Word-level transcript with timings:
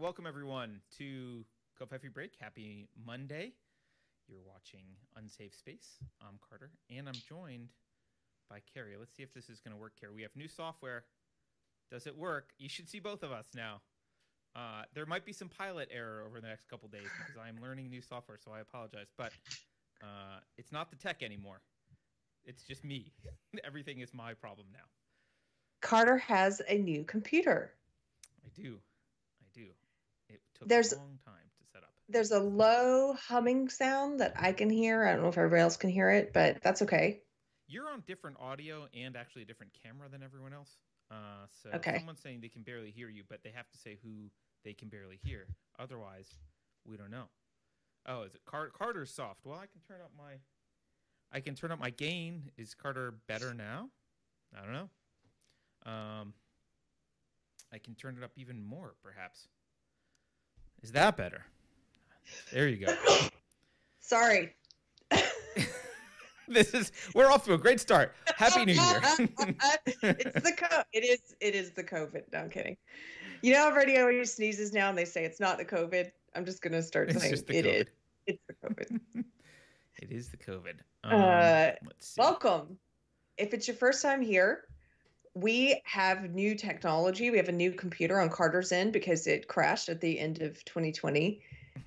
welcome 0.00 0.26
everyone 0.26 0.80
to 0.96 1.44
Covfefe 1.78 2.10
Break. 2.14 2.32
Happy 2.40 2.88
Monday. 3.04 3.52
You're 4.26 4.40
watching 4.48 4.80
Unsafe 5.14 5.54
Space. 5.54 5.98
I'm 6.22 6.38
Carter, 6.48 6.70
and 6.88 7.06
I'm 7.06 7.20
joined 7.28 7.68
by 8.48 8.60
Keri. 8.72 8.96
Let's 8.98 9.14
see 9.14 9.22
if 9.22 9.34
this 9.34 9.50
is 9.50 9.60
going 9.60 9.76
to 9.76 9.78
work, 9.78 9.92
Keri. 10.00 10.14
We 10.14 10.22
have 10.22 10.34
new 10.34 10.48
software. 10.48 11.04
Does 11.90 12.06
it 12.06 12.16
work? 12.16 12.48
You 12.56 12.70
should 12.70 12.88
see 12.88 12.98
both 12.98 13.22
of 13.22 13.30
us 13.30 13.48
now. 13.54 13.82
Uh, 14.56 14.84
there 14.94 15.04
might 15.04 15.26
be 15.26 15.34
some 15.34 15.50
pilot 15.50 15.90
error 15.92 16.24
over 16.26 16.40
the 16.40 16.48
next 16.48 16.70
couple 16.70 16.88
days 16.88 17.08
because 17.18 17.38
I 17.38 17.50
am 17.50 17.58
learning 17.62 17.90
new 17.90 18.00
software, 18.00 18.38
so 18.42 18.52
I 18.52 18.60
apologize. 18.60 19.08
But 19.18 19.32
uh, 20.02 20.40
it's 20.56 20.72
not 20.72 20.88
the 20.88 20.96
tech 20.96 21.22
anymore. 21.22 21.60
It's 22.46 22.62
just 22.62 22.84
me. 22.84 23.12
Everything 23.64 24.00
is 24.00 24.14
my 24.14 24.32
problem 24.32 24.68
now. 24.72 24.88
Carter 25.82 26.16
has 26.16 26.62
a 26.70 26.78
new 26.78 27.04
computer. 27.04 27.72
I 28.46 28.48
do. 28.58 28.78
It 30.32 30.40
took 30.54 30.68
There's- 30.68 30.92
a 30.92 30.96
long 30.96 31.18
time 31.24 31.50
to 31.58 31.64
set 31.72 31.82
up. 31.82 31.90
There's 32.08 32.30
a 32.30 32.40
low 32.40 33.12
humming 33.14 33.68
sound 33.68 34.20
that 34.20 34.32
I 34.36 34.52
can 34.52 34.70
hear. 34.70 35.04
I 35.04 35.12
don't 35.12 35.22
know 35.22 35.28
if 35.28 35.38
everybody 35.38 35.62
else 35.62 35.76
can 35.76 35.90
hear 35.90 36.10
it, 36.10 36.32
but 36.32 36.62
that's 36.62 36.82
okay. 36.82 37.22
You're 37.66 37.88
on 37.88 38.00
different 38.06 38.38
audio 38.40 38.88
and 38.94 39.16
actually 39.16 39.42
a 39.42 39.44
different 39.44 39.72
camera 39.82 40.08
than 40.08 40.22
everyone 40.22 40.52
else. 40.52 40.76
Uh, 41.10 41.46
so 41.62 41.70
Okay. 41.74 41.98
someone's 41.98 42.20
saying 42.20 42.40
they 42.40 42.48
can 42.48 42.62
barely 42.62 42.90
hear 42.90 43.08
you, 43.08 43.24
but 43.28 43.42
they 43.42 43.50
have 43.50 43.68
to 43.70 43.78
say 43.78 43.96
who 44.02 44.30
they 44.64 44.74
can 44.74 44.88
barely 44.88 45.16
hear. 45.16 45.46
Otherwise, 45.78 46.28
we 46.84 46.96
don't 46.96 47.10
know. 47.10 47.28
Oh, 48.06 48.22
is 48.22 48.34
it 48.34 48.44
Car- 48.44 48.70
Carter's 48.70 49.12
soft? 49.12 49.44
Well, 49.44 49.58
I 49.58 49.66
can 49.66 49.80
turn 49.82 50.00
up 50.00 50.12
my. 50.16 50.40
I 51.32 51.40
can 51.40 51.54
turn 51.54 51.70
up 51.70 51.78
my 51.78 51.90
gain. 51.90 52.50
Is 52.56 52.74
Carter 52.74 53.12
better 53.28 53.54
now? 53.54 53.90
I 54.56 54.62
don't 54.62 54.72
know. 54.72 54.90
Um, 55.90 56.34
I 57.72 57.78
can 57.78 57.94
turn 57.94 58.16
it 58.16 58.24
up 58.24 58.32
even 58.36 58.64
more, 58.64 58.96
perhaps. 59.02 59.48
Is 60.82 60.92
that 60.92 61.16
better? 61.16 61.44
There 62.52 62.68
you 62.68 62.86
go. 62.86 62.94
Sorry. 64.00 64.54
this 66.48 66.74
is 66.74 66.92
we're 67.14 67.30
off 67.30 67.44
to 67.44 67.54
a 67.54 67.58
great 67.58 67.80
start. 67.80 68.14
Happy 68.36 68.64
New 68.64 68.72
Year. 68.72 69.00
it's 70.02 70.42
the 70.42 70.52
co- 70.56 70.82
it 70.92 71.04
is 71.04 71.34
it 71.40 71.54
is 71.54 71.70
the 71.72 71.84
COVID. 71.84 72.22
No, 72.32 72.40
I'm 72.40 72.50
kidding. 72.50 72.76
You 73.42 73.54
know, 73.54 73.68
everybody 73.68 73.98
always 73.98 74.34
sneezes 74.34 74.72
now 74.72 74.88
and 74.88 74.98
they 74.98 75.04
say 75.04 75.24
it's 75.24 75.40
not 75.40 75.58
the 75.58 75.64
COVID. 75.64 76.10
I'm 76.34 76.44
just 76.44 76.62
gonna 76.62 76.82
start 76.82 77.10
It's 77.10 77.20
saying 77.22 77.34
it 77.48 77.66
is. 77.66 77.84
COVID. 77.84 77.86
It's 78.26 78.42
the 78.46 78.54
COVID. 78.54 79.24
It 80.02 80.10
is 80.10 80.28
the 80.28 80.36
COVID. 80.36 80.74
Um, 81.04 81.20
Uh, 81.20 81.70
let's 81.84 82.08
see. 82.08 82.20
Welcome. 82.20 82.78
If 83.36 83.54
it's 83.54 83.66
your 83.68 83.76
first 83.76 84.02
time 84.02 84.20
here, 84.20 84.64
we 85.34 85.80
have 85.84 86.30
new 86.30 86.54
technology. 86.54 87.30
We 87.30 87.36
have 87.36 87.48
a 87.48 87.52
new 87.52 87.72
computer 87.72 88.20
on 88.20 88.30
Carter's 88.30 88.72
end 88.72 88.92
because 88.92 89.26
it 89.26 89.48
crashed 89.48 89.88
at 89.88 90.00
the 90.00 90.18
end 90.18 90.42
of 90.42 90.64
2020. 90.64 91.40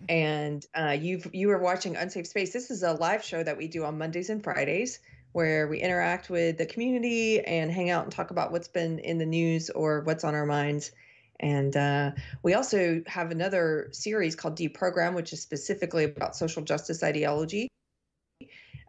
And 0.08 0.66
uh, 0.74 0.98
you've 1.00 1.30
you 1.34 1.52
are 1.52 1.60
watching 1.60 1.96
Unsafe 1.96 2.28
Space. 2.28 2.54
This 2.54 2.72
is 2.72 2.84
a 2.84 2.94
live 2.94 3.24
show 3.24 3.44
that 3.44 3.58
we 3.58 3.68
do 3.68 3.84
on 3.84 3.98
Mondays 3.98 4.30
and 4.30 4.44
Fridays, 4.44 5.00
where 5.34 5.68
we 5.68 5.80
interact 5.80 6.30
with 6.30 6.58
the 6.58 6.66
community 6.66 7.42
and 7.42 7.70
hang 7.70 7.90
out 7.90 8.04
and 8.04 8.12
talk 8.12 8.32
about 8.32 8.52
what's 8.52 8.70
been 8.70 9.00
in 9.00 9.18
the 9.18 9.26
news 9.26 9.70
or 9.70 10.02
what's 10.02 10.24
on 10.24 10.36
our 10.36 10.46
minds. 10.46 10.92
And 11.40 11.76
uh, 11.76 12.12
we 12.44 12.54
also 12.54 13.04
have 13.08 13.32
another 13.32 13.90
series 13.92 14.36
called 14.36 14.58
Deprogram, 14.58 15.16
which 15.16 15.34
is 15.34 15.42
specifically 15.42 16.06
about 16.06 16.36
social 16.36 16.64
justice 16.64 17.04
ideology 17.04 17.68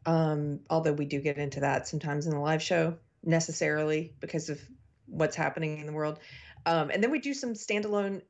um, 0.06 0.60
although 0.68 0.92
we 0.92 1.06
do 1.06 1.20
get 1.20 1.38
into 1.38 1.60
that 1.60 1.88
sometimes 1.88 2.26
in 2.26 2.32
the 2.32 2.38
live 2.38 2.62
show 2.62 2.96
necessarily 3.24 4.12
because 4.20 4.50
of 4.50 4.60
what's 5.06 5.36
happening 5.36 5.78
in 5.78 5.86
the 5.86 5.92
world. 5.92 6.18
Um, 6.66 6.90
and 6.90 7.02
then 7.02 7.10
we 7.10 7.18
do 7.18 7.34
some 7.34 7.54
standalone 7.54 8.22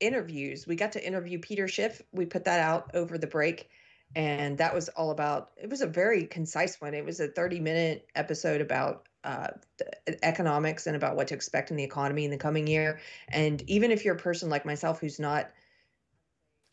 interviews. 0.00 0.66
We 0.66 0.76
got 0.76 0.92
to 0.92 1.06
interview 1.06 1.38
Peter 1.38 1.68
Schiff. 1.68 2.02
We 2.12 2.26
put 2.26 2.44
that 2.44 2.60
out 2.60 2.90
over 2.94 3.18
the 3.18 3.26
break. 3.26 3.68
And 4.16 4.58
that 4.58 4.74
was 4.74 4.88
all 4.90 5.10
about, 5.10 5.50
it 5.56 5.68
was 5.68 5.80
a 5.80 5.86
very 5.86 6.26
concise 6.26 6.80
one. 6.80 6.94
It 6.94 7.04
was 7.04 7.20
a 7.20 7.28
30 7.28 7.60
minute 7.60 8.08
episode 8.14 8.60
about 8.60 9.08
uh, 9.24 9.48
the 9.78 10.24
economics 10.24 10.86
and 10.86 10.94
about 10.94 11.16
what 11.16 11.28
to 11.28 11.34
expect 11.34 11.70
in 11.70 11.76
the 11.76 11.82
economy 11.82 12.24
in 12.24 12.30
the 12.30 12.36
coming 12.36 12.66
year. 12.66 13.00
And 13.28 13.62
even 13.68 13.90
if 13.90 14.04
you're 14.04 14.14
a 14.14 14.18
person 14.18 14.50
like 14.50 14.66
myself 14.66 15.00
who's 15.00 15.18
not, 15.18 15.50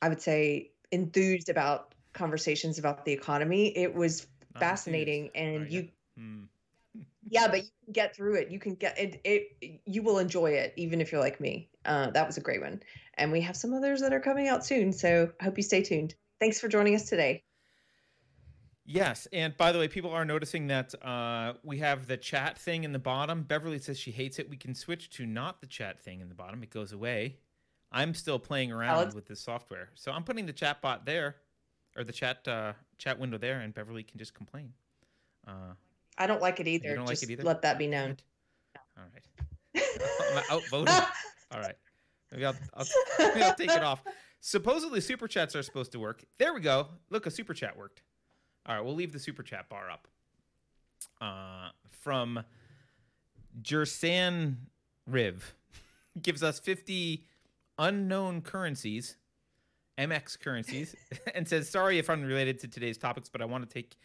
I 0.01 0.09
would 0.09 0.21
say, 0.21 0.71
enthused 0.91 1.49
about 1.49 1.95
conversations 2.13 2.77
about 2.77 3.05
the 3.05 3.13
economy, 3.13 3.75
it 3.75 3.95
was 3.95 4.27
fascinating. 4.59 5.31
And 5.33 5.63
Oh, 5.63 5.65
you, 5.69 5.79
yeah. 5.81 6.23
Yeah, 7.29 7.47
but 7.47 7.63
you 7.63 7.69
can 7.85 7.93
get 7.93 8.15
through 8.15 8.35
it. 8.35 8.49
You 8.49 8.59
can 8.59 8.75
get 8.75 8.97
it. 8.97 9.21
It 9.23 9.81
you 9.85 10.01
will 10.01 10.19
enjoy 10.19 10.51
it, 10.51 10.73
even 10.75 11.01
if 11.01 11.11
you're 11.11 11.21
like 11.21 11.39
me. 11.39 11.69
Uh, 11.85 12.09
that 12.11 12.25
was 12.25 12.37
a 12.37 12.41
great 12.41 12.61
one, 12.61 12.81
and 13.15 13.31
we 13.31 13.41
have 13.41 13.55
some 13.55 13.73
others 13.73 14.01
that 14.01 14.13
are 14.13 14.19
coming 14.19 14.47
out 14.47 14.65
soon. 14.65 14.91
So 14.91 15.31
I 15.39 15.43
hope 15.43 15.57
you 15.57 15.63
stay 15.63 15.83
tuned. 15.83 16.15
Thanks 16.39 16.59
for 16.59 16.67
joining 16.67 16.95
us 16.95 17.07
today. 17.07 17.43
Yes, 18.83 19.27
and 19.31 19.55
by 19.57 19.71
the 19.71 19.77
way, 19.77 19.87
people 19.87 20.11
are 20.11 20.25
noticing 20.25 20.67
that 20.67 20.93
uh, 21.05 21.53
we 21.63 21.77
have 21.77 22.07
the 22.07 22.17
chat 22.17 22.57
thing 22.57 22.83
in 22.83 22.91
the 22.91 22.99
bottom. 22.99 23.43
Beverly 23.43 23.77
says 23.77 23.99
she 23.99 24.11
hates 24.11 24.39
it. 24.39 24.49
We 24.49 24.57
can 24.57 24.73
switch 24.73 25.11
to 25.11 25.25
not 25.25 25.61
the 25.61 25.67
chat 25.67 25.99
thing 25.99 26.19
in 26.19 26.29
the 26.29 26.35
bottom. 26.35 26.63
It 26.63 26.71
goes 26.71 26.91
away. 26.91 27.37
I'm 27.91 28.13
still 28.15 28.39
playing 28.39 28.71
around 28.71 28.95
Alex? 28.95 29.15
with 29.15 29.27
this 29.27 29.39
software, 29.39 29.89
so 29.93 30.11
I'm 30.11 30.23
putting 30.23 30.45
the 30.45 30.53
chat 30.53 30.81
bot 30.81 31.05
there, 31.05 31.35
or 31.95 32.03
the 32.03 32.13
chat 32.13 32.47
uh, 32.47 32.73
chat 32.97 33.19
window 33.19 33.37
there, 33.37 33.59
and 33.59 33.73
Beverly 33.73 34.03
can 34.03 34.17
just 34.17 34.33
complain. 34.33 34.73
Uh, 35.47 35.73
I 36.21 36.27
don't 36.27 36.41
like 36.41 36.59
it 36.59 36.67
either. 36.67 36.95
don't 36.95 37.07
like 37.07 37.21
it 37.21 37.29
either? 37.29 37.43
let 37.43 37.61
that 37.63 37.77
be 37.77 37.87
known. 37.87 38.17
all 38.97 39.03
right, 39.13 39.83
I'm 40.31 40.43
outvoted. 40.57 40.93
All 41.51 41.59
right. 41.59 41.75
Maybe 42.31 42.45
I'll, 42.45 42.55
I'll, 42.73 42.85
maybe 43.19 43.43
I'll 43.43 43.55
take 43.55 43.69
it 43.69 43.83
off. 43.83 44.03
Supposedly, 44.39 45.01
super 45.01 45.27
chats 45.27 45.55
are 45.55 45.63
supposed 45.63 45.91
to 45.91 45.99
work. 45.99 46.23
There 46.37 46.53
we 46.53 46.61
go. 46.61 46.87
Look, 47.09 47.25
a 47.25 47.31
super 47.31 47.53
chat 47.53 47.77
worked. 47.77 48.01
All 48.65 48.75
right, 48.75 48.83
we'll 48.83 48.95
leave 48.95 49.11
the 49.11 49.19
super 49.19 49.43
chat 49.43 49.69
bar 49.69 49.89
up. 49.89 50.07
Uh, 51.19 51.69
from 51.89 52.43
Jersan 53.61 54.55
Riv 55.07 55.55
gives 56.21 56.41
us 56.41 56.59
50 56.59 57.25
unknown 57.77 58.41
currencies, 58.41 59.17
MX 59.97 60.39
currencies, 60.39 60.95
and 61.35 61.47
says, 61.47 61.69
Sorry 61.69 61.99
if 61.99 62.09
I'm 62.09 62.23
related 62.23 62.59
to 62.59 62.67
today's 62.67 62.97
topics, 62.97 63.29
but 63.29 63.41
I 63.41 63.45
want 63.45 63.67
to 63.67 63.73
take. 63.73 63.97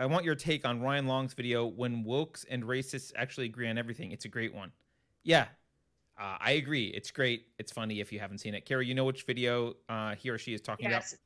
I 0.00 0.06
want 0.06 0.24
your 0.24 0.34
take 0.34 0.66
on 0.66 0.80
Ryan 0.80 1.06
Long's 1.06 1.34
video 1.34 1.66
when 1.66 2.04
wokes 2.04 2.46
and 2.48 2.62
racists 2.64 3.12
actually 3.16 3.46
agree 3.46 3.68
on 3.68 3.76
everything. 3.76 4.12
It's 4.12 4.24
a 4.24 4.28
great 4.28 4.54
one. 4.54 4.72
Yeah, 5.24 5.44
uh, 6.18 6.38
I 6.40 6.52
agree. 6.52 6.86
It's 6.86 7.10
great. 7.10 7.48
It's 7.58 7.70
funny 7.70 8.00
if 8.00 8.10
you 8.10 8.18
haven't 8.18 8.38
seen 8.38 8.54
it. 8.54 8.64
Keri, 8.64 8.86
you 8.86 8.94
know 8.94 9.04
which 9.04 9.24
video 9.24 9.74
uh, 9.90 10.14
he 10.14 10.30
or 10.30 10.38
she 10.38 10.54
is 10.54 10.62
talking 10.62 10.86
about? 10.86 11.02
Yes, 11.02 11.16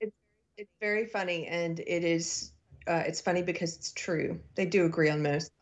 it's 0.00 0.16
it's 0.56 0.70
very 0.80 1.06
funny, 1.06 1.46
and 1.46 1.78
it 1.78 2.02
is. 2.02 2.50
Uh, 2.88 3.04
it's 3.06 3.20
funny 3.20 3.42
because 3.42 3.76
it's 3.76 3.92
true. 3.92 4.40
They 4.56 4.66
do 4.66 4.84
agree 4.84 5.10
on 5.10 5.22
most. 5.22 5.52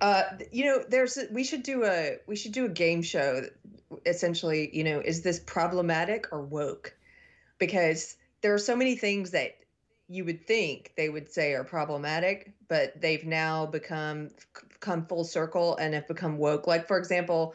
Uh, 0.00 0.22
you 0.50 0.64
know, 0.64 0.82
there's 0.88 1.18
we 1.30 1.44
should 1.44 1.62
do 1.62 1.84
a 1.84 2.16
we 2.26 2.34
should 2.34 2.52
do 2.52 2.64
a 2.64 2.70
game 2.70 3.02
show. 3.02 3.42
Essentially, 4.06 4.74
you 4.74 4.84
know, 4.84 5.00
is 5.00 5.20
this 5.20 5.38
problematic 5.38 6.32
or 6.32 6.40
woke? 6.40 6.96
Because 7.58 8.16
there 8.40 8.54
are 8.54 8.58
so 8.58 8.74
many 8.74 8.96
things 8.96 9.32
that 9.32 9.56
you 10.08 10.24
would 10.24 10.46
think 10.46 10.92
they 10.96 11.08
would 11.08 11.30
say 11.30 11.54
are 11.54 11.64
problematic, 11.64 12.52
but 12.68 13.00
they've 13.00 13.24
now 13.24 13.66
become 13.66 14.30
come 14.80 15.06
full 15.06 15.24
circle 15.24 15.76
and 15.76 15.94
have 15.94 16.06
become 16.06 16.38
woke. 16.38 16.66
Like 16.66 16.86
for 16.86 16.98
example, 16.98 17.54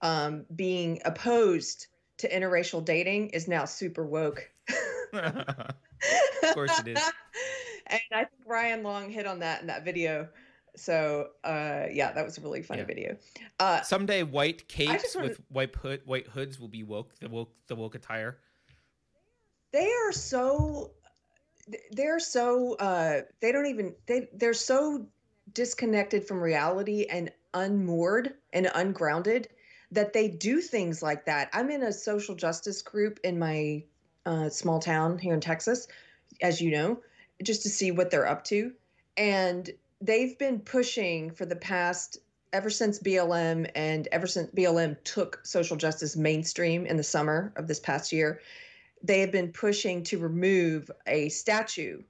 um, 0.00 0.46
being 0.54 1.00
opposed 1.04 1.86
to 2.18 2.28
interracial 2.28 2.84
dating 2.84 3.30
is 3.30 3.48
now 3.48 3.64
super 3.64 4.06
woke. 4.06 4.50
Of 6.42 6.54
course 6.54 6.78
it 6.78 6.88
is. 6.88 7.12
and 7.86 8.00
I 8.12 8.24
think 8.24 8.42
Ryan 8.46 8.82
Long 8.82 9.10
hit 9.10 9.26
on 9.26 9.40
that 9.40 9.60
in 9.60 9.66
that 9.66 9.84
video. 9.84 10.28
So 10.76 11.28
uh, 11.44 11.86
yeah, 11.92 12.12
that 12.12 12.24
was 12.24 12.38
a 12.38 12.40
really 12.40 12.62
funny 12.62 12.80
Yeah. 12.80 12.86
video. 12.86 13.16
Uh, 13.58 13.82
Someday, 13.82 14.22
white 14.22 14.66
capes 14.68 15.14
with 15.16 15.40
white 15.48 15.74
hood, 15.76 16.02
white 16.06 16.28
hoods 16.28 16.58
will 16.58 16.68
be 16.68 16.82
woke. 16.82 17.18
The 17.20 17.28
woke, 17.28 17.52
the 17.66 17.76
woke 17.76 17.94
attire. 17.94 18.38
they 19.72 19.90
are 20.06 20.12
so 20.12 20.92
they're 21.92 22.20
so 22.20 22.74
uh, 22.74 23.20
they 23.40 23.52
don't 23.52 23.66
even 23.66 23.94
they 24.06 24.28
they're 24.34 24.54
so 24.54 25.06
disconnected 25.52 26.26
from 26.26 26.40
reality 26.40 27.06
and 27.10 27.30
unmoored 27.54 28.34
and 28.52 28.70
ungrounded 28.74 29.48
that 29.92 30.12
they 30.12 30.28
do 30.28 30.60
things 30.60 31.02
like 31.02 31.24
that. 31.26 31.50
I'm 31.52 31.70
in 31.70 31.82
a 31.82 31.92
social 31.92 32.34
justice 32.34 32.82
group 32.82 33.18
in 33.24 33.38
my 33.38 33.82
uh, 34.26 34.48
small 34.48 34.78
town 34.78 35.18
here 35.18 35.34
in 35.34 35.40
Texas, 35.40 35.88
as 36.42 36.60
you 36.60 36.70
know, 36.70 37.00
just 37.42 37.62
to 37.62 37.68
see 37.68 37.90
what 37.90 38.10
they're 38.10 38.28
up 38.28 38.44
to. 38.44 38.72
And 39.16 39.68
they've 40.00 40.38
been 40.38 40.60
pushing 40.60 41.30
for 41.32 41.44
the 41.44 41.56
past, 41.56 42.18
ever 42.52 42.70
since 42.70 42.98
BLM 43.00 43.70
and 43.74 44.08
ever 44.12 44.26
since 44.26 44.50
BLM 44.52 44.96
took 45.04 45.40
social 45.44 45.76
justice 45.76 46.16
mainstream 46.16 46.86
in 46.86 46.96
the 46.96 47.02
summer 47.02 47.52
of 47.56 47.66
this 47.66 47.80
past 47.80 48.12
year, 48.12 48.40
they 49.02 49.20
have 49.20 49.32
been 49.32 49.52
pushing 49.52 50.02
to 50.04 50.18
remove 50.18 50.90
a 51.06 51.28
statue 51.30 52.02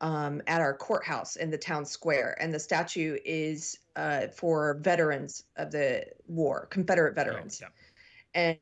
um, 0.00 0.42
at 0.46 0.60
our 0.60 0.76
courthouse 0.76 1.36
in 1.36 1.50
the 1.50 1.58
town 1.58 1.84
square. 1.86 2.36
And 2.40 2.52
the 2.52 2.58
statue 2.60 3.18
is 3.24 3.78
uh, 3.96 4.28
for 4.28 4.78
veterans 4.82 5.44
of 5.56 5.70
the 5.70 6.06
war, 6.26 6.66
Confederate 6.66 7.14
veterans 7.14 7.62
Oh, 7.62 7.66
yeah. 7.66 7.70
and 8.34 8.58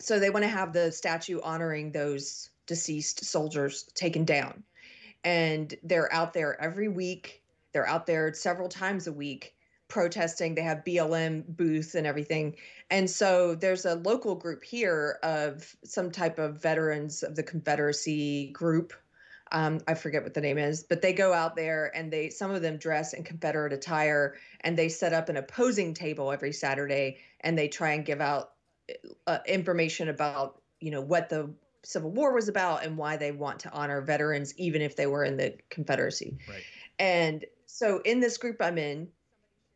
so 0.00 0.18
they 0.18 0.30
want 0.30 0.42
to 0.42 0.48
have 0.48 0.72
the 0.72 0.90
statue 0.90 1.40
honoring 1.42 1.92
those 1.92 2.50
deceased 2.66 3.24
soldiers 3.24 3.84
taken 3.94 4.24
down. 4.24 4.64
And 5.24 5.74
they're 5.84 6.12
out 6.12 6.32
there 6.32 6.60
every 6.60 6.88
week. 6.88 7.44
They're 7.72 7.86
out 7.86 8.06
there 8.06 8.32
several 8.34 8.68
times 8.68 9.06
a 9.06 9.12
week 9.12 9.54
protesting. 9.92 10.54
They 10.54 10.62
have 10.62 10.84
BLM 10.86 11.44
booths 11.54 11.94
and 11.94 12.06
everything. 12.06 12.56
And 12.88 13.10
so 13.10 13.54
there's 13.54 13.84
a 13.84 13.96
local 13.96 14.34
group 14.34 14.64
here 14.64 15.18
of 15.22 15.76
some 15.84 16.10
type 16.10 16.38
of 16.38 16.62
veterans 16.62 17.22
of 17.22 17.36
the 17.36 17.42
Confederacy 17.42 18.48
group. 18.52 18.94
Um, 19.52 19.80
I 19.86 19.92
forget 19.92 20.22
what 20.22 20.32
the 20.32 20.40
name 20.40 20.56
is, 20.56 20.82
but 20.82 21.02
they 21.02 21.12
go 21.12 21.34
out 21.34 21.56
there 21.56 21.92
and 21.94 22.10
they 22.10 22.30
some 22.30 22.50
of 22.50 22.62
them 22.62 22.78
dress 22.78 23.12
in 23.12 23.22
Confederate 23.22 23.74
attire 23.74 24.34
and 24.62 24.78
they 24.78 24.88
set 24.88 25.12
up 25.12 25.28
an 25.28 25.36
opposing 25.36 25.92
table 25.92 26.32
every 26.32 26.54
Saturday 26.54 27.18
and 27.40 27.58
they 27.58 27.68
try 27.68 27.92
and 27.92 28.06
give 28.06 28.22
out 28.22 28.52
uh, 29.26 29.40
information 29.46 30.08
about 30.08 30.62
you 30.80 30.90
know 30.90 31.02
what 31.02 31.28
the 31.28 31.50
Civil 31.84 32.12
War 32.12 32.32
was 32.32 32.48
about 32.48 32.82
and 32.82 32.96
why 32.96 33.18
they 33.18 33.30
want 33.30 33.60
to 33.60 33.72
honor 33.72 34.00
veterans 34.00 34.54
even 34.56 34.80
if 34.80 34.96
they 34.96 35.06
were 35.06 35.24
in 35.24 35.36
the 35.36 35.54
Confederacy. 35.68 36.38
Right. 36.48 36.64
And 36.98 37.44
so 37.66 38.00
in 38.06 38.20
this 38.20 38.38
group 38.38 38.56
I'm 38.58 38.78
in, 38.78 39.08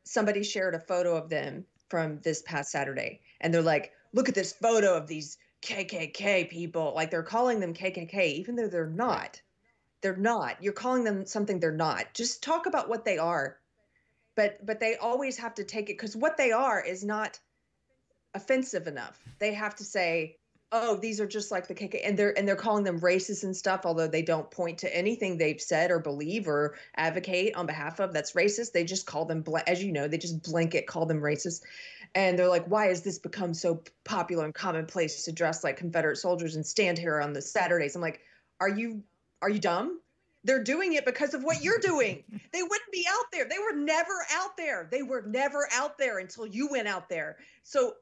somebody 0.06 0.42
shared 0.42 0.74
a 0.74 0.80
photo 0.80 1.16
of 1.16 1.28
them 1.28 1.66
from 1.88 2.20
this 2.20 2.40
past 2.42 2.70
Saturday, 2.70 3.20
and 3.40 3.52
they're 3.52 3.60
like, 3.60 3.92
"Look 4.12 4.28
at 4.28 4.34
this 4.34 4.52
photo 4.52 4.96
of 4.96 5.06
these 5.06 5.36
KKK 5.62 6.48
people." 6.48 6.92
Like 6.94 7.10
they're 7.10 7.22
calling 7.22 7.60
them 7.60 7.74
KKK, 7.74 8.32
even 8.34 8.56
though 8.56 8.68
they're 8.68 8.86
not. 8.86 9.40
They're 10.00 10.16
not. 10.16 10.62
You're 10.62 10.72
calling 10.72 11.04
them 11.04 11.26
something 11.26 11.58
they're 11.58 11.72
not. 11.72 12.14
Just 12.14 12.42
talk 12.42 12.66
about 12.66 12.88
what 12.88 13.04
they 13.04 13.18
are. 13.18 13.58
But 14.36 14.64
but 14.64 14.80
they 14.80 14.96
always 14.96 15.36
have 15.38 15.54
to 15.56 15.64
take 15.64 15.90
it 15.90 15.98
because 15.98 16.16
what 16.16 16.36
they 16.36 16.52
are 16.52 16.80
is 16.82 17.04
not 17.04 17.40
offensive 18.34 18.86
enough. 18.86 19.20
They 19.38 19.54
have 19.54 19.74
to 19.76 19.84
say, 19.84 20.36
oh, 20.72 20.96
these 20.96 21.20
are 21.20 21.26
just 21.26 21.50
like 21.50 21.68
the 21.68 21.74
KKK, 21.74 22.00
and 22.04 22.18
they're 22.18 22.36
and 22.36 22.46
they're 22.46 22.56
calling 22.56 22.84
them 22.84 23.00
racist 23.00 23.44
and 23.44 23.56
stuff, 23.56 23.82
although 23.84 24.08
they 24.08 24.22
don't 24.22 24.50
point 24.50 24.78
to 24.78 24.96
anything 24.96 25.38
they've 25.38 25.60
said 25.60 25.90
or 25.90 25.98
believe 25.98 26.48
or 26.48 26.76
advocate 26.96 27.54
on 27.54 27.66
behalf 27.66 28.00
of 28.00 28.12
that's 28.12 28.32
racist. 28.32 28.72
They 28.72 28.84
just 28.84 29.06
call 29.06 29.24
them, 29.24 29.44
as 29.66 29.82
you 29.82 29.92
know, 29.92 30.08
they 30.08 30.18
just 30.18 30.42
blanket 30.42 30.86
call 30.86 31.06
them 31.06 31.20
racist, 31.20 31.62
and 32.14 32.38
they're 32.38 32.48
like, 32.48 32.66
why 32.66 32.86
has 32.86 33.02
this 33.02 33.18
become 33.18 33.54
so 33.54 33.82
popular 34.04 34.44
and 34.44 34.54
commonplace 34.54 35.24
to 35.24 35.32
dress 35.32 35.62
like 35.62 35.76
Confederate 35.76 36.16
soldiers 36.16 36.56
and 36.56 36.66
stand 36.66 36.98
here 36.98 37.20
on 37.20 37.32
the 37.32 37.42
Saturdays? 37.42 37.94
I'm 37.94 38.02
like, 38.02 38.20
are 38.60 38.68
you 38.68 39.02
are 39.42 39.50
you 39.50 39.60
dumb? 39.60 40.00
They're 40.42 40.62
doing 40.62 40.92
it 40.92 41.04
because 41.04 41.34
of 41.34 41.42
what 41.42 41.62
you're 41.62 41.80
doing. 41.80 42.22
they 42.52 42.62
wouldn't 42.62 42.92
be 42.92 43.04
out 43.08 43.26
there. 43.32 43.48
They 43.48 43.58
were 43.58 43.76
never 43.76 44.24
out 44.32 44.56
there. 44.56 44.88
They 44.90 45.02
were 45.02 45.22
never 45.22 45.68
out 45.72 45.98
there 45.98 46.18
until 46.18 46.46
you 46.46 46.68
went 46.70 46.86
out 46.86 47.08
there. 47.08 47.36
So 47.64 47.94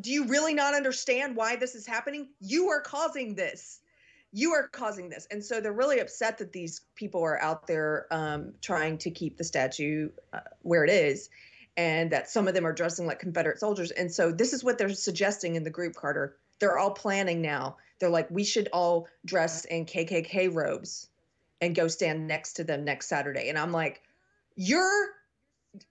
do 0.00 0.10
you 0.10 0.26
really 0.26 0.54
not 0.54 0.74
understand 0.74 1.36
why 1.36 1.56
this 1.56 1.74
is 1.74 1.86
happening? 1.86 2.28
You 2.40 2.70
are 2.70 2.80
causing 2.80 3.34
this. 3.34 3.80
You 4.32 4.52
are 4.52 4.66
causing 4.68 5.08
this. 5.08 5.28
And 5.30 5.44
so 5.44 5.60
they're 5.60 5.72
really 5.72 6.00
upset 6.00 6.38
that 6.38 6.52
these 6.52 6.80
people 6.96 7.22
are 7.22 7.40
out 7.40 7.66
there 7.66 8.06
um, 8.10 8.54
trying 8.60 8.98
to 8.98 9.10
keep 9.10 9.36
the 9.36 9.44
statue 9.44 10.10
uh, 10.32 10.40
where 10.62 10.84
it 10.84 10.90
is 10.90 11.30
and 11.76 12.10
that 12.10 12.30
some 12.30 12.48
of 12.48 12.54
them 12.54 12.66
are 12.66 12.72
dressing 12.72 13.06
like 13.06 13.20
Confederate 13.20 13.58
soldiers. 13.58 13.90
And 13.90 14.12
so 14.12 14.32
this 14.32 14.52
is 14.52 14.64
what 14.64 14.78
they're 14.78 14.92
suggesting 14.92 15.54
in 15.54 15.64
the 15.64 15.70
group, 15.70 15.94
Carter. 15.94 16.36
They're 16.58 16.78
all 16.78 16.90
planning 16.90 17.42
now. 17.42 17.76
They're 17.98 18.10
like, 18.10 18.30
we 18.30 18.44
should 18.44 18.68
all 18.72 19.08
dress 19.24 19.64
in 19.64 19.86
KKK 19.86 20.52
robes 20.52 21.08
and 21.60 21.74
go 21.74 21.88
stand 21.88 22.26
next 22.26 22.54
to 22.54 22.64
them 22.64 22.84
next 22.84 23.08
Saturday. 23.08 23.48
And 23.48 23.58
I'm 23.58 23.72
like, 23.72 24.02
you're 24.56 25.08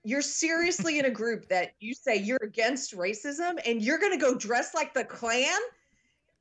you're 0.04 0.22
seriously 0.22 1.00
in 1.00 1.06
a 1.06 1.10
group 1.10 1.48
that 1.50 1.74
you 1.80 1.94
say 1.94 2.16
you're 2.18 2.40
against 2.42 2.96
racism 2.96 3.60
and 3.66 3.82
you're 3.82 4.00
going 4.00 4.14
to 4.14 4.20
go 4.20 4.36
dress 4.36 4.74
like 4.74 4.94
the 4.94 5.04
Klan 5.04 5.60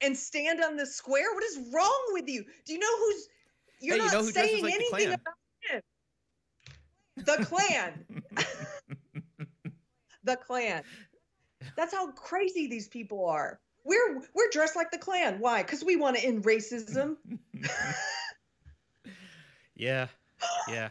and 0.00 0.16
stand 0.16 0.62
on 0.62 0.76
the 0.76 0.86
square? 0.86 1.34
What 1.34 1.44
is 1.44 1.58
wrong 1.72 2.02
with 2.12 2.28
you? 2.28 2.44
Do 2.64 2.72
you 2.72 2.78
know 2.78 2.98
who's 2.98 3.28
you're 3.80 3.96
hey, 3.96 4.02
not 4.02 4.12
you 4.12 4.18
know 4.18 4.24
saying 4.24 4.62
like 4.62 4.74
anything 4.74 5.14
about 5.14 5.34
it? 5.72 5.84
The 7.16 7.44
Klan. 7.44 8.04
the 10.24 10.36
Klan. 10.36 10.82
That's 11.76 11.92
how 11.94 12.10
crazy 12.12 12.68
these 12.68 12.88
people 12.88 13.26
are. 13.26 13.60
We're 13.84 14.22
we're 14.34 14.50
dressed 14.52 14.76
like 14.76 14.90
the 14.90 14.98
Klan. 14.98 15.40
Why? 15.40 15.62
Because 15.62 15.84
we 15.84 15.96
want 15.96 16.16
to 16.16 16.24
end 16.24 16.44
racism. 16.44 17.16
yeah. 19.74 20.06
Yeah 20.68 20.90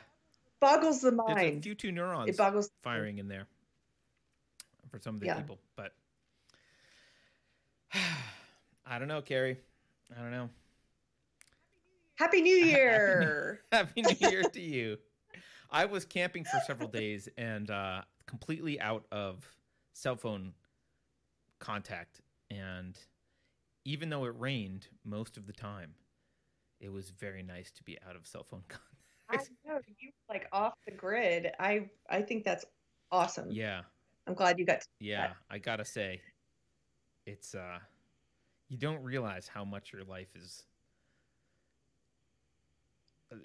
boggles 0.62 1.02
the 1.02 1.12
mind. 1.12 1.40
It's 1.40 1.58
a 1.58 1.62
few 1.62 1.76
two 1.76 1.92
neurons 1.92 2.30
it 2.30 2.38
boggles 2.38 2.70
firing 2.82 3.18
in 3.18 3.28
there 3.28 3.48
for 4.90 5.00
some 5.00 5.16
of 5.16 5.20
the 5.20 5.28
yeah. 5.28 5.36
people, 5.36 5.60
but 5.76 5.94
I 8.86 9.00
don't 9.00 9.10
know, 9.10 9.22
Keri. 9.22 9.58
I 10.18 10.22
don't 10.22 10.32
know. 10.32 10.50
Happy 12.16 12.42
New 12.42 12.56
Year! 12.66 13.62
Happy 13.72 14.02
New 14.02 14.30
Year 14.30 14.44
to 14.44 14.62
you. 14.62 14.98
I 15.70 15.86
was 15.86 16.06
camping 16.06 16.44
for 16.44 16.60
several 16.68 16.90
days 16.90 17.28
and 17.38 17.70
uh, 17.72 18.02
completely 18.26 18.80
out 18.80 19.06
of 19.12 19.46
cell 19.94 20.16
phone 20.16 20.54
contact, 21.60 22.22
and 22.50 22.98
even 23.86 24.10
though 24.10 24.26
it 24.26 24.36
rained 24.38 24.88
most 25.06 25.38
of 25.38 25.48
the 25.48 25.54
time, 25.54 25.96
it 26.80 26.92
was 26.92 27.10
very 27.10 27.42
nice 27.42 27.72
to 27.72 27.84
be 27.84 27.98
out 28.08 28.16
of 28.16 28.28
cell 28.28 28.44
phone 28.44 28.64
contact. 28.68 28.91
I 29.32 29.70
know 29.70 29.80
you 30.00 30.12
like 30.30 30.48
off 30.52 30.74
the 30.86 30.92
grid. 30.92 31.52
I 31.60 31.90
I 32.10 32.22
think 32.22 32.44
that's 32.44 32.66
awesome. 33.12 33.52
Yeah. 33.52 33.82
I'm 34.28 34.34
glad 34.34 34.60
you 34.60 34.66
got. 34.66 34.84
yeah, 35.00 35.28
that. 35.28 35.36
I 35.50 35.58
gotta 35.58 35.84
say, 35.84 36.22
it's 37.26 37.56
uh, 37.56 37.80
you 38.70 38.78
don't 38.78 39.04
realize 39.04 39.48
how 39.48 39.66
much 39.66 39.92
your 39.92 40.04
life 40.04 40.30
is 40.36 40.64
uh, 43.32 43.36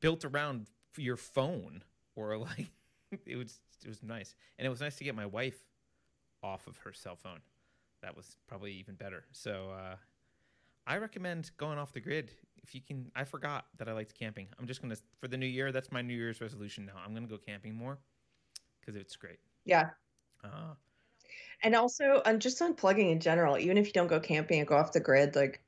built 0.00 0.24
around 0.24 0.66
your 0.96 1.16
phone 1.16 1.82
or 2.16 2.36
like 2.38 2.70
it 3.26 3.36
was 3.36 3.60
it 3.84 3.88
was 3.88 4.02
nice 4.02 4.34
and 4.58 4.66
it 4.66 4.68
was 4.68 4.80
nice 4.80 4.96
to 4.96 5.04
get 5.04 5.14
my 5.14 5.26
wife 5.26 5.64
off 6.42 6.66
of 6.66 6.76
her 6.78 6.92
cell 6.92 7.16
phone 7.16 7.40
that 8.02 8.16
was 8.16 8.36
probably 8.46 8.72
even 8.72 8.94
better 8.94 9.24
so 9.32 9.70
uh, 9.70 9.96
i 10.86 10.96
recommend 10.96 11.50
going 11.56 11.78
off 11.78 11.92
the 11.92 12.00
grid 12.00 12.30
if 12.62 12.74
you 12.74 12.80
can, 12.80 13.10
I 13.14 13.24
forgot 13.24 13.66
that 13.78 13.88
I 13.88 13.92
liked 13.92 14.18
camping. 14.18 14.48
I'm 14.58 14.66
just 14.66 14.82
gonna 14.82 14.96
for 15.20 15.28
the 15.28 15.36
new 15.36 15.46
year. 15.46 15.72
That's 15.72 15.90
my 15.92 16.02
New 16.02 16.14
Year's 16.14 16.40
resolution 16.40 16.86
now. 16.86 17.00
I'm 17.04 17.14
gonna 17.14 17.26
go 17.26 17.38
camping 17.38 17.74
more 17.74 17.98
because 18.80 18.96
it's 18.96 19.16
great. 19.16 19.38
Yeah. 19.64 19.90
Uh, 20.42 20.74
and 21.62 21.74
also, 21.74 22.22
I'm 22.24 22.38
just 22.38 22.60
unplugging 22.60 23.10
in 23.10 23.20
general. 23.20 23.58
Even 23.58 23.78
if 23.78 23.86
you 23.86 23.92
don't 23.92 24.06
go 24.06 24.20
camping 24.20 24.60
and 24.60 24.68
go 24.68 24.76
off 24.76 24.92
the 24.92 25.00
grid, 25.00 25.34
like 25.34 25.60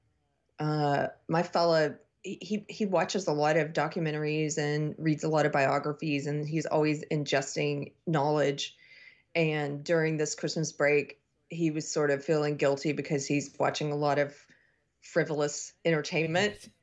uh, 0.58 1.08
my 1.28 1.42
fella, 1.42 1.96
he 2.22 2.64
he 2.68 2.86
watches 2.86 3.26
a 3.26 3.32
lot 3.32 3.56
of 3.56 3.72
documentaries 3.72 4.58
and 4.58 4.94
reads 4.98 5.24
a 5.24 5.28
lot 5.28 5.46
of 5.46 5.52
biographies, 5.52 6.26
and 6.26 6.46
he's 6.48 6.66
always 6.66 7.04
ingesting 7.10 7.92
knowledge. 8.06 8.76
And 9.34 9.84
during 9.84 10.16
this 10.16 10.34
Christmas 10.34 10.72
break, 10.72 11.20
he 11.48 11.70
was 11.70 11.90
sort 11.90 12.10
of 12.10 12.24
feeling 12.24 12.56
guilty 12.56 12.92
because 12.92 13.26
he's 13.26 13.54
watching 13.58 13.92
a 13.92 13.96
lot 13.96 14.18
of 14.18 14.34
frivolous 15.00 15.72
entertainment 15.84 16.68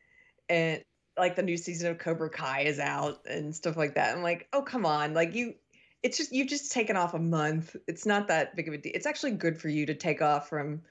and 0.49 0.83
like 1.17 1.35
the 1.35 1.43
new 1.43 1.57
season 1.57 1.91
of 1.91 1.97
Cobra 1.97 2.29
Kai 2.29 2.61
is 2.61 2.79
out 2.79 3.25
and 3.25 3.55
stuff 3.55 3.75
like 3.75 3.95
that. 3.95 4.15
I'm 4.15 4.23
like, 4.23 4.47
oh 4.53 4.61
come 4.61 4.85
on, 4.85 5.13
like 5.13 5.33
you, 5.33 5.55
it's 6.03 6.17
just 6.17 6.31
you've 6.31 6.47
just 6.47 6.71
taken 6.71 6.95
off 6.95 7.13
a 7.13 7.19
month. 7.19 7.75
It's 7.87 8.05
not 8.05 8.27
that 8.27 8.55
big 8.55 8.67
of 8.67 8.73
a 8.73 8.77
deal. 8.77 8.91
It's 8.95 9.05
actually 9.05 9.31
good 9.31 9.59
for 9.59 9.69
you 9.69 9.85
to 9.87 9.93
take 9.93 10.21
off 10.21 10.49
from 10.49 10.81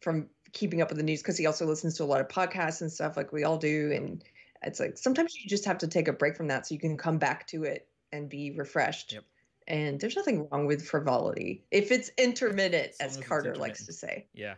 from 0.00 0.28
keeping 0.52 0.80
up 0.80 0.88
with 0.88 0.98
the 0.98 1.04
news 1.04 1.20
because 1.20 1.36
he 1.36 1.46
also 1.46 1.66
listens 1.66 1.96
to 1.96 2.04
a 2.04 2.06
lot 2.06 2.20
of 2.20 2.28
podcasts 2.28 2.80
and 2.80 2.90
stuff 2.90 3.16
like 3.16 3.32
we 3.32 3.44
all 3.44 3.58
do. 3.58 3.92
And 3.92 4.24
it's 4.62 4.80
like 4.80 4.96
sometimes 4.96 5.34
you 5.36 5.48
just 5.48 5.64
have 5.66 5.78
to 5.78 5.88
take 5.88 6.08
a 6.08 6.12
break 6.12 6.36
from 6.36 6.48
that 6.48 6.66
so 6.66 6.74
you 6.74 6.80
can 6.80 6.96
come 6.96 7.18
back 7.18 7.46
to 7.48 7.64
it 7.64 7.86
and 8.12 8.28
be 8.28 8.52
refreshed. 8.52 9.12
Yep. 9.12 9.24
And 9.66 10.00
there's 10.00 10.16
nothing 10.16 10.46
wrong 10.50 10.66
with 10.66 10.86
frivolity 10.86 11.64
if 11.70 11.90
it's 11.90 12.10
intermittent, 12.18 12.92
as, 13.00 13.16
as 13.18 13.24
Carter 13.24 13.56
likes 13.56 13.86
to 13.86 13.92
say. 13.92 14.26
Yeah. 14.34 14.54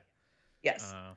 Yes. 0.62 0.92
Uh, 0.92 1.12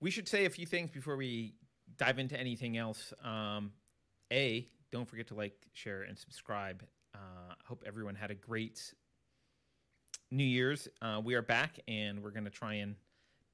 we 0.00 0.10
should 0.10 0.28
say 0.28 0.44
a 0.44 0.50
few 0.50 0.66
things 0.66 0.90
before 0.90 1.16
we 1.16 1.54
dive 1.96 2.18
into 2.18 2.38
anything 2.38 2.76
else, 2.76 3.12
um, 3.24 3.72
a 4.32 4.68
don't 4.92 5.08
forget 5.08 5.28
to 5.28 5.34
like, 5.34 5.54
share, 5.72 6.02
and 6.02 6.18
subscribe. 6.18 6.82
Uh, 7.14 7.54
hope 7.64 7.84
everyone 7.86 8.14
had 8.14 8.30
a 8.30 8.34
great 8.34 8.94
New 10.30 10.44
Year's. 10.44 10.88
Uh, 11.00 11.20
we 11.22 11.34
are 11.34 11.42
back, 11.42 11.80
and 11.88 12.22
we're 12.22 12.30
going 12.30 12.44
to 12.44 12.50
try 12.50 12.74
and 12.74 12.96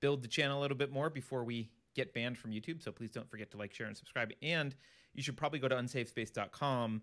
build 0.00 0.22
the 0.22 0.28
channel 0.28 0.60
a 0.60 0.62
little 0.62 0.76
bit 0.76 0.90
more 0.90 1.10
before 1.10 1.44
we 1.44 1.70
get 1.94 2.14
banned 2.14 2.38
from 2.38 2.50
YouTube. 2.50 2.82
So 2.82 2.92
please 2.92 3.10
don't 3.10 3.30
forget 3.30 3.50
to 3.52 3.56
like, 3.56 3.72
share, 3.72 3.86
and 3.86 3.96
subscribe. 3.96 4.32
And 4.42 4.74
you 5.14 5.22
should 5.22 5.36
probably 5.36 5.58
go 5.58 5.68
to 5.68 5.76
unsafespace.com 5.76 7.02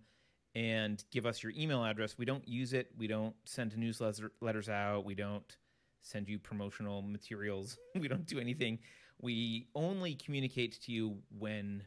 and 0.55 1.03
give 1.11 1.25
us 1.25 1.43
your 1.43 1.53
email 1.55 1.83
address. 1.83 2.17
We 2.17 2.25
don't 2.25 2.47
use 2.47 2.73
it. 2.73 2.89
We 2.97 3.07
don't 3.07 3.35
send 3.45 3.73
newsletters 3.73 4.69
out. 4.69 5.05
We 5.05 5.15
don't 5.15 5.57
send 6.01 6.27
you 6.27 6.39
promotional 6.39 7.01
materials. 7.01 7.77
we 7.99 8.07
don't 8.07 8.25
do 8.25 8.39
anything 8.39 8.79
we 9.21 9.67
only 9.75 10.15
communicate 10.15 10.79
to 10.81 10.91
you 10.91 11.17
when 11.37 11.83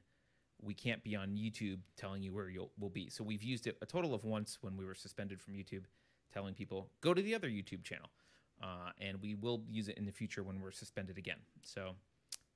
we 0.60 0.74
can't 0.74 1.02
be 1.02 1.16
on 1.16 1.30
YouTube 1.36 1.78
telling 1.96 2.22
you 2.22 2.32
where 2.32 2.48
you'll 2.48 2.70
will 2.78 2.90
be. 2.90 3.10
So 3.10 3.24
we've 3.24 3.42
used 3.42 3.66
it 3.66 3.78
a 3.82 3.86
total 3.86 4.14
of 4.14 4.24
once 4.24 4.58
when 4.60 4.76
we 4.76 4.84
were 4.84 4.94
suspended 4.94 5.40
from 5.40 5.54
YouTube, 5.54 5.84
telling 6.32 6.54
people 6.54 6.90
go 7.00 7.14
to 7.14 7.22
the 7.22 7.34
other 7.34 7.48
YouTube 7.48 7.82
channel. 7.84 8.10
uh, 8.62 8.90
and 9.00 9.20
we 9.20 9.34
will 9.34 9.62
use 9.68 9.88
it 9.88 9.98
in 9.98 10.06
the 10.06 10.12
future 10.12 10.42
when 10.42 10.60
we're 10.60 10.70
suspended 10.70 11.18
again. 11.18 11.38
So 11.62 11.92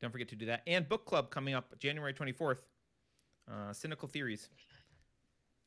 don't 0.00 0.10
forget 0.10 0.28
to 0.28 0.36
do 0.36 0.46
that. 0.46 0.62
And 0.66 0.88
book 0.88 1.04
club 1.04 1.30
coming 1.30 1.54
up 1.54 1.78
January 1.78 2.14
24th. 2.14 2.58
Uh, 3.50 3.72
Cynical 3.72 4.08
Theories. 4.08 4.48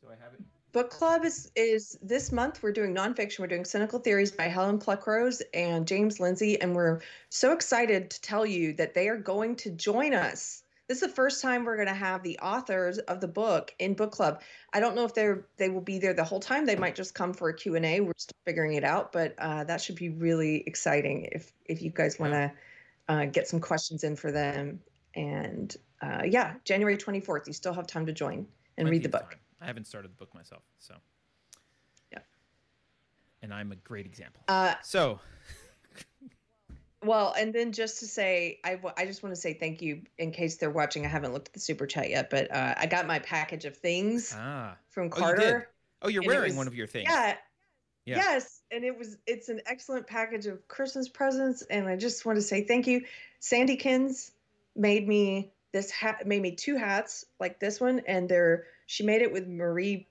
Do 0.02 0.08
I 0.10 0.24
have 0.24 0.34
it? 0.34 0.42
Book 0.72 0.92
club 0.92 1.26
is 1.26 1.52
is 1.56 1.98
this 2.02 2.32
month. 2.32 2.62
We're 2.62 2.72
doing 2.72 2.94
nonfiction. 2.94 3.40
We're 3.40 3.48
doing 3.48 3.66
Cynical 3.66 4.00
Theories 4.00 4.32
by 4.32 4.44
Helen 4.44 4.78
Pluckrose 4.78 5.42
and 5.54 5.88
James 5.88 6.20
Lindsay, 6.20 6.62
and 6.62 6.76
we're 6.76 7.02
so 7.30 7.54
excited 7.54 8.12
to 8.12 8.22
tell 8.22 8.46
you 8.46 8.74
that 8.74 8.94
they 8.94 9.10
are 9.10 9.18
going 9.18 9.56
to 9.58 9.72
join 9.72 10.14
us. 10.14 10.64
This 10.88 11.02
is 11.02 11.08
the 11.08 11.16
first 11.16 11.42
time 11.42 11.66
we're 11.66 11.76
going 11.76 11.88
to 11.88 11.94
have 11.94 12.24
the 12.24 12.38
authors 12.40 12.98
of 13.00 13.20
the 13.20 13.28
book 13.28 13.74
in 13.80 13.94
book 13.94 14.12
club. 14.12 14.42
I 14.74 14.80
don't 14.80 14.96
know 14.96 15.06
if 15.06 15.14
they're 15.14 15.46
they 15.58 15.70
will 15.70 15.82
be 15.82 15.98
there 16.00 16.14
the 16.14 16.24
whole 16.24 16.40
time. 16.40 16.66
They 16.66 16.76
might 16.76 16.96
just 16.96 17.16
come 17.16 17.34
for 17.34 17.50
a 17.50 17.54
Q 17.54 17.76
and 17.76 17.86
A. 17.86 18.02
We're 18.02 18.14
still 18.18 18.38
figuring 18.46 18.74
it 18.74 18.84
out, 18.84 19.12
but 19.12 19.36
uh, 19.40 19.64
that 19.66 19.82
should 19.82 19.96
be 19.96 20.10
really 20.10 20.64
exciting 20.68 21.30
if 21.32 21.52
if 21.66 21.82
you 21.82 21.90
guys 21.90 22.20
want 22.20 22.34
to 22.34 22.52
uh, 23.08 23.26
get 23.26 23.48
some 23.48 23.60
questions 23.60 24.04
in 24.04 24.16
for 24.16 24.32
them. 24.32 24.80
And 25.16 25.76
uh, 26.02 26.22
yeah, 26.26 26.54
January 26.64 26.98
twenty 26.98 27.20
fourth. 27.20 27.48
You 27.48 27.54
still 27.54 27.74
have 27.74 27.88
time 27.88 28.06
to 28.06 28.14
join 28.14 28.46
and 28.78 28.86
Plenty 28.86 28.92
read 28.92 29.04
the 29.04 29.10
book. 29.10 29.32
time. 29.32 29.40
I 29.62 29.66
haven't 29.66 29.88
started 29.88 30.12
the 30.12 30.16
book 30.16 30.34
myself, 30.34 30.64
so. 30.78 30.96
Yeah. 32.12 32.20
And 33.42 33.54
I'm 33.54 33.72
a 33.72 33.76
great 33.76 34.06
example. 34.06 34.44
Uh, 34.48 34.76
So, 34.84 35.20
Well, 37.02 37.34
and 37.38 37.54
then 37.54 37.72
just 37.72 38.00
to 38.00 38.06
say, 38.08 38.60
I, 38.66 38.72
w- 38.76 38.94
I 38.98 39.06
just 39.06 39.24
want 39.24 39.34
to 39.34 39.40
say 39.40 39.54
thank 39.54 39.82
you 39.82 40.02
in 40.18 40.32
case 40.32 40.58
they're 40.58 40.70
watching. 40.70 41.06
I 41.06 41.10
haven't 41.10 41.32
looked 41.32 41.48
at 41.48 41.54
the 41.54 41.60
super 41.62 41.88
chat 41.88 42.10
yet, 42.10 42.30
but 42.30 42.54
uh, 42.54 42.76
I 42.78 42.88
got 42.88 43.08
my 43.08 43.20
package 43.20 43.64
of 43.64 43.78
things 43.78 44.36
ah. 44.38 44.76
from 44.90 45.04
Oh, 45.04 45.06
you? 45.06 45.22
Carter. 45.22 45.70
Oh, 46.02 46.10
you're 46.10 46.24
And 46.24 46.28
wearing 46.28 46.50
was- 46.50 46.58
one 46.58 46.68
of 46.68 46.76
your 46.76 46.88
things. 46.88 47.08
Yeah, 47.10 47.36
Yeah. 48.06 48.16
Yes, 48.18 48.62
and 48.72 48.84
it 48.84 48.98
was 48.98 49.18
it's 49.28 49.48
an 49.48 49.62
excellent 49.66 50.08
package 50.08 50.46
of 50.46 50.68
Christmas 50.68 51.08
presents, 51.08 51.62
and 51.70 51.88
I 51.88 51.96
just 51.96 52.26
want 52.26 52.38
to 52.38 52.42
say 52.42 52.64
thank 52.66 52.86
you. 52.88 53.06
Sandykins 53.42 54.32
made 54.76 55.08
me 55.08 55.52
this 55.72 55.92
hat, 55.92 56.28
made 56.28 56.42
me 56.42 56.56
two 56.56 56.76
hats 56.76 57.24
like 57.40 57.60
this 57.62 57.80
one, 57.80 58.02
and 58.08 58.28
they're 58.28 58.66
she 58.90 59.04
made 59.04 59.22
it 59.22 59.32
with 59.32 59.48
Marie 59.48 60.08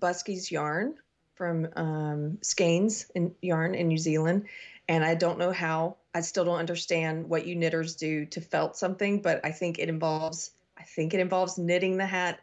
Buskey's 0.00 0.50
yarn 0.50 0.94
from 1.34 1.68
um, 1.76 2.38
Skeins 2.40 3.10
in 3.14 3.34
yarn 3.42 3.74
in 3.74 3.88
New 3.88 3.98
Zealand, 3.98 4.46
and 4.88 5.04
I 5.04 5.14
don't 5.14 5.38
know 5.38 5.52
how. 5.52 5.96
I 6.14 6.22
still 6.22 6.46
don't 6.46 6.58
understand 6.58 7.28
what 7.28 7.46
you 7.46 7.54
knitters 7.54 7.94
do 7.94 8.24
to 8.26 8.40
felt 8.40 8.74
something, 8.74 9.20
but 9.20 9.44
I 9.44 9.50
think 9.50 9.78
it 9.78 9.90
involves 9.90 10.52
I 10.78 10.82
think 10.82 11.12
it 11.12 11.20
involves 11.20 11.58
knitting 11.58 11.98
the 11.98 12.06
hat 12.06 12.40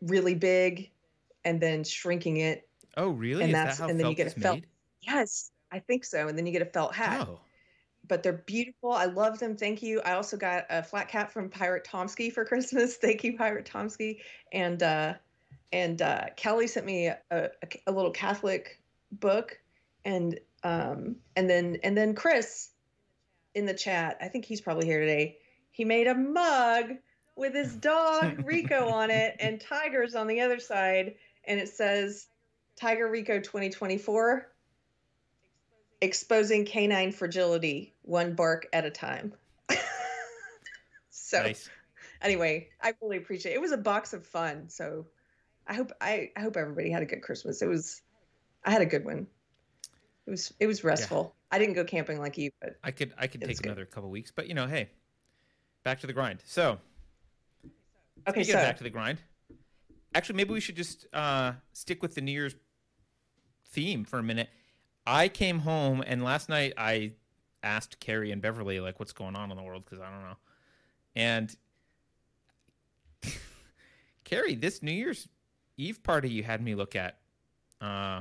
really 0.00 0.34
big 0.34 0.90
and 1.44 1.60
then 1.60 1.84
shrinking 1.84 2.38
it 2.38 2.66
Oh, 2.96 3.10
really? 3.10 3.42
And 3.44 3.50
Is 3.50 3.54
that's- 3.54 3.76
that 3.76 3.82
how 3.82 3.88
and 3.90 4.00
then 4.00 4.08
you 4.08 4.14
get 4.16 4.26
a 4.26 4.40
felt 4.40 4.56
made? 4.56 4.66
Yes, 5.02 5.50
I 5.70 5.80
think 5.80 6.04
so. 6.06 6.28
And 6.28 6.36
then 6.36 6.46
you 6.46 6.52
get 6.52 6.62
a 6.62 6.66
felt 6.66 6.94
hat. 6.94 7.26
Oh, 7.28 7.40
But 8.10 8.24
they're 8.24 8.32
beautiful. 8.32 8.90
I 8.90 9.04
love 9.04 9.38
them. 9.38 9.56
Thank 9.56 9.84
you. 9.84 10.00
I 10.04 10.14
also 10.14 10.36
got 10.36 10.66
a 10.68 10.82
flat 10.82 11.08
cap 11.08 11.30
from 11.30 11.48
Pirate 11.48 11.84
Tomsky 11.84 12.30
for 12.32 12.44
Christmas. 12.44 12.96
Thank 12.96 13.22
you, 13.22 13.38
Pirate 13.38 13.64
Tomsky. 13.64 14.18
And 14.52 14.82
uh, 14.82 15.14
and 15.72 16.02
uh, 16.02 16.24
Kelly 16.36 16.66
sent 16.66 16.84
me 16.84 17.06
a, 17.06 17.18
a, 17.30 17.50
a 17.86 17.92
little 17.92 18.10
Catholic 18.10 18.80
book, 19.12 19.60
and 20.04 20.40
um, 20.64 21.16
and 21.36 21.48
then 21.48 21.78
and 21.84 21.96
then 21.96 22.16
Chris 22.16 22.70
in 23.54 23.64
the 23.64 23.74
chat. 23.74 24.18
I 24.20 24.26
think 24.26 24.44
he's 24.44 24.60
probably 24.60 24.86
here 24.86 25.00
today. 25.00 25.38
He 25.70 25.84
made 25.84 26.08
a 26.08 26.14
mug 26.14 26.96
with 27.36 27.54
his 27.54 27.76
dog 27.76 28.42
Rico 28.44 28.88
on 28.88 29.12
it 29.12 29.36
and 29.38 29.60
tigers 29.60 30.16
on 30.16 30.26
the 30.26 30.40
other 30.40 30.58
side, 30.58 31.14
and 31.44 31.60
it 31.60 31.68
says 31.68 32.26
Tiger 32.74 33.08
Rico 33.08 33.38
2024 33.38 34.48
exposing 36.00 36.64
canine 36.64 37.12
fragility 37.12 37.94
one 38.02 38.34
bark 38.34 38.66
at 38.72 38.84
a 38.84 38.90
time. 38.90 39.32
so 41.10 41.42
nice. 41.42 41.68
anyway, 42.22 42.68
I 42.82 42.94
really 43.02 43.16
appreciate 43.16 43.52
it. 43.52 43.56
It 43.56 43.60
was 43.60 43.72
a 43.72 43.78
box 43.78 44.12
of 44.12 44.26
fun. 44.26 44.68
So 44.68 45.06
I 45.66 45.74
hope 45.74 45.92
I, 46.00 46.30
I 46.36 46.40
hope 46.40 46.56
everybody 46.56 46.90
had 46.90 47.02
a 47.02 47.06
good 47.06 47.22
Christmas. 47.22 47.62
It 47.62 47.68
was 47.68 48.02
I 48.64 48.70
had 48.70 48.82
a 48.82 48.86
good 48.86 49.04
one. 49.04 49.26
It 50.26 50.30
was 50.30 50.52
it 50.60 50.66
was 50.66 50.84
restful. 50.84 51.34
I 51.50 51.58
didn't 51.58 51.74
go 51.74 51.84
camping 51.84 52.18
like 52.20 52.38
you, 52.38 52.50
but 52.60 52.76
I 52.84 52.90
could 52.90 53.12
I 53.18 53.26
could 53.26 53.40
take 53.40 53.56
good. 53.56 53.66
another 53.66 53.84
couple 53.84 54.10
weeks, 54.10 54.30
but 54.34 54.48
you 54.48 54.54
know, 54.54 54.66
hey, 54.66 54.90
back 55.82 56.00
to 56.00 56.06
the 56.06 56.12
grind. 56.12 56.42
So, 56.44 56.78
okay, 58.28 58.44
so 58.44 58.54
back 58.54 58.76
to 58.78 58.84
the 58.84 58.90
grind. 58.90 59.18
Actually, 60.14 60.36
maybe 60.36 60.52
we 60.52 60.60
should 60.60 60.76
just 60.76 61.06
uh, 61.12 61.52
stick 61.72 62.02
with 62.02 62.14
the 62.14 62.20
New 62.20 62.32
Year's 62.32 62.54
theme 63.72 64.04
for 64.04 64.18
a 64.18 64.22
minute. 64.22 64.48
I 65.10 65.28
came 65.28 65.58
home 65.58 66.04
and 66.06 66.22
last 66.22 66.48
night 66.48 66.72
I 66.78 67.12
asked 67.64 67.98
Keri 67.98 68.30
and 68.30 68.40
Beverly 68.40 68.78
like 68.78 69.00
what's 69.00 69.12
going 69.12 69.34
on 69.34 69.50
in 69.50 69.56
the 69.56 69.62
world 69.62 69.84
because 69.84 69.98
I 69.98 70.08
don't 70.08 70.22
know. 70.22 70.36
And 71.16 71.56
Keri, 74.24 74.54
this 74.54 74.84
New 74.84 74.92
Year's 74.92 75.28
Eve 75.76 76.00
party 76.04 76.30
you 76.30 76.44
had 76.44 76.62
me 76.62 76.76
look 76.76 76.94
at, 76.94 77.18
uh, 77.80 78.20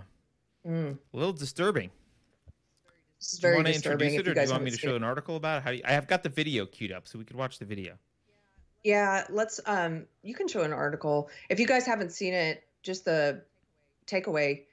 mm, 0.68 0.98
a 1.14 1.18
little 1.18 1.32
disturbing. 1.32 1.92
is 3.22 3.38
Do 3.38 3.50
you 3.50 3.54
want 3.54 3.68
to 3.68 3.76
introduce 3.76 4.14
it, 4.14 4.28
or 4.28 4.34
do 4.34 4.42
you 4.42 4.50
want 4.50 4.64
me 4.64 4.72
to 4.72 4.78
show 4.78 4.94
it. 4.94 4.96
an 4.96 5.04
article 5.04 5.36
about 5.36 5.60
it? 5.60 5.64
How 5.64 5.70
do 5.70 5.78
you, 5.78 5.84
I 5.86 5.92
have 5.92 6.08
got 6.08 6.24
the 6.24 6.30
video 6.30 6.66
queued 6.66 6.92
up, 6.92 7.08
so 7.08 7.20
we 7.20 7.26
could 7.26 7.36
watch 7.36 7.60
the 7.60 7.66
video. 7.66 8.00
Yeah, 8.84 9.28
let's 9.30 9.60
um 9.68 10.08
you 10.24 10.34
can 10.34 10.48
show 10.48 10.62
an 10.64 10.74
article. 10.74 11.30
If 11.50 11.60
you 11.60 11.68
guys 11.68 11.86
haven't 11.86 12.14
seen 12.14 12.34
it, 12.34 12.64
just 12.82 13.06
the 13.06 13.44
takeaway. 14.08 14.64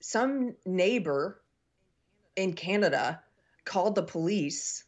Some 0.00 0.54
neighbor 0.64 1.40
in 2.36 2.52
Canada 2.52 3.20
called 3.64 3.94
the 3.94 4.02
police 4.02 4.84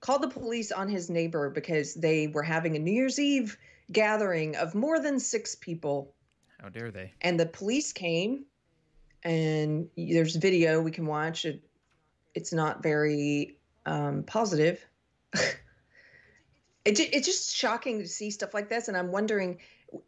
called 0.00 0.22
the 0.22 0.28
police 0.28 0.70
on 0.70 0.88
his 0.88 1.10
neighbor 1.10 1.50
because 1.50 1.94
they 1.94 2.28
were 2.28 2.42
having 2.42 2.76
a 2.76 2.78
New 2.78 2.92
Year's 2.92 3.18
Eve 3.18 3.58
gathering 3.90 4.54
of 4.54 4.74
more 4.74 5.00
than 5.00 5.18
6 5.18 5.54
people. 5.56 6.14
How 6.60 6.68
dare 6.68 6.90
they? 6.90 7.12
and 7.20 7.38
the 7.38 7.46
police 7.46 7.92
came 7.92 8.44
and 9.24 9.88
there's 9.96 10.36
video 10.36 10.80
we 10.80 10.90
can 10.90 11.06
watch. 11.06 11.44
It 11.44 11.62
it's 12.34 12.52
not 12.52 12.82
very 12.82 13.58
um, 13.86 14.22
positive. 14.24 14.84
It, 16.84 17.00
it's 17.00 17.26
just 17.26 17.54
shocking 17.54 17.98
to 17.98 18.08
see 18.08 18.30
stuff 18.30 18.54
like 18.54 18.70
this 18.70 18.88
and 18.88 18.96
i'm 18.96 19.12
wondering 19.12 19.58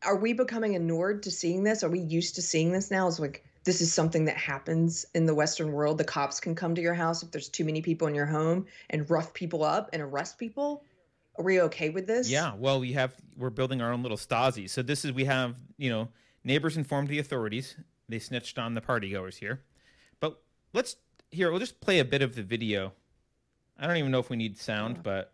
are 0.02 0.16
we 0.16 0.32
becoming 0.32 0.74
inured 0.74 1.22
to 1.24 1.30
seeing 1.30 1.62
this? 1.62 1.82
Are 1.82 1.88
we 1.88 2.00
used 2.00 2.34
to 2.36 2.42
seeing 2.42 2.72
this 2.72 2.90
now? 2.90 3.08
It's 3.08 3.18
like 3.18 3.44
this 3.70 3.80
is 3.80 3.92
something 3.94 4.24
that 4.24 4.36
happens 4.36 5.06
in 5.14 5.26
the 5.26 5.34
western 5.34 5.70
world 5.70 5.96
the 5.96 6.02
cops 6.02 6.40
can 6.40 6.56
come 6.56 6.74
to 6.74 6.82
your 6.82 6.92
house 6.92 7.22
if 7.22 7.30
there's 7.30 7.48
too 7.48 7.64
many 7.64 7.80
people 7.80 8.08
in 8.08 8.16
your 8.16 8.26
home 8.26 8.66
and 8.90 9.08
rough 9.08 9.32
people 9.32 9.62
up 9.62 9.88
and 9.92 10.02
arrest 10.02 10.38
people 10.38 10.82
are 11.38 11.44
we 11.44 11.60
okay 11.60 11.88
with 11.88 12.04
this 12.08 12.28
Yeah, 12.28 12.52
well, 12.56 12.80
we 12.80 12.92
have 12.94 13.14
we're 13.38 13.50
building 13.50 13.80
our 13.80 13.92
own 13.92 14.02
little 14.02 14.18
Stasi. 14.18 14.68
So 14.68 14.82
this 14.82 15.04
is 15.04 15.12
we 15.12 15.24
have 15.26 15.54
you 15.78 15.88
know 15.88 16.08
neighbors 16.42 16.76
informed 16.76 17.06
the 17.08 17.20
authorities. 17.20 17.76
They 18.08 18.18
snitched 18.18 18.58
on 18.58 18.74
the 18.74 18.80
partygoers 18.80 19.36
here, 19.36 19.62
but 20.18 20.42
let's 20.72 20.96
here 21.30 21.48
we'll 21.50 21.60
just 21.60 21.80
play 21.80 22.00
a 22.00 22.04
bit 22.04 22.20
of 22.22 22.34
the 22.34 22.42
video. 22.42 22.92
I 23.78 23.86
don't 23.86 23.96
even 23.96 24.10
know 24.10 24.18
if 24.18 24.28
we 24.28 24.36
need 24.36 24.58
sound, 24.58 24.96
Yeah. 24.96 25.02
but 25.02 25.32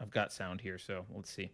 I've 0.00 0.10
got 0.10 0.32
sound 0.32 0.62
here, 0.62 0.78
so 0.78 1.04
let's 1.14 1.30
see. 1.30 1.52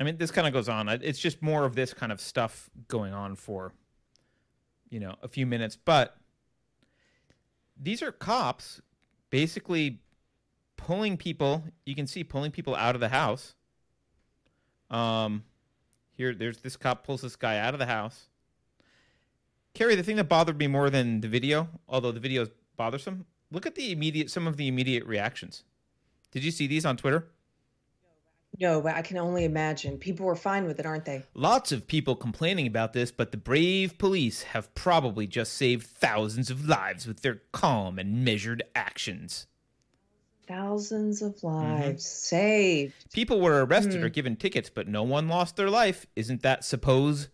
I 0.00 0.02
mean, 0.02 0.16
this 0.16 0.30
kind 0.30 0.46
of 0.46 0.54
goes 0.54 0.68
on. 0.68 0.88
It's 0.88 1.18
just 1.18 1.42
more 1.42 1.66
of 1.66 1.74
this 1.74 1.92
kind 1.92 2.10
of 2.10 2.22
stuff 2.22 2.70
going 2.88 3.12
on 3.12 3.36
for, 3.36 3.74
you 4.88 4.98
know, 4.98 5.14
a 5.22 5.28
few 5.28 5.44
minutes. 5.44 5.76
But 5.76 6.16
these 7.78 8.02
are 8.02 8.10
cops 8.10 8.80
basically 9.28 10.00
pulling 10.78 11.18
people. 11.18 11.64
You 11.84 11.94
can 11.94 12.06
see 12.06 12.24
pulling 12.24 12.50
people 12.50 12.74
out 12.74 12.94
of 12.94 13.02
the 13.02 13.10
house. 13.10 13.54
Um, 14.90 15.44
here, 16.16 16.34
there's 16.34 16.58
this 16.58 16.78
cop 16.78 17.04
pulls 17.04 17.20
this 17.20 17.36
guy 17.36 17.58
out 17.58 17.74
of 17.74 17.78
the 17.78 17.86
house. 17.86 18.28
Keri, 19.74 19.94
the 19.94 20.02
thing 20.02 20.16
that 20.16 20.28
bothered 20.28 20.58
me 20.58 20.66
more 20.66 20.88
than 20.88 21.20
the 21.20 21.28
video, 21.28 21.68
although 21.86 22.10
the 22.10 22.20
video 22.20 22.42
is 22.42 22.48
bothersome, 22.76 23.26
look 23.52 23.66
at 23.66 23.74
the 23.74 23.92
immediate, 23.92 24.30
some 24.30 24.46
of 24.46 24.56
the 24.56 24.66
immediate 24.66 25.04
reactions. 25.04 25.62
Did 26.32 26.42
you 26.42 26.50
see 26.50 26.66
these 26.66 26.86
on 26.86 26.96
Twitter? 26.96 27.28
No 28.60 28.80
but 28.80 28.94
i 28.94 29.02
can 29.02 29.16
only 29.18 29.44
imagine 29.44 29.96
people 29.98 30.24
were 30.26 30.36
fine 30.36 30.64
with 30.66 30.78
it 30.78 30.86
aren't 30.86 31.04
they 31.04 31.22
Lots 31.34 31.72
of 31.72 31.86
people 31.86 32.14
complaining 32.14 32.66
about 32.66 32.92
this, 32.92 33.10
but 33.10 33.30
the 33.32 33.36
brave 33.36 33.96
police 33.98 34.42
have 34.42 34.72
probably 34.74 35.26
just 35.26 35.54
saved 35.54 35.86
thousands 35.86 36.50
of 36.50 36.68
lives 36.68 37.06
with 37.06 37.22
their 37.22 37.40
calm 37.52 37.98
and 37.98 38.24
measured 38.24 38.62
actions. 38.74 39.46
Thousands 40.46 41.22
of 41.22 41.36
Mm-hmm. 41.36 41.46
lives 41.82 42.04
saved. 42.06 43.12
People 43.12 43.40
were 43.40 43.64
arrested 43.64 44.00
Hmm. 44.00 44.04
or 44.04 44.08
given 44.08 44.36
tickets, 44.36 44.68
but 44.68 44.88
no 44.88 45.02
one 45.02 45.28
lost 45.28 45.56
their 45.56 45.70
life. 45.70 46.06
Isn't 46.16 46.42
that 46.42 46.64
supposed 46.64 47.28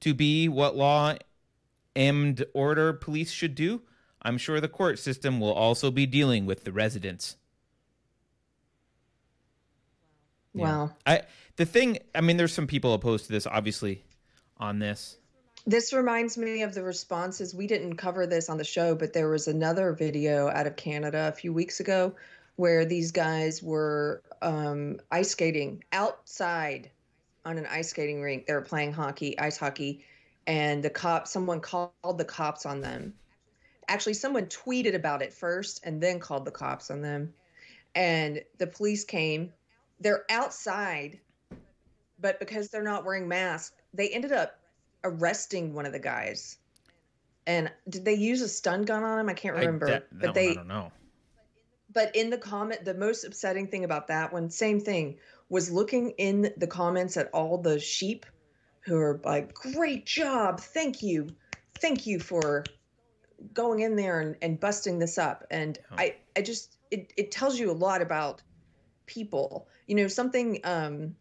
to 0.00 0.14
be 0.14 0.48
what 0.48 0.76
law 0.76 1.14
and 1.96 2.44
order 2.54 2.92
police 2.92 3.30
should 3.32 3.54
do, 3.56 3.82
I'm 4.22 4.38
sure 4.38 4.60
the 4.60 4.68
court 4.68 4.98
system 5.00 5.40
will 5.40 5.52
also 5.52 5.90
be 5.90 6.06
dealing 6.06 6.46
with 6.46 6.62
the 6.64 6.72
residents. 6.72 7.36
Yeah. 10.58 10.64
Wow. 10.64 10.90
I 11.06 11.22
the 11.56 11.66
thing, 11.66 11.98
I 12.14 12.20
mean 12.20 12.36
there's 12.36 12.52
some 12.52 12.66
people 12.66 12.94
opposed 12.94 13.26
to 13.26 13.32
this 13.32 13.46
obviously 13.46 14.04
on 14.58 14.78
this. 14.78 15.18
This 15.66 15.92
reminds 15.92 16.38
me 16.38 16.62
of 16.62 16.74
the 16.74 16.82
responses. 16.82 17.54
We 17.54 17.66
didn't 17.66 17.96
cover 17.96 18.26
this 18.26 18.48
on 18.48 18.56
the 18.56 18.64
show, 18.64 18.94
but 18.94 19.12
there 19.12 19.28
was 19.28 19.48
another 19.48 19.92
video 19.92 20.48
out 20.48 20.66
of 20.66 20.76
Canada 20.76 21.28
a 21.28 21.32
few 21.32 21.52
weeks 21.52 21.80
ago 21.80 22.14
where 22.56 22.84
these 22.84 23.12
guys 23.12 23.62
were 23.62 24.22
um, 24.42 24.98
ice 25.12 25.30
skating 25.30 25.84
outside 25.92 26.90
on 27.44 27.58
an 27.58 27.66
ice 27.66 27.90
skating 27.90 28.20
rink. 28.20 28.46
They 28.46 28.54
were 28.54 28.62
playing 28.62 28.92
hockey, 28.92 29.38
ice 29.38 29.56
hockey, 29.56 30.04
and 30.46 30.82
the 30.82 30.90
cop, 30.90 31.28
someone 31.28 31.60
called 31.60 31.92
the 32.16 32.24
cops 32.24 32.66
on 32.66 32.80
them. 32.80 33.14
Actually, 33.88 34.14
someone 34.14 34.46
tweeted 34.46 34.94
about 34.94 35.22
it 35.22 35.32
first 35.32 35.80
and 35.84 36.00
then 36.02 36.18
called 36.18 36.44
the 36.44 36.50
cops 36.50 36.90
on 36.90 37.00
them. 37.00 37.32
And 37.94 38.42
the 38.58 38.66
police 38.66 39.04
came. 39.04 39.52
They're 40.00 40.24
outside, 40.30 41.18
but 42.20 42.38
because 42.38 42.68
they're 42.68 42.82
not 42.82 43.04
wearing 43.04 43.28
masks, 43.28 43.74
they 43.94 44.08
ended 44.10 44.32
up 44.32 44.58
arresting 45.04 45.74
one 45.74 45.86
of 45.86 45.92
the 45.92 45.98
guys. 45.98 46.58
And 47.46 47.70
did 47.88 48.04
they 48.04 48.14
use 48.14 48.42
a 48.42 48.48
stun 48.48 48.82
gun 48.82 49.02
on 49.02 49.18
him? 49.18 49.28
I 49.28 49.34
can't 49.34 49.56
remember. 49.56 49.88
I, 49.88 49.90
that, 49.90 50.06
but 50.12 50.34
they, 50.34 50.50
I 50.50 50.54
don't 50.54 50.68
know. 50.68 50.92
But 51.92 52.14
in 52.14 52.28
the 52.28 52.36
comment, 52.36 52.84
the 52.84 52.94
most 52.94 53.24
upsetting 53.24 53.68
thing 53.68 53.84
about 53.84 54.08
that 54.08 54.32
one, 54.32 54.50
same 54.50 54.80
thing, 54.80 55.16
was 55.48 55.70
looking 55.70 56.10
in 56.18 56.52
the 56.58 56.66
comments 56.66 57.16
at 57.16 57.30
all 57.32 57.56
the 57.56 57.80
sheep 57.80 58.26
who 58.80 58.98
are 58.98 59.20
like, 59.24 59.54
"Great 59.54 60.04
job, 60.04 60.60
thank 60.60 61.02
you, 61.02 61.28
thank 61.80 62.06
you 62.06 62.20
for 62.20 62.64
going 63.54 63.80
in 63.80 63.96
there 63.96 64.20
and, 64.20 64.36
and 64.42 64.60
busting 64.60 64.98
this 64.98 65.16
up." 65.16 65.46
And 65.50 65.78
oh. 65.90 65.96
I, 65.96 66.16
I 66.36 66.42
just, 66.42 66.76
it, 66.90 67.14
it 67.16 67.30
tells 67.30 67.58
you 67.58 67.70
a 67.70 67.72
lot 67.72 68.02
about 68.02 68.42
people. 69.06 69.68
You 69.88 69.96
know, 69.96 70.06
something, 70.06 70.60
um, 70.62 71.16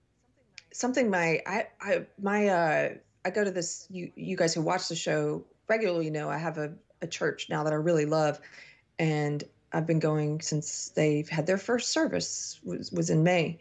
something 0.71 1.09
my, 1.09 1.41
I, 1.47 1.67
I, 1.81 2.05
my, 2.21 2.47
uh, 2.47 2.89
I 3.27 3.29
go 3.29 3.43
to 3.43 3.51
this. 3.51 3.87
You 3.89 4.09
you 4.15 4.37
guys 4.37 4.53
who 4.53 4.61
watch 4.61 4.87
the 4.87 4.95
show 4.95 5.43
regularly 5.67 6.09
know 6.09 6.29
I 6.29 6.37
have 6.37 6.57
a, 6.57 6.71
a 7.01 7.07
church 7.07 7.49
now 7.49 7.61
that 7.63 7.73
I 7.73 7.75
really 7.75 8.05
love, 8.05 8.39
and 8.99 9.43
I've 9.73 9.85
been 9.85 9.99
going 9.99 10.39
since 10.39 10.89
they've 10.95 11.27
had 11.27 11.45
their 11.45 11.57
first 11.57 11.91
service 11.91 12.61
was 12.63 12.89
was 12.93 13.09
in 13.09 13.23
May. 13.23 13.59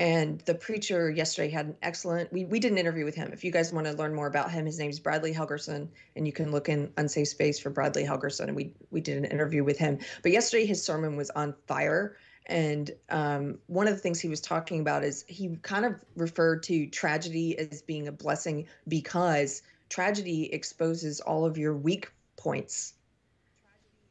And 0.00 0.40
the 0.40 0.56
preacher 0.56 1.08
yesterday 1.12 1.48
had 1.48 1.66
an 1.66 1.76
excellent. 1.82 2.32
We, 2.32 2.46
we 2.46 2.58
did 2.58 2.72
an 2.72 2.78
interview 2.78 3.04
with 3.04 3.14
him. 3.14 3.30
If 3.32 3.44
you 3.44 3.52
guys 3.52 3.72
want 3.72 3.86
to 3.86 3.92
learn 3.92 4.12
more 4.12 4.26
about 4.26 4.50
him, 4.50 4.66
his 4.66 4.80
name 4.80 4.90
is 4.90 4.98
Bradley 4.98 5.32
Helgerson, 5.32 5.86
and 6.16 6.26
you 6.26 6.32
can 6.32 6.50
look 6.50 6.68
in 6.68 6.92
Unsafe 6.96 7.28
Space 7.28 7.60
for 7.60 7.70
Bradley 7.70 8.04
Helgerson. 8.04 8.48
And 8.48 8.56
we 8.56 8.72
we 8.90 9.00
did 9.00 9.16
an 9.16 9.26
interview 9.26 9.62
with 9.62 9.78
him. 9.78 9.98
But 10.24 10.32
yesterday 10.32 10.66
his 10.66 10.82
sermon 10.82 11.14
was 11.14 11.30
on 11.30 11.54
fire, 11.68 12.16
and 12.46 12.90
um, 13.08 13.58
one 13.68 13.88
of 13.88 13.94
the 13.94 14.00
things 14.00 14.20
he 14.20 14.28
was 14.28 14.40
talking 14.40 14.80
about 14.80 15.02
is 15.02 15.24
he 15.28 15.56
kind 15.62 15.86
of 15.86 15.94
referred 16.16 16.62
to 16.64 16.86
tragedy 16.88 17.58
as 17.58 17.80
being 17.82 18.06
a 18.06 18.12
blessing 18.12 18.66
because 18.86 19.62
tragedy 19.88 20.52
exposes 20.52 21.20
all 21.20 21.46
of 21.46 21.56
your 21.56 21.74
weak 21.74 22.12
points. 22.36 22.94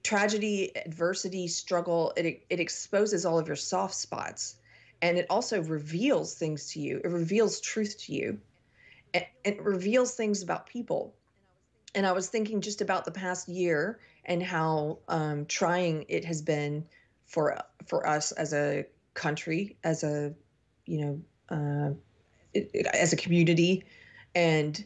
Tragedy, 0.02 0.76
adversity, 0.76 1.48
struggle, 1.48 2.12
it, 2.18 2.44
it 2.50 2.60
exposes 2.60 3.26
all 3.26 3.38
of 3.38 3.48
your 3.48 3.56
soft 3.56 3.94
spots. 3.94 4.56
And 5.02 5.18
it 5.18 5.28
also 5.30 5.62
reveals 5.62 6.34
things 6.34 6.72
to 6.72 6.80
you, 6.80 7.02
it 7.04 7.10
reveals 7.10 7.60
truth 7.60 7.98
to 8.06 8.14
you, 8.14 8.40
and 9.14 9.26
it 9.44 9.62
reveals 9.62 10.16
things 10.16 10.42
about 10.42 10.66
people. 10.66 11.14
And 11.94 12.08
I 12.08 12.14
was 12.14 12.30
thinking 12.30 12.62
just 12.62 12.82
about 12.82 13.06
the 13.06 13.12
past 13.12 13.48
year 13.48 14.00
and 14.26 14.42
how 14.42 15.00
um, 15.08 15.46
trying 15.46 16.06
it 16.08 16.26
has 16.26 16.42
been 16.42 16.86
for 17.26 17.58
for 17.88 18.08
us 18.08 18.32
as 18.34 18.54
a 18.54 18.86
country, 19.14 19.78
as 19.84 20.04
a 20.04 20.34
you 20.86 21.06
know, 21.06 21.96
uh, 22.56 22.60
as 22.94 23.14
a 23.14 23.18
community, 23.18 23.84
and 24.36 24.84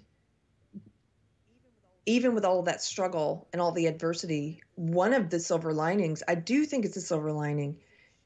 even 2.07 2.33
with 2.33 2.45
all 2.45 2.59
of 2.59 2.65
that 2.65 2.81
struggle 2.81 3.47
and 3.51 3.61
all 3.61 3.73
the 3.73 3.85
adversity, 3.85 4.61
one 4.75 5.13
of 5.13 5.29
the 5.29 5.39
silver 5.39 5.73
linings, 5.73 6.23
I 6.27 6.35
do 6.35 6.65
think 6.65 6.85
it's 6.85 6.95
a 6.95 7.01
silver 7.01 7.33
lining, 7.33 7.77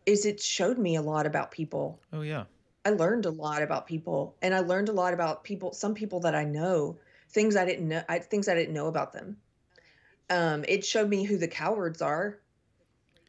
is 0.06 0.26
it 0.26 0.40
showed 0.40 0.78
me 0.78 0.96
a 0.96 1.02
lot 1.02 1.26
about 1.26 1.52
people. 1.52 2.00
Oh 2.14 2.22
yeah. 2.22 2.46
I 2.86 2.92
learned 2.92 3.26
a 3.26 3.32
lot 3.32 3.62
about 3.64 3.88
people 3.88 4.36
and 4.42 4.54
I 4.54 4.60
learned 4.60 4.90
a 4.90 4.94
lot 4.94 5.14
about 5.14 5.44
people 5.44 5.74
some 5.74 5.94
people 5.94 6.20
that 6.22 6.36
I 6.36 6.44
know, 6.44 7.00
things 7.30 7.56
I 7.56 7.66
didn't 7.66 7.88
know 7.88 8.04
I, 8.08 8.20
things 8.20 8.48
I 8.48 8.56
didn't 8.56 8.74
know 8.74 8.88
about 8.88 9.14
them. 9.14 9.38
Um, 10.30 10.64
it 10.68 10.86
showed 10.86 11.10
me 11.10 11.24
who 11.24 11.38
the 11.38 11.48
cowards 11.48 12.02
are 12.02 12.40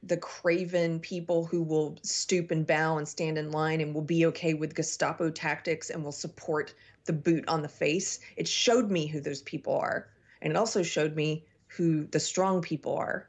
the 0.02 0.16
craven 0.16 0.98
people 0.98 1.44
who 1.44 1.62
will 1.62 1.96
stoop 2.02 2.50
and 2.50 2.66
bow 2.66 2.98
and 2.98 3.06
stand 3.06 3.38
in 3.38 3.52
line 3.52 3.80
and 3.80 3.94
will 3.94 4.02
be 4.02 4.26
okay 4.26 4.54
with 4.54 4.74
Gestapo 4.74 5.30
tactics 5.30 5.90
and 5.90 6.02
will 6.02 6.12
support 6.12 6.74
the 7.04 7.12
boot 7.12 7.44
on 7.48 7.62
the 7.62 7.68
face. 7.68 8.18
It 8.36 8.48
showed 8.48 8.90
me 8.90 9.06
who 9.06 9.20
those 9.20 9.42
people 9.42 9.76
are. 9.76 10.08
And 10.40 10.52
it 10.52 10.56
also 10.56 10.82
showed 10.82 11.14
me 11.14 11.46
who 11.68 12.06
the 12.06 12.20
strong 12.20 12.62
people 12.62 12.96
are. 12.96 13.28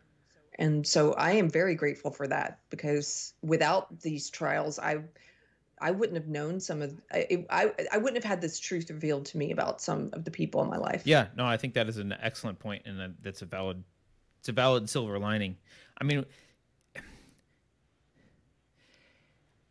And 0.60 0.86
so 0.86 1.14
I 1.14 1.32
am 1.34 1.50
very 1.50 1.76
grateful 1.76 2.12
for 2.12 2.28
that 2.28 2.60
because 2.70 3.34
without 3.42 4.00
these 4.02 4.30
trials, 4.30 4.80
I 4.80 5.00
I 5.80 5.92
wouldn't 5.92 6.16
have 6.16 6.28
known 6.28 6.60
some 6.60 6.82
of 6.82 7.00
I, 7.12 7.46
I 7.50 7.72
I 7.92 7.98
wouldn't 7.98 8.24
have 8.24 8.30
had 8.30 8.42
this 8.42 8.60
truth 8.60 8.90
revealed 8.90 9.26
to 9.28 9.38
me 9.38 9.52
about 9.52 9.82
some 9.82 10.12
of 10.14 10.26
the 10.26 10.32
people 10.32 10.62
in 10.62 10.70
my 10.70 10.78
life. 10.78 11.04
Yeah, 11.06 11.28
no, 11.36 11.46
I 11.46 11.58
think 11.58 11.74
that 11.74 11.90
is 11.90 11.98
an 11.98 12.16
excellent 12.22 12.60
point 12.60 12.84
and 12.86 13.16
that's 13.22 13.42
a 13.42 13.46
valid 13.46 13.84
it's 14.40 14.50
a 14.50 14.54
valid 14.54 14.90
silver 14.90 15.18
lining. 15.18 15.58
I 16.00 16.04
mean, 16.04 16.26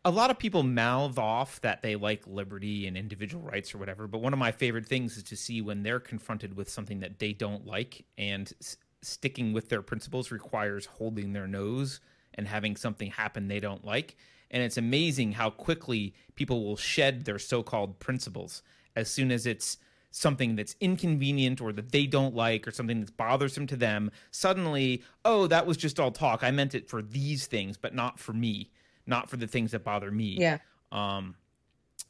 a 0.05 0.11
lot 0.11 0.29
of 0.29 0.37
people 0.37 0.63
mouth 0.63 1.17
off 1.17 1.61
that 1.61 1.81
they 1.81 1.95
like 1.95 2.27
liberty 2.27 2.87
and 2.87 2.97
individual 2.97 3.43
rights 3.43 3.73
or 3.73 3.77
whatever, 3.77 4.05
but 4.05 4.21
one 4.21 4.33
of 4.33 4.39
my 4.39 4.51
favorite 4.51 4.85
things 4.85 5.15
is 5.15 5.23
to 5.23 5.37
see 5.37 5.61
when 5.61 5.83
they're 5.83 5.99
confronted 5.99 6.57
with 6.57 6.69
something 6.69 6.99
that 6.99 7.19
they 7.19 7.31
don't 7.31 7.65
like 7.65 8.05
and 8.17 8.51
s- 8.59 8.77
sticking 9.01 9.53
with 9.53 9.69
their 9.69 9.81
principles 9.81 10.29
requires 10.29 10.85
holding 10.85 11.31
their 11.31 11.47
nose 11.47 12.01
and 12.33 12.47
having 12.47 12.75
something 12.75 13.11
happen 13.11 13.47
they 13.47 13.61
don't 13.61 13.85
like. 13.85 14.17
And 14.51 14.61
it's 14.61 14.77
amazing 14.77 15.33
how 15.33 15.49
quickly 15.49 16.13
people 16.35 16.63
will 16.63 16.77
shed 16.77 17.23
their 17.23 17.39
so 17.39 17.63
called 17.63 17.99
principles 17.99 18.61
as 18.95 19.09
soon 19.09 19.31
as 19.31 19.45
it's 19.45 19.77
something 20.11 20.55
that's 20.55 20.75
inconvenient 20.79 21.59
or 21.61 21.71
that 21.71 21.91
they 21.91 22.05
don't 22.05 22.35
like 22.35 22.67
or 22.67 22.71
something 22.71 22.99
that's 22.99 23.11
bothersome 23.11 23.65
to 23.67 23.75
them. 23.75 24.11
Suddenly, 24.31 25.01
oh, 25.23 25.47
that 25.47 25.65
was 25.65 25.77
just 25.77 25.99
all 25.99 26.11
talk. 26.11 26.43
I 26.43 26.51
meant 26.51 26.75
it 26.75 26.89
for 26.89 27.01
these 27.01 27.47
things, 27.47 27.77
but 27.77 27.95
not 27.95 28.19
for 28.19 28.33
me 28.33 28.69
not 29.05 29.29
for 29.29 29.37
the 29.37 29.47
things 29.47 29.71
that 29.71 29.83
bother 29.83 30.09
me. 30.11 30.37
Yeah. 30.39 30.59
Um, 30.91 31.35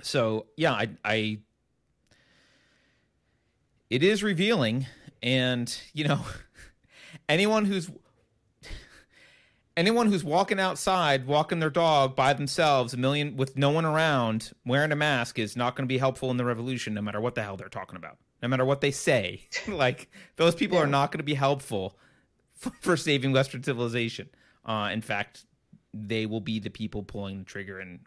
so 0.01 0.47
yeah, 0.58 0.73
I, 0.73 0.89
I, 1.03 1.39
it 3.89 4.03
is 4.03 4.23
revealing, 4.23 4.88
and 5.21 5.75
you 5.93 6.08
know, 6.08 6.21
anyone 7.29 7.65
who's 7.65 7.89
anyone 9.75 10.08
who's 10.08 10.23
walking 10.23 10.60
outside, 10.60 11.25
walking 11.25 11.60
their 11.60 11.69
dog 11.69 12.15
by 12.15 12.34
themselves, 12.34 12.93
a 12.93 12.97
million 12.97 13.36
with 13.36 13.58
no 13.58 13.69
one 13.69 13.86
around, 13.86 14.51
wearing 14.65 14.91
a 14.91 14.95
mask 14.95 15.39
is 15.39 15.56
not 15.56 15.75
going 15.75 15.88
to 15.88 15.93
be 15.93 15.97
helpful 15.97 16.32
in 16.32 16.38
the 16.38 16.45
revolution, 16.45 16.93
no 16.93 17.01
matter 17.01 17.21
what 17.21 17.36
the 17.36 17.43
hell 17.43 17.58
they're 17.58 17.69
talking 17.69 17.95
about, 17.95 18.17
no 18.41 18.47
matter 18.47 18.65
what 18.65 18.82
they 18.82 18.91
say. 18.91 19.47
like 19.67 20.10
those 20.36 20.56
people 20.56 20.77
yeah. 20.77 20.84
are 20.84 20.88
not 20.88 21.12
going 21.12 21.19
to 21.19 21.23
be 21.23 21.34
helpful 21.34 21.97
for, 22.53 22.71
for 22.82 22.97
saving 22.97 23.32
Western 23.32 23.63
civilization. 23.63 24.29
Uh, 24.65 24.89
in 24.91 25.01
fact, 25.01 25.45
they 25.93 26.25
will 26.25 26.41
be 26.41 26.60
the 26.60 26.69
people 26.69 27.03
pulling 27.03 27.39
the 27.39 27.45
trigger 27.45 27.79
and 27.79 27.99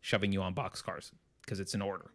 shoving 0.00 0.32
you 0.32 0.42
on 0.42 0.54
boxcars 0.54 1.12
because 1.42 1.60
it's 1.60 1.74
an 1.74 1.82
order. 1.82 2.10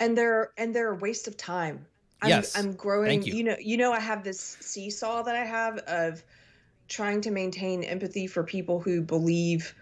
And 0.00 0.16
they're 0.16 0.52
and 0.56 0.74
they're 0.74 0.92
a 0.92 0.96
waste 0.96 1.26
of 1.26 1.36
time. 1.36 1.86
I'm, 2.22 2.30
yes, 2.30 2.56
I'm 2.56 2.72
growing. 2.72 3.08
Thank 3.08 3.26
You. 3.26 3.34
you 3.34 3.44
know, 3.44 3.56
you 3.60 3.76
know, 3.76 3.92
I 3.92 4.00
have 4.00 4.24
this 4.24 4.40
seesaw 4.40 5.22
that 5.22 5.36
I 5.36 5.44
have 5.44 5.78
of 5.78 6.22
trying 6.88 7.20
to 7.22 7.30
maintain 7.30 7.84
empathy 7.84 8.26
for 8.26 8.42
people 8.42 8.80
who 8.80 9.02
believe 9.02 9.74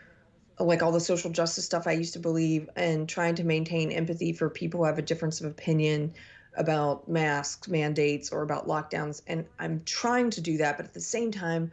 like 0.58 0.82
all 0.82 0.92
the 0.92 1.00
social 1.00 1.30
justice 1.30 1.64
stuff 1.64 1.86
I 1.86 1.92
used 1.92 2.14
to 2.14 2.18
believe 2.18 2.68
and 2.76 3.08
trying 3.08 3.34
to 3.36 3.44
maintain 3.44 3.92
empathy 3.92 4.32
for 4.32 4.48
people 4.48 4.80
who 4.80 4.86
have 4.86 4.98
a 4.98 5.02
difference 5.02 5.40
of 5.40 5.50
opinion 5.50 6.14
about 6.56 7.08
masks 7.08 7.68
mandates 7.68 8.32
or 8.32 8.42
about 8.42 8.66
lockdowns 8.66 9.20
and 9.26 9.46
I'm 9.58 9.82
trying 9.84 10.30
to 10.30 10.40
do 10.40 10.56
that 10.56 10.78
but 10.78 10.86
at 10.86 10.94
the 10.94 11.00
same 11.00 11.30
time 11.30 11.70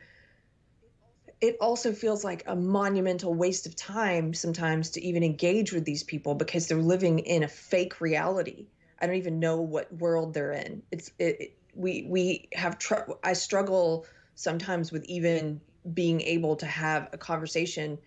it 1.44 1.58
also 1.60 1.92
feels 1.92 2.24
like 2.24 2.42
a 2.48 2.56
monumental 2.56 3.34
waste 3.34 3.66
of 3.66 3.76
time 3.76 4.34
sometimes 4.34 4.92
to 4.92 5.04
even 5.04 5.24
engage 5.24 5.74
with 5.74 5.84
these 5.84 6.02
people 6.02 6.36
because 6.36 6.68
they're 6.68 6.78
living 6.78 7.20
in 7.20 7.44
a 7.44 7.50
fake 7.50 8.00
reality. 8.00 8.68
I 9.02 9.08
don't 9.08 9.18
even 9.18 9.42
know 9.42 9.60
what 9.60 9.94
world 9.94 10.34
they're 10.34 10.54
in. 10.54 10.82
It's 10.90 11.12
it, 11.20 11.42
it 11.42 11.58
we 11.76 12.06
we 12.08 12.48
have 12.54 12.80
tr- 12.80 13.12
I 13.26 13.34
struggle 13.34 14.06
sometimes 14.36 14.94
with 14.94 15.04
even 15.04 15.60
being 15.94 16.22
able 16.22 16.56
to 16.56 16.66
have 16.66 17.10
a 17.12 17.18
conversation 17.18 17.98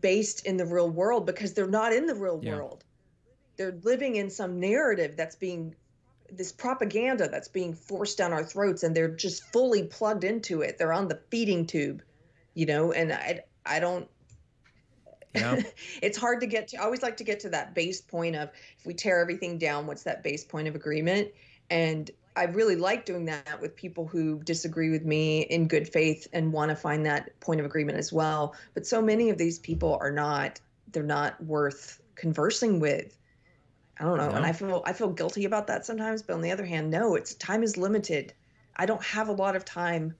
based 0.00 0.44
in 0.44 0.56
the 0.56 0.66
real 0.66 0.90
world 0.90 1.26
because 1.26 1.52
they're 1.52 1.68
not 1.68 1.92
in 1.92 2.06
the 2.06 2.14
real 2.16 2.40
yeah. 2.42 2.56
world. 2.56 2.82
They're 3.56 3.78
living 3.84 4.16
in 4.16 4.30
some 4.30 4.58
narrative 4.58 5.16
that's 5.16 5.36
being 5.36 5.76
this 6.28 6.50
propaganda 6.50 7.28
that's 7.28 7.46
being 7.46 7.72
forced 7.72 8.18
down 8.18 8.32
our 8.32 8.42
throats 8.42 8.82
and 8.82 8.96
they're 8.96 9.14
just 9.14 9.44
fully 9.52 9.84
plugged 9.84 10.24
into 10.24 10.62
it 10.62 10.78
they're 10.78 10.92
on 10.92 11.06
the 11.06 11.20
feeding 11.30 11.66
tube 11.66 12.02
you 12.54 12.66
know 12.66 12.92
and 12.92 13.12
i 13.12 13.40
i 13.66 13.78
don't 13.78 14.08
Yeah. 15.34 15.60
it's 16.02 16.18
hard 16.18 16.40
to 16.40 16.46
get 16.46 16.68
to 16.68 16.76
i 16.78 16.84
always 16.84 17.02
like 17.02 17.16
to 17.18 17.24
get 17.24 17.40
to 17.40 17.48
that 17.50 17.74
base 17.74 18.00
point 18.00 18.36
of 18.36 18.50
if 18.78 18.86
we 18.86 18.94
tear 18.94 19.20
everything 19.20 19.58
down 19.58 19.86
what's 19.86 20.04
that 20.04 20.22
base 20.22 20.44
point 20.44 20.68
of 20.68 20.74
agreement 20.74 21.28
and 21.70 22.10
i 22.36 22.44
really 22.44 22.76
like 22.76 23.04
doing 23.04 23.24
that 23.26 23.60
with 23.60 23.76
people 23.76 24.06
who 24.06 24.42
disagree 24.44 24.90
with 24.90 25.04
me 25.04 25.42
in 25.42 25.68
good 25.68 25.88
faith 25.88 26.26
and 26.32 26.52
want 26.52 26.70
to 26.70 26.76
find 26.76 27.04
that 27.04 27.38
point 27.40 27.60
of 27.60 27.66
agreement 27.66 27.98
as 27.98 28.12
well 28.12 28.54
but 28.74 28.86
so 28.86 29.02
many 29.02 29.30
of 29.30 29.38
these 29.38 29.58
people 29.58 29.98
are 30.00 30.12
not 30.12 30.60
they're 30.92 31.02
not 31.02 31.42
worth 31.44 32.00
conversing 32.14 32.80
with 32.80 33.18
I 33.98 34.04
don't 34.04 34.18
know. 34.18 34.28
No. 34.28 34.34
And 34.34 34.44
I 34.44 34.52
feel 34.52 34.82
I 34.86 34.92
feel 34.92 35.10
guilty 35.10 35.44
about 35.44 35.66
that 35.68 35.86
sometimes, 35.86 36.22
but 36.22 36.34
on 36.34 36.40
the 36.40 36.50
other 36.50 36.64
hand, 36.64 36.90
no, 36.90 37.14
it's 37.14 37.34
time 37.34 37.62
is 37.62 37.76
limited. 37.76 38.32
I 38.76 38.86
don't 38.86 39.02
have 39.04 39.28
a 39.28 39.32
lot 39.32 39.54
of 39.54 39.64
time 39.64 40.14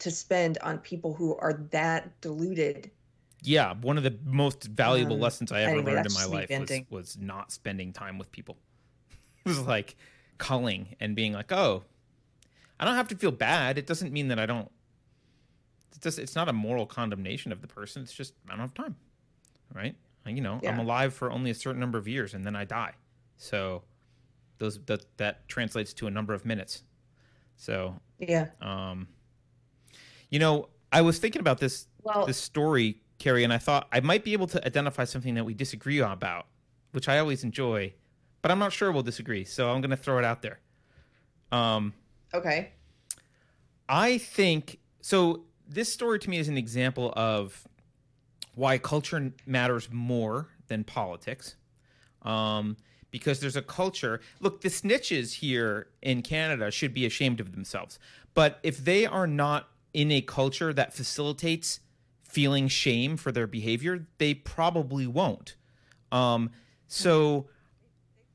to 0.00 0.10
spend 0.10 0.58
on 0.58 0.78
people 0.78 1.14
who 1.14 1.36
are 1.36 1.52
that 1.70 2.20
deluded. 2.20 2.90
Yeah, 3.42 3.74
one 3.74 3.98
of 3.98 4.02
the 4.04 4.16
most 4.24 4.64
valuable 4.64 5.16
Um, 5.16 5.20
lessons 5.20 5.52
I 5.52 5.62
ever 5.62 5.72
anyway, 5.72 5.92
learned 5.92 6.06
in 6.06 6.12
my 6.14 6.24
life 6.24 6.50
was, 6.50 6.70
was 6.90 7.16
not 7.18 7.52
spending 7.52 7.92
time 7.92 8.18
with 8.18 8.32
people. 8.32 8.56
it 9.44 9.48
was 9.48 9.60
like 9.60 9.96
culling 10.38 10.96
and 11.00 11.14
being 11.14 11.32
like, 11.32 11.52
"Oh, 11.52 11.82
I 12.80 12.84
don't 12.84 12.94
have 12.94 13.08
to 13.08 13.16
feel 13.16 13.30
bad. 13.32 13.78
It 13.78 13.86
doesn't 13.86 14.12
mean 14.12 14.28
that 14.28 14.38
I 14.38 14.46
don't. 14.46 14.70
It's 15.90 15.98
just 15.98 16.18
it's 16.18 16.34
not 16.34 16.48
a 16.48 16.52
moral 16.52 16.86
condemnation 16.86 17.52
of 17.52 17.60
the 17.60 17.68
person. 17.68 18.02
It's 18.02 18.12
just 18.12 18.34
I 18.48 18.52
don't 18.52 18.60
have 18.60 18.74
time, 18.74 18.96
right? 19.74 19.94
You 20.26 20.40
know, 20.40 20.58
I'm 20.66 20.78
alive 20.78 21.12
for 21.12 21.30
only 21.30 21.50
a 21.50 21.54
certain 21.54 21.80
number 21.80 21.98
of 21.98 22.08
years 22.08 22.32
and 22.32 22.46
then 22.46 22.56
I 22.56 22.64
die. 22.64 22.92
So 23.36 23.82
those 24.58 24.80
that 24.86 25.04
that 25.18 25.46
translates 25.48 25.92
to 25.94 26.06
a 26.06 26.10
number 26.10 26.32
of 26.32 26.46
minutes. 26.46 26.82
So 27.56 28.00
Yeah. 28.18 28.48
um, 28.62 29.06
you 30.30 30.38
know, 30.38 30.68
I 30.92 31.02
was 31.02 31.18
thinking 31.18 31.40
about 31.40 31.58
this 31.58 31.86
Well, 32.02 32.26
this 32.26 32.38
story, 32.38 33.00
Keri, 33.18 33.44
and 33.44 33.52
I 33.52 33.58
thought 33.58 33.88
I 33.92 34.00
might 34.00 34.24
be 34.24 34.32
able 34.32 34.46
to 34.48 34.64
identify 34.66 35.04
something 35.04 35.34
that 35.34 35.44
we 35.44 35.54
disagree 35.54 36.00
on 36.00 36.12
about, 36.12 36.46
which 36.92 37.08
I 37.08 37.18
always 37.18 37.44
enjoy, 37.44 37.94
but 38.42 38.50
I'm 38.50 38.58
not 38.58 38.72
sure 38.72 38.92
we'll 38.92 39.02
disagree. 39.02 39.44
So 39.44 39.70
I'm 39.70 39.80
going 39.80 39.90
to 39.90 39.96
throw 39.96 40.18
it 40.18 40.24
out 40.24 40.42
there. 40.42 40.60
Um, 41.50 41.94
okay. 42.32 42.72
I 43.88 44.18
think 44.18 44.78
so. 45.00 45.44
This 45.68 45.92
story 45.92 46.18
to 46.18 46.30
me 46.30 46.38
is 46.38 46.48
an 46.48 46.58
example 46.58 47.12
of 47.16 47.66
why 48.54 48.78
culture 48.78 49.32
matters 49.46 49.88
more 49.90 50.48
than 50.68 50.84
politics. 50.84 51.56
Um, 52.22 52.76
because 53.14 53.38
there's 53.38 53.54
a 53.54 53.62
culture. 53.62 54.20
Look, 54.40 54.62
the 54.62 54.68
snitches 54.68 55.34
here 55.34 55.86
in 56.02 56.20
Canada 56.20 56.72
should 56.72 56.92
be 56.92 57.06
ashamed 57.06 57.38
of 57.38 57.52
themselves. 57.52 58.00
But 58.34 58.58
if 58.64 58.84
they 58.84 59.06
are 59.06 59.28
not 59.28 59.68
in 59.94 60.10
a 60.10 60.20
culture 60.20 60.72
that 60.72 60.92
facilitates 60.92 61.80
feeling 62.22 62.66
shame 62.68 63.16
for 63.16 63.30
their 63.32 63.46
behavior, 63.46 64.06
they 64.18 64.34
probably 64.34 65.06
won't. 65.06 65.54
Um, 66.12 66.50
so 66.88 67.46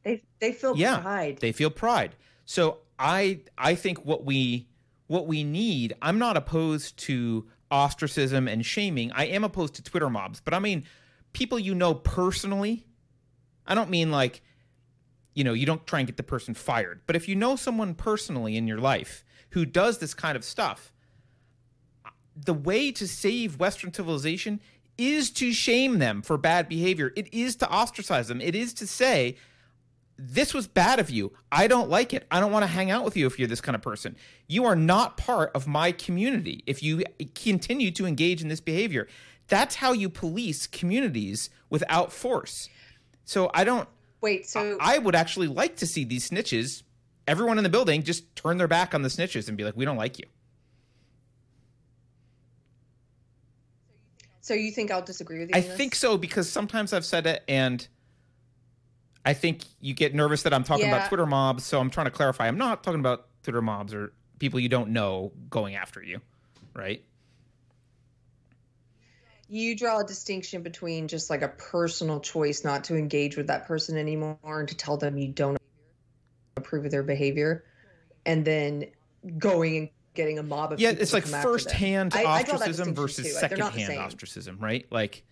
They 0.03 0.23
they 0.39 0.53
feel 0.53 0.75
Yeah. 0.75 0.99
pride. 1.01 1.37
they 1.41 1.51
feel 1.51 1.69
pride. 1.69 2.15
So 2.45 2.79
I 2.97 3.41
I 3.57 3.75
think 3.75 4.05
what 4.05 4.23
we 4.25 4.67
what 5.07 5.27
we 5.27 5.43
need. 5.43 5.93
I'm 6.01 6.17
not 6.17 6.37
opposed 6.37 6.97
to 6.99 7.47
ostracism 7.71 8.47
and 8.47 8.65
shaming. 8.65 9.11
I 9.11 9.25
am 9.25 9.43
opposed 9.43 9.73
to 9.75 9.83
Twitter 9.83 10.09
mobs, 10.09 10.39
but 10.39 10.53
I 10.53 10.59
mean 10.59 10.85
people 11.33 11.59
you 11.59 11.75
know 11.75 11.93
personally. 11.93 12.85
I 13.67 13.75
don't 13.75 13.89
mean 13.89 14.11
like 14.11 14.41
you 15.35 15.43
know 15.43 15.53
you 15.53 15.65
don't 15.65 15.85
try 15.85 15.99
and 15.99 16.07
get 16.07 16.17
the 16.17 16.23
person 16.23 16.53
fired, 16.53 17.01
but 17.05 17.15
if 17.17 17.27
you 17.27 17.35
know 17.35 17.55
someone 17.57 17.93
personally 17.95 18.55
in 18.55 18.65
your 18.67 18.79
life 18.79 19.23
who 19.51 19.65
does 19.65 19.97
this 19.99 20.13
kind 20.13 20.35
of 20.37 20.43
stuff, 20.43 20.91
the 22.45 22.53
way 22.53 22.91
to 22.91 23.07
save 23.07 23.59
Western 23.59 23.93
civilization 23.93 24.61
is 24.97 25.29
to 25.31 25.51
shame 25.53 25.99
them 25.99 26.21
for 26.21 26.37
bad 26.37 26.67
behavior. 26.67 27.13
It 27.15 27.33
is 27.33 27.55
to 27.57 27.69
ostracize 27.71 28.27
them. 28.27 28.41
It 28.41 28.55
is 28.55 28.73
to 28.75 28.87
say, 28.87 29.37
this 30.17 30.53
was 30.53 30.67
bad 30.67 30.99
of 30.99 31.09
you. 31.09 31.31
I 31.51 31.67
don't 31.67 31.89
like 31.89 32.13
it. 32.13 32.27
I 32.29 32.41
don't 32.41 32.51
want 32.51 32.63
to 32.63 32.67
hang 32.67 32.91
out 32.91 33.05
with 33.05 33.15
you 33.15 33.25
if 33.25 33.39
you're 33.39 33.47
this 33.47 33.61
kind 33.61 33.75
of 33.75 33.81
person. 33.81 34.17
You 34.47 34.65
are 34.65 34.75
not 34.75 35.15
part 35.15 35.51
of 35.55 35.67
my 35.67 35.93
community 35.93 36.63
if 36.67 36.83
you 36.83 37.03
continue 37.35 37.91
to 37.91 38.05
engage 38.05 38.41
in 38.41 38.49
this 38.49 38.59
behavior. 38.59 39.07
That's 39.47 39.75
how 39.75 39.93
you 39.93 40.09
police 40.09 40.67
communities 40.67 41.49
without 41.69 42.11
force. 42.11 42.67
So 43.23 43.49
I 43.53 43.63
don't 43.63 43.87
Wait, 44.21 44.49
so 44.49 44.77
I 44.81 44.97
would 44.97 45.15
actually 45.15 45.47
like 45.47 45.77
to 45.77 45.87
see 45.87 46.03
these 46.03 46.29
snitches, 46.29 46.83
everyone 47.25 47.57
in 47.57 47.63
the 47.63 47.69
building 47.69 48.03
just 48.03 48.35
turn 48.35 48.57
their 48.57 48.67
back 48.67 48.93
on 48.93 49.01
the 49.01 49.09
snitches 49.09 49.47
and 49.47 49.55
be 49.57 49.63
like, 49.63 49.77
"We 49.77 49.85
don't 49.85 49.95
like 49.97 50.19
you." 50.19 50.25
So 54.49 54.55
you 54.55 54.71
think 54.71 54.89
I'll 54.89 55.03
disagree 55.03 55.37
with 55.37 55.49
you? 55.49 55.55
I 55.55 55.61
think 55.61 55.93
so 55.93 56.17
because 56.17 56.49
sometimes 56.49 56.91
I've 56.91 57.05
said 57.05 57.27
it 57.27 57.43
and 57.47 57.87
I 59.23 59.35
think 59.35 59.61
you 59.79 59.93
get 59.93 60.15
nervous 60.15 60.41
that 60.41 60.55
I'm 60.55 60.63
talking 60.63 60.87
about 60.87 61.07
Twitter 61.07 61.27
mobs, 61.27 61.63
so 61.63 61.79
I'm 61.79 61.91
trying 61.91 62.07
to 62.07 62.11
clarify. 62.11 62.47
I'm 62.47 62.57
not 62.57 62.83
talking 62.83 62.99
about 62.99 63.27
Twitter 63.43 63.61
mobs 63.61 63.93
or 63.93 64.11
people 64.39 64.59
you 64.59 64.67
don't 64.67 64.89
know 64.89 65.33
going 65.51 65.75
after 65.75 66.01
you, 66.01 66.19
right? 66.73 67.03
you 69.51 69.75
draw 69.75 69.99
a 69.99 70.03
distinction 70.03 70.61
between 70.61 71.07
just 71.07 71.29
like 71.31 71.41
a 71.41 71.47
personal 71.47 72.19
choice 72.19 72.63
not 72.63 72.83
to 72.83 72.95
engage 72.95 73.35
with 73.35 73.47
that 73.47 73.65
person 73.67 73.97
anymore 73.97 74.37
and 74.43 74.69
to 74.69 74.77
tell 74.77 74.95
them 74.95 75.17
you 75.17 75.27
don't 75.27 75.57
approve 76.55 76.85
of 76.85 76.91
their 76.91 77.01
behavior, 77.01 77.65
and 78.27 78.45
then 78.45 78.85
going 79.39 79.77
and 79.77 79.89
getting 80.19 80.37
a 80.37 80.43
mob 80.43 80.73
of 80.73 80.77
people. 80.79 80.93
Yeah, 80.93 80.99
it's 80.99 81.13
like 81.13 81.23
first-hand 81.25 82.13
I- 82.13 82.23
I 82.23 82.41
ostracism 82.41 82.93
versus 82.93 83.25
too. 83.25 83.47
They're 83.47 83.57
not 83.57 83.73
the 83.73 83.79
second-hand 83.79 83.99
ostracism, 84.05 84.57
right? 84.59 84.85
Like 84.91 85.23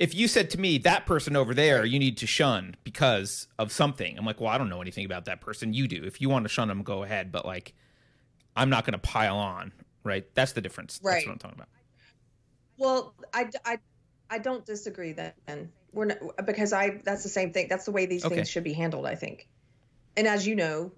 if 0.00 0.12
you 0.14 0.26
said 0.26 0.50
to 0.50 0.58
me 0.58 0.78
that 0.78 1.06
person 1.06 1.36
over 1.36 1.54
there 1.54 1.84
you 1.84 1.98
need 1.98 2.16
to 2.16 2.26
shun 2.26 2.74
because 2.82 3.46
of 3.58 3.70
something, 3.70 4.18
I'm 4.18 4.24
like, 4.24 4.40
well, 4.40 4.50
I 4.50 4.58
don't 4.58 4.68
know 4.68 4.80
anything 4.80 5.04
about 5.04 5.26
that 5.26 5.40
person. 5.40 5.72
You 5.72 5.86
do. 5.86 6.02
If 6.04 6.20
you 6.20 6.28
want 6.28 6.44
to 6.46 6.48
shun 6.48 6.68
them, 6.68 6.82
go 6.82 7.02
ahead. 7.04 7.30
But 7.30 7.46
like, 7.46 7.74
I'm 8.56 8.70
not 8.70 8.84
going 8.84 8.92
to 8.94 8.98
pile 8.98 9.36
on, 9.36 9.72
right? 10.02 10.26
That's 10.34 10.52
the 10.52 10.60
difference. 10.60 10.98
That's 10.98 11.24
what 11.26 11.32
I'm 11.32 11.38
talking 11.38 11.58
about. 11.58 11.68
Well, 12.76 13.14
I, 13.32 13.50
I, 13.64 13.78
I 14.30 14.38
don't 14.38 14.64
disagree 14.66 15.12
then. 15.12 15.70
We're 15.92 16.06
not, 16.06 16.18
because 16.46 16.72
I 16.72 17.00
that's 17.04 17.22
the 17.22 17.28
same 17.28 17.52
thing. 17.52 17.68
That's 17.68 17.84
the 17.84 17.92
way 17.92 18.06
these 18.06 18.24
Okay. 18.24 18.36
things 18.36 18.48
should 18.48 18.64
be 18.64 18.72
handled, 18.72 19.06
I 19.06 19.14
think. 19.16 19.48
And 20.16 20.26
as 20.26 20.46
you 20.46 20.56
know, 20.56 20.92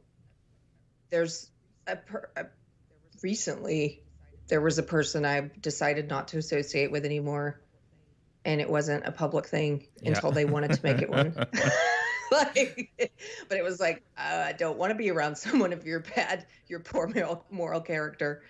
there's 1.10 1.50
a, 1.86 1.96
per, 1.96 2.30
a 2.36 2.46
recently 3.22 4.02
there 4.48 4.60
was 4.60 4.78
a 4.78 4.82
person 4.82 5.24
I 5.24 5.50
decided 5.60 6.08
not 6.08 6.28
to 6.28 6.38
associate 6.38 6.90
with 6.90 7.04
anymore, 7.04 7.60
and 8.44 8.60
it 8.60 8.68
wasn't 8.68 9.06
a 9.06 9.12
public 9.12 9.46
thing 9.46 9.86
Yeah. 10.02 10.14
until 10.14 10.32
they 10.32 10.44
wanted 10.44 10.72
to 10.72 10.80
make 10.82 11.00
it 11.02 11.10
one. 11.10 11.34
like, 12.32 12.90
but 13.48 13.58
it 13.58 13.62
was 13.62 13.80
like 13.80 14.02
uh, 14.16 14.44
I 14.46 14.52
don't 14.52 14.78
want 14.78 14.90
to 14.90 14.94
be 14.96 15.10
around 15.10 15.36
someone 15.36 15.72
of 15.72 15.86
your 15.86 16.00
bad, 16.00 16.46
your 16.68 16.80
poor 16.80 17.06
moral, 17.06 17.46
moral 17.50 17.80
character. 17.80 18.42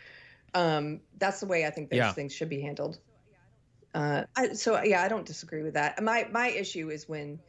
Um, 0.54 1.00
that's 1.18 1.40
the 1.40 1.46
way 1.46 1.66
I 1.66 1.70
think 1.70 1.90
those 1.90 1.98
Yeah. 1.98 2.12
things 2.12 2.32
should 2.34 2.48
be 2.48 2.60
handled. 2.60 2.98
Uh, 3.94 4.24
I, 4.36 4.54
so 4.54 4.82
yeah, 4.82 5.02
I 5.02 5.08
don't 5.08 5.26
disagree 5.26 5.62
with 5.62 5.74
that. 5.74 6.02
My 6.02 6.26
my 6.30 6.48
issue 6.48 6.90
is 6.90 7.08
when 7.08 7.40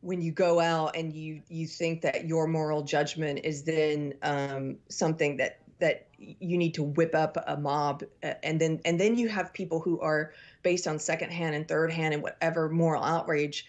when 0.00 0.22
you 0.22 0.32
go 0.32 0.60
out 0.60 0.96
and 0.96 1.12
you 1.12 1.42
you 1.48 1.66
think 1.66 2.02
that 2.02 2.26
your 2.26 2.46
moral 2.46 2.82
judgment 2.82 3.40
is 3.44 3.64
then 3.64 4.14
um, 4.22 4.78
something 4.88 5.36
that 5.38 5.58
that 5.78 6.08
you 6.18 6.56
need 6.56 6.74
to 6.74 6.82
whip 6.82 7.14
up 7.14 7.36
a 7.46 7.56
mob 7.56 8.02
and 8.22 8.60
then 8.60 8.80
and 8.84 8.98
then 8.98 9.16
you 9.18 9.28
have 9.28 9.52
people 9.52 9.80
who 9.80 10.00
are 10.00 10.32
based 10.62 10.86
on 10.86 10.98
second 10.98 11.30
hand 11.30 11.54
and 11.54 11.68
third 11.68 11.92
hand 11.92 12.14
and 12.14 12.22
whatever 12.22 12.68
moral 12.68 13.02
outrage 13.02 13.66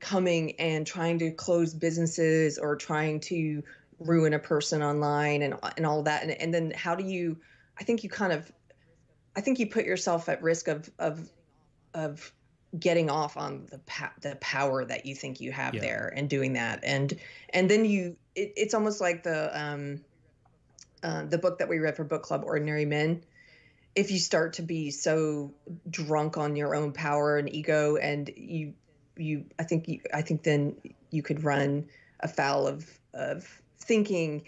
coming 0.00 0.58
and 0.58 0.86
trying 0.86 1.18
to 1.18 1.30
close 1.30 1.72
businesses 1.72 2.58
or 2.58 2.76
trying 2.76 3.20
to 3.20 3.62
ruin 3.98 4.34
a 4.34 4.38
person 4.38 4.82
online 4.82 5.42
and 5.42 5.54
and 5.76 5.86
all 5.86 6.02
that 6.02 6.22
and, 6.22 6.32
and 6.32 6.52
then 6.52 6.72
how 6.72 6.94
do 6.94 7.04
you 7.04 7.36
I 7.78 7.84
think 7.84 8.02
you 8.02 8.10
kind 8.10 8.32
of 8.32 8.50
I 9.36 9.40
think 9.40 9.58
you 9.58 9.68
put 9.68 9.84
yourself 9.84 10.28
at 10.28 10.42
risk 10.42 10.68
of 10.68 10.90
of 10.98 11.30
of 11.94 12.32
getting 12.78 13.08
off 13.08 13.36
on 13.36 13.66
the 13.70 13.78
pa- 13.78 14.12
the 14.20 14.36
power 14.36 14.84
that 14.84 15.06
you 15.06 15.14
think 15.14 15.40
you 15.40 15.52
have 15.52 15.74
Yeah. 15.74 15.80
there 15.80 16.12
and 16.14 16.28
doing 16.28 16.54
that 16.54 16.80
and 16.82 17.16
and 17.50 17.70
then 17.70 17.84
you 17.84 18.16
it, 18.34 18.52
it's 18.56 18.74
almost 18.74 19.00
like 19.00 19.22
the 19.22 19.58
um 19.58 20.00
uh, 21.06 21.24
the 21.24 21.38
book 21.38 21.58
that 21.58 21.68
we 21.68 21.78
read 21.78 21.94
for 21.94 22.02
book 22.02 22.24
club 22.24 22.42
ordinary 22.44 22.84
men 22.84 23.22
if 23.94 24.10
you 24.10 24.18
start 24.18 24.54
to 24.54 24.62
be 24.62 24.90
so 24.90 25.54
drunk 25.88 26.36
on 26.36 26.56
your 26.56 26.74
own 26.74 26.92
power 26.92 27.38
and 27.38 27.54
ego 27.54 27.94
and 27.96 28.28
you 28.36 28.74
you 29.16 29.44
i 29.56 29.62
think 29.62 29.86
you 29.86 30.00
i 30.12 30.20
think 30.20 30.42
then 30.42 30.74
you 31.10 31.22
could 31.22 31.44
run 31.44 31.86
afoul 32.20 32.66
of 32.66 32.90
of 33.14 33.62
thinking 33.78 34.42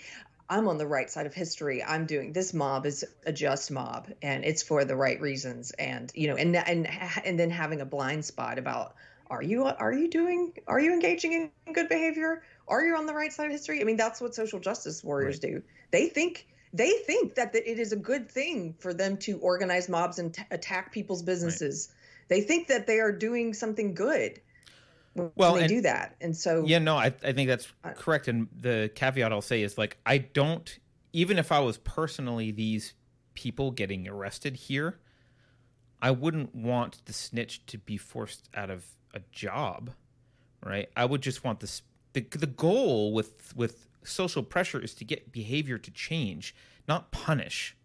i'm 0.50 0.66
on 0.66 0.78
the 0.78 0.86
right 0.86 1.10
side 1.10 1.26
of 1.26 1.32
history 1.32 1.82
i'm 1.84 2.06
doing 2.06 2.32
this 2.32 2.52
mob 2.52 2.86
is 2.86 3.04
a 3.24 3.32
just 3.32 3.70
mob 3.70 4.08
and 4.20 4.44
it's 4.44 4.62
for 4.62 4.84
the 4.84 4.96
right 4.96 5.20
reasons 5.20 5.70
and 5.78 6.10
you 6.16 6.26
know 6.26 6.34
and 6.34 6.56
and 6.56 6.88
and 7.24 7.38
then 7.38 7.50
having 7.50 7.80
a 7.80 7.86
blind 7.86 8.24
spot 8.24 8.58
about 8.58 8.96
are 9.30 9.42
you 9.42 9.64
are 9.64 9.92
you 9.92 10.08
doing 10.08 10.52
are 10.66 10.80
you 10.80 10.92
engaging 10.92 11.32
in 11.66 11.72
good 11.72 11.88
behavior? 11.88 12.42
Are 12.68 12.84
you 12.84 12.96
on 12.96 13.06
the 13.06 13.14
right 13.14 13.32
side 13.32 13.46
of 13.46 13.52
history? 13.52 13.80
I 13.80 13.84
mean, 13.84 13.96
that's 13.96 14.20
what 14.20 14.34
social 14.34 14.60
justice 14.60 15.02
warriors 15.02 15.40
right. 15.42 15.52
do. 15.52 15.62
They 15.90 16.08
think 16.08 16.46
they 16.72 16.90
think 17.06 17.34
that 17.36 17.54
it 17.54 17.78
is 17.78 17.92
a 17.92 17.96
good 17.96 18.30
thing 18.30 18.74
for 18.78 18.92
them 18.92 19.16
to 19.18 19.38
organize 19.38 19.88
mobs 19.88 20.18
and 20.18 20.34
t- 20.34 20.42
attack 20.50 20.92
people's 20.92 21.22
businesses. 21.22 21.88
Right. 21.90 22.28
They 22.28 22.40
think 22.42 22.68
that 22.68 22.86
they 22.86 23.00
are 23.00 23.12
doing 23.12 23.54
something 23.54 23.94
good 23.94 24.40
well, 25.14 25.54
they 25.54 25.66
do 25.66 25.80
that. 25.82 26.16
And 26.20 26.36
so 26.36 26.64
Yeah, 26.66 26.78
no, 26.78 26.96
I 26.96 27.06
I 27.22 27.32
think 27.32 27.48
that's 27.48 27.68
correct 27.96 28.28
and 28.28 28.48
the 28.56 28.90
caveat 28.94 29.32
I'll 29.32 29.42
say 29.42 29.62
is 29.62 29.78
like 29.78 29.98
I 30.06 30.18
don't 30.18 30.78
even 31.12 31.38
if 31.38 31.52
I 31.52 31.60
was 31.60 31.78
personally 31.78 32.50
these 32.50 32.94
people 33.34 33.70
getting 33.70 34.08
arrested 34.08 34.56
here, 34.56 34.98
I 36.00 36.10
wouldn't 36.10 36.54
want 36.54 37.04
the 37.06 37.12
snitch 37.12 37.64
to 37.66 37.78
be 37.78 37.96
forced 37.96 38.48
out 38.54 38.70
of 38.70 38.84
a 39.14 39.20
job, 39.32 39.90
right? 40.64 40.88
I 40.96 41.04
would 41.04 41.22
just 41.22 41.44
want 41.44 41.60
this 41.60 41.82
the 42.12 42.20
the 42.20 42.46
goal 42.46 43.12
with 43.12 43.54
with 43.56 43.88
social 44.04 44.42
pressure 44.42 44.80
is 44.80 44.94
to 44.94 45.04
get 45.04 45.32
behavior 45.32 45.78
to 45.78 45.90
change, 45.90 46.54
not 46.86 47.10
punish, 47.10 47.76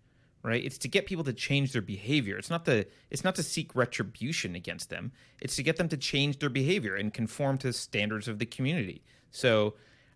right? 0.44 0.64
It's 0.64 0.78
to 0.80 0.88
get 0.88 1.06
people 1.06 1.24
to 1.24 1.34
change 1.34 1.72
their 1.72 1.82
behavior. 1.82 2.38
It's 2.38 2.50
not 2.50 2.66
the 2.66 2.88
it's 3.10 3.24
not 3.24 3.36
to 3.36 3.44
seek 3.44 3.76
retribution 3.76 4.56
against 4.56 4.90
them. 4.90 5.12
It's 5.42 5.56
to 5.56 5.64
get 5.64 5.78
them 5.78 5.90
to 5.90 5.98
change 5.98 6.40
their 6.40 6.50
behavior 6.50 6.96
and 6.96 7.14
conform 7.14 7.58
to 7.60 7.68
the 7.68 7.74
standards 7.74 8.28
of 8.28 8.40
the 8.40 8.46
community. 8.46 9.04
So, 9.32 9.76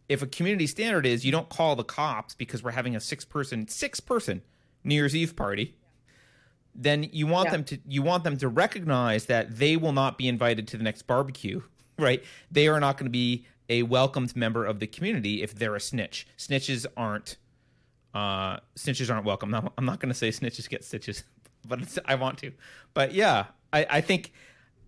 if 0.10 0.22
a 0.22 0.28
community 0.28 0.68
standard 0.68 1.06
is 1.06 1.26
you 1.26 1.32
don't 1.32 1.50
call 1.50 1.76
the 1.76 1.84
cops 1.84 2.36
because 2.36 2.64
we're 2.64 2.72
having 2.72 2.96
a 2.96 3.00
six 3.00 3.26
person 3.26 3.68
six 3.68 4.00
person 4.00 4.42
New 4.84 4.96
Year's 4.96 5.16
Eve 5.16 5.36
party, 5.36 5.76
then 6.76 7.04
you 7.12 7.28
want 7.28 7.48
yeah. 7.48 7.52
them 7.52 7.64
to 7.66 7.80
you 7.88 8.02
want 8.02 8.24
them 8.24 8.38
to 8.38 8.48
recognize 8.48 9.26
that 9.26 9.58
they 9.58 9.78
will 9.78 9.94
not 9.94 10.18
be 10.18 10.28
invited 10.28 10.68
to 10.70 10.78
the 10.78 10.84
next 10.84 11.04
barbecue, 11.04 11.62
right? 12.00 12.24
They 12.52 12.68
are 12.68 12.80
not 12.80 12.98
going 12.98 13.06
to 13.06 13.12
be 13.12 13.46
a 13.70 13.84
welcomed 13.84 14.36
member 14.36 14.66
of 14.66 14.80
the 14.80 14.88
community 14.88 15.42
if 15.42 15.54
they're 15.54 15.76
a 15.76 15.80
snitch. 15.80 16.28
Snitches 16.38 16.86
aren't 16.96 17.38
uh, 18.14 18.58
snitches 18.76 19.14
aren't 19.14 19.26
welcome. 19.26 19.52
Now, 19.52 19.72
I'm 19.78 19.86
not 19.86 20.00
going 20.00 20.10
to 20.10 20.18
say 20.18 20.30
snitches 20.30 20.68
get 20.68 20.84
stitches, 20.84 21.24
but 21.68 21.98
I 22.06 22.16
want 22.16 22.40
to. 22.40 22.52
But 22.94 23.14
yeah, 23.14 23.46
I, 23.72 23.86
I 23.90 24.02
think 24.02 24.34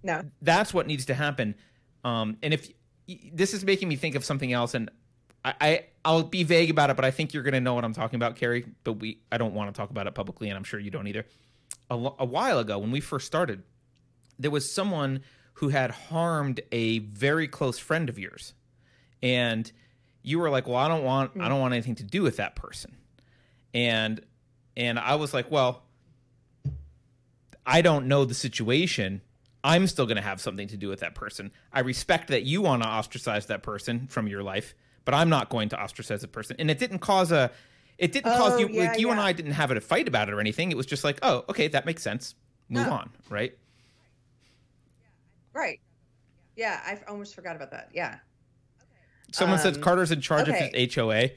no. 0.03 0.23
that's 0.41 0.73
what 0.73 0.87
needs 0.87 1.05
to 1.05 1.13
happen. 1.13 1.55
Um, 2.03 2.37
and 2.41 2.53
if 2.53 2.69
this 3.33 3.53
is 3.53 3.63
making 3.63 3.87
me 3.87 3.97
think 3.97 4.15
of 4.15 4.23
something 4.23 4.51
else, 4.53 4.73
and 4.73 4.89
I, 5.43 5.53
I 5.61 5.85
I'll 6.05 6.23
be 6.23 6.43
vague 6.43 6.69
about 6.69 6.89
it, 6.89 6.95
but 6.95 7.05
I 7.05 7.11
think 7.11 7.33
you're 7.33 7.43
going 7.43 7.53
to 7.53 7.59
know 7.59 7.73
what 7.73 7.83
I'm 7.83 7.93
talking 7.93 8.15
about, 8.15 8.35
Keri. 8.35 8.65
But 8.83 8.93
we 8.93 9.19
I 9.31 9.37
don't 9.37 9.53
want 9.53 9.73
to 9.73 9.77
talk 9.77 9.89
about 9.89 10.07
it 10.07 10.15
publicly, 10.15 10.49
and 10.49 10.57
I'm 10.57 10.63
sure 10.63 10.79
you 10.79 10.91
don't 10.91 11.07
either. 11.07 11.25
A, 11.91 11.95
a 12.19 12.25
while 12.25 12.59
ago, 12.59 12.77
when 12.79 12.91
we 12.91 13.01
first 13.01 13.27
started, 13.27 13.63
there 14.37 14.51
was 14.51 14.73
someone 14.73 15.21
who 15.53 15.69
had 15.69 15.91
harmed 15.91 16.61
a 16.71 16.99
very 16.99 17.47
close 17.47 17.77
friend 17.77 18.09
of 18.09 18.17
yours 18.17 18.53
and 19.21 19.71
you 20.23 20.39
were 20.39 20.49
like, 20.49 20.67
"Well, 20.67 20.77
I 20.77 20.87
don't 20.87 21.03
want 21.03 21.31
I 21.35 21.39
mm. 21.39 21.49
don't 21.49 21.59
want 21.59 21.73
anything 21.73 21.95
to 21.95 22.03
do 22.03 22.21
with 22.21 22.37
that 22.37 22.55
person." 22.55 22.95
And 23.73 24.21
and 24.75 24.99
I 24.99 25.15
was 25.15 25.33
like, 25.33 25.49
"Well, 25.51 25.83
I 27.65 27.81
don't 27.81 28.07
know 28.07 28.25
the 28.25 28.33
situation. 28.33 29.21
I'm 29.63 29.87
still 29.87 30.05
going 30.05 30.15
to 30.15 30.23
have 30.23 30.39
something 30.39 30.69
to 30.69 30.77
do 30.77 30.87
with 30.87 31.01
that 31.01 31.15
person. 31.15 31.51
I 31.73 31.81
respect 31.81 32.29
that 32.29 32.43
you 32.43 32.61
want 32.61 32.81
to 32.83 32.87
ostracize 32.87 33.47
that 33.47 33.61
person 33.61 34.07
from 34.07 34.27
your 34.27 34.41
life, 34.41 34.73
but 35.03 35.13
I'm 35.13 35.29
not 35.29 35.49
going 35.49 35.69
to 35.69 35.81
ostracize 35.81 36.23
a 36.23 36.27
person." 36.27 36.55
And 36.59 36.71
it 36.71 36.79
didn't 36.79 36.99
cause 36.99 37.31
a 37.31 37.51
it 37.99 38.13
didn't 38.13 38.31
oh, 38.31 38.37
cause 38.37 38.59
you 38.59 38.69
yeah, 38.69 38.89
like 38.89 38.99
you 38.99 39.07
yeah. 39.07 39.11
and 39.11 39.21
I 39.21 39.33
didn't 39.33 39.51
have 39.51 39.71
a 39.71 39.81
fight 39.81 40.07
about 40.07 40.29
it 40.29 40.33
or 40.33 40.39
anything. 40.39 40.71
It 40.71 40.77
was 40.77 40.85
just 40.85 41.03
like, 41.03 41.19
"Oh, 41.21 41.43
okay, 41.49 41.67
that 41.67 41.85
makes 41.85 42.01
sense. 42.01 42.35
Move 42.69 42.87
oh. 42.87 42.93
on." 42.93 43.09
Right? 43.29 43.57
Right. 45.53 45.81
Yeah, 46.55 46.79
I 46.85 46.99
almost 47.09 47.35
forgot 47.35 47.55
about 47.55 47.71
that. 47.71 47.89
Yeah. 47.93 48.19
Someone 49.31 49.59
um, 49.59 49.63
says 49.63 49.77
Carter's 49.77 50.11
in 50.11 50.21
charge 50.21 50.49
okay. 50.49 50.67
of 50.67 50.73
his 50.73 50.95
HOA. 50.95 51.29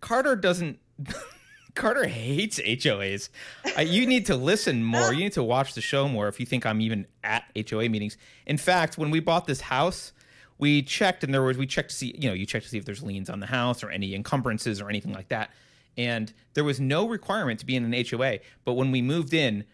Carter 0.00 0.36
doesn't. 0.36 0.78
Carter 1.74 2.06
hates 2.06 2.60
HOAs. 2.60 3.30
Uh, 3.76 3.80
you 3.80 4.06
need 4.06 4.26
to 4.26 4.36
listen 4.36 4.84
more. 4.84 5.12
You 5.12 5.24
need 5.24 5.32
to 5.32 5.42
watch 5.42 5.74
the 5.74 5.80
show 5.80 6.08
more 6.08 6.28
if 6.28 6.38
you 6.38 6.46
think 6.46 6.64
I'm 6.64 6.80
even 6.80 7.06
at 7.24 7.44
HOA 7.68 7.88
meetings. 7.88 8.16
In 8.46 8.58
fact, 8.58 8.96
when 8.96 9.10
we 9.10 9.18
bought 9.18 9.46
this 9.46 9.60
house, 9.60 10.12
we 10.58 10.82
checked 10.82 11.24
and 11.24 11.34
there 11.34 11.42
was 11.42 11.58
we 11.58 11.66
checked 11.66 11.90
to 11.90 11.96
see 11.96 12.14
you 12.16 12.28
know 12.28 12.34
you 12.34 12.46
check 12.46 12.62
to 12.62 12.68
see 12.68 12.78
if 12.78 12.84
there's 12.84 13.02
liens 13.02 13.28
on 13.28 13.40
the 13.40 13.46
house 13.46 13.82
or 13.82 13.90
any 13.90 14.14
encumbrances 14.14 14.80
or 14.80 14.88
anything 14.88 15.12
like 15.12 15.28
that. 15.28 15.50
And 15.96 16.32
there 16.54 16.64
was 16.64 16.80
no 16.80 17.08
requirement 17.08 17.60
to 17.60 17.66
be 17.66 17.76
in 17.76 17.84
an 17.84 18.04
HOA. 18.08 18.38
But 18.64 18.74
when 18.74 18.90
we 18.90 19.00
moved 19.00 19.32
in, 19.32 19.64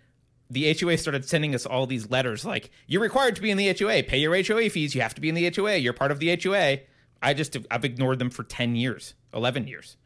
the 0.51 0.77
HOA 0.79 0.99
started 0.99 1.25
sending 1.25 1.55
us 1.55 1.65
all 1.65 1.87
these 1.87 2.11
letters 2.11 2.45
like 2.45 2.71
you're 2.87 3.01
required 3.01 3.37
to 3.37 3.43
be 3.43 3.51
in 3.51 3.57
the 3.57 3.75
HOA. 3.79 4.03
Pay 4.03 4.19
your 4.19 4.35
HOA 4.35 4.69
fees. 4.69 4.95
You 4.95 5.01
have 5.01 5.15
to 5.15 5.21
be 5.21 5.29
in 5.29 5.35
the 5.35 5.51
HOA. 5.55 5.77
You're 5.77 5.93
part 5.93 6.11
of 6.11 6.19
the 6.19 6.39
HOA. 6.43 6.81
I 7.23 7.35
just 7.35 7.57
I've 7.71 7.85
ignored 7.85 8.19
them 8.19 8.31
for 8.31 8.45
10 8.45 8.77
years, 8.77 9.15
11 9.35 9.67
years. 9.67 9.97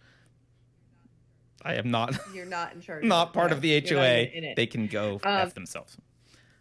I 1.62 1.74
am 1.74 1.90
not 1.90 2.18
You're 2.35 2.44
not 2.46 2.74
in 2.74 2.81
charge. 2.81 3.05
not 3.05 3.33
part 3.33 3.53
of 3.53 3.61
the 3.61 3.81
HOA. 3.81 4.55
They 4.55 4.66
can 4.66 4.87
go 4.87 5.14
um, 5.24 5.33
f 5.33 5.55
themselves. 5.55 5.96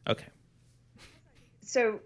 Okay. 0.08 0.26
So 1.62 2.00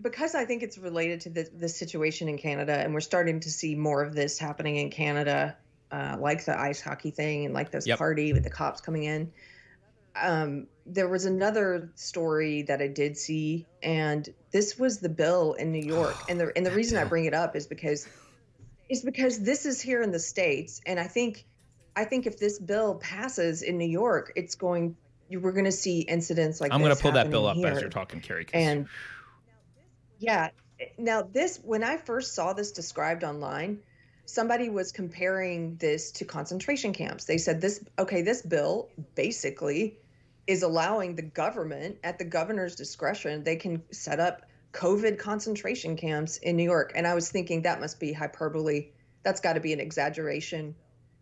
because 0.00 0.34
I 0.34 0.44
think 0.44 0.62
it's 0.62 0.78
related 0.78 1.20
to 1.22 1.30
the, 1.30 1.48
the 1.56 1.68
situation 1.68 2.28
in 2.28 2.36
Canada, 2.36 2.76
and 2.76 2.92
we're 2.92 3.00
starting 3.00 3.40
to 3.40 3.50
see 3.50 3.74
more 3.74 4.02
of 4.02 4.14
this 4.14 4.38
happening 4.38 4.76
in 4.76 4.90
Canada, 4.90 5.56
uh, 5.90 6.16
like 6.18 6.44
the 6.44 6.58
ice 6.58 6.80
hockey 6.80 7.10
thing 7.10 7.46
and 7.46 7.54
like 7.54 7.70
this 7.70 7.86
yep. 7.86 7.98
party 7.98 8.32
with 8.32 8.42
the 8.42 8.50
cops 8.50 8.80
coming 8.80 9.04
in. 9.04 9.32
Um, 10.16 10.66
there 10.86 11.08
was 11.08 11.24
another 11.24 11.90
story 11.94 12.62
that 12.62 12.80
I 12.80 12.88
did 12.88 13.16
see, 13.16 13.66
and 13.82 14.28
this 14.50 14.78
was 14.78 14.98
the 14.98 15.08
bill 15.08 15.54
in 15.54 15.72
New 15.72 15.84
York. 15.84 16.16
And 16.28 16.40
the 16.40 16.52
and 16.56 16.64
the 16.64 16.70
reason 16.70 16.98
I 16.98 17.04
bring 17.04 17.24
it 17.24 17.34
up 17.34 17.56
is 17.56 17.66
because 17.66 18.08
is 18.88 19.02
because 19.02 19.40
this 19.40 19.66
is 19.66 19.80
here 19.80 20.02
in 20.02 20.10
the 20.10 20.18
states, 20.18 20.80
and 20.86 20.98
I 20.98 21.06
think 21.06 21.44
I 21.94 22.04
think 22.04 22.26
if 22.26 22.38
this 22.38 22.58
bill 22.58 22.96
passes 22.96 23.62
in 23.62 23.78
New 23.78 23.88
York, 23.88 24.32
it's 24.36 24.54
going 24.54 24.96
we're 25.30 25.52
going 25.52 25.64
to 25.64 25.72
see 25.72 26.00
incidents 26.00 26.60
like 26.60 26.72
I'm 26.72 26.80
going 26.80 26.94
to 26.94 27.00
pull 27.00 27.12
that 27.12 27.30
bill 27.30 27.46
up 27.46 27.56
here. 27.56 27.68
as 27.68 27.80
you're 27.80 27.90
talking, 27.90 28.20
Keri. 28.20 28.46
And 28.52 28.86
yeah, 30.18 30.50
now 30.98 31.22
this 31.22 31.58
when 31.62 31.82
I 31.82 31.96
first 31.96 32.34
saw 32.34 32.52
this 32.52 32.72
described 32.72 33.24
online, 33.24 33.80
somebody 34.24 34.68
was 34.68 34.92
comparing 34.92 35.76
this 35.76 36.10
to 36.12 36.24
concentration 36.24 36.92
camps. 36.92 37.24
They 37.24 37.38
said 37.38 37.60
this 37.60 37.84
okay, 37.98 38.22
this 38.22 38.42
bill 38.42 38.88
basically 39.14 39.96
is 40.46 40.62
allowing 40.62 41.14
the 41.14 41.22
government 41.22 41.98
at 42.04 42.18
the 42.18 42.24
governor's 42.24 42.74
discretion 42.74 43.44
they 43.44 43.56
can 43.56 43.82
set 43.92 44.18
up 44.18 44.42
covid 44.72 45.18
concentration 45.18 45.96
camps 45.96 46.38
in 46.38 46.56
new 46.56 46.64
york. 46.64 46.92
And 46.94 47.06
i 47.06 47.14
was 47.14 47.30
thinking 47.30 47.62
that 47.62 47.80
must 47.80 48.00
be 48.00 48.12
hyperbole. 48.12 48.88
That's 49.22 49.40
got 49.40 49.52
to 49.52 49.60
be 49.60 49.72
an 49.72 49.80
exaggeration. 49.80 50.74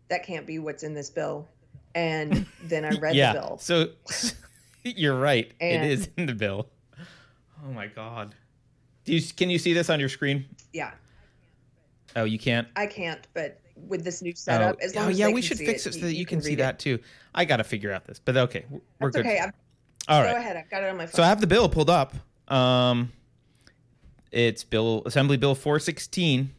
That 0.09 0.25
can't 0.25 0.47
be 0.47 0.59
what's 0.59 0.83
in 0.83 0.93
this 0.93 1.09
bill. 1.09 1.47
And 1.93 2.45
then 2.63 2.85
i 2.85 2.97
read 2.99 3.15
yeah, 3.15 3.33
the 3.33 3.39
bill. 3.39 3.57
So 3.59 3.89
you're 4.83 5.17
right. 5.17 5.51
And, 5.59 5.85
it 5.85 5.91
is 5.91 6.09
in 6.17 6.25
the 6.25 6.33
bill. 6.33 6.67
Oh 7.63 7.71
my 7.71 7.87
god. 7.87 8.33
Do 9.05 9.13
you 9.13 9.21
can 9.35 9.49
you 9.49 9.59
see 9.59 9.73
this 9.73 9.89
on 9.89 9.99
your 9.99 10.09
screen? 10.09 10.45
Yeah. 10.73 10.91
Oh 12.15 12.23
you 12.23 12.39
can't? 12.39 12.67
I 12.75 12.87
can't 12.87 13.27
but 13.33 13.60
with 13.87 14.03
this 14.03 14.21
new 14.21 14.33
setup. 14.35 14.77
Oh, 14.79 14.85
as 14.85 14.95
long 14.95 15.05
oh, 15.05 15.09
as 15.09 15.19
yeah, 15.19 15.29
we 15.29 15.41
should 15.41 15.57
fix 15.57 15.85
it, 15.85 15.89
it 15.89 15.99
so 15.99 16.05
that 16.05 16.13
you, 16.13 16.19
you 16.19 16.25
can, 16.25 16.39
can 16.39 16.45
see 16.45 16.55
that 16.55 16.79
too. 16.79 16.99
I 17.33 17.45
got 17.45 17.57
to 17.57 17.63
figure 17.63 17.91
out 17.91 18.05
this, 18.05 18.19
but 18.19 18.37
okay, 18.37 18.65
we're 18.69 19.11
That's 19.11 19.17
good. 19.17 19.25
Okay, 19.25 19.39
I've, 19.39 19.51
all 20.07 20.21
right. 20.21 20.31
Go 20.31 20.37
ahead. 20.37 20.57
I've 20.57 20.69
got 20.69 20.83
it 20.83 20.89
on 20.89 20.97
my 20.97 21.05
phone. 21.05 21.13
So 21.13 21.23
I 21.23 21.27
have 21.27 21.41
the 21.41 21.47
bill 21.47 21.69
pulled 21.69 21.89
up. 21.89 22.13
Um, 22.47 23.11
it's 24.31 24.63
Bill 24.63 25.03
Assembly 25.05 25.37
Bill 25.37 25.55
416. 25.55 26.51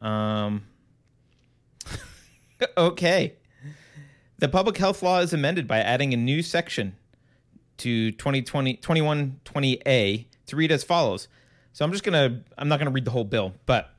Um, 0.00 0.64
okay. 2.76 3.34
The 4.38 4.48
public 4.48 4.76
health 4.76 5.02
law 5.02 5.20
is 5.20 5.32
amended 5.32 5.66
by 5.66 5.78
adding 5.78 6.12
a 6.12 6.16
new 6.16 6.42
section 6.42 6.96
to 7.78 8.12
2020 8.12 8.76
2120A 8.78 10.26
to 10.46 10.56
read 10.56 10.72
as 10.72 10.84
follows. 10.84 11.28
So 11.72 11.84
I'm 11.84 11.92
just 11.92 12.04
going 12.04 12.14
to 12.14 12.42
I'm 12.58 12.68
not 12.68 12.78
going 12.78 12.86
to 12.86 12.92
read 12.92 13.04
the 13.04 13.10
whole 13.10 13.24
bill, 13.24 13.54
but 13.66 13.95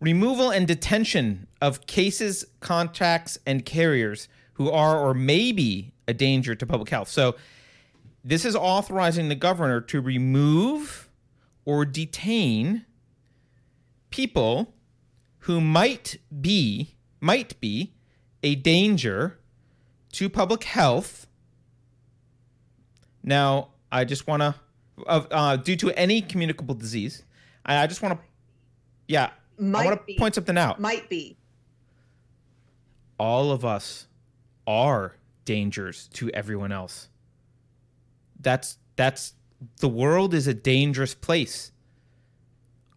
removal 0.00 0.50
and 0.50 0.66
detention 0.66 1.46
of 1.60 1.86
cases, 1.86 2.44
contacts, 2.60 3.38
and 3.46 3.64
carriers 3.64 4.28
who 4.54 4.70
are 4.70 4.98
or 4.98 5.14
may 5.14 5.52
be 5.52 5.92
a 6.08 6.14
danger 6.14 6.54
to 6.54 6.66
public 6.66 6.88
health. 6.90 7.08
So, 7.08 7.36
this 8.22 8.44
is 8.44 8.54
authorizing 8.54 9.30
the 9.30 9.34
governor 9.34 9.80
to 9.80 10.00
remove 10.00 11.08
or 11.64 11.86
detain 11.86 12.84
people 14.10 14.74
who 15.40 15.60
might 15.60 16.18
be 16.40 16.94
might 17.20 17.58
be 17.60 17.92
a 18.42 18.54
danger 18.54 19.38
to 20.12 20.28
public 20.28 20.64
health. 20.64 21.26
Now, 23.22 23.68
I 23.92 24.04
just 24.04 24.26
want 24.26 24.42
to, 24.42 24.54
uh, 25.06 25.56
due 25.56 25.76
to 25.76 25.90
any 25.92 26.22
communicable 26.22 26.74
disease, 26.74 27.22
I 27.64 27.86
just 27.86 28.02
want 28.02 28.18
to, 28.18 28.26
yeah, 29.06 29.30
might 29.60 29.82
I 29.82 29.84
want 29.86 30.06
to 30.06 30.14
point 30.14 30.34
something 30.34 30.56
out. 30.58 30.80
Might 30.80 31.08
be. 31.08 31.36
All 33.18 33.52
of 33.52 33.64
us 33.64 34.06
are 34.66 35.16
dangers 35.44 36.08
to 36.14 36.30
everyone 36.30 36.72
else. 36.72 37.08
That's 38.40 38.78
that's 38.96 39.34
the 39.78 39.88
world 39.88 40.32
is 40.32 40.46
a 40.46 40.54
dangerous 40.54 41.14
place. 41.14 41.72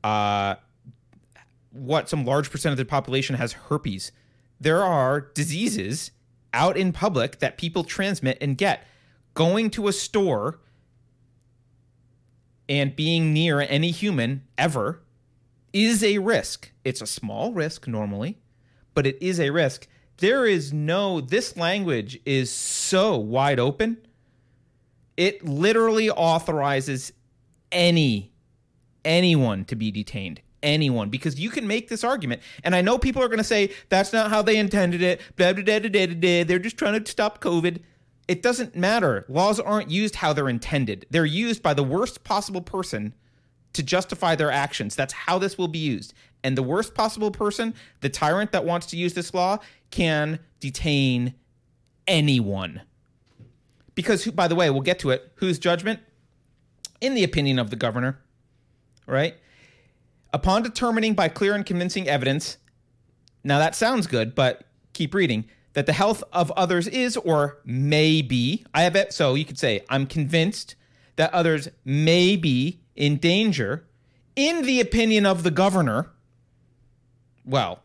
Uh, 0.03 0.55
what 1.71 2.07
some 2.07 2.25
large 2.25 2.51
percent 2.51 2.71
of 2.71 2.77
the 2.77 2.85
population 2.85 3.35
has 3.35 3.53
herpes. 3.53 4.11
There 4.59 4.83
are 4.83 5.19
diseases 5.19 6.11
out 6.53 6.77
in 6.77 6.93
public 6.93 7.39
that 7.39 7.57
people 7.57 7.83
transmit 7.83 8.37
and 8.39 8.57
get. 8.57 8.87
Going 9.33 9.71
to 9.71 9.87
a 9.87 9.93
store 9.93 10.59
and 12.69 12.95
being 12.95 13.33
near 13.33 13.59
any 13.59 13.91
human 13.91 14.43
ever 14.57 15.01
is 15.73 16.03
a 16.03 16.19
risk. 16.19 16.71
It's 16.85 17.01
a 17.01 17.07
small 17.07 17.51
risk 17.51 17.87
normally, 17.87 18.37
but 18.93 19.07
it 19.07 19.17
is 19.21 19.39
a 19.39 19.49
risk. 19.49 19.87
There 20.17 20.45
is 20.45 20.71
no, 20.71 21.19
this 21.19 21.57
language 21.57 22.19
is 22.25 22.51
so 22.51 23.17
wide 23.17 23.59
open. 23.59 23.97
It 25.17 25.43
literally 25.43 26.09
authorizes 26.09 27.11
any, 27.71 28.31
anyone 29.03 29.65
to 29.65 29.75
be 29.75 29.91
detained. 29.91 30.41
Anyone, 30.61 31.09
because 31.09 31.37
you 31.37 31.49
can 31.49 31.67
make 31.67 31.89
this 31.89 32.05
argument. 32.05 32.41
And 32.63 32.73
I 32.73 32.81
know 32.81 32.97
people 32.97 33.21
are 33.21 33.27
going 33.27 33.37
to 33.37 33.43
say 33.43 33.71
that's 33.89 34.13
not 34.13 34.29
how 34.29 34.41
they 34.41 34.55
intended 34.55 35.01
it. 35.01 35.19
They're 35.35 36.59
just 36.59 36.77
trying 36.77 37.03
to 37.03 37.11
stop 37.11 37.41
COVID. 37.41 37.81
It 38.29 38.41
doesn't 38.41 38.73
matter. 38.73 39.25
Laws 39.27 39.59
aren't 39.59 39.91
used 39.91 40.15
how 40.15 40.31
they're 40.31 40.47
intended, 40.47 41.05
they're 41.09 41.25
used 41.25 41.61
by 41.61 41.73
the 41.73 41.83
worst 41.83 42.23
possible 42.23 42.61
person 42.61 43.13
to 43.73 43.83
justify 43.83 44.35
their 44.35 44.51
actions. 44.51 44.95
That's 44.95 45.13
how 45.13 45.39
this 45.39 45.57
will 45.57 45.67
be 45.67 45.79
used. 45.79 46.13
And 46.43 46.57
the 46.57 46.63
worst 46.63 46.93
possible 46.93 47.31
person, 47.31 47.73
the 48.01 48.09
tyrant 48.09 48.51
that 48.51 48.65
wants 48.65 48.87
to 48.87 48.97
use 48.97 49.13
this 49.13 49.33
law, 49.33 49.59
can 49.91 50.39
detain 50.59 51.35
anyone. 52.07 52.81
Because, 53.95 54.25
by 54.27 54.47
the 54.47 54.55
way, 54.55 54.69
we'll 54.69 54.81
get 54.81 54.99
to 54.99 55.11
it. 55.11 55.31
Whose 55.35 55.59
judgment? 55.59 55.99
In 57.01 57.15
the 57.15 57.23
opinion 57.23 57.59
of 57.59 57.69
the 57.69 57.75
governor, 57.75 58.19
right? 59.07 59.35
Upon 60.31 60.63
determining 60.63 61.13
by 61.13 61.27
clear 61.27 61.53
and 61.53 61.65
convincing 61.65 62.07
evidence, 62.07 62.57
now 63.43 63.59
that 63.59 63.75
sounds 63.75 64.07
good, 64.07 64.33
but 64.33 64.63
keep 64.93 65.13
reading, 65.13 65.45
that 65.73 65.85
the 65.85 65.93
health 65.93 66.23
of 66.31 66.51
others 66.51 66.87
is 66.87 67.17
or 67.17 67.59
may 67.65 68.21
be, 68.21 68.65
I 68.73 68.83
have 68.83 68.95
it, 68.95 69.11
so 69.11 69.33
you 69.35 69.43
could 69.43 69.59
say, 69.59 69.83
I'm 69.89 70.05
convinced 70.05 70.75
that 71.15 71.33
others 71.33 71.67
may 71.83 72.35
be 72.35 72.82
in 72.95 73.17
danger 73.17 73.85
in 74.35 74.63
the 74.63 74.79
opinion 74.79 75.25
of 75.25 75.43
the 75.43 75.51
governor, 75.51 76.11
well, 77.45 77.83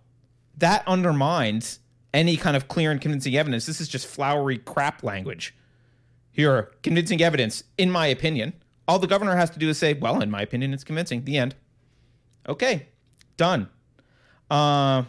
that 0.57 0.83
undermines 0.87 1.81
any 2.15 2.37
kind 2.37 2.57
of 2.57 2.69
clear 2.69 2.91
and 2.91 3.01
convincing 3.01 3.37
evidence. 3.37 3.67
This 3.67 3.81
is 3.81 3.89
just 3.89 4.07
flowery 4.07 4.59
crap 4.59 5.03
language. 5.03 5.55
Here, 6.31 6.71
convincing 6.83 7.21
evidence, 7.21 7.65
in 7.77 7.91
my 7.91 8.07
opinion. 8.07 8.55
All 8.87 8.99
the 8.99 9.07
governor 9.07 9.37
has 9.37 9.51
to 9.51 9.59
do 9.59 9.69
is 9.69 9.79
say, 9.79 9.93
well, 9.93 10.23
in 10.23 10.31
my 10.31 10.41
opinion, 10.41 10.73
it's 10.73 10.85
convincing. 10.85 11.25
The 11.25 11.37
end. 11.37 11.55
Okay, 12.49 12.89
done. 13.37 13.69
Uh, 14.51 15.03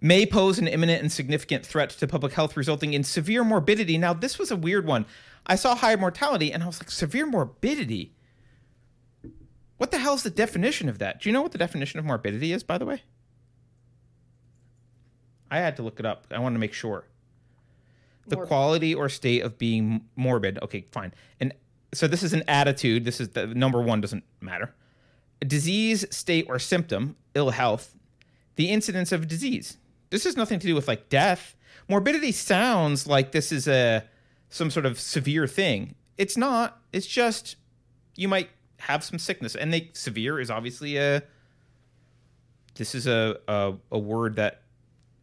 may 0.00 0.24
pose 0.24 0.58
an 0.58 0.68
imminent 0.68 1.02
and 1.02 1.12
significant 1.12 1.66
threat 1.66 1.90
to 1.90 2.06
public 2.06 2.32
health, 2.32 2.56
resulting 2.56 2.94
in 2.94 3.04
severe 3.04 3.44
morbidity. 3.44 3.98
Now, 3.98 4.14
this 4.14 4.38
was 4.38 4.50
a 4.50 4.56
weird 4.56 4.86
one. 4.86 5.04
I 5.46 5.56
saw 5.56 5.74
high 5.74 5.96
mortality 5.96 6.52
and 6.52 6.62
I 6.62 6.66
was 6.66 6.80
like, 6.80 6.90
severe 6.90 7.26
morbidity? 7.26 8.14
What 9.78 9.92
the 9.92 9.98
hell 9.98 10.14
is 10.14 10.24
the 10.24 10.30
definition 10.30 10.88
of 10.88 10.98
that? 10.98 11.20
Do 11.20 11.28
you 11.28 11.32
know 11.32 11.40
what 11.40 11.52
the 11.52 11.58
definition 11.58 11.98
of 11.98 12.04
morbidity 12.04 12.52
is, 12.52 12.62
by 12.62 12.78
the 12.78 12.84
way? 12.84 13.02
I 15.50 15.58
had 15.58 15.76
to 15.76 15.82
look 15.82 15.98
it 15.98 16.06
up. 16.06 16.26
I 16.30 16.38
wanted 16.38 16.56
to 16.56 16.60
make 16.60 16.74
sure. 16.74 17.04
The 18.26 18.36
morbid. 18.36 18.48
quality 18.48 18.94
or 18.94 19.08
state 19.08 19.42
of 19.42 19.56
being 19.56 20.04
morbid. 20.16 20.58
Okay, 20.62 20.84
fine. 20.90 21.14
And 21.40 21.54
so 21.94 22.06
this 22.06 22.22
is 22.22 22.34
an 22.34 22.42
attitude. 22.46 23.04
This 23.04 23.20
is 23.20 23.30
the 23.30 23.46
number 23.46 23.80
one 23.80 24.00
doesn't 24.00 24.24
matter. 24.40 24.74
A 25.40 25.44
disease, 25.44 26.04
state, 26.10 26.46
or 26.48 26.58
symptom, 26.58 27.16
ill 27.34 27.50
health, 27.50 27.94
the 28.56 28.70
incidence 28.70 29.12
of 29.12 29.28
disease. 29.28 29.78
This 30.10 30.24
has 30.24 30.36
nothing 30.36 30.58
to 30.58 30.66
do 30.66 30.74
with 30.74 30.88
like 30.88 31.08
death. 31.08 31.56
Morbidity 31.88 32.32
sounds 32.32 33.06
like 33.06 33.32
this 33.32 33.52
is 33.52 33.68
a 33.68 34.04
some 34.50 34.70
sort 34.70 34.84
of 34.84 34.98
severe 34.98 35.46
thing. 35.46 35.94
It's 36.18 36.36
not. 36.36 36.82
It's 36.92 37.06
just 37.06 37.56
you 38.16 38.28
might 38.28 38.50
have 38.78 39.04
some 39.04 39.18
sickness, 39.18 39.54
and 39.54 39.72
they 39.72 39.90
severe 39.92 40.40
is 40.40 40.50
obviously 40.50 40.96
a. 40.96 41.22
This 42.74 42.94
is 42.94 43.06
a, 43.06 43.38
a 43.48 43.74
a 43.90 43.98
word 43.98 44.36
that 44.36 44.62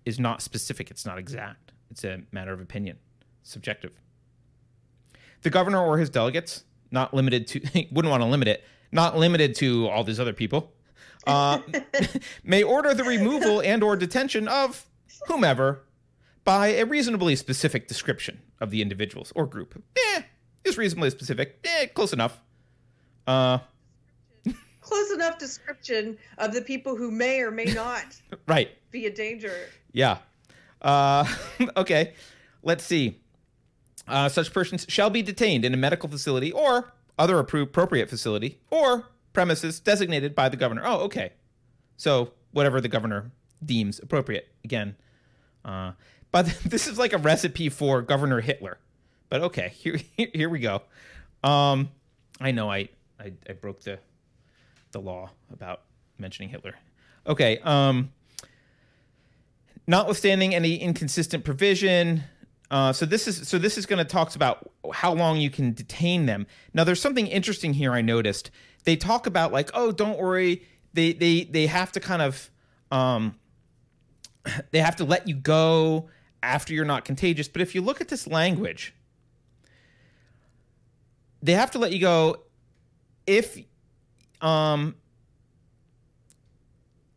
is 0.05 0.19
not 0.19 0.41
specific. 0.41 0.91
It's 0.91 1.05
not 1.05 1.17
exact. 1.17 1.71
It's 1.89 2.03
a 2.03 2.21
matter 2.31 2.53
of 2.53 2.59
opinion, 2.59 2.97
subjective. 3.43 3.99
The 5.43 5.49
governor 5.49 5.81
or 5.81 5.97
his 5.97 6.09
delegates, 6.09 6.63
not 6.91 7.13
limited 7.13 7.47
to, 7.47 7.59
wouldn't 7.91 8.11
want 8.11 8.23
to 8.23 8.27
limit 8.27 8.47
it, 8.47 8.63
not 8.91 9.17
limited 9.17 9.55
to 9.55 9.87
all 9.87 10.03
these 10.03 10.19
other 10.19 10.33
people, 10.33 10.73
uh, 11.27 11.59
may 12.43 12.63
order 12.63 12.93
the 12.93 13.03
removal 13.03 13.61
and 13.61 13.83
or 13.83 13.95
detention 13.95 14.47
of 14.47 14.85
whomever 15.27 15.83
by 16.43 16.67
a 16.67 16.85
reasonably 16.85 17.35
specific 17.35 17.87
description 17.87 18.41
of 18.59 18.69
the 18.69 18.81
individuals 18.81 19.31
or 19.35 19.45
group. 19.45 19.81
Eh, 19.97 20.21
is 20.63 20.77
reasonably 20.77 21.09
specific. 21.09 21.59
Eh, 21.63 21.87
close 21.87 22.13
enough. 22.13 22.41
Uh, 23.27 23.59
close 24.81 25.11
enough 25.11 25.37
description 25.37 26.17
of 26.37 26.53
the 26.53 26.61
people 26.61 26.95
who 26.95 27.11
may 27.11 27.41
or 27.41 27.51
may 27.51 27.65
not 27.65 28.05
right 28.47 28.69
be 28.91 29.05
a 29.05 29.13
danger. 29.13 29.69
Yeah. 29.91 30.17
Uh, 30.81 31.25
okay. 31.77 32.13
Let's 32.63 32.83
see. 32.83 33.19
Uh, 34.07 34.29
such 34.29 34.53
persons 34.53 34.85
shall 34.87 35.09
be 35.09 35.21
detained 35.21 35.65
in 35.65 35.73
a 35.73 35.77
medical 35.77 36.07
facility 36.09 36.51
or 36.51 36.93
other 37.17 37.39
approved 37.39 37.69
appropriate 37.69 38.09
facility 38.09 38.59
or 38.69 39.07
premises 39.33 39.79
designated 39.79 40.35
by 40.35 40.49
the 40.49 40.57
governor. 40.57 40.83
Oh, 40.85 40.99
okay. 41.01 41.33
So 41.97 42.31
whatever 42.51 42.79
the 42.81 42.87
governor 42.87 43.31
deems 43.63 43.99
appropriate. 43.99 44.47
Again, 44.63 44.95
uh, 45.63 45.93
but 46.31 46.45
this 46.65 46.87
is 46.87 46.97
like 46.97 47.13
a 47.13 47.17
recipe 47.17 47.69
for 47.69 48.01
Governor 48.01 48.41
Hitler. 48.41 48.77
But 49.29 49.41
okay, 49.41 49.73
here 49.75 49.99
here 50.17 50.49
we 50.49 50.59
go. 50.59 50.81
Um, 51.43 51.89
I 52.39 52.51
know 52.51 52.69
I, 52.71 52.89
I 53.19 53.33
I 53.49 53.53
broke 53.53 53.81
the 53.81 53.99
the 54.91 55.01
law 55.01 55.31
about 55.51 55.81
mentioning 56.17 56.49
Hitler. 56.49 56.75
Okay. 57.27 57.59
Um, 57.59 58.11
notwithstanding 59.87 60.55
any 60.55 60.75
inconsistent 60.75 61.43
provision. 61.43 62.23
Uh, 62.71 62.91
so 62.91 63.05
this 63.05 63.27
is 63.27 63.47
so 63.47 63.57
this 63.57 63.77
is 63.77 63.85
going 63.85 63.99
to 63.99 64.05
talks 64.05 64.35
about 64.35 64.71
how 64.93 65.13
long 65.13 65.37
you 65.37 65.49
can 65.49 65.73
detain 65.73 66.25
them. 66.25 66.47
Now, 66.73 66.83
there's 66.83 67.01
something 67.01 67.27
interesting 67.27 67.73
here. 67.73 67.93
I 67.93 68.01
noticed 68.01 68.51
they 68.85 68.95
talk 68.95 69.27
about 69.27 69.51
like, 69.51 69.69
oh, 69.73 69.91
don't 69.91 70.17
worry. 70.17 70.65
They 70.93 71.13
they 71.13 71.43
they 71.43 71.67
have 71.67 71.91
to 71.93 71.99
kind 71.99 72.21
of 72.21 72.49
um, 72.91 73.35
they 74.71 74.79
have 74.79 74.95
to 74.97 75.03
let 75.03 75.27
you 75.27 75.35
go 75.35 76.09
after 76.41 76.73
you're 76.73 76.85
not 76.85 77.05
contagious. 77.05 77.47
But 77.47 77.61
if 77.61 77.75
you 77.75 77.81
look 77.81 78.01
at 78.01 78.07
this 78.07 78.25
language, 78.25 78.95
they 81.43 81.53
have 81.53 81.71
to 81.71 81.79
let 81.79 81.91
you 81.91 81.99
go 81.99 82.44
if 83.27 83.57
um 84.41 84.95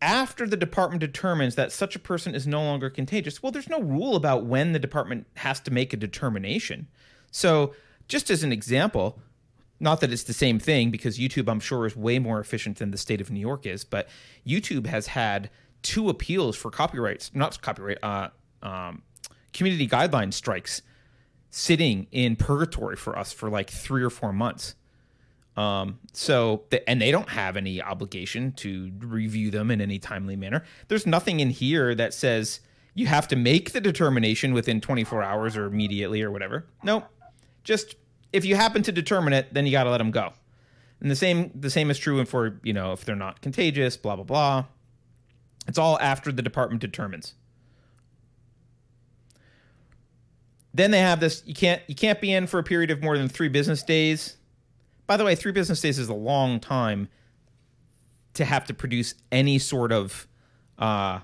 after 0.00 0.46
the 0.46 0.56
department 0.56 1.00
determines 1.00 1.56
that 1.56 1.72
such 1.72 1.96
a 1.96 1.98
person 1.98 2.34
is 2.34 2.46
no 2.46 2.62
longer 2.62 2.88
contagious, 2.88 3.42
well, 3.42 3.50
there's 3.50 3.68
no 3.68 3.80
rule 3.80 4.14
about 4.14 4.46
when 4.46 4.72
the 4.72 4.78
department 4.78 5.26
has 5.34 5.58
to 5.60 5.72
make 5.72 5.92
a 5.92 5.96
determination. 5.96 6.86
So, 7.30 7.74
just 8.06 8.30
as 8.30 8.42
an 8.42 8.52
example, 8.52 9.18
not 9.80 10.00
that 10.00 10.12
it's 10.12 10.22
the 10.22 10.32
same 10.32 10.58
thing 10.58 10.90
because 10.90 11.18
YouTube, 11.18 11.48
I'm 11.48 11.60
sure, 11.60 11.84
is 11.84 11.96
way 11.96 12.18
more 12.18 12.40
efficient 12.40 12.78
than 12.78 12.90
the 12.90 12.98
state 12.98 13.20
of 13.20 13.30
New 13.30 13.40
York 13.40 13.66
is, 13.66 13.84
but 13.84 14.08
YouTube 14.46 14.86
has 14.86 15.08
had 15.08 15.50
two 15.82 16.08
appeals 16.08 16.56
for 16.56 16.70
copyrights, 16.70 17.30
not 17.34 17.60
copyright, 17.60 17.98
uh, 18.02 18.28
um, 18.62 19.02
community 19.52 19.86
guideline 19.86 20.32
strikes 20.32 20.82
sitting 21.50 22.06
in 22.12 22.36
purgatory 22.36 22.96
for 22.96 23.18
us 23.18 23.32
for 23.32 23.48
like 23.48 23.70
three 23.70 24.02
or 24.02 24.10
four 24.10 24.32
months. 24.32 24.74
Um, 25.58 25.98
so, 26.12 26.62
the, 26.70 26.88
and 26.88 27.02
they 27.02 27.10
don't 27.10 27.30
have 27.30 27.56
any 27.56 27.82
obligation 27.82 28.52
to 28.52 28.92
review 29.00 29.50
them 29.50 29.72
in 29.72 29.80
any 29.80 29.98
timely 29.98 30.36
manner. 30.36 30.62
There's 30.86 31.04
nothing 31.04 31.40
in 31.40 31.50
here 31.50 31.96
that 31.96 32.14
says 32.14 32.60
you 32.94 33.08
have 33.08 33.26
to 33.26 33.36
make 33.36 33.72
the 33.72 33.80
determination 33.80 34.52
within 34.52 34.80
24 34.80 35.20
hours 35.20 35.56
or 35.56 35.66
immediately 35.66 36.22
or 36.22 36.30
whatever. 36.30 36.68
No, 36.84 37.06
just 37.64 37.96
if 38.32 38.44
you 38.44 38.54
happen 38.54 38.84
to 38.84 38.92
determine 38.92 39.32
it, 39.32 39.52
then 39.52 39.66
you 39.66 39.72
got 39.72 39.82
to 39.82 39.90
let 39.90 39.98
them 39.98 40.12
go. 40.12 40.32
And 41.00 41.10
the 41.10 41.16
same 41.16 41.50
the 41.56 41.70
same 41.70 41.90
is 41.90 41.98
true 41.98 42.24
for 42.24 42.60
you 42.62 42.72
know 42.72 42.92
if 42.92 43.04
they're 43.04 43.16
not 43.16 43.40
contagious, 43.40 43.96
blah 43.96 44.14
blah 44.14 44.24
blah. 44.24 44.64
It's 45.66 45.78
all 45.78 45.98
after 46.00 46.30
the 46.30 46.42
department 46.42 46.80
determines. 46.80 47.34
Then 50.72 50.92
they 50.92 51.00
have 51.00 51.18
this 51.18 51.42
you 51.46 51.54
can't 51.54 51.82
you 51.88 51.96
can't 51.96 52.20
be 52.20 52.32
in 52.32 52.46
for 52.46 52.60
a 52.60 52.64
period 52.64 52.92
of 52.92 53.02
more 53.02 53.18
than 53.18 53.28
3 53.28 53.48
business 53.48 53.82
days 53.82 54.37
by 55.08 55.16
the 55.16 55.24
way, 55.24 55.34
three 55.34 55.52
business 55.52 55.80
days 55.80 55.98
is 55.98 56.08
a 56.08 56.14
long 56.14 56.60
time 56.60 57.08
to 58.34 58.44
have 58.44 58.66
to 58.66 58.74
produce 58.74 59.14
any 59.32 59.58
sort 59.58 59.90
of 59.90 60.28
uh, 60.78 61.20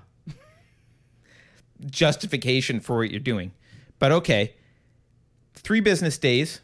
justification 1.85 2.79
for 2.79 2.97
what 2.97 3.11
you're 3.11 3.19
doing. 3.19 3.51
But 3.99 4.11
okay, 4.11 4.55
three 5.53 5.81
business 5.81 6.17
days. 6.17 6.61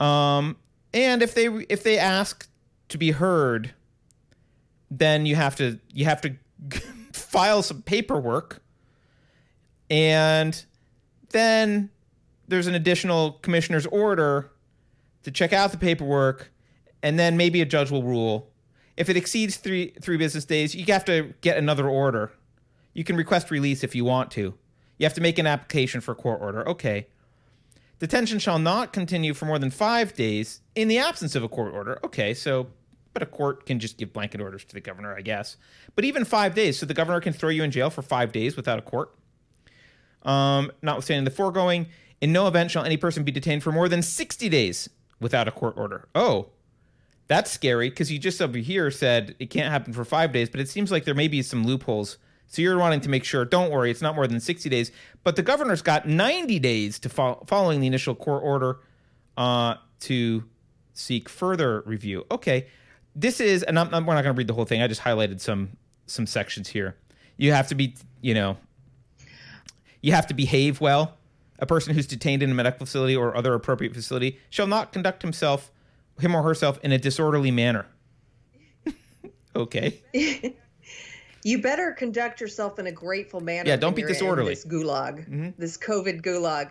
Um, 0.00 0.56
and 0.94 1.22
if 1.22 1.34
they 1.34 1.46
if 1.68 1.82
they 1.82 1.98
ask 1.98 2.48
to 2.88 2.96
be 2.96 3.10
heard, 3.10 3.74
then 4.90 5.26
you 5.26 5.36
have 5.36 5.56
to 5.56 5.78
you 5.92 6.06
have 6.06 6.22
to 6.22 6.36
file 7.12 7.62
some 7.62 7.82
paperwork, 7.82 8.62
and 9.90 10.64
then 11.30 11.90
there's 12.48 12.66
an 12.66 12.74
additional 12.74 13.32
commissioner's 13.32 13.84
order 13.86 14.50
to 15.28 15.32
check 15.32 15.52
out 15.52 15.72
the 15.72 15.78
paperwork, 15.78 16.50
and 17.02 17.18
then 17.18 17.36
maybe 17.36 17.60
a 17.60 17.66
judge 17.66 17.90
will 17.90 18.02
rule. 18.02 18.50
If 18.96 19.10
it 19.10 19.16
exceeds 19.16 19.56
three 19.56 19.92
three 20.00 20.16
business 20.16 20.44
days, 20.44 20.74
you 20.74 20.84
have 20.86 21.04
to 21.04 21.34
get 21.42 21.58
another 21.58 21.88
order. 21.88 22.32
You 22.94 23.04
can 23.04 23.14
request 23.14 23.50
release 23.50 23.84
if 23.84 23.94
you 23.94 24.04
want 24.04 24.30
to. 24.32 24.54
You 24.96 25.04
have 25.04 25.14
to 25.14 25.20
make 25.20 25.38
an 25.38 25.46
application 25.46 26.00
for 26.00 26.14
court 26.14 26.40
order. 26.40 26.66
Okay. 26.68 27.06
Detention 27.98 28.38
shall 28.38 28.58
not 28.58 28.92
continue 28.92 29.34
for 29.34 29.44
more 29.44 29.58
than 29.58 29.70
five 29.70 30.14
days 30.14 30.60
in 30.74 30.88
the 30.88 30.98
absence 30.98 31.34
of 31.34 31.42
a 31.42 31.48
court 31.48 31.74
order. 31.74 31.98
Okay, 32.04 32.32
so, 32.32 32.68
but 33.12 33.24
a 33.24 33.26
court 33.26 33.66
can 33.66 33.80
just 33.80 33.98
give 33.98 34.12
blanket 34.12 34.40
orders 34.40 34.64
to 34.64 34.74
the 34.74 34.80
governor, 34.80 35.16
I 35.16 35.20
guess. 35.20 35.56
But 35.96 36.04
even 36.04 36.24
five 36.24 36.54
days, 36.54 36.78
so 36.78 36.86
the 36.86 36.94
governor 36.94 37.20
can 37.20 37.32
throw 37.32 37.48
you 37.48 37.64
in 37.64 37.72
jail 37.72 37.90
for 37.90 38.02
five 38.02 38.30
days 38.30 38.56
without 38.56 38.78
a 38.78 38.82
court. 38.82 39.12
Um, 40.22 40.70
notwithstanding 40.80 41.24
the 41.24 41.32
foregoing, 41.32 41.88
in 42.20 42.32
no 42.32 42.46
event 42.46 42.70
shall 42.70 42.84
any 42.84 42.96
person 42.96 43.24
be 43.24 43.32
detained 43.32 43.64
for 43.64 43.72
more 43.72 43.88
than 43.88 44.02
60 44.02 44.48
days 44.48 44.88
without 45.20 45.48
a 45.48 45.50
court 45.50 45.74
order. 45.76 46.08
Oh, 46.14 46.50
that's 47.26 47.50
scary 47.50 47.90
because 47.90 48.10
you 48.10 48.18
just 48.18 48.40
over 48.40 48.58
here 48.58 48.90
said 48.90 49.36
it 49.38 49.50
can't 49.50 49.70
happen 49.70 49.92
for 49.92 50.04
five 50.04 50.32
days, 50.32 50.48
but 50.48 50.60
it 50.60 50.68
seems 50.68 50.90
like 50.90 51.04
there 51.04 51.14
may 51.14 51.28
be 51.28 51.42
some 51.42 51.64
loopholes. 51.64 52.18
So 52.46 52.62
you're 52.62 52.78
wanting 52.78 53.02
to 53.02 53.10
make 53.10 53.24
sure, 53.24 53.44
don't 53.44 53.70
worry, 53.70 53.90
it's 53.90 54.00
not 54.00 54.14
more 54.14 54.26
than 54.26 54.40
60 54.40 54.70
days. 54.70 54.90
But 55.22 55.36
the 55.36 55.42
governor's 55.42 55.82
got 55.82 56.08
90 56.08 56.58
days 56.58 56.98
to 57.00 57.10
fo- 57.10 57.44
following 57.46 57.80
the 57.80 57.86
initial 57.86 58.14
court 58.14 58.42
order 58.42 58.80
uh, 59.36 59.74
to 60.00 60.44
seek 60.94 61.28
further 61.28 61.82
review. 61.82 62.24
Okay, 62.30 62.68
this 63.14 63.40
is, 63.40 63.62
and 63.62 63.78
I'm, 63.78 63.94
I'm, 63.94 64.06
we're 64.06 64.14
not 64.14 64.22
going 64.22 64.34
to 64.34 64.38
read 64.38 64.46
the 64.46 64.54
whole 64.54 64.64
thing. 64.64 64.80
I 64.80 64.86
just 64.86 65.02
highlighted 65.02 65.40
some 65.40 65.76
some 66.06 66.26
sections 66.26 66.68
here. 66.68 66.96
You 67.36 67.52
have 67.52 67.68
to 67.68 67.74
be, 67.74 67.94
you 68.22 68.32
know, 68.32 68.56
you 70.00 70.12
have 70.12 70.26
to 70.28 70.34
behave 70.34 70.80
well. 70.80 71.17
A 71.58 71.66
person 71.66 71.94
who's 71.94 72.06
detained 72.06 72.42
in 72.42 72.50
a 72.50 72.54
medical 72.54 72.86
facility 72.86 73.16
or 73.16 73.36
other 73.36 73.54
appropriate 73.54 73.94
facility 73.94 74.38
shall 74.50 74.66
not 74.66 74.92
conduct 74.92 75.22
himself, 75.22 75.72
him 76.20 76.34
or 76.34 76.42
herself, 76.42 76.78
in 76.82 76.92
a 76.92 76.98
disorderly 76.98 77.50
manner. 77.50 77.86
okay. 79.56 80.00
you 81.44 81.60
better 81.60 81.92
conduct 81.92 82.40
yourself 82.40 82.78
in 82.78 82.86
a 82.86 82.92
grateful 82.92 83.40
manner. 83.40 83.68
Yeah, 83.68 83.76
don't 83.76 83.96
be 83.96 84.02
disorderly. 84.02 84.54
this 84.54 84.64
gulag, 84.64 85.28
mm-hmm. 85.28 85.48
this 85.58 85.76
COVID 85.76 86.22
gulag. 86.22 86.70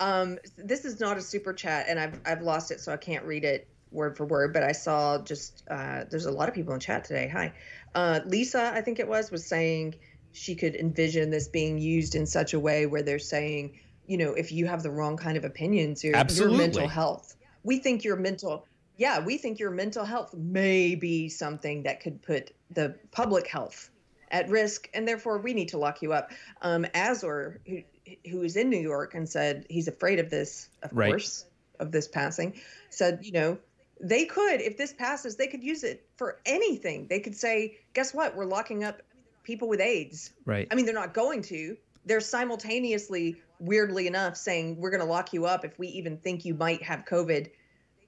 Um, 0.00 0.38
this 0.56 0.84
is 0.84 1.00
not 1.00 1.16
a 1.16 1.20
super 1.20 1.52
chat, 1.52 1.86
and 1.88 1.98
I've 1.98 2.20
I've 2.24 2.42
lost 2.42 2.70
it, 2.70 2.80
so 2.80 2.92
I 2.92 2.96
can't 2.96 3.24
read 3.24 3.44
it 3.44 3.66
word 3.90 4.16
for 4.16 4.26
word. 4.26 4.52
But 4.52 4.62
I 4.62 4.72
saw 4.72 5.18
just 5.18 5.64
uh, 5.68 6.04
there's 6.08 6.26
a 6.26 6.30
lot 6.30 6.48
of 6.48 6.54
people 6.54 6.74
in 6.74 6.80
chat 6.80 7.04
today. 7.04 7.28
Hi, 7.28 7.52
uh, 7.94 8.20
Lisa, 8.26 8.72
I 8.74 8.80
think 8.80 9.00
it 9.00 9.08
was, 9.08 9.30
was 9.30 9.44
saying 9.44 9.96
she 10.32 10.54
could 10.54 10.76
envision 10.76 11.30
this 11.30 11.48
being 11.48 11.78
used 11.78 12.14
in 12.14 12.26
such 12.26 12.54
a 12.54 12.60
way 12.60 12.86
where 12.86 13.02
they're 13.02 13.18
saying, 13.18 13.78
you 14.08 14.16
know, 14.16 14.32
if 14.32 14.50
you 14.50 14.66
have 14.66 14.82
the 14.82 14.90
wrong 14.90 15.16
kind 15.16 15.36
of 15.36 15.44
opinions, 15.44 16.02
your, 16.02 16.16
your 16.16 16.50
mental 16.50 16.88
health. 16.88 17.36
We 17.62 17.78
think 17.78 18.02
your 18.02 18.16
mental, 18.16 18.66
yeah, 18.96 19.20
we 19.20 19.36
think 19.36 19.58
your 19.58 19.70
mental 19.70 20.04
health 20.04 20.34
may 20.34 20.94
be 20.94 21.28
something 21.28 21.82
that 21.82 22.00
could 22.00 22.22
put 22.22 22.52
the 22.70 22.96
public 23.12 23.46
health 23.46 23.90
at 24.30 24.48
risk, 24.48 24.88
and 24.94 25.06
therefore 25.06 25.38
we 25.38 25.52
need 25.52 25.68
to 25.68 25.78
lock 25.78 26.00
you 26.02 26.12
up. 26.12 26.32
Um, 26.62 26.86
Azor, 26.94 27.60
who, 27.66 27.82
who 28.30 28.42
is 28.42 28.56
in 28.56 28.70
New 28.70 28.80
York 28.80 29.14
and 29.14 29.28
said 29.28 29.66
he's 29.68 29.88
afraid 29.88 30.18
of 30.18 30.30
this, 30.30 30.70
of 30.82 30.90
right. 30.92 31.10
course, 31.10 31.44
of 31.78 31.92
this 31.92 32.08
passing, 32.08 32.54
said, 32.90 33.20
you 33.22 33.32
know, 33.32 33.58
they 34.00 34.24
could, 34.24 34.60
if 34.60 34.78
this 34.78 34.92
passes, 34.92 35.36
they 35.36 35.48
could 35.48 35.62
use 35.62 35.84
it 35.84 36.06
for 36.16 36.40
anything. 36.46 37.06
They 37.08 37.20
could 37.20 37.36
say, 37.36 37.78
guess 37.94 38.14
what? 38.14 38.34
We're 38.36 38.46
locking 38.46 38.84
up 38.84 39.02
people 39.42 39.68
with 39.68 39.80
AIDS. 39.80 40.32
Right. 40.46 40.68
I 40.70 40.74
mean, 40.74 40.86
they're 40.86 40.94
not 40.94 41.14
going 41.14 41.42
to. 41.42 41.76
They're 42.06 42.20
simultaneously, 42.20 43.36
weirdly 43.60 44.06
enough, 44.06 44.36
saying 44.36 44.76
we're 44.78 44.90
going 44.90 45.00
to 45.00 45.06
lock 45.06 45.32
you 45.32 45.46
up 45.46 45.64
if 45.64 45.78
we 45.78 45.88
even 45.88 46.16
think 46.18 46.44
you 46.44 46.54
might 46.54 46.82
have 46.82 47.04
COVID. 47.04 47.50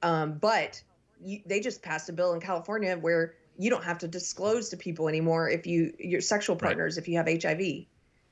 Um, 0.03 0.39
but 0.39 0.83
you, 1.23 1.41
they 1.47 1.61
just 1.61 1.83
passed 1.83 2.09
a 2.09 2.13
bill 2.13 2.33
in 2.33 2.41
California 2.41 2.97
where 2.97 3.35
you 3.59 3.69
don't 3.69 3.85
have 3.85 3.99
to 3.99 4.09
disclose 4.09 4.69
to 4.71 4.77
people 4.77 5.09
anymore 5.09 5.51
if 5.51 5.67
you 5.67 5.93
your 5.99 6.21
sexual 6.21 6.57
partners 6.57 6.97
right. 6.97 7.03
if 7.03 7.09
you 7.09 7.17
have 7.17 7.29
HIV. 7.29 7.87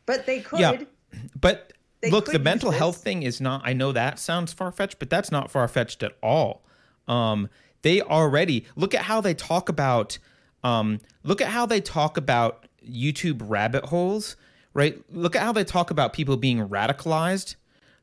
But 0.06 0.26
they 0.26 0.40
could. 0.40 0.60
Yeah. 0.60 0.84
But 1.40 1.72
look, 2.10 2.26
the 2.26 2.38
mental 2.38 2.70
health 2.70 2.98
thing 2.98 3.22
is 3.22 3.40
not. 3.40 3.62
I 3.64 3.72
know 3.72 3.92
that 3.92 4.18
sounds 4.18 4.52
far 4.52 4.70
fetched, 4.70 4.98
but 4.98 5.08
that's 5.08 5.32
not 5.32 5.50
far 5.50 5.66
fetched 5.68 6.02
at 6.02 6.16
all. 6.22 6.62
Um, 7.08 7.48
they 7.80 8.02
already 8.02 8.66
look 8.76 8.94
at 8.94 9.02
how 9.02 9.22
they 9.22 9.32
talk 9.32 9.70
about. 9.70 10.18
Um, 10.62 11.00
look 11.22 11.40
at 11.40 11.48
how 11.48 11.64
they 11.64 11.80
talk 11.80 12.18
about 12.18 12.66
YouTube 12.86 13.40
rabbit 13.42 13.86
holes. 13.86 14.36
Right. 14.78 15.02
Look 15.10 15.34
at 15.34 15.42
how 15.42 15.50
they 15.50 15.64
talk 15.64 15.90
about 15.90 16.12
people 16.12 16.36
being 16.36 16.68
radicalized. 16.68 17.56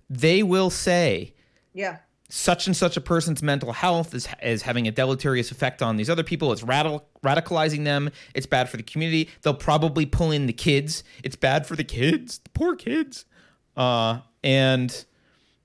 They 0.09 0.43
will 0.43 0.69
say, 0.69 1.33
"Yeah, 1.73 1.99
such 2.27 2.67
and 2.67 2.75
such 2.75 2.97
a 2.97 3.01
person's 3.01 3.41
mental 3.41 3.71
health 3.71 4.13
is, 4.13 4.27
is 4.43 4.63
having 4.63 4.85
a 4.85 4.91
deleterious 4.91 5.51
effect 5.51 5.81
on 5.81 5.95
these 5.95 6.09
other 6.09 6.21
people. 6.21 6.51
It's 6.51 6.63
radical, 6.63 7.07
radicalizing 7.23 7.85
them. 7.85 8.09
It's 8.33 8.45
bad 8.45 8.67
for 8.67 8.75
the 8.75 8.83
community. 8.83 9.29
They'll 9.41 9.53
probably 9.53 10.05
pull 10.05 10.31
in 10.31 10.47
the 10.47 10.53
kids. 10.53 11.05
It's 11.23 11.37
bad 11.37 11.65
for 11.65 11.77
the 11.77 11.85
kids, 11.85 12.39
the 12.39 12.49
poor 12.49 12.75
kids. 12.75 13.23
Uh, 13.77 14.19
and 14.43 15.05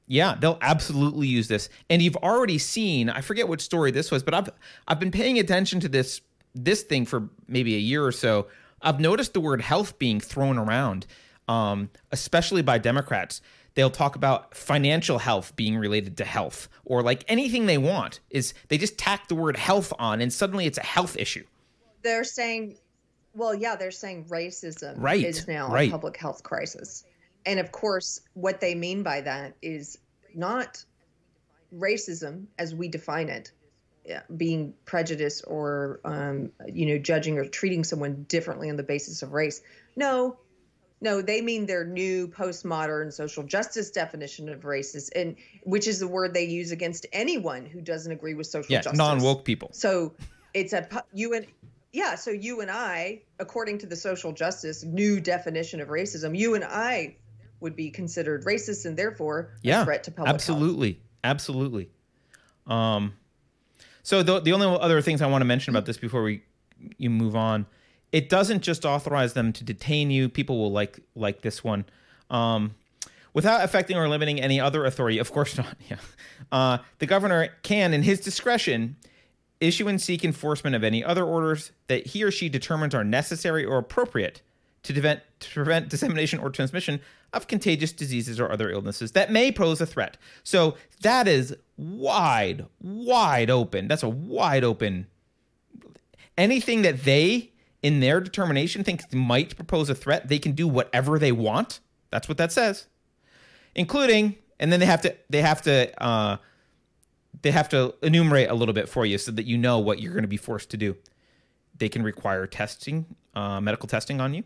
yeah, 0.06 0.36
they'll 0.38 0.58
absolutely 0.60 1.26
use 1.26 1.48
this. 1.48 1.70
And 1.88 2.02
you've 2.02 2.18
already 2.18 2.58
seen, 2.58 3.10
I 3.10 3.20
forget 3.20 3.48
which 3.48 3.62
story 3.62 3.90
this 3.90 4.12
was, 4.12 4.22
but 4.22 4.32
I've 4.32 4.50
I've 4.86 5.00
been 5.00 5.10
paying 5.10 5.40
attention 5.40 5.80
to 5.80 5.88
this 5.88 6.20
this 6.54 6.82
thing 6.82 7.04
for 7.04 7.30
maybe 7.48 7.74
a 7.74 7.80
year 7.80 8.06
or 8.06 8.12
so. 8.12 8.46
I've 8.82 9.00
noticed 9.00 9.34
the 9.34 9.40
word 9.40 9.62
health 9.62 9.98
being 9.98 10.20
thrown 10.20 10.58
around, 10.58 11.06
um, 11.48 11.90
especially 12.12 12.62
by 12.62 12.78
Democrats. 12.78 13.40
They'll 13.74 13.90
talk 13.90 14.16
about 14.16 14.54
financial 14.54 15.18
health 15.18 15.54
being 15.56 15.76
related 15.76 16.16
to 16.18 16.24
health 16.24 16.68
or 16.84 17.02
like 17.02 17.24
anything 17.28 17.66
they 17.66 17.78
want 17.78 18.20
is 18.30 18.52
they 18.68 18.78
just 18.78 18.98
tack 18.98 19.28
the 19.28 19.34
word 19.34 19.56
health 19.56 19.92
on 19.98 20.20
and 20.20 20.32
suddenly 20.32 20.66
it's 20.66 20.78
a 20.78 20.82
health 20.82 21.16
issue. 21.16 21.44
They're 22.02 22.24
saying 22.24 22.78
well 23.32 23.54
yeah 23.54 23.76
they're 23.76 23.92
saying 23.92 24.24
racism 24.24 24.94
right, 24.98 25.24
is 25.24 25.46
now 25.46 25.72
right. 25.72 25.88
a 25.88 25.92
public 25.92 26.16
health 26.16 26.42
crisis. 26.42 27.04
And 27.46 27.60
of 27.60 27.70
course 27.70 28.20
what 28.34 28.60
they 28.60 28.74
mean 28.74 29.04
by 29.04 29.20
that 29.20 29.54
is 29.62 29.98
not 30.34 30.84
racism 31.74 32.46
as 32.58 32.74
we 32.74 32.88
define 32.88 33.28
it 33.28 33.52
being 34.36 34.74
prejudiced 34.84 35.44
or 35.46 36.00
um, 36.04 36.50
you 36.66 36.86
know 36.86 36.98
judging 36.98 37.38
or 37.38 37.44
treating 37.44 37.84
someone 37.84 38.24
differently 38.28 38.70
on 38.70 38.76
the 38.76 38.82
basis 38.82 39.22
of 39.22 39.32
race 39.32 39.62
no 39.96 40.36
no, 41.02 41.22
they 41.22 41.40
mean 41.40 41.66
their 41.66 41.84
new 41.84 42.28
postmodern 42.28 43.12
social 43.12 43.42
justice 43.42 43.90
definition 43.90 44.48
of 44.50 44.60
racist, 44.60 45.10
and 45.16 45.36
which 45.62 45.88
is 45.88 45.98
the 45.98 46.08
word 46.08 46.34
they 46.34 46.44
use 46.44 46.72
against 46.72 47.06
anyone 47.12 47.64
who 47.64 47.80
doesn't 47.80 48.12
agree 48.12 48.34
with 48.34 48.46
social 48.46 48.72
yeah, 48.72 48.82
justice. 48.82 48.98
non 48.98 49.20
woke 49.20 49.44
people. 49.44 49.70
So 49.72 50.14
it's 50.52 50.74
a 50.74 50.86
you 51.14 51.32
and 51.32 51.46
yeah. 51.92 52.16
So 52.16 52.30
you 52.30 52.60
and 52.60 52.70
I, 52.70 53.22
according 53.38 53.78
to 53.78 53.86
the 53.86 53.96
social 53.96 54.32
justice 54.32 54.84
new 54.84 55.20
definition 55.20 55.80
of 55.80 55.88
racism, 55.88 56.36
you 56.36 56.54
and 56.54 56.64
I 56.64 57.16
would 57.60 57.76
be 57.76 57.90
considered 57.90 58.44
racist 58.44 58.84
and 58.84 58.96
therefore 58.96 59.54
yeah, 59.62 59.82
a 59.82 59.84
threat 59.84 60.04
to 60.04 60.10
public 60.10 60.34
absolutely, 60.34 60.92
health. 60.92 61.02
absolutely. 61.24 61.90
Um, 62.66 63.14
so 64.02 64.22
the 64.22 64.40
the 64.40 64.52
only 64.52 64.66
other 64.66 65.00
things 65.00 65.22
I 65.22 65.26
want 65.26 65.42
to 65.42 65.46
mention 65.46 65.74
about 65.74 65.86
this 65.86 65.96
before 65.96 66.22
we 66.22 66.42
you 66.96 67.10
move 67.10 67.36
on 67.36 67.66
it 68.12 68.28
doesn't 68.28 68.62
just 68.62 68.84
authorize 68.84 69.34
them 69.34 69.52
to 69.52 69.64
detain 69.64 70.10
you. 70.10 70.28
People 70.28 70.58
will 70.58 70.72
like 70.72 71.00
like 71.14 71.42
this 71.42 71.62
one. 71.62 71.84
Um, 72.30 72.74
without 73.32 73.62
affecting 73.62 73.96
or 73.96 74.08
limiting 74.08 74.40
any 74.40 74.60
other 74.60 74.84
authority. 74.84 75.18
Of 75.18 75.32
course 75.32 75.56
not. 75.58 75.76
Yeah. 75.88 75.96
Uh, 76.50 76.78
the 76.98 77.06
governor 77.06 77.48
can, 77.62 77.94
in 77.94 78.02
his 78.02 78.20
discretion, 78.20 78.96
issue 79.60 79.88
and 79.88 80.00
seek 80.00 80.24
enforcement 80.24 80.74
of 80.74 80.82
any 80.82 81.04
other 81.04 81.24
orders 81.24 81.72
that 81.88 82.08
he 82.08 82.24
or 82.24 82.30
she 82.30 82.48
determines 82.48 82.94
are 82.94 83.04
necessary 83.04 83.64
or 83.64 83.78
appropriate 83.78 84.42
to 84.82 84.92
prevent, 84.92 85.20
to 85.40 85.50
prevent 85.50 85.88
dissemination 85.88 86.38
or 86.40 86.50
transmission 86.50 87.00
of 87.32 87.46
contagious 87.46 87.92
diseases 87.92 88.40
or 88.40 88.50
other 88.50 88.70
illnesses 88.70 89.12
that 89.12 89.30
may 89.30 89.52
pose 89.52 89.80
a 89.80 89.86
threat. 89.86 90.16
So 90.42 90.76
that 91.02 91.28
is 91.28 91.54
wide, 91.76 92.66
wide 92.80 93.50
open. 93.50 93.88
That's 93.88 94.02
a 94.02 94.08
wide 94.08 94.64
open. 94.64 95.06
Anything 96.36 96.82
that 96.82 97.04
they 97.04 97.52
in 97.82 98.00
their 98.00 98.20
determination 98.20 98.84
think 98.84 99.12
might 99.12 99.56
propose 99.56 99.88
a 99.88 99.94
threat, 99.94 100.28
they 100.28 100.38
can 100.38 100.52
do 100.52 100.66
whatever 100.66 101.18
they 101.18 101.32
want. 101.32 101.80
That's 102.10 102.28
what 102.28 102.38
that 102.38 102.52
says, 102.52 102.86
including, 103.74 104.36
and 104.58 104.72
then 104.72 104.80
they 104.80 104.86
have 104.86 105.02
to 105.02 105.16
they 105.28 105.42
have 105.42 105.62
to 105.62 106.02
uh, 106.02 106.36
they 107.42 107.50
have 107.50 107.68
to 107.70 107.94
enumerate 108.02 108.50
a 108.50 108.54
little 108.54 108.74
bit 108.74 108.88
for 108.88 109.06
you 109.06 109.18
so 109.18 109.32
that 109.32 109.46
you 109.46 109.56
know 109.56 109.78
what 109.78 110.00
you're 110.00 110.12
going 110.12 110.22
to 110.22 110.28
be 110.28 110.36
forced 110.36 110.70
to 110.70 110.76
do. 110.76 110.96
They 111.76 111.88
can 111.88 112.02
require 112.02 112.46
testing, 112.46 113.06
uh, 113.34 113.60
medical 113.60 113.88
testing 113.88 114.20
on 114.20 114.34
you. 114.34 114.44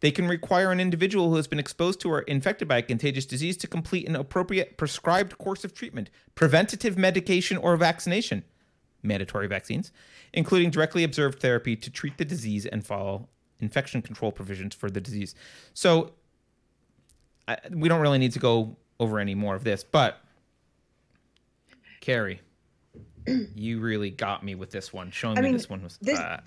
They 0.00 0.10
can 0.10 0.26
require 0.26 0.72
an 0.72 0.80
individual 0.80 1.28
who 1.30 1.36
has 1.36 1.46
been 1.46 1.58
exposed 1.58 2.00
to 2.00 2.10
or 2.10 2.20
infected 2.22 2.66
by 2.66 2.78
a 2.78 2.82
contagious 2.82 3.26
disease 3.26 3.56
to 3.58 3.66
complete 3.66 4.08
an 4.08 4.16
appropriate 4.16 4.76
prescribed 4.76 5.36
course 5.38 5.62
of 5.62 5.74
treatment, 5.74 6.10
preventative 6.34 6.96
medication, 6.96 7.58
or 7.58 7.76
vaccination, 7.76 8.42
mandatory 9.02 9.46
vaccines, 9.46 9.92
including 10.32 10.70
directly 10.70 11.04
observed 11.04 11.40
therapy 11.40 11.76
to 11.76 11.90
treat 11.90 12.16
the 12.16 12.24
disease 12.24 12.64
and 12.64 12.86
follow 12.86 13.28
infection 13.60 14.00
control 14.00 14.32
provisions 14.32 14.74
for 14.74 14.90
the 14.90 15.00
disease. 15.02 15.34
So 15.74 16.12
I, 17.46 17.58
we 17.70 17.88
don't 17.88 18.00
really 18.00 18.18
need 18.18 18.32
to 18.32 18.38
go 18.38 18.76
over 18.98 19.18
any 19.18 19.34
more 19.34 19.54
of 19.54 19.64
this, 19.64 19.84
but 19.84 20.18
Keri, 22.00 22.40
you 23.54 23.80
really 23.80 24.10
got 24.10 24.42
me 24.42 24.54
with 24.54 24.70
this 24.70 24.94
one. 24.94 25.10
Showing 25.10 25.36
I 25.36 25.42
me 25.42 25.48
mean, 25.48 25.56
this 25.56 25.68
one 25.68 25.82
was 25.82 25.98
this- 26.00 26.18
uh, 26.18 26.40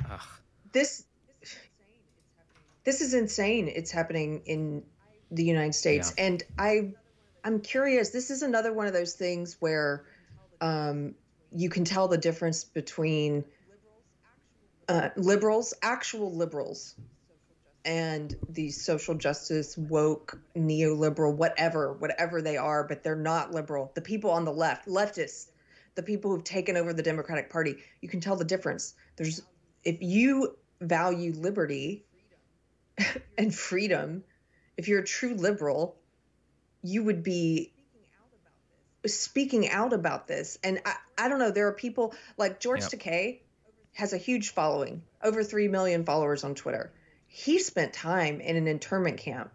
this 0.72 1.06
this 2.84 3.02
is 3.02 3.14
insane 3.14 3.68
it's 3.68 3.92
happening 3.92 4.42
in 4.46 4.84
the 5.32 5.44
united 5.44 5.74
states 5.74 6.14
and 6.18 6.44
i 6.58 6.92
i'm 7.44 7.60
curious 7.60 8.10
this 8.10 8.30
is 8.30 8.42
another 8.42 8.74
one 8.74 8.88
of 8.88 8.94
those 8.94 9.14
things 9.14 9.58
where 9.60 10.06
um, 10.62 11.14
you 11.56 11.70
can 11.70 11.84
tell 11.84 12.08
the 12.08 12.18
difference 12.18 12.64
between 12.64 13.44
uh, 14.88 15.10
liberals 15.18 15.74
actual 15.82 16.36
liberals 16.36 16.96
and 17.86 18.36
these 18.50 18.84
social 18.84 19.14
justice 19.16 19.78
woke 19.78 20.40
neoliberal 20.56 21.36
whatever 21.36 21.94
whatever 21.94 22.42
they 22.42 22.58
are 22.58 22.84
but 22.84 23.04
they're 23.04 23.16
not 23.16 23.52
liberal. 23.52 23.92
The 23.96 24.02
people 24.02 24.32
on 24.32 24.46
the 24.46 24.54
left 24.54 24.88
leftists 24.88 25.48
the 25.96 26.04
people 26.04 26.32
who've 26.32 26.44
taken 26.44 26.76
over 26.78 26.94
the 26.94 27.04
democratic 27.04 27.50
party 27.50 27.76
you 28.02 28.10
can 28.10 28.20
tell 28.20 28.36
the 28.36 28.46
difference. 28.46 28.96
There's 29.16 29.42
if 29.84 29.98
you 30.02 30.58
value 30.82 31.34
liberty 31.34 32.06
and 33.38 33.54
freedom, 33.54 34.24
if 34.78 34.88
you're 34.88 35.02
a 35.02 35.06
true 35.06 35.36
liberal, 35.36 35.96
you 36.82 37.04
would 37.04 37.24
be 37.24 37.74
speaking 39.06 39.70
out 39.70 39.94
about 39.94 40.28
this. 40.28 40.58
And 40.64 40.82
I, 40.86 40.96
I 41.18 41.28
don't 41.28 41.40
know, 41.40 41.52
there 41.52 41.68
are 41.68 41.74
people 41.74 42.14
like 42.38 42.60
George 42.60 42.82
Yep. 42.82 42.92
Takei 42.92 43.40
has 43.94 44.14
a 44.14 44.18
huge 44.18 44.52
following, 44.52 45.04
over 45.22 45.44
3 45.44 45.68
million 45.68 46.06
followers 46.06 46.44
on 46.44 46.56
Twitter. 46.56 46.92
He 47.28 47.60
spent 47.60 47.94
time 47.94 48.42
in 48.42 48.56
an 48.56 48.68
internment 48.68 49.18
camp. 49.18 49.52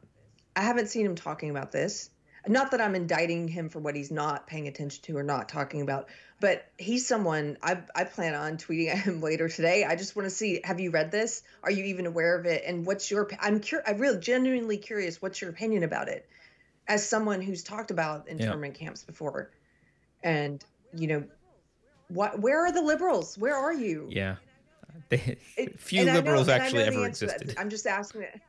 I 0.55 0.63
haven't 0.63 0.89
seen 0.89 1.07
him 1.07 1.15
talking 1.15 1.51
about 1.51 1.73
this. 1.73 2.11
Not 2.49 2.71
that 2.71 2.81
I'm 2.81 2.95
indicting 2.95 3.47
him 3.49 3.69
for 3.69 3.79
what 3.79 3.95
he's 3.95 4.11
not 4.11 4.47
paying 4.47 4.69
attention 4.69 5.03
to 5.05 5.17
or 5.19 5.23
not 5.23 5.49
talking 5.49 5.81
about, 5.83 6.09
but 6.41 6.67
he's 6.79 7.07
someone 7.07 7.59
I, 7.63 7.79
I 7.95 8.05
plan 8.05 8.35
on 8.35 8.57
tweeting 8.57 8.89
at 8.89 8.99
him 8.99 9.21
later 9.29 9.49
today. 9.49 9.85
I 9.85 9.97
just 9.97 10.17
want 10.17 10.27
to 10.27 10.31
see 10.35 10.61
have 10.65 10.81
you 10.81 10.91
read 10.91 11.11
this? 11.11 11.43
Are 11.63 11.71
you 11.71 11.85
even 11.85 12.07
aware 12.07 12.39
of 12.39 12.47
it? 12.47 12.63
And 12.67 12.87
what's 12.87 13.11
your 13.11 13.29
I'm 13.41 13.61
cur- 13.61 13.83
I'm 13.87 13.99
really 13.99 14.19
genuinely 14.21 14.79
curious 14.79 15.21
what's 15.21 15.41
your 15.41 15.51
opinion 15.51 15.83
about 15.83 16.09
it 16.09 16.29
as 16.87 17.07
someone 17.07 17.43
who's 17.43 17.63
talked 17.63 17.91
about 17.91 18.29
internment 18.29 18.75
camps 18.75 19.03
before. 19.05 19.51
And 20.23 20.65
you 20.95 21.07
know 21.07 21.25
what 22.09 22.39
where 22.41 22.65
are 22.65 22.73
the 22.73 22.83
liberals? 22.83 23.37
Where 23.37 23.55
are 23.57 23.73
you? 23.75 24.07
yeah. 24.11 24.37
They, 25.11 25.37
It- 25.57 25.79
few 25.81 26.03
I 26.03 26.05
know- 26.07 26.15
liberals 26.15 26.49
actually 26.49 26.85
ever 26.85 27.05
answer 27.05 27.27
to 27.27 27.33
that. 27.33 27.37
existed. 27.43 27.61
I'm 27.61 27.69
just 27.71 27.87
asking 27.87 28.23
it. 28.23 28.41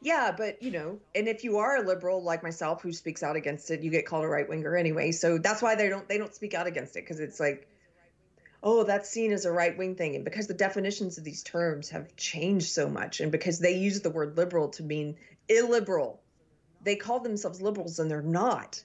Yeah, 0.00 0.32
but 0.36 0.62
you 0.62 0.70
know, 0.70 1.00
and 1.14 1.26
if 1.26 1.42
you 1.42 1.58
are 1.58 1.76
a 1.76 1.86
liberal 1.86 2.22
like 2.22 2.42
myself 2.42 2.82
who 2.82 2.92
speaks 2.92 3.22
out 3.22 3.36
against 3.36 3.70
it, 3.70 3.82
you 3.82 3.90
get 3.90 4.06
called 4.06 4.24
a 4.24 4.28
right 4.28 4.48
winger 4.48 4.76
anyway. 4.76 5.10
So 5.12 5.38
that's 5.38 5.60
why 5.60 5.74
they 5.74 5.88
don't 5.88 6.08
they 6.08 6.18
don't 6.18 6.34
speak 6.34 6.54
out 6.54 6.66
against 6.66 6.96
it 6.96 7.04
because 7.04 7.18
it's 7.18 7.40
like, 7.40 7.68
oh, 8.62 8.84
that's 8.84 9.10
seen 9.10 9.32
as 9.32 9.44
a 9.44 9.52
right 9.52 9.76
wing 9.76 9.96
thing, 9.96 10.14
and 10.14 10.24
because 10.24 10.46
the 10.46 10.54
definitions 10.54 11.18
of 11.18 11.24
these 11.24 11.42
terms 11.42 11.88
have 11.90 12.14
changed 12.16 12.68
so 12.68 12.88
much, 12.88 13.20
and 13.20 13.32
because 13.32 13.58
they 13.58 13.76
use 13.76 14.00
the 14.00 14.10
word 14.10 14.36
liberal 14.36 14.68
to 14.70 14.84
mean 14.84 15.16
illiberal, 15.48 16.20
they 16.82 16.94
call 16.94 17.20
themselves 17.20 17.60
liberals 17.60 17.98
and 17.98 18.10
they're 18.10 18.22
not. 18.22 18.82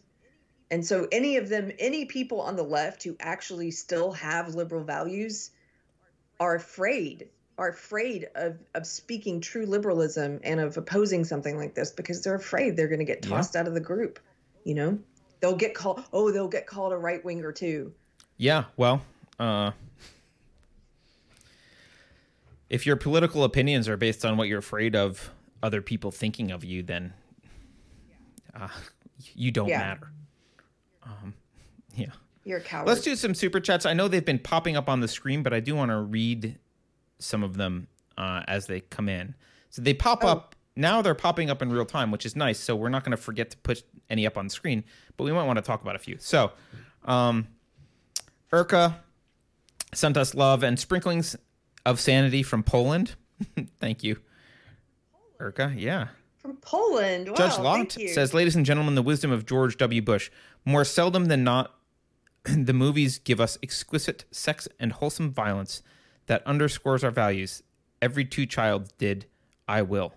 And 0.71 0.83
so 0.83 1.07
any 1.11 1.37
of 1.37 1.49
them, 1.49 1.71
any 1.77 2.05
people 2.05 2.41
on 2.41 2.55
the 2.55 2.63
left 2.63 3.03
who 3.03 3.15
actually 3.19 3.69
still 3.69 4.11
have 4.13 4.55
liberal 4.55 4.83
values 4.83 5.51
are 6.39 6.55
afraid 6.55 7.29
are 7.57 7.69
afraid 7.69 8.27
of 8.35 8.57
of 8.75 8.85
speaking 8.87 9.39
true 9.39 9.65
liberalism 9.65 10.39
and 10.43 10.59
of 10.59 10.75
opposing 10.77 11.23
something 11.23 11.55
like 11.57 11.75
this 11.75 11.91
because 11.91 12.21
they're 12.23 12.35
afraid 12.35 12.75
they're 12.75 12.87
going 12.87 12.99
to 12.99 13.05
get 13.05 13.23
Yeah. 13.25 13.29
tossed 13.37 13.55
out 13.55 13.67
of 13.67 13.73
the 13.73 13.79
group 13.79 14.19
you 14.63 14.73
know 14.73 14.97
they'll 15.39 15.55
get 15.55 15.73
called 15.75 16.03
oh 16.13 16.31
they'll 16.31 16.47
get 16.47 16.65
called 16.67 16.91
a 16.93 16.97
right 16.97 17.23
winger 17.23 17.51
too 17.51 17.93
Yeah, 18.37 18.63
well, 18.77 19.03
uh, 19.39 19.71
if 22.69 22.85
your 22.85 22.95
political 22.95 23.43
opinions 23.43 23.87
are 23.87 23.97
based 23.97 24.25
on 24.25 24.37
what 24.37 24.47
you're 24.47 24.59
afraid 24.59 24.95
of 24.95 25.31
other 25.61 25.81
people 25.81 26.11
thinking 26.11 26.51
of 26.51 26.63
you, 26.63 26.81
then 26.83 27.13
uh, 28.59 28.67
you 29.35 29.51
don't 29.51 29.69
Yeah. 29.69 29.79
matter. 29.79 30.11
Um, 31.03 31.33
yeah. 31.95 32.07
you're 32.43 32.57
a 32.57 32.61
coward 32.61 32.87
Let's 32.87 33.01
do 33.01 33.15
some 33.15 33.35
super 33.35 33.59
chats. 33.59 33.85
I 33.85 33.93
know 33.93 34.07
they've 34.07 34.25
been 34.25 34.39
popping 34.39 34.75
up 34.75 34.89
on 34.89 35.01
the 35.01 35.07
screen, 35.07 35.43
but 35.43 35.53
I 35.53 35.59
do 35.59 35.75
want 35.75 35.91
to 35.91 35.97
read 35.99 36.57
some 37.19 37.43
of 37.43 37.57
them 37.57 37.87
uh, 38.17 38.43
as 38.47 38.67
they 38.67 38.79
come 38.81 39.09
in. 39.09 39.35
So 39.69 39.81
they 39.81 39.93
pop 39.93 40.23
Oh. 40.23 40.27
up 40.29 40.55
now. 40.75 41.01
They're 41.01 41.15
popping 41.15 41.49
up 41.49 41.61
in 41.61 41.71
real 41.71 41.85
time, 41.85 42.11
which 42.11 42.25
is 42.25 42.35
nice. 42.35 42.59
So 42.59 42.75
we're 42.75 42.89
not 42.89 43.03
going 43.03 43.11
to 43.15 43.21
forget 43.21 43.49
to 43.51 43.57
put 43.57 43.83
any 44.09 44.25
up 44.27 44.37
on 44.37 44.49
screen, 44.49 44.83
but 45.17 45.23
we 45.23 45.31
might 45.31 45.45
want 45.45 45.57
to 45.57 45.63
talk 45.63 45.81
about 45.81 45.95
a 45.95 45.99
few. 45.99 46.17
So, 46.19 46.51
um, 47.05 47.47
Urka 48.51 48.95
sent 49.93 50.17
us 50.17 50.35
love 50.35 50.63
and 50.63 50.79
sprinklings 50.79 51.35
of 51.85 51.99
sanity 51.99 52.43
from 52.43 52.61
Poland. 52.63 53.15
Thank 53.79 54.03
you, 54.03 54.17
Urka. 55.39 55.73
Yeah. 55.77 56.07
from 56.39 56.57
poland 56.57 57.29
wow, 57.29 57.35
Judge 57.35 57.97
you. 57.97 58.09
says, 58.09 58.33
"Ladies 58.33 58.55
and 58.55 58.65
gentlemen, 58.65 58.95
the 58.95 59.01
wisdom 59.01 59.31
of 59.31 59.45
George 59.45 59.77
W. 59.77 60.01
Bush. 60.01 60.29
More 60.65 60.83
seldom 60.85 61.25
than 61.25 61.43
not, 61.43 61.73
the 62.43 62.73
movies 62.73 63.17
give 63.19 63.39
us 63.41 63.57
exquisite 63.63 64.25
sex 64.31 64.67
and 64.79 64.91
wholesome 64.93 65.31
violence 65.31 65.81
that 66.27 66.45
underscores 66.47 67.03
our 67.03 67.11
values. 67.11 67.63
Every 68.01 68.25
two 68.25 68.45
child 68.45 68.89
did. 68.97 69.25
I 69.67 69.81
will. 69.81 70.13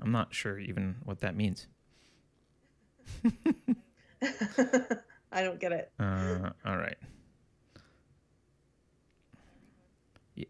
I'm 0.00 0.12
not 0.12 0.34
sure 0.34 0.58
even 0.58 0.96
what 1.04 1.20
that 1.20 1.34
means. 1.36 1.66
i 5.32 5.42
don't 5.42 5.60
get 5.60 5.72
it 5.72 5.90
Uh, 6.00 6.50
all 6.64 6.76
right. 6.76 6.96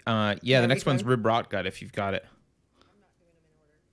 Uh, 0.07 0.35
yeah, 0.43 0.61
the 0.61 0.67
next 0.67 0.85
one's 0.87 1.03
going? 1.03 1.21
Rib 1.21 1.23
Rotgut 1.25 1.67
if 1.67 1.81
you've 1.81 1.93
got 1.93 2.15
it. 2.15 2.25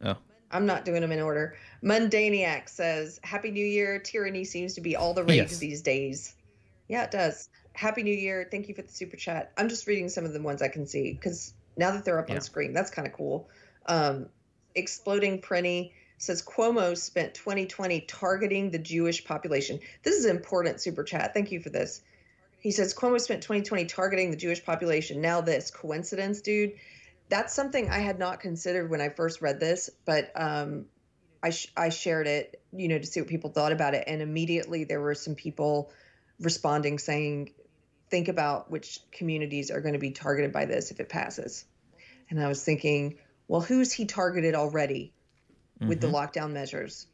Oh. 0.03 0.15
I'm 0.51 0.65
not 0.65 0.85
doing 0.85 1.01
them 1.01 1.11
in 1.11 1.19
order 1.19 1.55
mundaniac 1.83 2.69
says 2.69 3.19
happy 3.23 3.51
new 3.51 3.65
year 3.65 3.99
tyranny 3.99 4.43
seems 4.43 4.73
to 4.75 4.81
be 4.81 4.95
all 4.95 5.13
the 5.13 5.23
rage 5.23 5.35
Yes. 5.37 5.57
these 5.57 5.81
days 5.81 6.35
yeah 6.87 7.03
it 7.03 7.11
does 7.11 7.49
happy 7.73 8.03
new 8.03 8.15
year. 8.15 8.47
Thank 8.49 8.69
you 8.69 8.75
for 8.75 8.81
the 8.83 8.91
super 8.91 9.17
chat. 9.17 9.51
I'm 9.57 9.69
just 9.69 9.87
reading 9.87 10.09
some 10.09 10.25
of 10.25 10.33
the 10.33 10.41
ones 10.41 10.61
i 10.61 10.67
can 10.67 10.85
see 10.85 11.13
because 11.13 11.53
now 11.75 11.91
that 11.91 12.05
they're 12.05 12.19
up 12.19 12.29
Yeah. 12.29 12.35
on 12.35 12.41
screen 12.41 12.73
that's 12.73 12.91
kind 12.91 13.07
of 13.07 13.13
cool. 13.13 13.49
Um, 13.85 14.27
exploding 14.75 15.41
prenny 15.41 15.91
says 16.17 16.41
cuomo 16.41 16.95
spent 16.97 17.33
2020 17.33 18.01
targeting 18.01 18.71
the 18.71 18.79
jewish 18.79 19.25
population. 19.25 19.79
This 20.03 20.15
is 20.15 20.25
an 20.25 20.35
important 20.35 20.79
super 20.81 21.03
chat. 21.03 21.33
Thank 21.33 21.51
you 21.51 21.59
for 21.59 21.69
this. 21.69 22.01
He 22.59 22.71
says 22.71 22.93
cuomo 22.93 23.19
spent 23.19 23.41
2020 23.43 23.85
targeting 23.85 24.31
the 24.31 24.37
jewish 24.37 24.63
population. 24.63 25.19
Now 25.21 25.41
this 25.41 25.69
coincidence 25.71 26.41
dude? 26.41 26.73
That's 27.29 27.53
something 27.53 27.89
i 27.89 27.99
had 27.99 28.19
not 28.19 28.39
considered 28.41 28.89
when 28.91 29.01
i 29.01 29.09
first 29.09 29.41
read 29.41 29.59
this 29.59 29.89
but 30.05 30.31
um, 30.35 30.85
I, 31.41 31.49
sh- 31.49 31.71
I 31.75 31.89
shared 31.89 32.27
it 32.27 32.61
you 32.71 32.87
know 32.87 32.99
to 32.99 33.05
see 33.05 33.21
what 33.21 33.29
people 33.29 33.49
thought 33.49 33.71
about 33.71 33.95
it 33.95 34.03
and 34.07 34.21
immediately 34.21 34.83
there 34.83 35.01
were 35.01 35.15
some 35.15 35.33
people 35.33 35.91
responding 36.39 36.99
saying 36.99 37.51
think 38.09 38.27
about 38.27 38.69
which 38.71 38.99
communities 39.11 39.71
are 39.71 39.81
going 39.81 39.93
to 39.93 39.99
be 39.99 40.11
targeted 40.11 40.51
by 40.51 40.65
this 40.65 40.91
if 40.91 40.99
it 40.99 41.09
passes 41.09 41.65
and 42.29 42.41
i 42.41 42.47
was 42.47 42.63
thinking 42.63 43.17
well 43.47 43.61
who's 43.61 43.91
he 43.91 44.05
targeted 44.05 44.55
already 44.55 45.13
with 45.79 45.99
the 46.01 46.07
Mhm. 46.07 46.13
lockdown 46.13 46.51
measures 46.51 47.07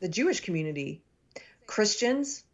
the 0.00 0.08
jewish 0.08 0.40
community 0.40 1.02
christians 1.66 2.44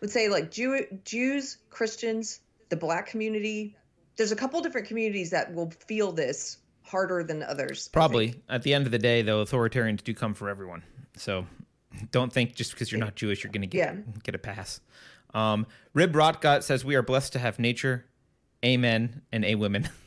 would 0.00 0.10
say 0.10 0.28
like 0.28 0.50
Jew- 0.50 0.86
jews 1.04 1.58
christians 1.70 2.40
the 2.68 2.76
black 2.76 3.06
community 3.08 3.76
there's 4.16 4.32
a 4.32 4.36
couple 4.36 4.60
different 4.60 4.86
communities 4.86 5.30
that 5.30 5.52
will 5.54 5.70
feel 5.86 6.12
this 6.12 6.58
harder 6.82 7.24
than 7.24 7.42
others 7.42 7.88
Probably. 7.88 8.40
At 8.48 8.62
the 8.62 8.74
end 8.74 8.86
of 8.86 8.92
the 8.92 8.98
day, 8.98 9.22
though, 9.22 9.42
authoritarians 9.44 10.04
do 10.04 10.14
come 10.14 10.34
for 10.34 10.48
everyone. 10.50 10.82
So 11.16 11.46
don't 12.12 12.32
think 12.32 12.54
just 12.54 12.72
because 12.72 12.92
you're 12.92 13.00
not 13.00 13.16
Jewish, 13.16 13.42
you're 13.42 13.50
going 13.50 13.62
to 13.62 13.66
get 13.66 13.78
Yeah. 13.94 14.00
get 14.22 14.34
a 14.36 14.38
pass. 14.38 14.80
Um, 15.34 15.66
Rib 15.92 16.12
Rotgut 16.14 16.62
says 16.62 16.84
we 16.84 16.94
are 16.94 17.02
blessed 17.02 17.32
to 17.34 17.38
have 17.38 17.58
nature, 17.58 18.06
amen, 18.64 19.22
and 19.32 19.44
a 19.44 19.54
women. 19.56 19.88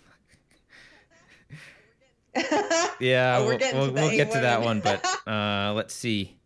yeah, 2.99 3.38
Oh, 3.39 3.45
we're 3.45 3.57
we'll, 3.57 3.73
we'll, 3.73 3.93
we'll 3.93 4.11
get 4.11 4.32
to 4.32 4.39
that 4.39 4.61
one, 4.61 4.80
but 4.82 5.05
uh, 5.28 5.73
let's 5.75 5.93
see. 5.93 6.38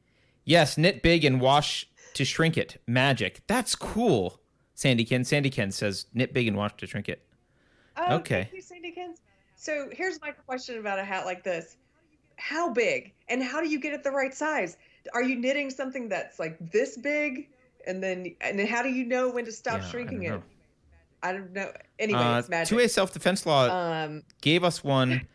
Yes, 0.45 0.77
knit 0.77 1.01
big 1.01 1.25
and 1.25 1.39
wash 1.41 1.87
to 2.13 2.25
shrink 2.25 2.57
it. 2.57 2.81
Magic. 2.87 3.41
That's 3.47 3.75
cool. 3.75 4.39
Sandy 4.73 5.03
Ken. 5.05 5.23
Sandy 5.23 5.49
Ken 5.49 5.71
says 5.71 6.05
knit 6.13 6.33
big 6.33 6.47
and 6.47 6.57
wash 6.57 6.75
to 6.77 6.87
shrink 6.87 7.09
it. 7.09 7.21
Oh, 7.97 8.15
Okay. 8.15 8.43
Thank 8.43 8.53
you, 8.53 8.61
Sandy 8.61 8.91
Kins. 8.91 9.19
So 9.55 9.89
here's 9.91 10.19
my 10.21 10.31
question 10.31 10.79
about 10.79 10.97
a 10.97 11.03
hat 11.03 11.25
like 11.25 11.43
this. 11.43 11.77
how 12.37 12.71
big 12.71 13.13
and 13.29 13.43
how 13.43 13.61
do 13.61 13.69
you 13.69 13.79
get 13.79 13.93
it 13.93 14.03
the 14.03 14.09
right 14.09 14.33
size 14.33 14.77
are 15.13 15.21
you 15.21 15.35
knitting 15.35 15.69
something 15.69 16.09
that's 16.09 16.39
like 16.39 16.57
this 16.71 16.97
big 16.97 17.47
and 17.87 18.01
then 18.01 18.35
and 18.41 18.57
then 18.59 18.67
how 18.67 18.81
do 18.81 18.89
you 18.89 19.05
know 19.05 19.29
when 19.29 19.45
to 19.45 19.51
stop 19.51 19.81
Yeah, 19.81 19.89
shrinking 19.89 20.23
don't 20.23 20.37
it 20.37 20.43
i 21.23 21.31
don't 21.31 21.51
know 21.53 21.71
anyway 21.99 22.19
Uh, 22.19 22.39
it's 22.39 22.49
magic 22.49 22.69
two-way 22.69 22.87
self-defense 22.87 23.45
law 23.45 23.67
um 23.69 24.23
gave 24.41 24.63
us 24.63 24.83
one, 24.83 25.27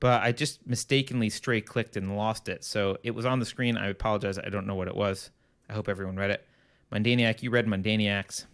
but 0.00 0.22
I 0.22 0.32
just 0.32 0.66
mistakenly 0.66 1.30
stray 1.30 1.60
clicked 1.62 1.96
and 1.96 2.16
lost 2.16 2.48
it. 2.48 2.62
So 2.64 2.98
it 3.02 3.12
was 3.12 3.24
on 3.24 3.38
the 3.38 3.46
screen. 3.46 3.76
I 3.78 3.88
apologize. 3.88 4.38
I 4.38 4.50
don't 4.50 4.66
know 4.66 4.74
what 4.74 4.88
it 4.88 4.94
was. 4.94 5.30
I 5.68 5.72
hope 5.72 5.88
everyone 5.88 6.16
read 6.16 6.30
it. 6.30 6.46
Mundaniac, 6.92 7.42
you 7.42 7.50
read 7.50 7.66
Mundaniacs. 7.66 8.44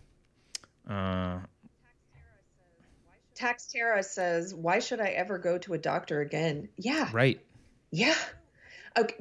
Uh, 0.89 1.41
Taxtera 3.35 4.05
says, 4.05 4.55
"Why 4.55 4.79
should 4.79 5.01
I 5.01 5.09
ever 5.09 5.39
go 5.39 5.59
to 5.59 5.75
a 5.75 5.79
doctor 5.79 6.21
again?" 6.21 6.69
Yeah, 6.77 7.09
right. 7.13 7.41
yeah. 7.91 8.15
Okay, 8.99 9.17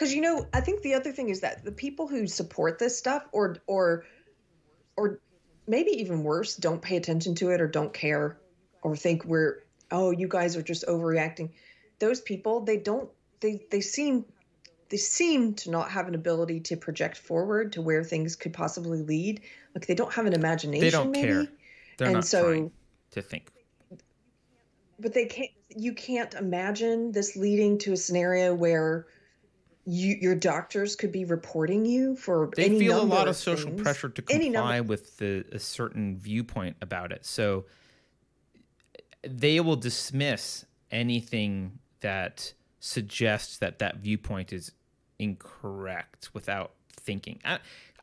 because 0.00 0.14
you 0.14 0.22
know, 0.22 0.46
I 0.54 0.62
think 0.62 0.80
the 0.80 0.94
other 0.94 1.12
thing 1.12 1.28
is 1.28 1.40
that 1.40 1.62
the 1.62 1.72
people 1.72 2.08
who 2.08 2.26
support 2.26 2.78
this 2.78 2.96
stuff, 2.96 3.28
or 3.32 3.58
or 3.66 4.06
or 4.96 5.20
maybe 5.66 5.90
even 5.90 6.24
worse, 6.24 6.56
don't 6.56 6.80
pay 6.80 6.96
attention 6.96 7.34
to 7.34 7.50
it 7.50 7.60
or 7.60 7.68
don't 7.68 7.92
care, 7.92 8.38
or 8.80 8.96
think 8.96 9.26
we're 9.26 9.62
oh, 9.90 10.10
you 10.10 10.26
guys 10.26 10.56
are 10.56 10.62
just 10.62 10.86
overreacting. 10.86 11.50
Those 11.98 12.22
people, 12.22 12.62
they 12.62 12.78
don't. 12.78 13.10
They 13.40 13.66
they 13.70 13.82
seem 13.82 14.24
they 14.88 14.96
seem 14.96 15.52
to 15.56 15.70
not 15.70 15.90
have 15.90 16.08
an 16.08 16.14
ability 16.14 16.60
to 16.60 16.78
project 16.78 17.18
forward 17.18 17.74
to 17.74 17.82
where 17.82 18.02
things 18.02 18.36
could 18.36 18.54
possibly 18.54 19.02
lead. 19.02 19.42
Like 19.74 19.86
they 19.86 19.94
don't 19.94 20.14
have 20.14 20.24
an 20.24 20.32
imagination. 20.32 20.80
They 20.80 20.90
don't 20.90 21.10
maybe. 21.10 21.28
care. 21.28 21.46
They're 21.98 22.06
and 22.06 22.14
not 22.14 22.24
so 22.24 22.44
trying 22.44 22.72
to 23.10 23.20
think. 23.20 23.52
but 24.98 25.12
they 25.12 25.26
can't 25.26 25.50
you 25.68 25.92
can't 25.92 26.32
imagine 26.32 27.12
this 27.12 27.36
leading 27.36 27.76
to 27.80 27.92
a 27.92 27.98
scenario 27.98 28.54
where 28.54 29.06
you 29.90 30.16
your 30.20 30.34
doctors 30.34 30.94
could 30.94 31.10
be 31.10 31.24
reporting 31.24 31.84
you 31.84 32.14
for 32.14 32.50
They 32.54 32.78
feel 32.78 33.00
a 33.00 33.02
lot 33.02 33.26
of 33.26 33.36
social 33.36 33.70
things. 33.70 33.82
pressure 33.82 34.08
to 34.08 34.22
comply 34.22 34.80
with 34.80 35.16
the, 35.18 35.44
a 35.50 35.58
certain 35.58 36.16
viewpoint 36.16 36.76
about 36.80 37.10
it. 37.10 37.26
So 37.26 37.64
they 39.26 39.58
will 39.60 39.76
dismiss 39.76 40.64
anything 40.90 41.78
that 42.00 42.52
suggests 42.78 43.58
that 43.58 43.80
that 43.80 43.96
viewpoint 43.96 44.52
is 44.52 44.72
incorrect 45.18 46.30
without 46.32 46.72
thinking. 46.92 47.40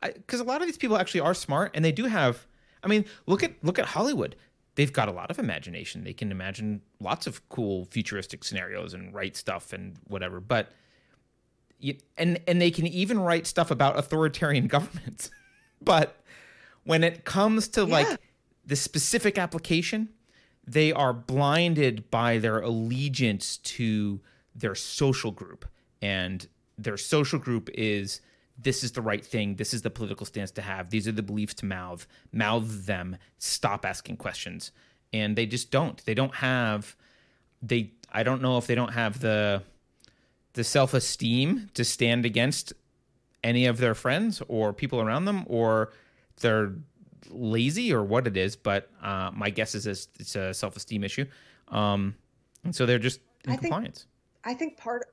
Because 0.02 0.40
a 0.40 0.44
lot 0.44 0.60
of 0.60 0.68
these 0.68 0.76
people 0.76 0.96
actually 0.96 1.20
are 1.20 1.34
smart, 1.34 1.72
and 1.74 1.84
they 1.84 1.92
do 1.92 2.04
have. 2.04 2.46
I 2.84 2.86
mean, 2.86 3.06
look 3.26 3.42
at 3.42 3.52
look 3.62 3.78
at 3.78 3.86
Hollywood. 3.86 4.36
They've 4.74 4.92
got 4.92 5.08
a 5.08 5.12
lot 5.12 5.30
of 5.30 5.38
imagination. 5.38 6.04
They 6.04 6.12
can 6.12 6.30
imagine 6.30 6.82
lots 7.00 7.26
of 7.26 7.48
cool 7.48 7.86
futuristic 7.86 8.44
scenarios 8.44 8.94
and 8.94 9.12
write 9.12 9.36
stuff 9.36 9.72
and 9.72 9.96
whatever. 10.06 10.38
But 10.38 10.70
you, 11.78 11.96
and 12.16 12.40
and 12.46 12.60
they 12.60 12.70
can 12.70 12.86
even 12.86 13.18
write 13.20 13.46
stuff 13.46 13.70
about 13.70 13.98
authoritarian 13.98 14.66
governments. 14.76 15.30
but 15.80 16.16
when 16.84 17.04
it 17.04 17.24
comes 17.24 17.68
to 17.68 17.80
Yeah. 17.82 17.86
like 17.86 18.20
the 18.66 18.76
specific 18.76 19.38
application, 19.38 20.08
they 20.66 20.92
are 20.92 21.12
blinded 21.12 22.10
by 22.10 22.38
their 22.38 22.60
allegiance 22.60 23.56
to 23.58 24.20
their 24.54 24.74
social 24.74 25.30
group. 25.30 25.64
And 26.02 26.46
their 26.76 26.96
social 26.96 27.38
group 27.38 27.68
is 27.74 28.20
this 28.58 28.82
is 28.82 28.92
the 28.92 29.02
right 29.02 29.24
thing. 29.24 29.56
This 29.56 29.72
is 29.72 29.82
the 29.82 29.90
political 29.90 30.26
stance 30.26 30.50
to 30.52 30.62
have. 30.62 30.90
These 30.90 31.06
are 31.08 31.12
the 31.12 31.22
beliefs 31.22 31.54
to 31.54 31.66
mouth 31.66 32.06
mouth 32.32 32.86
them. 32.86 33.16
Stop 33.38 33.84
asking 33.84 34.16
questions. 34.16 34.72
And 35.12 35.36
they 35.36 35.46
just 35.46 35.70
don't. 35.70 36.04
They 36.04 36.14
don't 36.14 36.34
have 36.36 36.96
they 37.62 37.90
i 38.12 38.22
don't 38.22 38.40
know 38.40 38.56
if 38.56 38.66
they 38.68 38.74
don't 38.76 38.92
have 38.92 39.18
the 39.20 39.62
the 40.54 40.64
self-esteem 40.64 41.70
to 41.74 41.84
stand 41.84 42.24
against 42.24 42.72
any 43.44 43.66
of 43.66 43.78
their 43.78 43.94
friends 43.94 44.42
or 44.48 44.72
people 44.72 45.00
around 45.00 45.24
them 45.24 45.44
or 45.46 45.92
they're 46.40 46.72
lazy 47.30 47.92
or 47.92 48.02
what 48.02 48.26
it 48.26 48.36
is 48.36 48.56
but 48.56 48.90
uh, 49.02 49.30
my 49.34 49.50
guess 49.50 49.74
is 49.74 49.86
it's, 49.86 50.34
a 50.34 50.52
self-esteem 50.52 51.04
issue 51.04 51.24
um, 51.68 52.14
and 52.64 52.74
so 52.74 52.86
they're 52.86 52.98
just 52.98 53.20
in 53.44 53.52
I 53.52 53.56
think- 53.56 53.72
compliance 53.72 54.06
I 54.44 54.54
think 54.54 54.78
part 54.78 55.06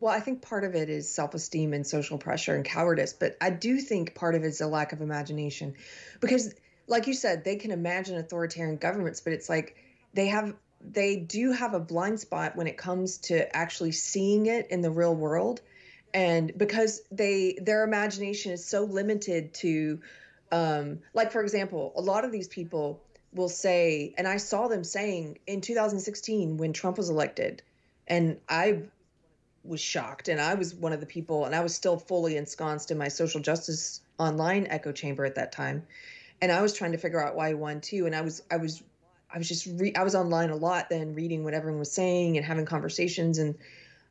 well, 0.00 0.14
I 0.14 0.20
think 0.20 0.42
part 0.42 0.64
of 0.64 0.74
it 0.74 0.88
is 0.88 1.12
self-esteem 1.12 1.72
and 1.72 1.86
social 1.86 2.18
pressure 2.18 2.54
and 2.54 2.64
cowardice, 2.64 3.12
but 3.12 3.36
I 3.40 3.50
do 3.50 3.78
think 3.78 4.14
part 4.14 4.34
of 4.36 4.44
it 4.44 4.46
is 4.46 4.60
a 4.60 4.66
lack 4.66 4.92
of 4.92 5.00
imagination. 5.00 5.74
Because 6.20 6.54
like 6.86 7.06
you 7.06 7.14
said, 7.14 7.44
they 7.44 7.56
can 7.56 7.70
imagine 7.70 8.16
authoritarian 8.16 8.76
governments, 8.76 9.20
but 9.20 9.32
it's 9.32 9.48
like 9.48 9.76
they 10.14 10.26
have 10.28 10.54
they 10.80 11.16
do 11.16 11.52
have 11.52 11.74
a 11.74 11.80
blind 11.80 12.20
spot 12.20 12.56
when 12.56 12.66
it 12.66 12.76
comes 12.76 13.18
to 13.18 13.54
actually 13.56 13.92
seeing 13.92 14.46
it 14.46 14.68
in 14.70 14.80
the 14.80 14.90
real 14.90 15.14
world. 15.14 15.60
And 16.14 16.56
because 16.56 17.02
they 17.10 17.58
their 17.60 17.84
imagination 17.84 18.52
is 18.52 18.64
so 18.64 18.84
limited 18.84 19.54
to 19.54 20.00
um 20.50 21.00
like 21.14 21.32
for 21.32 21.42
example, 21.42 21.92
a 21.96 22.00
lot 22.00 22.24
of 22.24 22.32
these 22.32 22.48
people 22.48 23.02
will 23.34 23.48
say 23.48 24.14
and 24.16 24.26
I 24.26 24.38
saw 24.38 24.68
them 24.68 24.84
saying 24.84 25.38
in 25.46 25.60
2016 25.60 26.56
when 26.56 26.72
Trump 26.72 26.96
was 26.96 27.10
elected 27.10 27.62
and 28.06 28.38
I 28.48 28.82
was 29.64 29.80
shocked. 29.80 30.28
And 30.28 30.40
I 30.40 30.54
was 30.54 30.74
one 30.74 30.92
of 30.92 31.00
the 31.00 31.06
people 31.06 31.44
and 31.44 31.54
I 31.54 31.60
was 31.60 31.74
still 31.74 31.98
fully 31.98 32.36
ensconced 32.36 32.90
in 32.90 32.98
my 32.98 33.08
social 33.08 33.40
justice 33.40 34.00
online 34.18 34.66
echo 34.70 34.92
chamber 34.92 35.24
at 35.24 35.34
that 35.34 35.52
time. 35.52 35.86
And 36.40 36.50
I 36.50 36.62
was 36.62 36.72
trying 36.72 36.92
to 36.92 36.98
figure 36.98 37.22
out 37.22 37.34
why 37.34 37.48
he 37.48 37.54
won 37.54 37.80
too. 37.80 38.06
And 38.06 38.14
I 38.14 38.22
was 38.22 38.42
I 38.50 38.56
was 38.56 38.82
I 39.30 39.38
was 39.38 39.48
just 39.48 39.66
re- 39.66 39.94
I 39.94 40.02
was 40.02 40.14
online 40.14 40.50
a 40.50 40.56
lot 40.56 40.88
then 40.88 41.14
reading 41.14 41.44
what 41.44 41.54
everyone 41.54 41.78
was 41.78 41.92
saying 41.92 42.36
and 42.36 42.46
having 42.46 42.64
conversations 42.64 43.38
and 43.38 43.56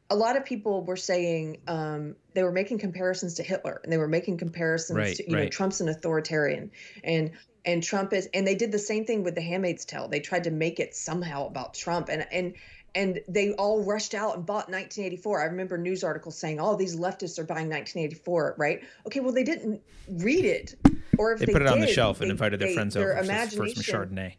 a 0.09 0.15
lot 0.15 0.37
of 0.37 0.45
people 0.45 0.83
were 0.85 0.95
saying 0.95 1.57
um, 1.67 2.15
they 2.33 2.43
were 2.43 2.51
making 2.51 2.77
comparisons 2.77 3.33
to 3.35 3.43
Hitler 3.43 3.81
and 3.83 3.91
they 3.91 3.97
were 3.97 4.07
making 4.07 4.37
comparisons 4.37 4.97
Right, 4.97 5.15
to 5.15 5.29
you 5.29 5.35
know. 5.35 5.49
Trump's 5.49 5.81
an 5.81 5.89
authoritarian 5.89 6.71
and 7.03 7.31
and 7.65 7.83
Trump 7.83 8.13
is 8.13 8.29
and 8.33 8.47
they 8.47 8.55
did 8.55 8.71
the 8.71 8.79
same 8.79 9.05
thing 9.05 9.23
with 9.23 9.35
the 9.35 9.41
Handmaid's 9.41 9.85
Tale 9.85 10.07
they 10.07 10.19
tried 10.19 10.43
to 10.45 10.51
make 10.51 10.79
it 10.79 10.95
somehow 10.95 11.47
about 11.47 11.73
Trump 11.73 12.09
and 12.09 12.25
and 12.31 12.53
and 12.95 13.19
they 13.27 13.53
all 13.53 13.83
rushed 13.83 14.15
out 14.15 14.37
and 14.37 14.45
bought 14.45 14.69
1984. 14.71 15.41
I 15.41 15.45
remember 15.45 15.77
news 15.77 16.03
articles 16.03 16.35
saying, 16.35 16.59
"Oh, 16.59 16.75
these 16.75 16.95
leftists 16.95 17.37
are 17.37 17.43
buying 17.43 17.69
1984." 17.69 18.55
Right? 18.57 18.81
Okay, 19.05 19.19
well, 19.19 19.33
they 19.33 19.43
didn't 19.43 19.81
read 20.09 20.45
it, 20.45 20.73
or 21.19 21.33
if 21.33 21.39
they, 21.39 21.45
they, 21.45 21.53
put 21.53 21.61
it 21.61 21.67
on 21.67 21.79
the 21.79 21.85
did, 21.85 21.93
shelf 21.93 22.21
and 22.21 22.31
invited 22.31 22.59
their 22.59 22.69
they- 22.69 22.73
friends 22.73 22.95
their 22.95 23.15
over 23.19 23.23
for, 23.23 23.49
for 23.49 23.67
some 23.67 23.83
chardonnay 23.83 24.33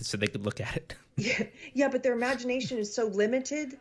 so 0.00 0.16
they 0.16 0.26
could 0.26 0.44
look 0.44 0.60
at 0.60 0.76
it 0.76 0.94
Yeah, 1.16 1.42
yeah, 1.74 1.88
but 1.88 2.02
their 2.02 2.14
imagination 2.14 2.78
is 2.78 2.94
so 2.94 3.04
limited, 3.06 3.78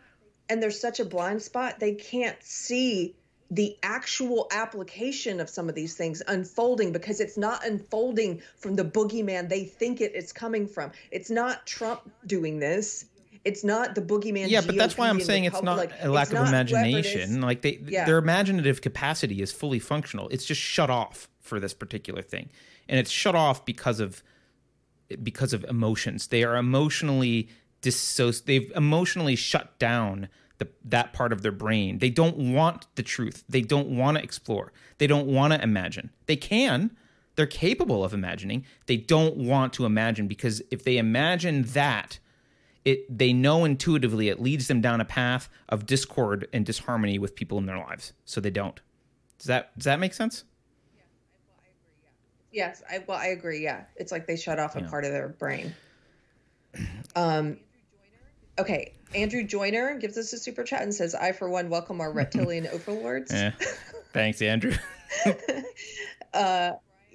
and 0.49 0.62
there's 0.62 0.80
such 0.80 0.99
a 0.99 1.06
blind 1.06 1.41
spot. 1.41 1.80
They 1.80 1.93
can't 1.93 2.36
see 2.43 3.16
the 3.49 3.78
actual 3.84 4.47
application 4.52 5.39
of 5.39 5.49
some 5.49 5.70
of 5.70 5.76
these 5.76 5.95
things 5.95 6.22
unfolding 6.28 6.91
because 6.91 7.20
it's 7.20 7.38
not 7.38 7.66
unfolding 7.66 8.41
from 8.58 8.76
the 8.76 8.84
boogeyman 8.84 9.47
they 9.49 9.64
think 9.66 10.02
it 10.02 10.14
is 10.16 10.32
coming 10.34 10.68
from. 10.68 10.91
It's 11.12 11.30
not 11.30 11.66
Trump 11.68 12.10
doing 12.28 12.60
this. 12.60 13.06
It's 13.43 13.64
not 13.64 13.95
the 13.95 14.02
boogeyman. 14.02 14.49
yeah 14.49 14.62
but 14.66 14.76
that's 14.76 14.97
why 14.97 15.10
i'm 15.10 15.20
saying 15.20 15.45
it's 15.45 15.64
not 15.64 15.80
Republic. 15.80 15.99
a 16.04 16.10
lack 16.10 16.28
of 16.28 16.34
not 16.34 16.47
whoever 16.49 16.58
it 16.58 16.70
imagination 16.70 17.22
is. 17.22 17.38
like 17.38 17.62
they 17.64 17.80
Yeah. 17.88 18.06
their 18.06 18.20
imaginative 18.20 18.82
capacity 18.82 19.41
is 19.41 19.52
fully 19.52 19.80
functional 19.80 20.28
it's 20.30 20.45
just 20.45 20.62
shut 20.62 20.89
off 20.91 21.28
for 21.39 21.60
this 21.60 21.74
particular 21.74 22.22
thing 22.22 22.49
and 22.88 22.99
it's 22.99 23.10
shut 23.10 23.34
off 23.34 23.66
because 23.66 23.99
of 23.99 24.22
because 25.16 25.53
of 25.53 25.64
emotions. 25.66 26.28
They 26.28 26.43
are 26.43 26.55
emotionally 26.55 27.49
dissoci- 27.82 28.45
they've 28.45 28.72
emotionally 28.76 29.36
shut 29.36 29.78
down 29.80 30.30
the, 30.57 30.68
that 30.86 31.14
part 31.14 31.34
of 31.34 31.41
their 31.41 31.51
brain. 31.51 31.97
They 31.99 32.09
don't 32.09 32.53
want 32.53 32.86
the 32.95 33.03
truth. 33.03 33.43
They 33.49 33.62
don't 33.62 33.89
want 33.89 34.18
to 34.18 34.24
explore. 34.24 34.72
They 34.99 35.07
don't 35.07 35.28
want 35.28 35.53
to 35.53 35.62
imagine. 35.62 36.12
They 36.28 36.36
can. 36.36 36.95
They're 37.36 37.47
capable 37.47 38.03
of 38.03 38.14
imagining. 38.14 38.66
They 38.86 38.97
don't 38.97 39.38
want 39.38 39.74
to 39.74 39.86
imagine 39.86 40.28
because 40.28 40.62
if 40.70 40.84
they 40.84 40.97
imagine 40.97 41.64
that 41.64 42.20
it 42.84 43.05
they 43.16 43.32
know 43.32 43.64
intuitively 43.64 44.30
it 44.30 44.41
leads 44.41 44.68
them 44.68 44.82
down 44.82 45.01
a 45.01 45.05
path 45.05 45.49
of 45.70 45.86
discord 45.86 46.47
and 46.51 46.66
disharmony 46.66 47.18
with 47.18 47.36
people 47.36 47.57
in 47.57 47.66
their 47.66 47.78
lives. 47.78 48.14
So 48.26 48.41
they 48.41 48.49
don't. 48.49 48.80
Does 49.38 49.47
that 49.47 49.78
does 49.78 49.86
that 49.86 49.99
make 49.99 50.14
sense 50.14 50.43
Yes, 52.52 52.84
I 52.89 53.04
well, 53.08 53.18
I 53.18 53.28
agree. 53.28 53.64
Yeah, 53.64 53.86
it's 53.95 54.12
like 54.12 54.28
they 54.28 54.36
shut 54.36 54.60
off 54.60 54.76
a 54.76 54.82
Yeah. 54.82 54.89
part 54.89 55.06
of 55.06 55.12
their 55.12 55.30
brain. 55.30 55.74
Um, 57.16 57.58
okay. 58.60 58.93
Andrew 59.14 59.43
Joyner 59.43 59.95
gives 59.97 60.18
us 60.18 60.32
a 60.34 60.38
super 60.38 60.64
chat 60.64 60.82
and 60.84 60.93
says, 60.95 61.16
"I 61.16 61.32
for 61.34 61.49
one 61.49 61.70
welcome 61.70 61.99
our 62.02 62.12
reptilian 62.12 62.68
overlords." 62.72 63.32
yeah 63.34 63.52
thanks 64.14 64.41
andrew 64.41 64.74
uh, 66.34 66.72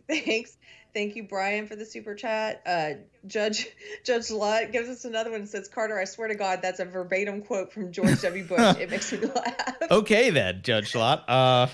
thanks, 0.09 0.57
thank 0.95 1.17
you, 1.17 1.25
Brian, 1.25 1.67
for 1.67 1.77
the 1.77 1.87
super 1.87 2.15
chat. 2.15 2.63
Uh, 2.67 2.91
Judge 3.27 3.67
Judge 4.05 4.31
Lott 4.31 4.73
gives 4.73 4.89
us 4.89 5.05
another 5.05 5.31
one 5.31 5.41
and 5.41 5.49
says, 5.49 5.69
"Carter, 5.69 5.99
I 5.99 6.05
swear 6.05 6.29
to 6.29 6.35
God, 6.35 6.61
that's 6.63 6.81
a 6.81 6.85
verbatim 6.85 7.43
quote 7.43 7.73
from 7.73 7.93
George 7.93 8.21
W. 8.23 8.45
Bush. 8.45 8.77
it 8.79 8.91
makes 8.91 9.13
me 9.13 9.19
laugh." 9.35 9.77
okay 9.91 10.31
then 10.31 10.61
judge 10.63 10.95
Lott 10.95 11.25
uh 11.29 11.69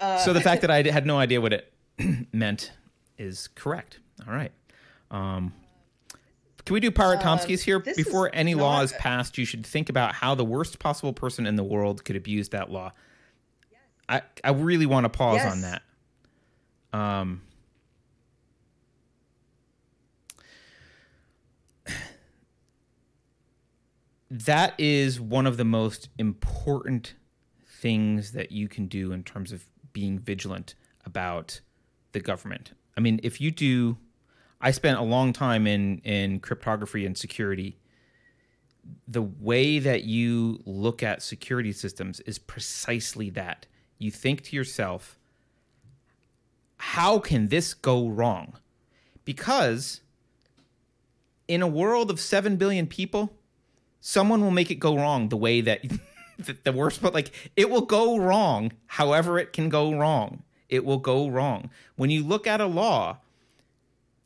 Uh, 0.00 0.18
so 0.18 0.32
the 0.32 0.40
fact 0.40 0.60
that 0.62 0.70
i 0.70 0.82
had 0.82 1.04
no 1.04 1.18
idea 1.18 1.40
what 1.40 1.52
it 1.52 1.70
meant 2.32 2.72
is 3.18 3.48
correct 3.54 4.00
all 4.26 4.34
right 4.34 4.52
um 5.10 5.52
Can 6.64 6.74
we 6.74 6.80
do 6.80 6.90
Pirate 6.90 7.24
Um, 7.24 7.38
Tomskis 7.38 7.60
here? 7.60 7.78
Before 7.78 8.30
any 8.32 8.54
law 8.54 8.80
is 8.80 8.92
passed, 8.94 9.36
you 9.36 9.44
should 9.44 9.66
think 9.66 9.90
about 9.90 10.14
how 10.14 10.34
the 10.34 10.44
worst 10.46 10.78
possible 10.78 11.12
person 11.12 11.46
in 11.46 11.56
the 11.56 11.62
world 11.64 12.04
could 12.04 12.16
abuse 12.16 12.48
that 12.50 12.70
law. 12.70 12.92
I 14.08 14.22
I 14.42 14.50
really 14.50 14.86
want 14.86 15.04
to 15.04 15.10
pause 15.10 15.42
on 15.44 15.60
that. 15.60 15.82
Um, 16.98 17.42
that 24.30 24.74
is 24.78 25.20
one 25.20 25.46
of 25.46 25.56
the 25.56 25.64
most 25.64 26.08
important 26.18 27.14
things 27.66 28.32
that 28.32 28.52
you 28.52 28.68
can 28.68 28.86
do 28.86 29.12
in 29.12 29.22
terms 29.22 29.52
of 29.52 29.66
being 29.92 30.18
vigilant 30.18 30.74
about 31.04 31.60
the 32.14 32.20
government. 32.20 32.72
I 32.96 33.00
mean, 33.00 33.20
if 33.22 33.40
you 33.40 33.50
do, 33.50 33.98
I 34.60 34.70
spent 34.70 34.98
a 34.98 35.02
long 35.02 35.34
time 35.34 35.66
in 35.66 35.98
in 35.98 36.40
cryptography 36.40 37.04
and 37.04 37.18
security. 37.18 37.76
The 39.06 39.22
way 39.22 39.78
that 39.78 40.04
you 40.04 40.62
look 40.64 41.02
at 41.02 41.22
security 41.22 41.72
systems 41.72 42.20
is 42.20 42.38
precisely 42.38 43.28
that. 43.30 43.66
You 43.98 44.10
think 44.10 44.42
to 44.44 44.56
yourself, 44.56 45.18
how 46.76 47.18
can 47.18 47.48
this 47.48 47.74
go 47.74 48.08
wrong? 48.08 48.58
Because 49.24 50.00
in 51.48 51.62
a 51.62 51.66
world 51.68 52.10
of 52.10 52.20
7 52.20 52.56
billion 52.56 52.86
people, 52.86 53.32
someone 54.00 54.42
will 54.42 54.50
make 54.50 54.70
it 54.70 54.76
go 54.76 54.96
wrong 54.96 55.30
the 55.30 55.36
way 55.36 55.62
that 55.62 55.82
the, 56.38 56.72
worst 56.72 57.00
but 57.00 57.14
like 57.14 57.30
it 57.56 57.70
will 57.70 57.86
go 57.86 58.18
wrong 58.18 58.72
however 58.86 59.38
it 59.38 59.52
can 59.52 59.68
go 59.68 59.94
wrong 59.94 60.42
it 60.68 60.84
will 60.84 60.98
go 60.98 61.28
wrong. 61.28 61.70
When 61.96 62.10
you 62.10 62.24
look 62.24 62.46
at 62.46 62.60
a 62.60 62.66
law 62.66 63.18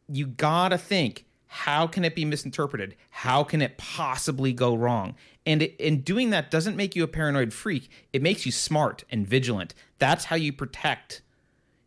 you 0.08 0.26
gotta 0.26 0.78
think 0.78 1.26
how 1.50 1.86
can 1.86 2.04
it 2.04 2.14
be 2.14 2.26
misinterpreted? 2.26 2.94
How 3.08 3.42
can 3.42 3.62
it 3.62 3.78
possibly 3.78 4.52
go 4.52 4.74
wrong? 4.74 5.14
And 5.46 5.70
and 5.80 6.04
doing 6.04 6.30
that 6.30 6.50
doesn't 6.50 6.76
make 6.76 6.94
you 6.94 7.02
a 7.04 7.08
paranoid 7.08 7.54
freak. 7.54 7.90
It 8.12 8.22
makes 8.22 8.44
you 8.44 8.52
smart 8.52 9.04
and 9.10 9.26
vigilant. 9.26 9.74
That's 9.98 10.26
how 10.26 10.36
you 10.36 10.52
protect 10.52 11.22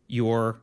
your 0.08 0.62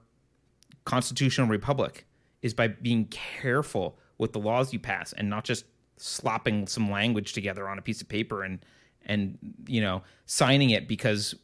constitutional 0.84 1.48
republic 1.48 2.06
is 2.42 2.54
by 2.54 2.68
being 2.68 3.06
careful 3.06 3.98
with 4.18 4.34
the 4.34 4.40
laws 4.40 4.74
you 4.74 4.80
pass 4.80 5.14
and 5.14 5.30
not 5.30 5.44
just 5.46 5.66
slopping 5.98 6.68
some 6.68 6.90
language 6.90 7.34
together 7.34 7.68
on 7.70 7.78
a 7.78 7.82
piece 7.82 8.02
of 8.02 8.10
paper 8.10 8.44
and 8.44 8.60
and 9.06 9.38
you 9.68 9.82
know 9.82 10.02
signing 10.26 10.70
it 10.70 10.88
because 10.88 11.36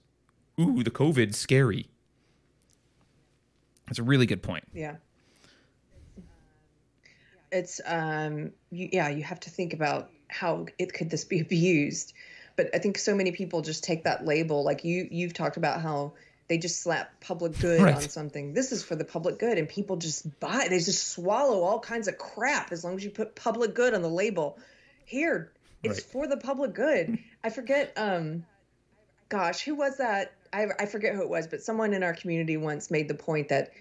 ooh 0.59 0.83
the 0.83 0.91
covid's 0.91 1.37
scary 1.37 1.87
that's 3.87 3.99
a 3.99 4.03
really 4.03 4.25
good 4.25 4.41
point 4.43 4.63
Yeah. 4.73 4.95
It's 7.51 7.79
um 7.85 8.51
you, 8.71 8.89
yeah, 8.91 9.09
you 9.09 9.23
have 9.23 9.39
to 9.41 9.49
think 9.49 9.73
about 9.73 10.09
how 10.27 10.65
it 10.77 10.93
could 10.93 11.09
this 11.09 11.23
be 11.25 11.39
abused. 11.47 12.13
But 12.55 12.69
I 12.73 12.79
think 12.79 12.97
so 12.97 13.15
many 13.15 13.31
people 13.31 13.61
just 13.61 13.83
take 13.83 14.03
that 14.05 14.25
label 14.25 14.63
like 14.63 14.83
you 14.83 15.07
you've 15.11 15.33
talked 15.33 15.57
about 15.57 15.81
how 15.81 16.13
they 16.47 16.57
just 16.57 16.81
slap 16.81 17.19
public 17.21 17.57
good 17.59 17.81
Right. 17.81 17.95
on 17.95 18.09
something. 18.09 18.53
This 18.53 18.71
is 18.71 18.83
for 18.83 18.95
the 18.95 19.05
public 19.05 19.39
good 19.39 19.57
and 19.57 19.67
people 19.69 19.97
just 19.97 20.39
buy 20.39 20.67
they 20.69 20.79
just 20.79 21.07
swallow 21.09 21.61
all 21.63 21.79
kinds 21.79 22.07
of 22.07 22.17
crap 22.17 22.71
as 22.71 22.83
long 22.83 22.95
as 22.95 23.03
you 23.03 23.09
put 23.11 23.35
public 23.35 23.73
good 23.73 23.93
on 23.93 24.01
the 24.01 24.09
label. 24.09 24.57
Here, 25.05 25.51
it's 25.83 25.99
Right. 25.99 26.11
for 26.11 26.27
the 26.27 26.37
public 26.37 26.73
good. 26.73 27.19
I 27.43 27.49
forget 27.51 27.93
um 27.95 28.45
gosh, 29.29 29.61
who 29.63 29.75
was 29.75 29.97
that? 29.97 30.33
I 30.55 30.67
I 30.79 30.85
forget 30.85 31.13
who 31.13 31.21
it 31.21 31.29
was, 31.29 31.47
but 31.47 31.61
someone 31.61 31.93
in 31.93 32.01
our 32.01 32.13
community 32.13 32.57
once 32.57 32.89
made 32.89 33.07
the 33.07 33.15
point 33.15 33.49
that 33.49 33.71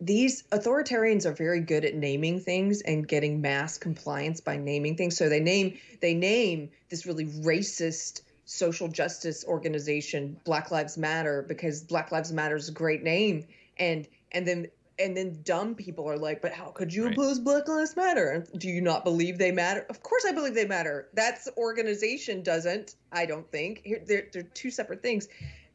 these 0.00 0.42
authoritarians 0.50 1.26
are 1.26 1.32
very 1.32 1.60
good 1.60 1.84
at 1.84 1.94
naming 1.94 2.40
things 2.40 2.80
and 2.82 3.06
getting 3.06 3.40
mass 3.40 3.78
compliance 3.78 4.40
by 4.40 4.56
naming 4.56 4.96
things. 4.96 5.16
So 5.16 5.28
they 5.28 5.40
name 5.40 5.78
they 6.00 6.14
name 6.14 6.70
this 6.88 7.06
really 7.06 7.26
racist 7.26 8.22
social 8.44 8.88
justice 8.88 9.44
organization 9.46 10.40
black 10.44 10.72
lives 10.72 10.98
matter 10.98 11.44
because 11.46 11.82
black 11.82 12.10
lives 12.10 12.32
matter 12.32 12.56
is 12.56 12.68
a 12.68 12.72
great 12.72 13.04
name. 13.04 13.46
And 13.78 14.08
and 14.32 14.46
then 14.46 14.68
and 15.00 15.16
then 15.16 15.40
dumb 15.42 15.74
people 15.74 16.08
are 16.08 16.18
like 16.18 16.40
but 16.42 16.52
how 16.52 16.70
could 16.70 16.92
you 16.92 17.04
Right. 17.06 17.12
oppose 17.14 17.38
black 17.38 17.66
lives 17.68 17.96
matter? 17.96 18.46
Do 18.58 18.68
you 18.68 18.80
not 18.80 19.04
believe 19.04 19.38
they 19.38 19.50
matter? 19.52 19.86
Of 19.90 20.02
course 20.02 20.24
i 20.28 20.32
believe 20.32 20.54
they 20.54 20.66
matter. 20.66 21.08
That's 21.14 21.48
organization 21.56 22.42
doesn't 22.42 22.94
i 23.12 23.26
don't 23.26 23.50
think. 23.50 23.80
Here, 23.84 24.02
they're, 24.06 24.28
they're 24.32 24.42
two 24.54 24.70
separate 24.70 25.02
things. 25.02 25.28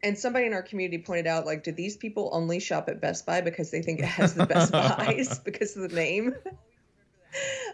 And 0.03 0.17
somebody 0.17 0.45
in 0.45 0.53
our 0.53 0.61
community 0.61 1.01
pointed 1.03 1.26
out 1.28 1.45
like 1.45 1.63
do 1.63 1.71
these 1.71 1.97
people 1.97 2.30
only 2.32 2.59
shop 2.59 2.88
at 2.89 3.01
best 3.01 3.26
buy 3.26 3.41
because 3.41 3.71
they 3.71 3.82
think 3.82 3.99
it 3.99 4.05
has 4.05 4.36
the 4.36 4.45
best 4.45 4.71
buys 4.84 5.39
because 5.45 5.76
of 5.76 5.89
the 5.89 5.95
name? 5.95 6.36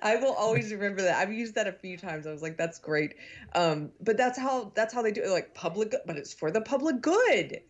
I 0.02 0.16
will 0.16 0.34
always 0.34 0.72
remember 0.72 1.04
that. 1.04 1.18
I've 1.20 1.32
used 1.34 1.54
that 1.56 1.68
a 1.68 1.72
few 1.74 1.98
times. 1.98 2.26
I 2.26 2.32
was 2.32 2.42
like 2.42 2.58
that's 2.58 2.80
great. 2.80 3.14
Um, 3.54 3.92
but 4.00 4.18
that's 4.18 4.40
how 4.40 4.72
that's 4.76 4.94
how 4.94 5.02
they 5.02 5.12
do 5.12 5.22
it 5.24 5.30
like 5.30 5.54
public 5.54 5.94
but 6.06 6.18
it's 6.18 6.34
for 6.34 6.50
the 6.52 6.62
public 6.62 7.02
good 7.02 7.62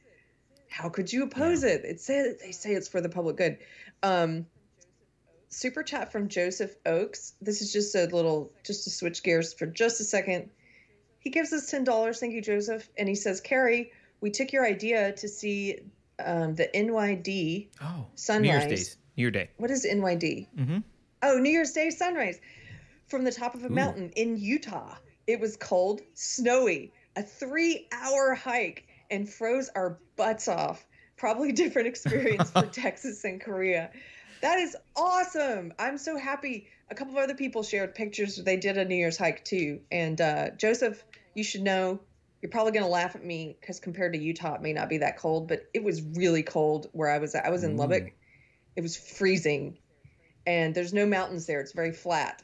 how 0.72 0.90
could 0.90 1.12
you 1.12 1.24
oppose 1.24 1.64
it? 1.64 1.84
It 1.84 2.00
says 2.00 2.40
they 2.40 2.52
say 2.52 2.72
it's 2.72 2.88
for 2.88 3.02
the 3.02 3.10
public 3.10 3.38
good. 3.38 3.58
Um, 4.02 4.48
super 5.50 5.84
chat 5.84 6.14
from 6.14 6.30
joseph 6.30 6.74
oakes 6.86 7.34
this 7.42 7.62
is 7.62 7.74
just 7.74 7.94
a 7.94 8.06
little 8.06 8.54
just 8.66 8.86
to 8.86 8.90
switch 8.90 9.22
gears 9.22 9.54
for 9.54 9.66
just 9.66 10.00
a 10.00 10.04
second. 10.04 10.50
He 11.20 11.30
gives 11.30 11.52
us 11.54 11.70
$10 11.72 12.20
thank 12.20 12.34
you 12.34 12.42
joseph. 12.42 12.90
And 12.98 13.08
he 13.10 13.16
says 13.16 13.42
Keri 13.42 13.92
we 14.22 14.32
took 14.32 14.54
your 14.54 14.66
idea 14.66 15.12
to 15.12 15.28
see 15.28 15.80
um, 16.24 16.56
the 16.56 16.70
nyd 16.74 17.68
oh 17.82 18.08
new 18.40 18.48
year's 18.48 18.66
days 18.66 18.98
new 19.18 19.22
year 19.24 19.32
day. 19.32 19.50
What 19.58 19.72
is 19.72 19.86
nyd 19.86 20.48
mm-hmm. 20.58 20.78
Oh, 21.24 21.38
New 21.38 21.52
Year's 21.52 21.72
Day 21.72 21.92
sunrise 21.92 22.42
from 23.08 23.24
the 23.24 23.32
top 23.32 23.54
of 23.54 23.64
a 23.64 23.68
Ooh. 23.68 23.70
mountain 23.70 24.12
in 24.16 24.38
Utah. 24.38 24.96
It 25.28 25.40
was 25.40 25.56
cold, 25.56 26.02
snowy, 26.16 26.94
a 27.16 27.22
three 27.22 27.88
hour 27.92 28.34
hike, 28.34 28.88
and 29.12 29.30
froze 29.30 29.70
our 29.76 29.99
butts 30.16 30.47
off. 30.47 30.86
Probably 31.18 31.51
different 31.51 31.88
experience 31.88 32.49
for 32.49 32.66
Texas 32.72 33.24
and 33.24 33.39
Korea. 33.39 33.91
That 34.41 34.57
is 34.57 34.76
awesome. 34.95 35.74
I'm 35.78 35.99
so 35.99 36.18
happy. 36.18 36.68
A 36.89 36.95
couple 36.95 37.16
of 37.16 37.24
other 37.24 37.36
people 37.36 37.62
shared 37.62 37.93
pictures. 37.93 38.38
They 38.38 38.57
did 38.57 38.78
a 38.78 38.86
New 38.86 38.95
Year's 38.95 39.18
hike 39.18 39.45
too. 39.45 39.82
And 39.91 40.20
uh, 40.20 40.49
Joseph, 40.57 41.03
you 41.36 41.43
should 41.43 41.62
know 41.62 41.99
you're 42.41 42.49
probably 42.49 42.72
going 42.72 42.86
to 42.86 42.89
laugh 42.89 43.16
at 43.16 43.24
me 43.24 43.55
because 43.62 43.80
compared 43.80 44.14
to 44.14 44.20
Utah, 44.20 44.55
it 44.55 44.62
may 44.62 44.74
not 44.74 44.89
be 44.89 44.97
that 44.97 45.18
cold, 45.18 45.47
but 45.47 45.70
it 45.76 45.84
was 45.84 46.01
really 46.01 46.41
cold 46.41 46.88
where 46.93 47.12
I 47.12 47.20
was 47.20 47.36
at. 47.36 47.45
I 47.45 47.49
was 47.49 47.64
in 47.64 47.74
Ooh. 47.74 47.78
Lubbock. 47.78 48.14
It 48.76 48.82
was 48.82 48.97
freezing 48.97 49.78
and 50.45 50.74
there's 50.74 50.93
no 50.93 51.05
mountains 51.05 51.45
there. 51.45 51.59
It's 51.59 51.74
very 51.74 51.91
flat. 51.91 52.41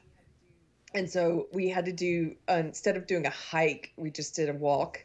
And 0.94 1.10
so 1.10 1.48
we 1.52 1.70
had 1.70 1.86
to 1.86 1.92
do, 1.92 2.36
uh, 2.50 2.56
instead 2.56 2.98
of 2.98 3.08
doing 3.08 3.26
a 3.26 3.32
hike, 3.32 3.92
we 3.98 4.10
just 4.10 4.36
did 4.36 4.50
a 4.50 4.54
walk. 4.54 5.04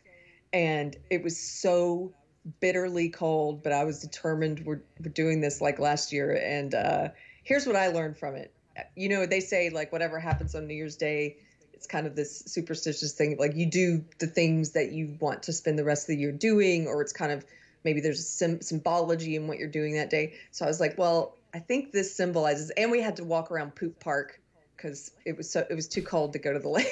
And 0.52 0.96
it 1.10 1.22
was 1.22 1.38
so 1.38 2.12
bitterly 2.60 3.08
cold, 3.08 3.62
but 3.62 3.72
I 3.72 3.84
was 3.84 4.00
determined 4.00 4.64
we're, 4.64 4.82
we're 5.00 5.12
doing 5.12 5.40
this 5.40 5.60
like 5.60 5.78
last 5.78 6.12
year. 6.12 6.32
And 6.42 6.74
uh, 6.74 7.08
here's 7.42 7.66
what 7.66 7.76
I 7.76 7.88
learned 7.88 8.16
from 8.16 8.34
it. 8.34 8.52
You 8.96 9.08
know, 9.08 9.26
they 9.26 9.40
say 9.40 9.70
like 9.70 9.92
whatever 9.92 10.18
happens 10.18 10.54
on 10.54 10.66
New 10.66 10.74
Year's 10.74 10.96
Day, 10.96 11.36
it's 11.72 11.86
kind 11.86 12.06
of 12.06 12.16
this 12.16 12.40
superstitious 12.46 13.12
thing. 13.12 13.36
Like 13.38 13.54
you 13.54 13.66
do 13.66 14.04
the 14.18 14.26
things 14.26 14.72
that 14.72 14.92
you 14.92 15.16
want 15.20 15.42
to 15.44 15.52
spend 15.52 15.78
the 15.78 15.84
rest 15.84 16.04
of 16.04 16.08
the 16.08 16.16
year 16.16 16.32
doing, 16.32 16.86
or 16.86 17.02
it's 17.02 17.12
kind 17.12 17.32
of 17.32 17.44
maybe 17.84 18.00
there's 18.00 18.26
some 18.26 18.60
symbology 18.60 19.36
in 19.36 19.46
what 19.46 19.58
you're 19.58 19.68
doing 19.68 19.94
that 19.94 20.08
day. 20.08 20.34
So 20.52 20.64
I 20.64 20.68
was 20.68 20.80
like, 20.80 20.96
well, 20.96 21.36
I 21.54 21.58
think 21.58 21.92
this 21.92 22.14
symbolizes, 22.14 22.70
and 22.70 22.90
we 22.90 23.00
had 23.00 23.16
to 23.16 23.24
walk 23.24 23.50
around 23.50 23.74
Poop 23.74 23.98
Park 24.00 24.40
because 24.76 25.12
it 25.24 25.36
was 25.36 25.50
so 25.50 25.66
it 25.68 25.74
was 25.74 25.88
too 25.88 26.02
cold 26.02 26.32
to 26.32 26.38
go 26.38 26.52
to 26.52 26.58
the 26.58 26.68
lake. 26.78 26.86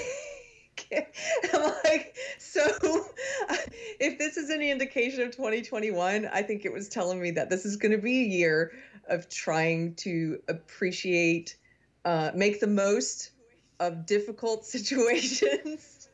I'm 1.54 1.72
like, 1.84 2.16
so 2.38 2.60
if 4.00 4.18
this 4.18 4.36
is 4.36 4.50
any 4.50 4.70
indication 4.70 5.22
of 5.22 5.34
2021, 5.34 6.26
I 6.32 6.42
think 6.42 6.64
it 6.64 6.72
was 6.72 6.88
telling 6.88 7.20
me 7.20 7.30
that 7.32 7.50
this 7.50 7.64
is 7.64 7.76
going 7.76 7.92
to 7.92 7.98
be 7.98 8.22
a 8.22 8.26
year 8.28 8.72
of 9.08 9.28
trying 9.28 9.94
to 9.96 10.38
appreciate, 10.48 11.56
uh, 12.04 12.32
make 12.34 12.60
the 12.60 12.66
most 12.66 13.32
of 13.80 14.06
difficult 14.06 14.64
situations, 14.66 16.08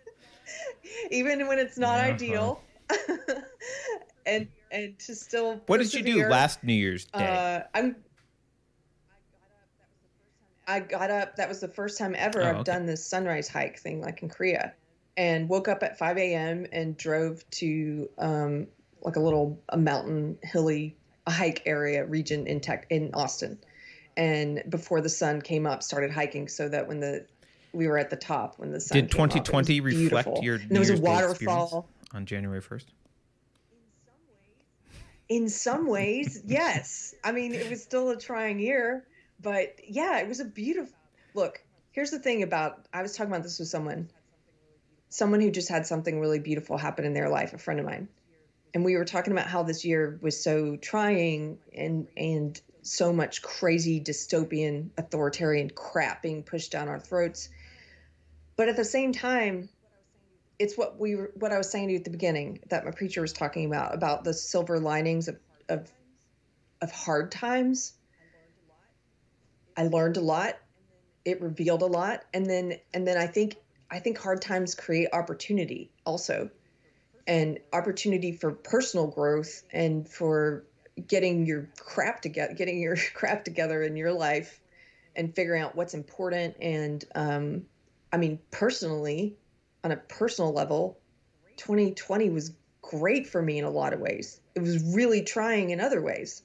even 1.10 1.46
when 1.48 1.58
it's 1.58 1.78
not 1.78 1.98
Uh-huh. 1.98 2.12
ideal, 2.12 2.64
and 4.26 4.48
and 4.70 4.98
to 5.00 5.14
still. 5.14 5.62
what 5.66 5.78
did 5.78 5.94
you 5.94 6.02
do 6.02 6.24
last 6.24 6.62
new 6.64 6.74
year's 6.74 7.04
day 7.06 7.38
Uh, 7.38 7.60
I'm. 7.74 7.96
I 10.66 10.80
got 10.80 11.10
up. 11.10 11.36
That 11.36 11.48
was 11.48 11.60
the 11.60 11.68
first 11.68 11.98
time 11.98 12.14
ever 12.18 12.42
Oh, 12.42 12.48
I've 12.48 12.54
okay. 12.56 12.64
done 12.72 12.86
this 12.86 13.04
sunrise 13.04 13.48
hike 13.48 13.78
thing, 13.78 14.00
like 14.00 14.22
in 14.22 14.28
Korea, 14.28 14.72
and 15.16 15.48
woke 15.48 15.68
up 15.68 15.82
at 15.82 15.98
5 15.98 16.18
a.m. 16.18 16.66
and 16.72 16.96
drove 16.96 17.48
to 17.52 18.08
um, 18.18 18.66
like 19.02 19.16
a 19.16 19.20
little 19.20 19.60
a 19.70 19.76
mountain, 19.76 20.38
hilly 20.42 20.96
a 21.26 21.30
hike 21.30 21.62
area 21.66 22.04
region 22.04 22.46
in 22.46 22.60
tech 22.60 22.86
in 22.90 23.10
Austin, 23.14 23.58
and 24.16 24.62
before 24.68 25.00
the 25.00 25.08
sun 25.08 25.40
came 25.42 25.66
up, 25.66 25.82
started 25.82 26.10
hiking 26.10 26.48
so 26.48 26.68
that 26.68 26.86
when 26.88 27.00
the 27.00 27.26
we 27.72 27.86
were 27.86 27.98
at 27.98 28.08
the 28.10 28.16
top 28.16 28.58
when 28.58 28.70
the 28.70 28.80
sun 28.80 28.96
did 29.00 29.10
came 29.10 29.24
up, 29.24 29.36
it 29.36 29.38
was 29.40 29.48
2020 29.48 29.80
reflect 29.80 30.26
beautiful. 30.28 30.44
your 30.44 30.54
and 30.56 30.70
new 30.70 30.82
there 30.84 30.92
was 30.92 31.00
a 31.00 31.02
waterfall. 31.02 31.88
on 32.14 32.24
january 32.24 32.60
1st 32.62 32.86
In 35.28 35.48
some 35.48 35.86
ways, 35.88 36.40
yes. 36.46 37.14
I 37.24 37.32
mean, 37.32 37.52
it 37.52 37.68
was 37.68 37.82
still 37.82 38.10
a 38.10 38.16
trying 38.16 38.58
year, 38.60 39.04
but 39.40 39.76
yeah, 39.86 40.18
it 40.18 40.28
was 40.28 40.40
a 40.40 40.44
beautiful. 40.44 40.96
look, 41.34 41.62
here's 41.92 42.10
the 42.10 42.18
thing 42.18 42.42
about 42.42 42.86
I 42.92 43.02
was 43.02 43.16
talking 43.16 43.32
about 43.32 43.42
this 43.42 43.58
with 43.58 43.68
someone, 43.68 44.10
someone 45.08 45.40
who 45.40 45.50
just 45.50 45.68
had 45.68 45.86
something 45.86 46.20
really 46.20 46.38
beautiful 46.38 46.76
happen 46.76 47.04
in 47.04 47.14
their 47.14 47.28
life, 47.28 47.52
a 47.52 47.58
friend 47.58 47.80
of 47.80 47.86
mine. 47.86 48.08
And 48.74 48.84
we 48.84 48.96
were 48.96 49.04
talking 49.04 49.32
about 49.32 49.46
how 49.46 49.62
this 49.62 49.84
year 49.84 50.18
was 50.20 50.42
so 50.42 50.76
trying 50.76 51.58
and 51.74 52.08
and 52.16 52.60
so 52.82 53.12
much 53.12 53.42
crazy 53.42 54.00
dystopian 54.00 54.90
authoritarian 54.96 55.70
crap 55.70 56.22
being 56.22 56.42
pushed 56.42 56.72
down 56.72 56.88
our 56.88 57.00
throats. 57.00 57.48
But 58.56 58.68
at 58.68 58.76
the 58.76 58.84
same 58.84 59.12
time, 59.12 59.68
it's 60.58 60.76
what 60.78 60.98
we 60.98 61.16
were, 61.16 61.32
what 61.34 61.52
I 61.52 61.58
was 61.58 61.70
saying 61.70 61.88
to 61.88 61.92
you 61.92 61.98
at 61.98 62.04
the 62.04 62.10
beginning 62.10 62.60
that 62.68 62.84
my 62.84 62.90
preacher 62.90 63.20
was 63.20 63.32
talking 63.32 63.66
about 63.66 63.94
about 63.94 64.24
the 64.24 64.32
silver 64.32 64.78
linings 64.78 65.28
of 65.28 65.38
of 65.68 65.90
of 66.80 66.90
hard 66.92 67.32
times. 67.32 67.94
I 69.76 69.84
learned 69.84 70.16
a 70.16 70.20
lot. 70.20 70.58
It 71.24 71.40
revealed 71.40 71.82
a 71.82 71.86
lot, 71.86 72.24
and 72.32 72.46
then 72.46 72.78
and 72.94 73.06
then 73.06 73.18
I 73.18 73.26
think 73.26 73.56
I 73.90 73.98
think 73.98 74.18
hard 74.18 74.40
times 74.40 74.74
create 74.74 75.08
opportunity 75.12 75.90
also, 76.04 76.50
and 77.26 77.58
opportunity 77.72 78.32
for 78.32 78.52
personal 78.52 79.08
growth 79.08 79.62
and 79.72 80.08
for 80.08 80.64
getting 81.08 81.44
your 81.46 81.68
crap 81.78 82.22
together, 82.22 82.54
getting 82.54 82.80
your 82.80 82.96
crap 83.14 83.44
together 83.44 83.82
in 83.82 83.96
your 83.96 84.12
life, 84.12 84.60
and 85.14 85.34
figuring 85.34 85.62
out 85.62 85.74
what's 85.74 85.94
important. 85.94 86.56
And 86.60 87.04
um, 87.14 87.66
I 88.12 88.16
mean, 88.16 88.38
personally, 88.50 89.36
on 89.84 89.92
a 89.92 89.96
personal 89.96 90.52
level, 90.52 90.98
2020 91.56 92.30
was 92.30 92.52
great 92.82 93.26
for 93.26 93.42
me 93.42 93.58
in 93.58 93.64
a 93.64 93.70
lot 93.70 93.92
of 93.92 94.00
ways. 94.00 94.40
It 94.54 94.60
was 94.60 94.94
really 94.94 95.22
trying 95.22 95.70
in 95.70 95.80
other 95.80 96.00
ways, 96.00 96.42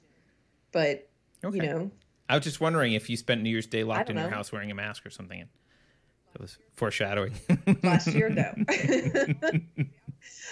but 0.72 1.08
okay. 1.44 1.56
you 1.56 1.62
know. 1.62 1.90
I 2.32 2.36
was 2.36 2.44
just 2.44 2.62
wondering 2.62 2.94
if 2.94 3.10
you 3.10 3.18
spent 3.18 3.42
New 3.42 3.50
Year's 3.50 3.66
Day 3.66 3.84
locked 3.84 4.08
in 4.08 4.16
know. 4.16 4.22
your 4.22 4.30
house 4.30 4.50
wearing 4.50 4.70
a 4.70 4.74
mask 4.74 5.04
or 5.04 5.10
something. 5.10 5.40
It 5.40 6.40
was 6.40 6.56
foreshadowing. 6.72 7.34
Last 7.82 8.06
year, 8.06 8.30
no. 8.30 8.54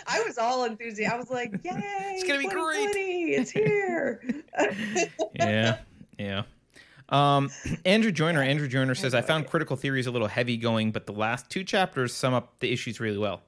I 0.06 0.22
was 0.26 0.36
all 0.36 0.66
enthusiastic. 0.66 1.10
I 1.10 1.16
was 1.16 1.30
like, 1.30 1.52
"Yay! 1.64 1.72
It's 2.16 2.24
gonna 2.24 2.40
be 2.40 2.48
great! 2.48 3.30
It's 3.30 3.50
here!" 3.50 4.20
yeah, 5.36 5.78
yeah. 6.18 6.42
Um, 7.08 7.50
Andrew 7.86 8.12
Joyner. 8.12 8.42
Andrew 8.42 8.68
Joyner 8.68 8.94
says, 8.94 9.14
"I 9.14 9.22
found 9.22 9.46
critical 9.46 9.74
theories 9.74 10.06
a 10.06 10.10
little 10.10 10.28
heavy 10.28 10.58
going, 10.58 10.92
but 10.92 11.06
the 11.06 11.14
last 11.14 11.48
two 11.48 11.64
chapters 11.64 12.12
sum 12.12 12.34
up 12.34 12.60
the 12.60 12.70
issues 12.70 13.00
really 13.00 13.16
well." 13.16 13.40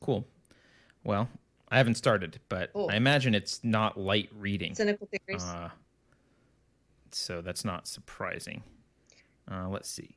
Cool. 0.00 0.26
Well, 1.04 1.28
I 1.68 1.76
haven't 1.76 1.96
started, 1.96 2.40
but 2.48 2.72
cool. 2.72 2.88
I 2.90 2.96
imagine 2.96 3.34
it's 3.34 3.62
not 3.62 4.00
light 4.00 4.30
reading. 4.34 4.74
Cynical 4.74 5.08
theories. 5.08 5.44
Uh, 5.44 5.68
so 7.14 7.40
that's 7.40 7.64
not 7.64 7.86
surprising. 7.86 8.62
Uh, 9.50 9.68
let's 9.68 9.88
see. 9.88 10.16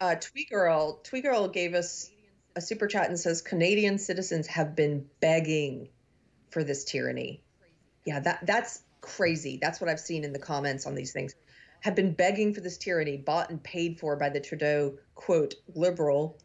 Uh, 0.00 0.16
Tweegirl, 0.16 1.04
Tweegirl 1.04 1.52
gave 1.52 1.74
us 1.74 2.10
a 2.56 2.60
super 2.60 2.86
chat 2.86 3.08
and 3.08 3.18
says 3.18 3.42
Canadian 3.42 3.98
citizens 3.98 4.46
have 4.46 4.76
been 4.76 5.06
begging 5.20 5.88
for 6.50 6.62
this 6.62 6.84
tyranny. 6.84 7.42
Yeah, 8.04 8.20
that 8.20 8.46
that's 8.46 8.82
crazy. 9.00 9.58
That's 9.60 9.80
what 9.80 9.90
I've 9.90 10.00
seen 10.00 10.24
in 10.24 10.32
the 10.32 10.38
comments 10.38 10.86
on 10.86 10.94
these 10.94 11.12
things. 11.12 11.34
Have 11.80 11.94
been 11.94 12.12
begging 12.12 12.54
for 12.54 12.60
this 12.60 12.78
tyranny, 12.78 13.16
bought 13.16 13.50
and 13.50 13.62
paid 13.62 13.98
for 13.98 14.16
by 14.16 14.30
the 14.30 14.40
Trudeau 14.40 14.98
quote 15.14 15.54
liberal 15.74 16.38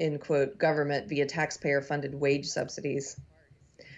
end 0.00 0.20
quote 0.20 0.58
government 0.58 1.08
via 1.08 1.26
taxpayer 1.26 1.82
funded 1.82 2.14
wage 2.14 2.46
subsidies. 2.46 3.20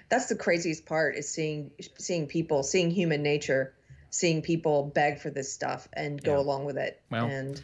That's 0.08 0.26
the 0.26 0.36
craziest 0.36 0.86
part 0.86 1.16
is 1.16 1.28
seeing 1.28 1.70
seeing 1.98 2.26
people, 2.26 2.62
seeing 2.62 2.90
human 2.90 3.22
nature, 3.22 3.74
seeing 4.10 4.42
people 4.42 4.90
beg 4.94 5.18
for 5.18 5.30
this 5.30 5.52
stuff 5.52 5.88
and 5.92 6.22
go 6.22 6.34
yeah. 6.34 6.40
along 6.40 6.64
with 6.64 6.76
it. 6.76 7.00
Well, 7.10 7.26
and 7.26 7.62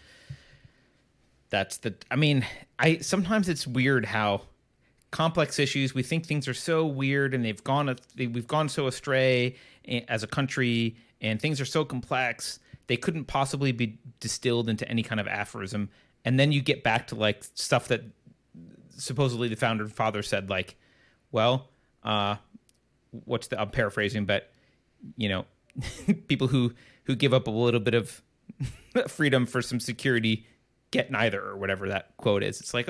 that's 1.51 1.79
the 1.79 1.95
i 2.11 2.17
mean 2.17 2.45
i 2.79 2.99
sometimes 2.99 3.49
it's 3.49 3.67
weird 3.67 4.05
how 4.05 4.43
complex 5.11 5.59
issues 5.59 5.95
we 5.95 6.03
think 6.03 6.27
things 6.27 6.49
are 6.49 6.55
so 6.55 6.85
weird 6.85 7.33
and 7.35 7.45
they've 7.45 7.63
gone 7.65 7.95
we've 8.17 8.49
gone 8.49 8.69
so 8.69 8.87
astray 8.87 9.55
as 10.09 10.23
a 10.23 10.27
country 10.27 10.97
and 11.21 11.41
things 11.41 11.61
are 11.61 11.65
so 11.65 11.85
complex 11.85 12.59
they 12.89 12.97
couldn't 12.97 13.25
possibly 13.25 13.73
be 13.73 13.99
distilled 14.21 14.69
into 14.69 14.89
any 14.89 15.03
kind 15.03 15.21
of 15.21 15.29
aphorism 15.29 15.89
and 16.25 16.39
then 16.39 16.51
you 16.53 16.61
get 16.61 16.83
back 16.83 17.07
to 17.07 17.15
like 17.15 17.45
stuff 17.55 17.89
that 17.89 18.03
supposedly 18.91 19.49
the 19.49 19.57
founder 19.57 19.89
father 19.89 20.23
said 20.23 20.51
like 20.51 20.77
well 21.31 21.69
uh 22.03 22.37
what's 23.25 23.47
the 23.47 23.61
i'm 23.61 23.71
paraphrasing 23.71 24.27
but 24.27 24.51
you 25.17 25.29
know 25.29 25.45
people 26.29 26.49
who 26.49 26.73
who 27.05 27.15
give 27.15 27.33
up 27.33 27.47
a 27.47 27.51
little 27.51 27.81
bit 27.81 27.95
of 27.95 28.23
freedom 29.09 29.47
for 29.47 29.63
some 29.63 29.81
security 29.81 30.47
get 30.91 31.11
neither 31.11 31.43
or 31.43 31.57
whatever 31.57 31.89
that 31.89 32.17
quote 32.17 32.43
is. 32.43 32.61
It's 32.61 32.75
like 32.75 32.89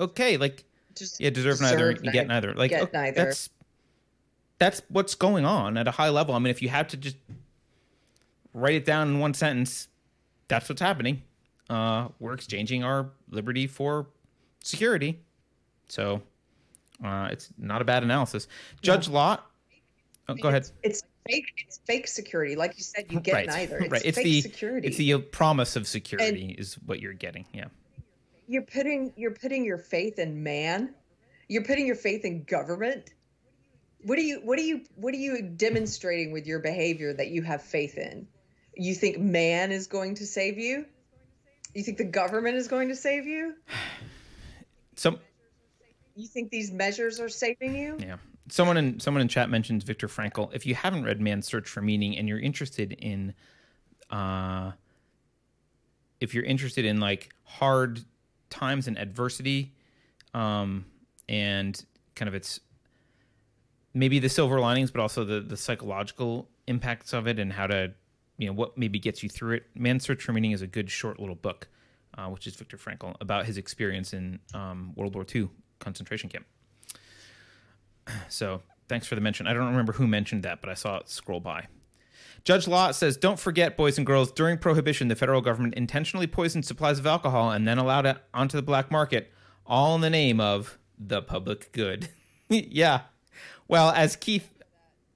okay, 0.00 0.36
like 0.36 0.64
Just 0.94 1.20
yeah, 1.20 1.30
deserve, 1.30 1.58
deserve 1.58 1.78
neither, 1.78 1.90
you 2.02 2.12
get 2.12 2.26
neither. 2.26 2.54
Like 2.54 2.70
get 2.70 2.82
okay, 2.82 3.02
neither. 3.02 3.24
that's 3.24 3.50
that's 4.58 4.82
what's 4.88 5.14
going 5.14 5.44
on 5.44 5.76
at 5.76 5.86
a 5.88 5.90
high 5.90 6.08
level. 6.08 6.34
I 6.34 6.38
mean, 6.38 6.50
if 6.50 6.62
you 6.62 6.68
had 6.68 6.88
to 6.90 6.96
just 6.96 7.16
write 8.54 8.74
it 8.74 8.84
down 8.84 9.08
in 9.08 9.18
one 9.18 9.34
sentence, 9.34 9.88
that's 10.48 10.68
what's 10.68 10.80
happening. 10.80 11.22
Uh, 11.68 12.08
we're 12.18 12.32
exchanging 12.32 12.84
our 12.84 13.10
liberty 13.30 13.66
for 13.66 14.06
security. 14.62 15.20
So 15.88 16.22
uh, 17.04 17.28
it's 17.30 17.50
not 17.58 17.82
a 17.82 17.84
bad 17.84 18.02
analysis. 18.02 18.48
Judge 18.82 19.08
yeah. 19.08 19.14
Lott. 19.14 19.50
Oh, 20.28 20.34
go 20.34 20.48
ahead. 20.48 20.62
It's, 20.62 20.72
it's 20.82 21.02
fake. 21.28 21.64
It's 21.66 21.78
fake 21.84 22.06
security, 22.06 22.56
like 22.56 22.76
you 22.76 22.82
said. 22.82 23.06
You 23.10 23.20
get 23.20 23.34
right. 23.34 23.46
neither. 23.46 23.78
It's 23.78 23.90
right. 23.90 24.02
It's 24.04 24.16
fake 24.16 24.24
the 24.24 24.40
security. 24.42 24.88
It's 24.88 24.96
the 24.96 25.14
uh, 25.14 25.18
promise 25.18 25.76
of 25.76 25.86
security 25.86 26.50
and 26.50 26.58
is 26.58 26.74
what 26.86 27.00
you're 27.00 27.12
getting. 27.12 27.46
Yeah. 27.52 27.66
You're 28.48 28.62
putting 28.62 29.12
you're 29.16 29.34
putting 29.34 29.64
your 29.64 29.78
faith 29.78 30.18
in 30.18 30.42
man. 30.42 30.94
You're 31.48 31.64
putting 31.64 31.86
your 31.86 31.96
faith 31.96 32.24
in 32.24 32.44
government. 32.44 33.10
What 34.02 34.18
are 34.18 34.22
you 34.22 34.40
what 34.44 34.58
are 34.58 34.62
you 34.62 34.82
what 34.94 35.14
are 35.14 35.18
you 35.18 35.42
demonstrating 35.42 36.32
with 36.32 36.46
your 36.46 36.60
behavior 36.60 37.12
that 37.14 37.28
you 37.28 37.42
have 37.42 37.62
faith 37.62 37.98
in? 37.98 38.26
You 38.76 38.94
think 38.94 39.18
man 39.18 39.72
is 39.72 39.86
going 39.86 40.14
to 40.16 40.26
save 40.26 40.58
you? 40.58 40.84
You 41.74 41.82
think 41.82 41.98
the 41.98 42.04
government 42.04 42.56
is 42.56 42.68
going 42.68 42.88
to 42.88 42.96
save 42.96 43.26
you? 43.26 43.54
Some 44.94 45.18
you 46.14 46.28
think 46.28 46.50
these 46.50 46.70
measures 46.70 47.20
are 47.20 47.28
saving 47.28 47.76
you? 47.76 47.96
Yeah 48.00 48.16
someone 48.48 48.76
in 48.76 49.00
someone 49.00 49.22
in 49.22 49.28
chat 49.28 49.50
mentions 49.50 49.84
Viktor 49.84 50.08
Frankl. 50.08 50.52
If 50.52 50.66
you 50.66 50.74
haven't 50.74 51.04
read 51.04 51.20
Man's 51.20 51.46
Search 51.46 51.68
for 51.68 51.80
Meaning 51.80 52.16
and 52.16 52.28
you're 52.28 52.38
interested 52.38 52.92
in, 52.92 53.34
uh, 54.10 54.72
if 56.20 56.34
you're 56.34 56.44
interested 56.44 56.84
in 56.84 57.00
like 57.00 57.30
hard 57.44 58.00
times 58.50 58.86
and 58.88 58.98
adversity, 58.98 59.74
um, 60.34 60.84
and 61.28 61.84
kind 62.14 62.28
of 62.28 62.34
its 62.34 62.60
maybe 63.94 64.18
the 64.18 64.28
silver 64.28 64.60
linings, 64.60 64.90
but 64.90 65.00
also 65.00 65.24
the 65.24 65.40
the 65.40 65.56
psychological 65.56 66.48
impacts 66.66 67.12
of 67.12 67.26
it 67.26 67.38
and 67.38 67.52
how 67.52 67.66
to, 67.66 67.92
you 68.38 68.46
know, 68.46 68.52
what 68.52 68.76
maybe 68.76 68.98
gets 68.98 69.22
you 69.22 69.28
through 69.28 69.56
it. 69.56 69.66
Man's 69.74 70.04
Search 70.04 70.22
for 70.22 70.32
Meaning 70.32 70.52
is 70.52 70.62
a 70.62 70.66
good 70.66 70.90
short 70.90 71.18
little 71.18 71.34
book, 71.34 71.68
uh, 72.16 72.26
which 72.26 72.46
is 72.46 72.54
Viktor 72.54 72.76
Frankl 72.76 73.16
about 73.20 73.46
his 73.46 73.56
experience 73.56 74.12
in 74.12 74.38
um, 74.54 74.92
World 74.94 75.14
War 75.14 75.26
II 75.32 75.48
concentration 75.78 76.28
camp. 76.28 76.46
So 78.28 78.62
thanks 78.88 79.06
for 79.06 79.14
the 79.14 79.20
mention. 79.20 79.46
I 79.46 79.52
don't 79.52 79.66
remember 79.66 79.92
who 79.92 80.06
mentioned 80.06 80.42
that, 80.42 80.60
but 80.60 80.70
I 80.70 80.74
saw 80.74 80.98
it 80.98 81.08
scroll 81.08 81.40
by. 81.40 81.66
Judge 82.44 82.68
Lott 82.68 82.94
says, 82.94 83.16
Don't 83.16 83.40
forget, 83.40 83.76
boys 83.76 83.98
and 83.98 84.06
girls, 84.06 84.30
during 84.30 84.58
Prohibition, 84.58 85.08
the 85.08 85.16
federal 85.16 85.40
government 85.40 85.74
intentionally 85.74 86.26
poisoned 86.26 86.64
supplies 86.64 86.98
of 86.98 87.06
alcohol 87.06 87.50
and 87.50 87.66
then 87.66 87.78
allowed 87.78 88.06
it 88.06 88.18
onto 88.32 88.56
the 88.56 88.62
black 88.62 88.90
market, 88.90 89.32
all 89.66 89.96
in 89.96 90.00
the 90.00 90.10
name 90.10 90.40
of 90.40 90.78
the 90.98 91.22
public 91.22 91.72
good. 91.72 92.08
yeah. 92.48 93.02
Well, 93.66 93.90
as 93.90 94.14
Keith 94.14 94.48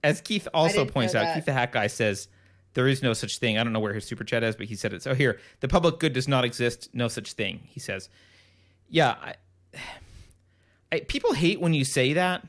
as 0.03 0.21
Keith 0.21 0.49
also 0.53 0.85
points 0.85 1.15
out, 1.15 1.35
Keith 1.35 1.45
the 1.45 1.53
Hat 1.53 1.73
Guy 1.73 1.87
says, 1.87 2.29
there 2.75 2.89
is 2.89 3.03
no 3.03 3.13
such 3.13 3.39
thing. 3.39 3.59
I 3.59 3.65
don't 3.65 3.73
know 3.73 3.81
where 3.81 3.93
his 3.93 4.05
super 4.05 4.25
chat 4.25 4.43
is, 4.43 4.57
but 4.57 4.67
he 4.67 4.77
said 4.77 4.93
it. 4.93 5.03
So 5.03 5.15
here, 5.15 5.39
the 5.61 5.69
public 5.69 5.99
good 5.99 6.13
does 6.13 6.29
not 6.29 6.45
exist. 6.45 6.89
No 6.93 7.09
such 7.09 7.33
thing. 7.33 7.61
He 7.65 7.81
says, 7.81 8.09
yeah. 8.89 9.17
I, 9.23 9.35
I, 10.93 11.01
people 11.01 11.35
hate 11.35 11.61
when 11.61 11.75
you 11.75 11.85
say 11.85 12.15
that 12.15 12.45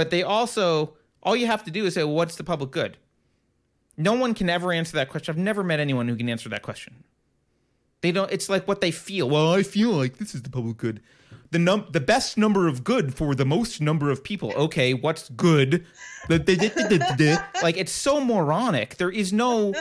but 0.00 0.08
they 0.08 0.22
also, 0.22 0.94
all 1.22 1.36
you 1.36 1.44
have 1.46 1.62
to 1.64 1.70
do 1.70 1.84
is 1.84 1.92
say, 1.92 2.02
well, 2.02 2.14
what's 2.14 2.36
the 2.36 2.42
public 2.42 2.70
good? 2.70 2.96
No 3.98 4.14
one 4.14 4.32
can 4.32 4.48
ever 4.48 4.72
answer 4.72 4.96
that 4.96 5.10
question. 5.10 5.30
I've 5.30 5.36
never 5.36 5.62
met 5.62 5.78
anyone 5.78 6.08
who 6.08 6.16
can 6.16 6.26
answer 6.30 6.48
that 6.48 6.62
question. 6.62 7.04
They 8.00 8.10
don't, 8.10 8.32
it's 8.32 8.48
like 8.48 8.66
what 8.66 8.80
they 8.80 8.92
feel. 8.92 9.28
Well, 9.28 9.52
I 9.52 9.62
feel 9.62 9.90
like 9.90 10.16
this 10.16 10.34
is 10.34 10.40
the 10.40 10.48
public 10.48 10.78
good. 10.78 11.02
The 11.50 11.58
num 11.58 11.84
the 11.90 12.00
best 12.00 12.38
number 12.38 12.66
of 12.66 12.82
good 12.82 13.12
for 13.12 13.34
the 13.34 13.44
most 13.44 13.82
number 13.82 14.10
of 14.10 14.24
people. 14.24 14.54
Okay, 14.54 14.94
what's 14.94 15.28
good? 15.28 15.84
like 17.62 17.76
it's 17.76 17.92
so 17.92 18.24
moronic. 18.24 18.96
There 18.96 19.10
is 19.10 19.34
no 19.34 19.74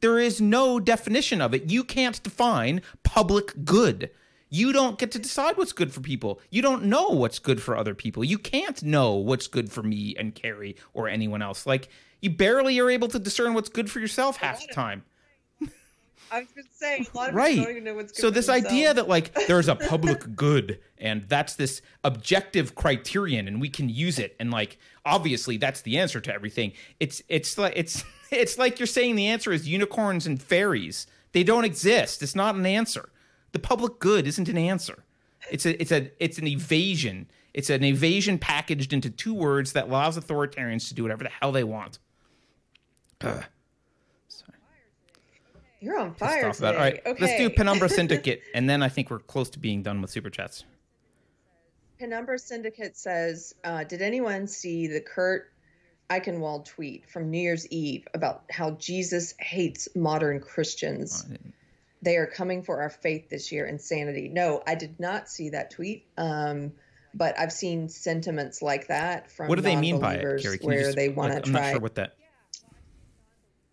there 0.00 0.18
is 0.18 0.40
no 0.40 0.80
definition 0.80 1.42
of 1.42 1.52
it. 1.52 1.70
You 1.70 1.84
can't 1.84 2.22
define 2.22 2.80
public 3.02 3.52
good. 3.66 4.08
You 4.48 4.72
don't 4.72 4.98
get 4.98 5.10
to 5.12 5.18
decide 5.18 5.56
what's 5.56 5.72
good 5.72 5.92
for 5.92 6.00
people. 6.00 6.40
You 6.50 6.62
don't 6.62 6.84
know 6.84 7.08
what's 7.08 7.38
good 7.40 7.60
for 7.60 7.76
other 7.76 7.94
people. 7.94 8.22
You 8.24 8.38
can't 8.38 8.80
know 8.82 9.14
what's 9.14 9.48
good 9.48 9.72
for 9.72 9.82
me 9.82 10.14
and 10.18 10.34
Keri 10.34 10.76
or 10.94 11.08
anyone 11.08 11.42
else. 11.42 11.66
Like 11.66 11.88
you 12.20 12.30
barely 12.30 12.78
are 12.78 12.88
able 12.88 13.08
to 13.08 13.18
discern 13.18 13.54
what's 13.54 13.68
good 13.68 13.90
for 13.90 13.98
yourself 14.00 14.36
half 14.36 14.64
the 14.66 14.72
time. 14.72 15.02
I 16.30 16.40
was 16.40 16.48
going 16.54 16.64
to 16.64 16.72
say 16.74 17.06
a 17.12 17.16
lot 17.16 17.28
of 17.30 17.34
Right. 17.34 17.50
people 17.50 17.64
don't 17.64 17.70
even 17.72 17.84
know 17.84 17.94
what's 17.94 18.12
good 18.12 18.20
So 18.20 18.30
this 18.30 18.48
idea 18.48 18.94
that 18.94 19.08
like 19.08 19.32
there's 19.46 19.68
a 19.68 19.76
public 19.76 20.34
good 20.36 20.80
and 20.98 21.24
that's 21.28 21.54
this 21.54 21.82
objective 22.04 22.74
criterion 22.74 23.46
and 23.48 23.60
we 23.60 23.68
can 23.68 23.88
use 23.88 24.18
it 24.18 24.34
and 24.40 24.50
like 24.50 24.78
obviously 25.04 25.56
that's 25.56 25.82
the 25.82 25.98
answer 25.98 26.20
to 26.20 26.32
everything. 26.32 26.72
It's 27.00 27.22
it's 27.28 27.58
like 27.58 27.74
it's 27.76 28.04
it's 28.30 28.58
like 28.58 28.78
you're 28.78 28.86
saying 28.86 29.16
the 29.16 29.26
answer 29.26 29.52
is 29.52 29.68
unicorns 29.68 30.26
and 30.26 30.40
fairies. 30.42 31.06
They 31.32 31.42
don't 31.44 31.64
exist. 31.64 32.22
It's 32.22 32.34
not 32.36 32.54
an 32.54 32.64
answer. 32.66 33.08
The 33.52 33.58
public 33.58 33.98
good 33.98 34.26
isn't 34.26 34.48
an 34.48 34.58
answer. 34.58 35.04
It's 35.50 35.66
a 35.66 35.80
it's 35.80 35.92
a 35.92 36.10
it's 36.22 36.38
an 36.38 36.46
evasion. 36.46 37.28
It's 37.54 37.70
an 37.70 37.84
evasion 37.84 38.38
packaged 38.38 38.92
into 38.92 39.08
two 39.08 39.32
words 39.32 39.72
that 39.72 39.88
allows 39.88 40.18
authoritarians 40.18 40.88
to 40.88 40.94
do 40.94 41.02
whatever 41.02 41.24
the 41.24 41.30
hell 41.40 41.52
they 41.52 41.64
want. 41.64 41.98
Ugh. 43.22 43.44
you're 45.80 45.98
on 45.98 46.14
fire 46.14 46.52
today. 46.52 46.66
All 46.66 46.74
right, 46.74 47.00
okay. 47.06 47.24
let's 47.24 47.38
do 47.38 47.48
Penumbra 47.48 47.88
Syndicate, 48.00 48.42
and 48.54 48.68
then 48.68 48.82
I 48.82 48.88
think 48.88 49.10
we're 49.10 49.20
close 49.20 49.48
to 49.50 49.58
being 49.58 49.82
done 49.82 50.02
with 50.02 50.10
super 50.10 50.30
chats. 50.30 50.64
Penumbra 51.98 52.38
Syndicate 52.38 52.96
says, 52.96 53.54
uh, 53.64 53.84
"Did 53.84 54.02
anyone 54.02 54.46
see 54.46 54.86
the 54.86 55.00
Kurt 55.00 55.52
Eichenwald 56.10 56.66
tweet 56.66 57.08
from 57.08 57.30
New 57.30 57.40
Year's 57.40 57.66
Eve 57.68 58.06
about 58.14 58.44
how 58.50 58.72
Jesus 58.72 59.34
hates 59.38 59.88
modern 59.94 60.40
Christians? 60.40 61.22
Didn't- 61.22 61.54
They 62.06 62.16
are 62.16 62.26
coming 62.26 62.62
for 62.62 62.80
our 62.80 62.88
faith 62.88 63.28
this 63.28 63.50
year. 63.50 63.66
Insanity." 63.66 64.28
No, 64.28 64.62
I 64.64 64.76
did 64.76 65.00
not 65.00 65.28
see 65.28 65.50
that 65.50 65.72
tweet. 65.72 66.06
Um, 66.16 66.72
but 67.16 67.38
I've 67.38 67.52
seen 67.52 67.88
sentiments 67.88 68.62
like 68.62 68.88
that 68.88 69.30
from 69.30 69.48
What 69.48 69.56
do 69.56 69.62
they 69.62 69.76
mean 69.76 69.98
by 69.98 70.14
it, 70.14 70.42
Keri? 70.42 70.58
Where 70.62 70.82
just- 70.82 70.96
they 70.96 71.08
want 71.08 71.32
to 71.32 71.38
like, 71.38 71.46
I'm 71.46 71.52
try. 71.52 71.60
not 71.60 71.70
sure 71.70 71.80
what 71.80 71.94
that. 71.96 72.16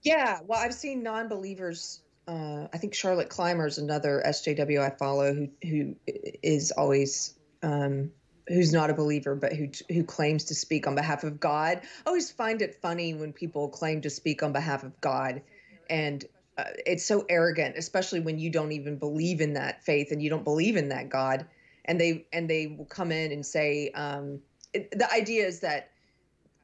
Yeah, 0.01 0.39
well, 0.45 0.59
I've 0.59 0.73
seen 0.73 1.03
non-believers. 1.03 2.01
Uh, 2.27 2.67
I 2.73 2.77
think 2.77 2.93
Charlotte 2.93 3.29
Clymer's 3.29 3.77
another 3.77 4.21
SJW 4.25 4.81
I 4.81 4.95
follow 4.97 5.34
who 5.34 5.49
who 5.61 5.95
is 6.41 6.71
always 6.71 7.36
um, 7.61 8.11
who's 8.47 8.73
not 8.73 8.89
a 8.89 8.93
believer 8.93 9.36
but 9.36 9.53
who 9.53 9.69
who 9.89 10.03
claims 10.03 10.45
to 10.45 10.55
speak 10.55 10.88
on 10.88 10.95
behalf 10.95 11.23
of 11.23 11.39
God. 11.39 11.81
I 11.84 12.09
always 12.09 12.31
find 12.31 12.61
it 12.61 12.81
funny 12.81 13.13
when 13.13 13.34
people 13.34 13.69
claim 13.69 14.01
to 14.01 14.09
speak 14.09 14.41
on 14.41 14.53
behalf 14.53 14.84
of 14.84 14.99
God, 15.01 15.41
and 15.89 16.25
uh, 16.57 16.65
it's 16.85 17.05
so 17.05 17.25
arrogant, 17.29 17.77
especially 17.77 18.19
when 18.19 18.37
you 18.37 18.49
don't 18.49 18.71
even 18.71 18.97
believe 18.97 19.41
in 19.41 19.53
that 19.53 19.83
faith 19.83 20.11
and 20.11 20.21
you 20.21 20.29
don't 20.29 20.43
believe 20.43 20.75
in 20.75 20.89
that 20.89 21.09
God, 21.09 21.45
and 21.85 21.99
they 21.99 22.27
and 22.31 22.49
they 22.49 22.67
will 22.67 22.85
come 22.85 23.11
in 23.11 23.31
and 23.31 23.45
say 23.45 23.89
um, 23.95 24.39
it, 24.73 24.91
the 24.91 25.11
idea 25.11 25.45
is 25.45 25.59
that 25.61 25.89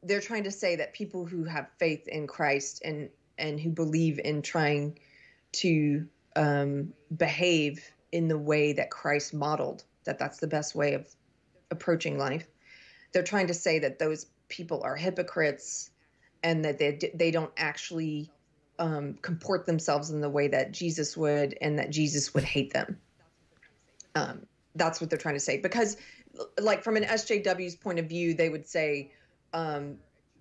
they're 0.03 0.21
trying 0.21 0.43
to 0.43 0.51
say 0.51 0.75
that 0.75 0.93
people 0.93 1.25
who 1.25 1.43
have 1.43 1.67
faith 1.77 2.07
in 2.07 2.27
Christ 2.27 2.81
and 2.85 3.09
and 3.37 3.59
who 3.59 3.69
believe 3.69 4.19
in 4.23 4.41
trying 4.41 4.99
to 5.53 6.07
um, 6.35 6.93
behave 7.15 7.83
in 8.11 8.27
the 8.27 8.37
way 8.37 8.73
that 8.73 8.91
Christ 8.91 9.33
modeled, 9.33 9.83
that 10.03 10.19
that's 10.19 10.37
the 10.37 10.47
best 10.47 10.75
way 10.75 10.93
of 10.93 11.07
approaching 11.71 12.17
life. 12.17 12.47
They're 13.11 13.23
trying 13.23 13.47
to 13.47 13.53
say 13.53 13.79
that 13.79 13.99
those 13.99 14.27
people 14.49 14.81
are 14.83 14.95
hypocrites 14.95 15.89
and 16.43 16.63
that 16.65 16.77
they 16.77 16.99
they 17.13 17.31
don't 17.31 17.51
actually 17.57 18.31
um, 18.79 19.15
comport 19.21 19.65
themselves 19.65 20.09
in 20.09 20.21
the 20.21 20.29
way 20.29 20.47
that 20.47 20.71
Jesus 20.71 21.15
would, 21.15 21.55
and 21.61 21.77
that 21.77 21.91
Jesus 21.91 22.33
would 22.33 22.43
hate 22.43 22.73
them. 22.73 22.97
Um, 24.15 24.41
that's 24.75 24.99
what 24.99 25.09
they're 25.09 25.19
trying 25.19 25.35
to 25.35 25.39
say. 25.39 25.57
Because, 25.57 25.97
like 26.59 26.83
from 26.83 26.95
an 26.97 27.03
SJW's 27.03 27.75
point 27.75 27.99
of 27.99 28.05
view, 28.07 28.33
they 28.33 28.49
would 28.49 28.67
say, 28.67 29.11
um, 29.53 29.97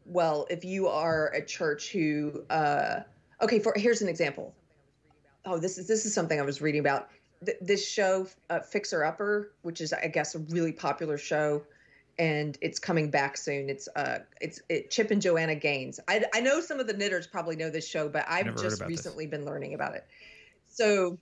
well, 0.06 0.46
if 0.48 0.64
you 0.64 0.88
are 0.88 1.28
a 1.34 1.44
church 1.44 1.90
who, 1.90 2.44
uh, 2.48 3.00
okay, 3.42 3.58
for 3.58 3.74
here's 3.76 4.00
an 4.00 4.08
example. 4.08 4.54
Oh, 5.44 5.58
this 5.58 5.78
is 5.78 5.86
this 5.86 6.06
is 6.06 6.14
something 6.14 6.38
I 6.38 6.44
was 6.44 6.60
reading 6.60 6.80
about. 6.80 7.08
Th- 7.44 7.58
this 7.60 7.86
show, 7.86 8.26
uh, 8.50 8.60
Fixer 8.60 9.04
Upper, 9.04 9.52
which 9.62 9.80
is 9.80 9.92
I 9.92 10.06
guess 10.08 10.34
a 10.34 10.40
really 10.40 10.72
popular 10.72 11.18
show, 11.18 11.62
and 12.18 12.58
it's 12.60 12.78
coming 12.78 13.10
back 13.10 13.36
soon. 13.36 13.68
It's 13.70 13.88
uh, 13.94 14.18
it's 14.40 14.60
it, 14.68 14.90
Chip 14.90 15.10
and 15.10 15.22
Joanna 15.22 15.54
Gaines. 15.54 16.00
I 16.08 16.24
I 16.34 16.40
know 16.40 16.60
some 16.60 16.80
of 16.80 16.86
the 16.86 16.94
knitters 16.94 17.26
probably 17.26 17.56
know 17.56 17.70
this 17.70 17.86
show, 17.86 18.08
but 18.08 18.24
I've 18.28 18.46
just 18.56 18.76
about 18.76 18.88
this. 18.88 18.88
recently 18.88 19.26
been 19.26 19.44
learning 19.44 19.74
about 19.74 19.94
it. 19.94 20.06
So 20.66 21.18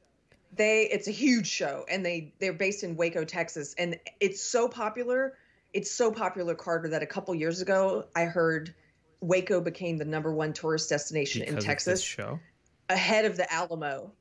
they 0.54 0.84
it's 0.84 1.08
a 1.08 1.12
huge 1.12 1.46
show 1.46 1.84
and 1.88 2.04
they 2.04 2.32
they're 2.40 2.52
based 2.52 2.82
in 2.84 2.96
Waco, 2.96 3.24
Texas 3.24 3.74
and 3.78 3.98
it's 4.20 4.40
so 4.42 4.68
popular. 4.68 5.34
It's 5.72 5.90
so 5.90 6.10
popular 6.10 6.54
Carter 6.54 6.88
that 6.88 7.02
a 7.02 7.06
couple 7.06 7.34
years 7.34 7.60
ago 7.60 8.06
I 8.14 8.22
heard 8.24 8.74
Waco 9.20 9.60
became 9.60 9.98
the 9.98 10.04
number 10.04 10.32
one 10.32 10.52
tourist 10.52 10.88
destination 10.88 11.40
Because 11.40 11.54
in 11.54 11.60
Texas 11.60 12.02
show. 12.02 12.38
ahead 12.88 13.24
of 13.24 13.36
the 13.36 13.52
Alamo 13.52 14.12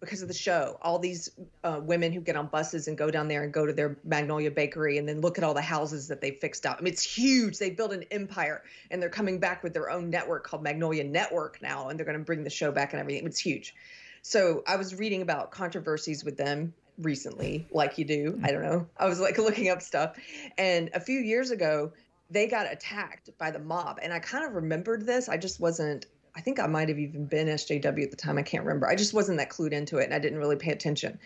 because 0.00 0.22
of 0.22 0.28
the 0.28 0.34
show. 0.34 0.78
All 0.82 0.98
these 0.98 1.30
uh, 1.64 1.80
women 1.82 2.12
who 2.12 2.20
get 2.20 2.36
on 2.36 2.46
buses 2.46 2.88
and 2.88 2.96
go 2.96 3.10
down 3.10 3.28
there 3.28 3.42
and 3.42 3.52
go 3.52 3.66
to 3.66 3.72
their 3.72 3.96
Magnolia 4.04 4.50
Bakery 4.50 4.98
and 4.98 5.08
then 5.08 5.20
look 5.20 5.38
at 5.38 5.44
all 5.44 5.54
the 5.54 5.62
houses 5.62 6.08
that 6.08 6.20
they 6.20 6.30
fixed 6.30 6.66
up. 6.66 6.78
I 6.78 6.82
mean, 6.82 6.92
it's 6.92 7.02
huge. 7.02 7.58
They 7.58 7.70
built 7.70 7.92
an 7.92 8.04
empire 8.10 8.62
and 8.90 9.02
they're 9.02 9.08
coming 9.08 9.38
back 9.38 9.62
with 9.62 9.74
their 9.74 9.90
own 9.90 10.10
network 10.10 10.44
called 10.44 10.62
Magnolia 10.62 11.04
Network 11.04 11.60
now, 11.62 11.88
and 11.88 11.98
they're 11.98 12.06
going 12.06 12.18
to 12.18 12.24
bring 12.24 12.44
the 12.44 12.50
show 12.50 12.70
back 12.70 12.92
and 12.92 13.00
everything. 13.00 13.26
It's 13.26 13.40
huge. 13.40 13.74
So 14.22 14.62
I 14.66 14.76
was 14.76 14.94
reading 14.94 15.22
about 15.22 15.50
controversies 15.50 16.24
with 16.24 16.36
them 16.36 16.74
recently, 16.98 17.66
like 17.70 17.98
you 17.98 18.04
do. 18.04 18.40
I 18.42 18.50
don't 18.50 18.62
know. 18.62 18.86
I 18.96 19.06
was 19.06 19.20
like 19.20 19.38
looking 19.38 19.68
up 19.68 19.82
stuff. 19.82 20.16
And 20.56 20.90
a 20.94 21.00
few 21.00 21.20
years 21.20 21.50
ago, 21.50 21.92
they 22.30 22.46
got 22.46 22.70
attacked 22.70 23.30
by 23.38 23.50
the 23.50 23.58
mob. 23.58 23.98
And 24.02 24.12
I 24.12 24.18
kind 24.18 24.44
of 24.44 24.54
remembered 24.54 25.06
this. 25.06 25.28
I 25.28 25.36
just 25.36 25.60
wasn't 25.60 26.06
I 26.38 26.40
think 26.40 26.60
I 26.60 26.68
might 26.68 26.88
have 26.88 27.00
even 27.00 27.26
been 27.26 27.48
SJW 27.48 28.04
at 28.04 28.12
the 28.12 28.16
time. 28.16 28.38
I 28.38 28.42
can't 28.42 28.64
remember. 28.64 28.86
I 28.86 28.94
just 28.94 29.12
wasn't 29.12 29.38
that 29.38 29.50
clued 29.50 29.72
into 29.72 29.98
it 29.98 30.04
and 30.04 30.14
I 30.14 30.20
didn't 30.20 30.38
really 30.38 30.54
pay 30.54 30.70
attention. 30.70 31.18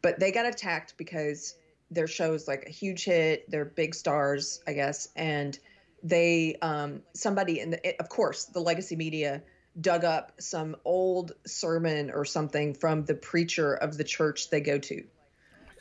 But 0.00 0.20
they 0.20 0.30
got 0.30 0.46
attacked 0.46 0.94
because 0.96 1.56
their 1.90 2.06
show's 2.06 2.46
like 2.46 2.66
a 2.68 2.70
huge 2.70 3.04
hit. 3.04 3.50
They're 3.50 3.64
big 3.64 3.96
stars, 3.96 4.62
I 4.68 4.74
guess. 4.74 5.08
And 5.16 5.58
they, 6.04 6.56
um, 6.62 7.02
somebody 7.14 7.58
in 7.58 7.70
the, 7.70 8.00
of 8.00 8.08
course, 8.08 8.44
the 8.44 8.60
legacy 8.60 8.94
media 8.94 9.42
dug 9.80 10.04
up 10.04 10.40
some 10.40 10.76
old 10.84 11.32
sermon 11.46 12.12
or 12.12 12.24
something 12.24 12.72
from 12.72 13.04
the 13.06 13.14
preacher 13.14 13.74
of 13.74 13.96
the 13.96 14.04
church 14.04 14.50
they 14.50 14.60
go 14.60 14.78
to 14.78 15.02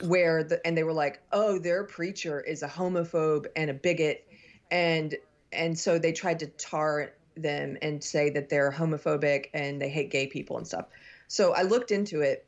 where 0.02 0.44
the 0.44 0.66
and 0.66 0.78
they 0.78 0.84
were 0.84 0.94
like 0.94 1.22
oh 1.32 1.58
their 1.58 1.84
preacher 1.84 2.40
is 2.40 2.62
a 2.62 2.68
homophobe 2.68 3.48
and 3.56 3.72
a 3.72 3.74
bigot 3.74 4.28
and 4.70 5.16
and 5.52 5.78
so 5.78 5.98
they 5.98 6.12
tried 6.12 6.40
to 6.40 6.46
tar 6.46 7.12
them 7.42 7.78
and 7.82 8.04
say 8.04 8.30
that 8.32 8.50
they're 8.50 8.72
homophobic 8.72 9.48
and 9.54 9.82
they 9.82 9.90
hate 9.90 10.12
gay 10.12 10.28
people 10.28 10.58
and 10.58 10.68
stuff. 10.68 10.86
So 11.28 11.54
i 11.54 11.62
looked 11.62 11.92
into 11.92 12.22
it. 12.22 12.46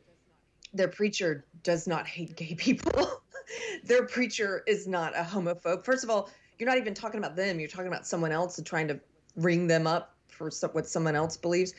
Their 0.74 0.88
preacher 0.88 1.46
does 1.64 1.88
not 1.88 2.08
hate 2.08 2.36
gay 2.36 2.56
people. 2.56 3.22
Their 3.84 4.06
preacher 4.06 4.64
is 4.68 4.88
not 4.88 5.18
a 5.18 5.24
homophobe. 5.24 5.84
First 5.84 6.04
of 6.04 6.10
all 6.10 6.30
you're 6.58 6.70
not 6.70 6.78
even 6.78 6.94
talking 6.94 7.20
about 7.20 7.36
them. 7.36 7.60
You're 7.60 7.70
talking 7.70 7.88
about 7.88 8.06
someone 8.06 8.32
else 8.32 8.58
and 8.58 8.68
trying 8.68 8.88
to 8.88 9.00
ring 9.36 9.68
them 9.68 9.88
up 9.88 10.16
for 10.28 10.50
what 10.72 10.88
someone 10.88 11.16
else 11.16 11.38
believes. 11.38 11.74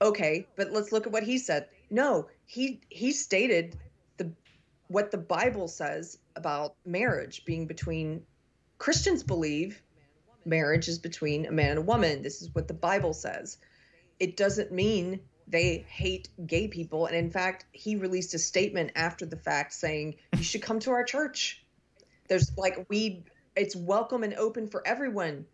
Okay 0.00 0.46
but 0.56 0.70
let's 0.70 0.92
look 0.92 1.06
at 1.06 1.12
what 1.12 1.22
he 1.22 1.38
said. 1.38 1.66
No 1.90 2.26
he 2.50 2.80
he 2.88 3.12
stated 3.12 3.76
the 4.16 4.30
what 4.88 5.12
the 5.12 5.18
bible 5.18 5.68
says 5.68 6.18
about 6.34 6.74
marriage 6.84 7.44
being 7.44 7.64
between 7.64 8.20
christians 8.78 9.22
believe 9.22 9.82
marriage 10.44 10.88
is 10.88 10.98
between 10.98 11.46
a 11.46 11.52
man 11.52 11.70
and 11.70 11.78
a 11.78 11.82
woman. 11.82 12.22
This 12.22 12.42
is 12.42 12.54
what 12.54 12.68
the 12.68 12.74
bible 12.74 13.12
says. 13.12 13.58
It 14.18 14.36
doesn't 14.36 14.72
mean 14.72 15.20
they 15.48 15.84
hate 15.88 16.28
gay 16.46 16.68
people. 16.68 17.06
And 17.06 17.16
in 17.16 17.30
fact 17.30 17.66
he 17.72 17.96
released 17.96 18.34
a 18.34 18.38
statement 18.38 18.92
after 18.94 19.26
the 19.26 19.36
fact 19.36 19.72
saying 19.72 20.16
you 20.36 20.42
should 20.42 20.62
come 20.62 20.78
to 20.80 20.90
our 20.92 21.04
church. 21.04 21.64
There's 22.28 22.56
like 22.56 22.86
we 22.88 23.24
it's 23.56 23.74
welcome 23.74 24.22
and 24.22 24.34
open 24.34 24.68
for 24.68 24.86
everyone. 24.86 25.46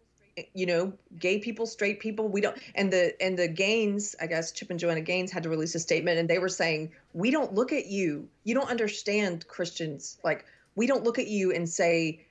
You 0.53 0.66
know 0.66 0.93
gay 1.18 1.39
people 1.39 1.66
straight 1.66 1.99
people 1.99 2.28
we 2.28 2.43
don't 2.43 2.59
and 2.74 2.93
the 2.93 3.20
and 3.22 3.39
the 3.39 3.49
gaines 3.49 4.14
i 4.20 4.26
guess 4.26 4.53
chip 4.53 4.68
and 4.68 4.78
joanna 4.78 5.01
gaines 5.01 5.32
had 5.32 5.45
to 5.45 5.49
release 5.49 5.74
a 5.74 5.78
statement 5.78 6.18
and 6.18 6.28
they 6.28 6.39
were 6.39 6.51
saying 6.51 6.93
we 7.14 7.30
don't 7.30 7.55
look 7.55 7.72
at 7.72 7.87
you. 7.87 8.28
You 8.45 8.55
don't 8.55 8.68
understand 8.68 9.49
christians. 9.49 10.18
Like 10.22 10.45
we 10.74 10.87
don't 10.87 11.05
look 11.05 11.18
at 11.18 11.26
you 11.26 11.53
and 11.53 11.66
say 11.66 12.25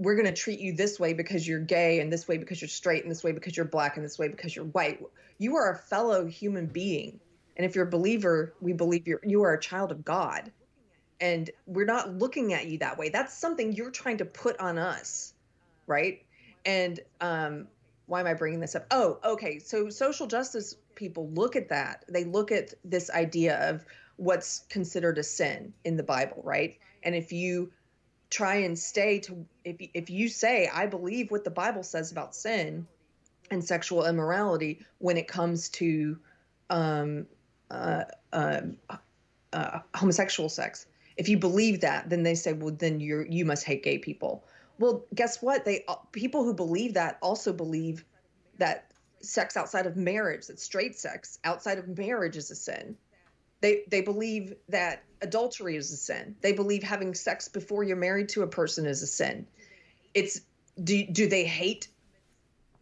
we're 0.00 0.14
going 0.14 0.26
to 0.26 0.32
treat 0.32 0.60
you 0.60 0.72
this 0.72 0.98
way 0.98 1.12
because 1.12 1.46
you're 1.46 1.60
gay 1.60 2.00
and 2.00 2.10
this 2.10 2.26
way 2.26 2.38
because 2.38 2.60
you're 2.60 2.68
straight 2.68 3.02
and 3.02 3.10
this 3.10 3.22
way 3.22 3.32
because 3.32 3.56
you're 3.56 3.66
black 3.66 3.96
and 3.96 4.04
this 4.04 4.18
way 4.18 4.28
because 4.28 4.56
you're 4.56 4.64
white 4.66 5.00
you 5.38 5.56
are 5.56 5.72
a 5.72 5.76
fellow 5.76 6.26
human 6.26 6.66
being 6.66 7.20
and 7.56 7.66
if 7.66 7.74
you're 7.74 7.86
a 7.86 7.90
believer 7.90 8.54
we 8.60 8.72
believe 8.72 9.06
you're 9.06 9.20
you 9.22 9.42
are 9.42 9.54
a 9.54 9.60
child 9.60 9.92
of 9.92 10.04
god 10.04 10.50
and 11.20 11.50
we're 11.66 11.84
not 11.84 12.14
looking 12.14 12.54
at 12.54 12.66
you 12.66 12.78
that 12.78 12.96
way 12.96 13.10
that's 13.10 13.36
something 13.36 13.72
you're 13.72 13.90
trying 13.90 14.16
to 14.16 14.24
put 14.24 14.58
on 14.58 14.78
us 14.78 15.34
right 15.86 16.22
and 16.64 17.00
um, 17.20 17.66
why 18.10 18.20
am 18.20 18.26
I 18.26 18.34
bringing 18.34 18.60
this 18.60 18.74
up? 18.74 18.86
Oh, 18.90 19.18
okay. 19.24 19.58
So 19.60 19.88
social 19.88 20.26
justice 20.26 20.74
people 20.96 21.30
look 21.30 21.54
at 21.54 21.68
that. 21.68 22.04
They 22.08 22.24
look 22.24 22.50
at 22.50 22.74
this 22.84 23.08
idea 23.10 23.56
of 23.68 23.84
what's 24.16 24.64
considered 24.68 25.16
a 25.18 25.22
sin 25.22 25.72
in 25.84 25.96
the 25.96 26.02
Bible, 26.02 26.42
right? 26.44 26.76
And 27.04 27.14
if 27.14 27.32
you 27.32 27.70
try 28.30 28.56
and 28.56 28.78
stay 28.78 29.18
to, 29.20 29.44
if 29.64 29.76
if 29.92 30.08
you 30.08 30.28
say 30.28 30.70
I 30.72 30.86
believe 30.86 31.30
what 31.30 31.44
the 31.44 31.50
Bible 31.50 31.82
says 31.82 32.12
about 32.12 32.34
sin 32.34 32.86
and 33.50 33.62
sexual 33.62 34.06
immorality 34.06 34.80
when 34.98 35.16
it 35.16 35.28
comes 35.28 35.68
to 35.70 36.18
um, 36.70 37.26
uh, 37.70 38.04
uh, 38.32 38.60
uh, 39.52 39.80
homosexual 39.94 40.48
sex. 40.48 40.86
If 41.16 41.28
you 41.28 41.36
believe 41.36 41.80
that, 41.80 42.08
then 42.08 42.22
they 42.22 42.34
say, 42.34 42.52
well, 42.52 42.74
then 42.74 43.00
you 43.00 43.26
you 43.28 43.44
must 43.44 43.64
hate 43.64 43.82
gay 43.82 43.98
people. 43.98 44.44
Well, 44.78 45.04
guess 45.14 45.42
what? 45.42 45.64
They 45.64 45.84
uh, 45.88 45.96
people 46.12 46.44
who 46.44 46.54
believe 46.54 46.94
that 46.94 47.18
also 47.20 47.52
believe 47.52 48.04
that 48.58 48.92
sex 49.20 49.56
outside 49.56 49.86
of 49.86 49.96
marriage, 49.96 50.46
that 50.46 50.60
straight 50.60 50.96
sex 50.96 51.38
outside 51.44 51.78
of 51.78 51.98
marriage 51.98 52.36
is 52.36 52.50
a 52.50 52.54
sin. 52.54 52.96
They 53.60 53.84
they 53.88 54.00
believe 54.00 54.54
that 54.68 55.02
adultery 55.22 55.76
is 55.76 55.92
a 55.92 55.96
sin. 55.96 56.34
They 56.40 56.52
believe 56.52 56.82
having 56.82 57.14
sex 57.14 57.48
before 57.48 57.84
you're 57.84 57.96
married 57.96 58.28
to 58.30 58.42
a 58.42 58.46
person 58.46 58.86
is 58.86 59.02
a 59.02 59.06
sin. 59.06 59.46
It's 60.14 60.40
do 60.82 61.04
do 61.06 61.28
they 61.28 61.44
hate 61.44 61.88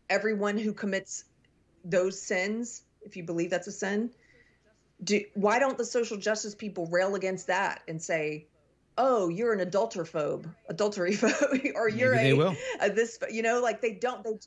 everyone 0.09 0.57
who 0.57 0.73
commits 0.73 1.25
those 1.85 2.21
sins 2.21 2.83
if 3.03 3.17
you 3.17 3.25
believe 3.25 3.51
that's 3.51 3.67
a 3.67 3.73
sin? 3.73 4.11
Do 5.03 5.21
why 5.35 5.59
don't 5.59 5.79
the 5.79 5.85
social 5.85 6.17
justice 6.17 6.55
people 6.55 6.87
rail 6.87 7.15
against 7.17 7.49
that 7.49 7.83
and 7.89 8.01
say, 8.01 8.47
"Oh, 8.97 9.29
you're 9.29 9.53
an 9.53 9.69
adulterophobe, 9.69 10.53
adultery 10.69 11.13
phobe, 11.13 11.73
or 11.75 11.89
you're 11.89 12.15
Maybe 12.15 12.41
a, 12.41 12.57
a 12.81 12.91
this," 12.91 13.19
you 13.31 13.43
know, 13.43 13.61
like 13.61 13.81
they 13.81 13.93
don't 13.95 14.23
they 14.23 14.39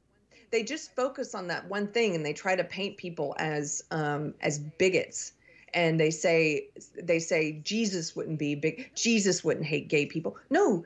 they 0.52 0.64
just 0.64 0.96
focus 0.96 1.36
on 1.36 1.48
that 1.48 1.68
one 1.68 1.88
thing 1.88 2.16
and 2.16 2.26
they 2.26 2.34
try 2.34 2.56
to 2.56 2.64
paint 2.64 2.98
people 2.98 3.36
as 3.38 3.84
um, 3.92 4.34
as 4.42 4.60
bigots 4.60 5.34
and 5.74 5.99
they 5.99 6.11
say 6.11 6.67
they 7.01 7.19
say 7.19 7.61
Jesus 7.63 8.15
wouldn't 8.15 8.39
be 8.39 8.55
big 8.55 8.89
Jesus 8.95 9.43
wouldn't 9.43 9.65
hate 9.65 9.88
gay 9.88 10.05
people. 10.05 10.38
No, 10.49 10.86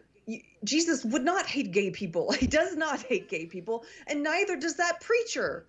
Jesus 0.64 1.06
would 1.06 1.24
not 1.24 1.46
hate 1.46 1.72
gay 1.72 1.92
people. 1.92 2.32
He 2.40 2.48
does 2.48 2.76
not 2.76 3.02
hate 3.04 3.30
gay 3.30 3.46
people, 3.46 3.86
and 4.08 4.24
neither 4.24 4.56
does 4.56 4.76
that 4.76 5.02
preacher 5.02 5.66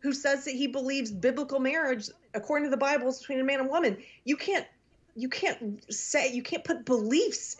who 0.00 0.12
says 0.12 0.44
that 0.44 0.54
he 0.54 0.66
believes 0.66 1.12
biblical 1.12 1.60
marriage 1.60 2.10
according 2.34 2.66
to 2.66 2.70
the 2.70 2.76
Bible 2.76 3.08
is 3.08 3.18
between 3.20 3.40
a 3.40 3.44
man 3.44 3.60
and 3.60 3.68
woman. 3.68 3.96
You 4.24 4.36
can't 4.36 4.66
you 5.14 5.28
can't 5.28 5.82
say 5.92 6.32
you 6.32 6.42
can't 6.42 6.64
put 6.64 6.84
beliefs 6.84 7.56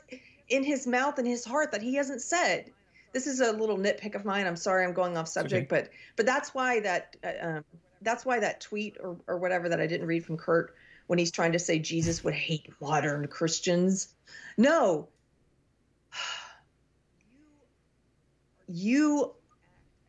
in 0.49 0.65
his 0.65 0.87
mouth 0.87 1.19
and 1.19 1.27
his 1.27 1.45
heart 1.45 1.73
that 1.73 1.83
he 1.83 1.95
hasn't 1.95 2.21
said 2.21 2.71
this 3.13 3.27
is 3.27 3.41
a 3.41 3.53
little 3.53 3.77
nitpick 3.77 4.15
of 4.15 4.25
mine. 4.25 4.47
I'm 4.47 4.57
sorry, 4.57 4.85
I'm 4.85 4.93
going 4.93 5.17
off 5.17 5.29
subject, 5.29 5.71
okay. 5.71 5.83
but 5.83 5.91
but 6.17 6.27
that's 6.27 6.55
why 6.55 6.81
that 6.81 7.17
uh, 7.23 7.47
um, 7.47 7.65
that's 8.01 8.25
why 8.25 8.41
that 8.41 8.61
tweet 8.61 8.97
or 9.03 9.17
or 9.27 9.37
whatever 9.37 9.69
that 9.69 9.81
I 9.81 9.87
didn't 9.87 10.07
read 10.07 10.25
from 10.25 10.37
Kurt 10.37 10.75
when 11.07 11.19
he's 11.19 11.31
trying 11.31 11.53
to 11.53 11.59
say 11.59 11.79
Jesus 11.79 12.25
would 12.25 12.35
hate 12.35 12.69
modern 12.81 13.27
Christians. 13.29 14.15
No, 14.57 15.09
you 18.69 19.35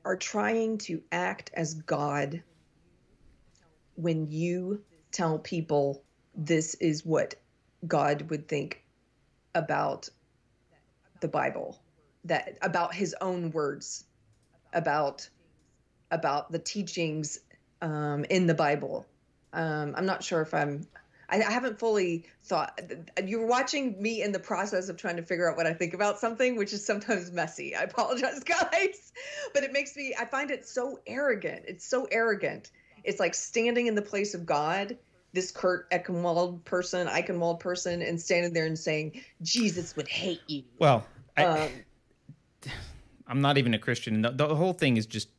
are 0.05 0.17
trying 0.17 0.77
to 0.77 1.01
act 1.11 1.51
as 1.53 1.73
God 1.73 2.43
when 3.95 4.27
you 4.29 4.83
tell 5.11 5.39
people 5.39 6.03
this 6.35 6.73
is 6.75 7.05
what 7.05 7.35
God 7.87 8.29
would 8.29 8.47
think 8.47 8.83
about 9.55 10.09
the 11.21 11.27
Bible 11.27 11.79
that 12.25 12.57
about 12.61 12.93
his 12.93 13.15
own 13.21 13.51
words 13.51 14.05
about 14.73 15.29
about 16.11 16.51
the 16.51 16.59
teachings 16.59 17.39
um, 17.81 18.25
in 18.29 18.47
the 18.47 18.53
Bible. 18.53 19.05
Um, 19.53 19.93
I'm 19.95 20.05
not 20.05 20.23
sure 20.23 20.41
if 20.41 20.53
I'm. 20.53 20.87
I, 21.29 21.37
I 21.37 21.51
haven't 21.51 21.79
fully 21.79 22.25
thought. 22.43 22.79
You're 23.25 23.45
watching 23.45 24.01
me 24.01 24.21
in 24.21 24.31
the 24.31 24.39
process 24.39 24.89
of 24.89 24.97
trying 24.97 25.15
to 25.15 25.23
figure 25.23 25.49
out 25.49 25.55
what 25.55 25.65
I 25.65 25.73
think 25.73 25.93
about 25.93 26.19
something, 26.19 26.57
which 26.57 26.73
is 26.73 26.85
sometimes 26.85 27.31
messy. 27.31 27.75
I 27.75 27.83
apologize, 27.83 28.43
guys, 28.43 29.13
but 29.53 29.63
it 29.63 29.71
makes 29.71 29.95
me. 29.95 30.15
I 30.19 30.25
find 30.25 30.51
it 30.51 30.67
so 30.67 30.99
arrogant. 31.07 31.63
It's 31.67 31.85
so 31.85 32.07
arrogant. 32.11 32.71
It's 33.03 33.19
like 33.19 33.35
standing 33.35 33.87
in 33.87 33.95
the 33.95 34.01
place 34.01 34.33
of 34.33 34.45
God 34.45 34.97
this 35.33 35.51
Kurt 35.51 35.89
Eichenwald 35.89 36.63
person, 36.63 37.07
Eichenwald 37.07 37.59
person, 37.59 38.01
and 38.01 38.21
standing 38.21 38.53
there 38.53 38.65
and 38.65 38.77
saying, 38.77 39.19
Jesus 39.41 39.95
would 39.95 40.07
hate 40.07 40.41
you. 40.47 40.63
Well, 40.77 41.05
I, 41.35 41.43
um, 41.43 41.69
I'm 43.27 43.41
not 43.41 43.57
even 43.57 43.73
a 43.73 43.79
Christian. 43.79 44.21
The, 44.21 44.29
the 44.29 44.55
whole 44.55 44.73
thing 44.73 44.97
is 44.97 45.05
just. 45.05 45.29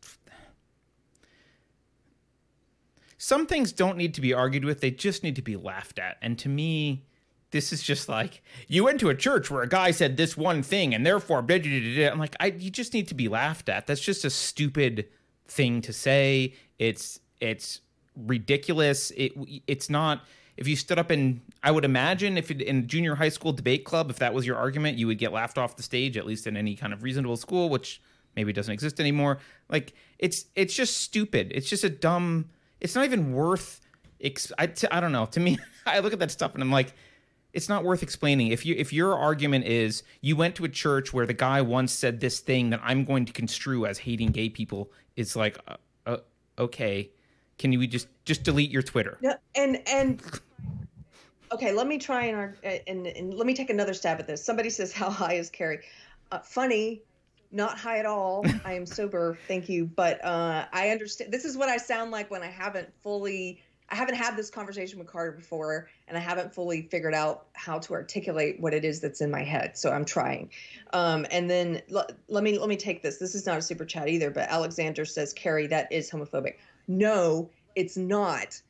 Some 3.25 3.47
things 3.47 3.73
don't 3.73 3.97
need 3.97 4.13
to 4.15 4.21
be 4.21 4.35
argued 4.35 4.67
with, 4.67 4.83
they 4.83 4.91
just 4.91 5.23
need 5.23 5.35
to 5.37 5.41
be 5.41 5.57
laughed 5.57 5.99
at. 5.99 6.19
And 6.21 6.39
to 6.41 6.51
me, 6.51 7.07
this 7.53 7.73
is 7.73 7.83
just 7.83 8.07
like 8.07 8.43
you 8.69 8.85
went 8.85 9.01
to 9.01 9.09
a 9.09 9.15
church 9.15 9.51
where 9.51 9.63
a 9.63 9.69
guy 9.69 9.93
said 9.93 10.19
this 10.19 10.37
one 10.37 10.63
thing 10.63 10.95
and 10.95 11.07
therefore 11.07 11.41
blah, 11.41 11.57
blah, 11.57 11.71
blah, 11.71 12.05
I'm 12.09 12.19
like 12.19 12.37
I 12.39 12.49
you 12.49 12.71
just 12.71 12.93
need 12.93 13.09
to 13.09 13.15
be 13.15 13.29
laughed 13.29 13.71
at. 13.71 13.87
That's 13.87 14.03
just 14.03 14.27
a 14.27 14.31
stupid 14.31 15.09
thing 15.49 15.81
to 15.83 15.93
say. 15.95 16.53
It's 16.79 17.19
it's 17.41 17.81
ridiculous. 18.15 19.11
It 19.13 19.33
it's 19.67 19.89
not 19.89 20.27
if 20.59 20.69
you 20.69 20.77
stood 20.77 20.99
up 20.99 21.11
in 21.11 21.41
I 21.63 21.71
would 21.71 21.87
imagine 21.87 22.37
if 22.37 22.51
in 22.51 22.87
junior 22.89 23.15
high 23.15 23.31
school 23.31 23.55
debate 23.55 23.87
club, 23.87 24.11
if 24.11 24.19
that 24.19 24.35
was 24.35 24.47
your 24.47 24.59
argument, 24.59 24.99
you 24.99 25.07
would 25.07 25.19
get 25.19 25.33
laughed 25.33 25.57
off 25.57 25.77
the 25.77 25.83
stage, 25.83 26.19
at 26.19 26.27
least 26.27 26.47
in 26.47 26.59
any 26.59 26.77
kind 26.77 26.93
of 26.93 27.03
reasonable 27.03 27.39
school, 27.39 27.71
which 27.71 28.03
maybe 28.37 28.53
doesn't 28.53 28.75
exist 28.75 29.01
anymore. 29.01 29.39
Like 29.71 29.95
it's 30.19 30.45
it's 30.55 30.75
just 30.75 30.99
stupid. 30.99 31.53
It's 31.55 31.71
just 31.71 31.85
a 31.85 31.91
dumb. 31.91 32.51
It's 32.85 32.95
not 32.95 33.07
even 33.07 33.33
worth. 33.33 33.81
Ex- 34.21 34.53
I 34.59 34.67
t- 34.67 34.87
I 34.91 35.01
don't 35.01 35.11
know. 35.11 35.25
To 35.27 35.41
me, 35.41 35.59
I 35.87 36.01
look 36.01 36.13
at 36.13 36.19
that 36.19 36.31
stuff 36.31 36.53
and 36.53 36.63
I'm 36.63 36.71
like, 36.71 36.93
it's 37.55 37.69
not 37.69 37.83
worth 37.83 38.03
explaining. 38.03 38.49
If 38.49 38.67
you 38.67 38.75
if 38.77 38.93
your 38.93 39.17
argument 39.17 39.65
is 39.65 40.03
you 40.21 40.37
went 40.37 40.55
to 40.57 40.65
a 40.65 40.69
church 40.69 41.15
where 41.15 41.25
the 41.25 41.33
guy 41.33 41.63
once 41.63 41.93
said 41.93 42.21
this 42.21 42.41
thing 42.41 42.71
that 42.71 42.81
I'm 42.85 43.05
going 43.07 43.25
to 43.25 43.33
construe 43.33 43.87
as 43.87 43.97
hating 43.97 44.33
gay 44.33 44.51
people, 44.51 44.93
it's 45.17 45.35
like, 45.35 45.59
uh, 45.67 45.77
uh, 46.05 46.19
okay, 46.59 47.11
can 47.59 47.73
you 47.73 47.87
just 47.87 48.09
just 48.27 48.43
delete 48.43 48.71
your 48.71 48.83
Twitter? 48.83 49.17
Yeah, 49.23 49.37
and 49.55 49.81
and 49.89 50.23
okay, 51.53 51.73
let 51.73 51.87
me 51.87 51.97
try 51.97 52.25
and, 52.27 52.55
and, 52.87 53.07
and 53.07 53.33
let 53.33 53.47
me 53.47 53.55
take 53.55 53.71
another 53.71 53.95
stab 53.95 54.21
at 54.21 54.27
this. 54.27 54.45
Somebody 54.45 54.69
says, 54.69 54.93
"How 54.93 55.09
high 55.09 55.35
is 55.35 55.49
Keri?" 55.49 55.79
Uh, 56.33 56.41
funny, 56.41 57.01
not 57.55 57.79
high 57.79 57.99
at 57.99 58.07
all. 58.07 58.45
I 58.65 58.75
am 58.75 58.85
sober, 58.85 59.39
thank 59.47 59.69
you, 59.69 59.87
but 59.87 60.23
uh, 60.25 60.67
I 60.73 60.91
understand. 60.91 61.33
This 61.33 61.45
is 61.45 61.57
what 61.57 61.69
I 61.69 61.77
sound 61.77 62.11
like 62.11 62.31
when 62.31 62.43
I 62.43 62.49
haven't 62.49 62.93
fully. 63.03 63.63
I 63.91 63.97
haven't 63.97 64.15
had 64.15 64.37
this 64.37 64.51
conversation 64.51 64.99
with 64.99 65.09
Carter 65.09 65.33
before, 65.33 65.89
and 66.09 66.17
I 66.17 66.21
haven't 66.21 66.55
fully 66.55 66.89
figured 66.91 67.15
out 67.15 67.49
how 67.53 67.79
to 67.81 67.93
articulate 67.93 68.59
what 68.59 68.73
it 68.73 68.83
is 68.85 69.01
that's 69.01 69.21
in 69.21 69.31
my 69.31 69.45
head. 69.45 69.77
So 69.77 69.93
I'm 69.93 70.07
trying. 70.07 70.51
Um, 70.95 71.27
and 71.31 71.51
then 71.51 71.83
l- 71.95 72.09
let 72.29 72.43
me 72.43 72.59
let 72.59 72.69
me 72.69 72.77
take 72.77 73.03
this. 73.03 73.19
This 73.19 73.35
is 73.35 73.47
not 73.47 73.59
a 73.59 73.63
super 73.63 73.85
chat 73.85 74.09
either, 74.09 74.31
but 74.31 74.49
Alexander 74.49 75.05
says, 75.05 75.33
"Keri, 75.33 75.67
that 75.69 75.93
is 75.93 76.11
homophobic." 76.11 76.55
No, 76.89 77.51
it's 77.77 77.97
not. 77.97 78.61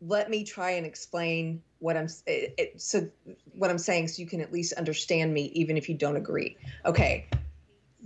Let 0.00 0.30
me 0.30 0.44
try 0.44 0.72
and 0.72 0.86
explain 0.86 1.62
what 1.80 1.96
I'm 1.96 2.06
it, 2.26 2.54
it, 2.56 2.80
so 2.80 3.08
what 3.52 3.70
I'm 3.70 3.78
saying 3.78 4.08
so 4.08 4.20
you 4.20 4.28
can 4.28 4.40
at 4.40 4.52
least 4.52 4.74
understand 4.74 5.34
me 5.34 5.50
even 5.54 5.76
if 5.76 5.88
you 5.88 5.96
don't 5.96 6.16
agree. 6.16 6.56
Okay. 6.84 7.28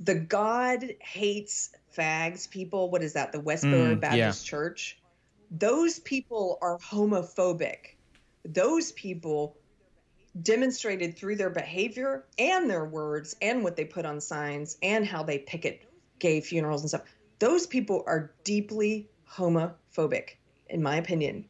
The 0.00 0.14
God 0.14 0.84
hates 1.00 1.70
fags 1.96 2.48
people. 2.48 2.90
What 2.90 3.02
is 3.02 3.12
that? 3.12 3.32
The 3.32 3.40
Westboro 3.40 3.96
mm, 3.96 4.00
Baptist 4.00 4.46
yeah. 4.46 4.50
Church. 4.50 4.98
Those 5.50 5.98
people 5.98 6.58
are 6.62 6.78
homophobic. 6.78 7.96
Those 8.44 8.92
people 8.92 9.56
demonstrated 10.40 11.16
through 11.16 11.36
their 11.36 11.50
behavior 11.50 12.24
and 12.38 12.70
their 12.70 12.86
words 12.86 13.36
and 13.42 13.62
what 13.62 13.76
they 13.76 13.84
put 13.84 14.06
on 14.06 14.20
signs 14.20 14.78
and 14.82 15.06
how 15.06 15.22
they 15.22 15.38
picket 15.38 15.84
gay 16.18 16.40
funerals 16.40 16.80
and 16.80 16.88
stuff. 16.88 17.02
Those 17.38 17.66
people 17.66 18.02
are 18.06 18.32
deeply 18.44 19.10
homophobic, 19.30 20.36
in 20.68 20.82
my 20.82 20.96
opinion. 20.96 21.44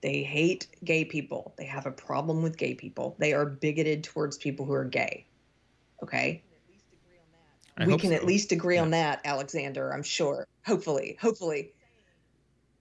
They 0.00 0.22
hate 0.22 0.68
gay 0.84 1.04
people. 1.04 1.54
They 1.58 1.64
have 1.64 1.86
a 1.86 1.90
problem 1.90 2.42
with 2.42 2.56
gay 2.56 2.74
people. 2.74 3.16
They 3.18 3.32
are 3.32 3.46
bigoted 3.46 4.04
towards 4.04 4.38
people 4.38 4.64
who 4.64 4.72
are 4.72 4.84
gay. 4.84 5.26
Okay? 6.02 6.42
I 7.80 7.86
we 7.86 7.96
can 7.96 8.10
so. 8.10 8.16
at 8.16 8.24
least 8.24 8.52
agree 8.52 8.76
yeah. 8.76 8.82
on 8.82 8.90
that, 8.90 9.20
Alexander, 9.24 9.92
I'm 9.92 10.02
sure. 10.02 10.46
Hopefully, 10.66 11.16
hopefully. 11.20 11.72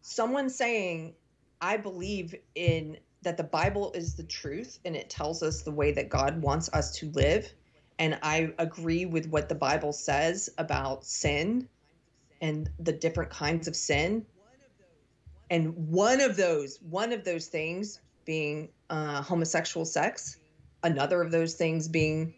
Someone 0.02 0.50
saying, 0.50 1.16
I 1.62 1.78
believe 1.78 2.36
in 2.56 2.98
that 3.22 3.38
the 3.38 3.44
Bible 3.44 3.92
is 3.94 4.16
the 4.16 4.24
truth 4.24 4.80
and 4.86 4.96
it 4.96 5.10
tells 5.10 5.44
us 5.44 5.62
the 5.62 5.72
way 5.72 5.92
that 5.92 6.10
God 6.10 6.42
wants 6.42 6.70
us 6.74 6.92
to 6.98 7.10
live. 7.12 7.52
And 7.98 8.18
I 8.24 8.54
agree 8.60 9.06
with 9.06 9.28
what 9.28 9.50
the 9.50 9.56
Bible 9.56 9.92
says 9.92 10.50
about 10.58 11.06
sin 11.06 11.68
and 12.42 12.70
the 12.80 12.94
different 12.94 13.30
kinds 13.30 13.68
of 13.68 13.76
sin 13.76 14.26
and 15.50 15.74
one 15.76 16.22
of 16.22 16.38
those 16.38 16.80
one 16.82 17.12
of 17.12 17.24
those 17.24 17.48
things 17.48 18.00
being 18.26 18.70
uh, 18.90 19.22
homosexual 19.22 19.86
sex 19.86 20.38
another 20.84 21.22
of 21.22 21.32
those 21.32 21.56
things 21.56 21.88
being 21.88 22.34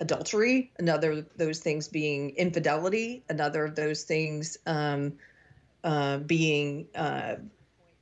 adultery 0.00 0.72
another 0.78 1.12
of 1.12 1.26
those 1.36 1.60
things 1.60 1.88
being 1.88 2.30
infidelity 2.30 3.24
another 3.28 3.64
of 3.64 3.74
those 3.74 4.04
things 4.04 4.58
um, 4.66 5.12
uh, 5.84 6.18
being 6.18 6.86
uh, 6.94 7.36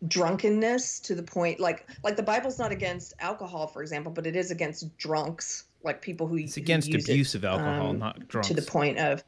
drunkenness 0.08 1.00
to 1.00 1.14
the 1.14 1.22
point 1.22 1.60
like 1.60 1.88
like 2.02 2.16
the 2.16 2.22
bible's 2.22 2.58
not 2.58 2.72
against 2.72 3.14
alcohol 3.20 3.66
for 3.66 3.80
example 3.82 4.10
but 4.10 4.26
it 4.26 4.34
is 4.34 4.50
against 4.50 4.96
drunks 4.98 5.66
like 5.82 6.02
people 6.02 6.26
who 6.26 6.36
it's 6.36 6.56
against 6.56 6.88
who 6.90 6.98
abuse 6.98 7.34
it, 7.34 7.38
of 7.38 7.44
alcohol 7.44 7.90
um, 7.90 7.98
not 7.98 8.28
drunks 8.28 8.48
to 8.48 8.54
the 8.54 8.62
point 8.62 8.98
of 8.98 9.22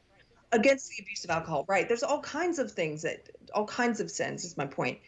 against 0.51 0.89
the 0.89 1.03
abuse 1.03 1.23
of 1.23 1.29
alcohol 1.29 1.65
right? 1.67 1.87
There's 1.87 2.03
all 2.03 2.21
kinds 2.21 2.59
of 2.59 2.71
things 2.71 3.01
that 3.01 3.29
all 3.53 3.65
kinds 3.65 3.99
of 3.99 4.09
sins 4.11 4.43
is 4.43 4.57
my 4.57 4.65
point. 4.65 4.99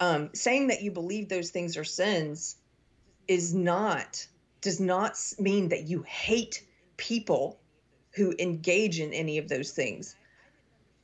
Um, 0.00 0.30
saying 0.34 0.66
that 0.68 0.82
you 0.82 0.90
believe 0.90 1.28
those 1.28 1.50
things 1.50 1.76
are 1.76 1.84
sins 1.84 2.56
is 3.28 3.54
not 3.54 4.26
does 4.60 4.80
not 4.80 5.18
mean 5.38 5.68
that 5.68 5.88
you 5.88 6.02
hate 6.02 6.65
people 6.96 7.58
who 8.14 8.34
engage 8.38 9.00
in 9.00 9.12
any 9.12 9.38
of 9.38 9.48
those 9.48 9.72
things 9.72 10.16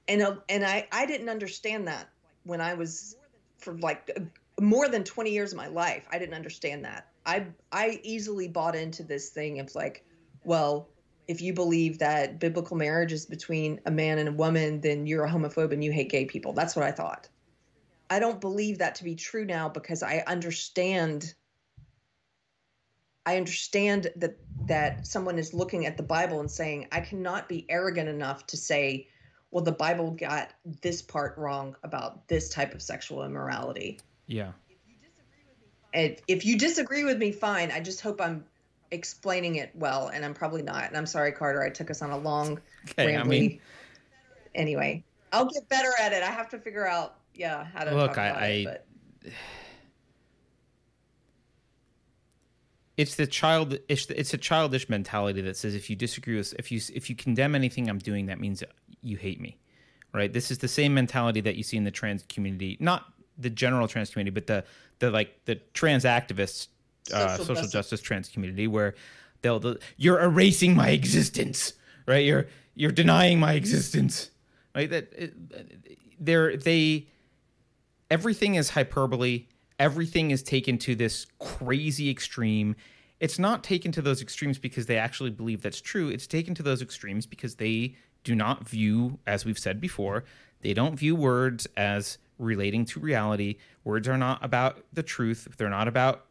and 0.08 0.22
uh, 0.22 0.36
and 0.48 0.64
I 0.64 0.86
I 0.92 1.06
didn't 1.06 1.28
understand 1.28 1.88
that 1.88 2.08
when 2.44 2.60
I 2.60 2.74
was 2.74 3.16
for 3.58 3.74
like 3.74 4.10
uh, 4.16 4.20
more 4.60 4.88
than 4.88 5.04
20 5.04 5.30
years 5.30 5.52
of 5.52 5.56
my 5.58 5.68
life. 5.68 6.06
I 6.10 6.18
didn't 6.18 6.34
understand 6.34 6.84
that. 6.84 7.08
I 7.26 7.46
I 7.70 8.00
easily 8.02 8.48
bought 8.48 8.74
into 8.74 9.02
this 9.02 9.30
thing 9.30 9.60
of 9.60 9.74
like, 9.74 10.04
well, 10.44 10.88
if 11.28 11.40
you 11.40 11.52
believe 11.54 11.98
that 11.98 12.38
biblical 12.40 12.76
marriage 12.76 13.12
is 13.12 13.26
between 13.26 13.80
a 13.86 13.90
man 13.90 14.18
and 14.18 14.28
a 14.28 14.32
woman, 14.32 14.80
then 14.80 15.06
you're 15.06 15.24
a 15.24 15.30
homophobe 15.30 15.72
and 15.72 15.82
you 15.82 15.92
hate 15.92 16.10
gay 16.10 16.24
people. 16.24 16.52
That's 16.52 16.74
what 16.74 16.84
I 16.84 16.90
thought. 16.90 17.28
I 18.10 18.18
don't 18.18 18.40
believe 18.40 18.78
that 18.78 18.96
to 18.96 19.04
be 19.04 19.14
true 19.14 19.44
now 19.44 19.68
because 19.68 20.02
I 20.02 20.22
understand 20.26 21.34
I 23.24 23.36
understand 23.36 24.10
that 24.16 24.36
that 24.66 25.06
someone 25.06 25.38
is 25.38 25.54
looking 25.54 25.86
at 25.86 25.96
the 25.96 26.02
Bible 26.02 26.40
and 26.40 26.50
saying, 26.50 26.88
I 26.92 27.00
cannot 27.00 27.48
be 27.48 27.66
arrogant 27.68 28.08
enough 28.08 28.46
to 28.48 28.56
say 28.56 29.08
well, 29.52 29.62
the 29.62 29.70
Bible 29.70 30.10
got 30.12 30.54
this 30.80 31.02
part 31.02 31.36
wrong 31.36 31.76
about 31.84 32.26
this 32.26 32.48
type 32.48 32.74
of 32.74 32.80
sexual 32.80 33.22
immorality. 33.22 34.00
Yeah. 34.26 34.52
And 35.92 36.16
if 36.26 36.46
you 36.46 36.56
disagree 36.56 37.04
with 37.04 37.18
me, 37.18 37.32
fine. 37.32 37.70
I 37.70 37.80
just 37.80 38.00
hope 38.00 38.18
I'm 38.18 38.46
explaining 38.92 39.56
it 39.56 39.70
well, 39.74 40.08
and 40.08 40.24
I'm 40.24 40.32
probably 40.32 40.62
not. 40.62 40.84
And 40.84 40.96
I'm 40.96 41.04
sorry, 41.04 41.32
Carter. 41.32 41.62
I 41.62 41.68
took 41.68 41.90
us 41.90 42.00
on 42.00 42.10
a 42.10 42.16
long, 42.16 42.60
okay, 42.88 43.12
rambly. 43.12 43.20
I 43.20 43.24
mean, 43.24 43.60
anyway, 44.54 45.04
I'll 45.34 45.44
get 45.44 45.68
better 45.68 45.90
at 46.00 46.14
it. 46.14 46.22
I 46.22 46.30
have 46.30 46.48
to 46.48 46.58
figure 46.58 46.88
out, 46.88 47.18
yeah, 47.34 47.66
how 47.74 47.84
to 47.84 47.94
look. 47.94 48.16
I, 48.16 48.30
I 48.30 48.66
it, 49.26 49.32
it's 52.96 53.14
the 53.16 53.26
child 53.26 53.78
it's, 53.88 54.06
it's 54.10 54.34
a 54.34 54.38
childish 54.38 54.88
mentality 54.88 55.40
that 55.40 55.56
says 55.56 55.74
if 55.74 55.88
you 55.88 55.96
disagree 55.96 56.36
with 56.36 56.54
if 56.58 56.70
you 56.70 56.80
if 56.94 57.08
you 57.08 57.16
condemn 57.16 57.54
anything 57.54 57.88
i'm 57.88 57.98
doing 57.98 58.26
that 58.26 58.38
means 58.38 58.62
you 59.02 59.16
hate 59.16 59.40
me 59.40 59.58
right? 60.14 60.32
This 60.32 60.50
is 60.50 60.58
the 60.58 60.68
same 60.68 60.94
mentality 60.94 61.40
that 61.40 61.56
you 61.56 61.62
see 61.62 61.76
in 61.76 61.84
the 61.84 61.90
trans 61.90 62.24
community 62.28 62.76
not 62.80 63.12
the 63.38 63.50
general 63.50 63.88
trans 63.88 64.10
community 64.10 64.32
but 64.34 64.46
the 64.46 64.64
the 64.98 65.10
like 65.10 65.44
the 65.46 65.56
trans 65.74 66.04
activists 66.04 66.68
uh, 67.12 67.30
social, 67.30 67.44
social 67.44 67.54
justice. 67.54 67.72
justice 67.72 68.00
trans 68.00 68.28
community 68.28 68.66
where 68.66 68.94
they'll, 69.40 69.58
they'll 69.58 69.76
you're 69.96 70.20
erasing 70.20 70.76
my 70.76 70.90
existence 70.90 71.74
right? 72.06 72.24
You're 72.24 72.46
you're 72.74 72.92
denying 72.92 73.40
my 73.40 73.54
existence 73.54 74.30
right? 74.74 74.90
That 74.90 75.32
they're 76.20 76.56
they 76.56 77.06
everything 78.10 78.56
is 78.56 78.70
hyperbole 78.70 79.46
everything 79.78 80.30
is 80.30 80.42
taken 80.42 80.78
to 80.78 80.94
this 80.94 81.26
crazy 81.38 82.10
extreme. 82.10 82.76
It's 83.20 83.38
not 83.38 83.62
taken 83.62 83.92
to 83.92 84.02
those 84.02 84.22
extremes 84.22 84.58
because 84.58 84.86
they 84.86 84.98
actually 84.98 85.30
believe 85.30 85.62
that's 85.62 85.80
true. 85.80 86.08
It's 86.08 86.26
taken 86.26 86.54
to 86.56 86.62
those 86.62 86.82
extremes 86.82 87.26
because 87.26 87.56
they 87.56 87.96
do 88.24 88.34
not 88.34 88.68
view, 88.68 89.18
as 89.26 89.44
we've 89.44 89.58
said 89.58 89.80
before, 89.80 90.24
they 90.60 90.74
don't 90.74 90.96
view 90.96 91.14
words 91.14 91.66
as 91.76 92.18
relating 92.38 92.84
to 92.86 93.00
reality. 93.00 93.56
Words 93.84 94.08
are 94.08 94.18
not 94.18 94.44
about 94.44 94.84
the 94.92 95.02
truth, 95.02 95.48
they're 95.56 95.68
not 95.68 95.88
about 95.88 96.26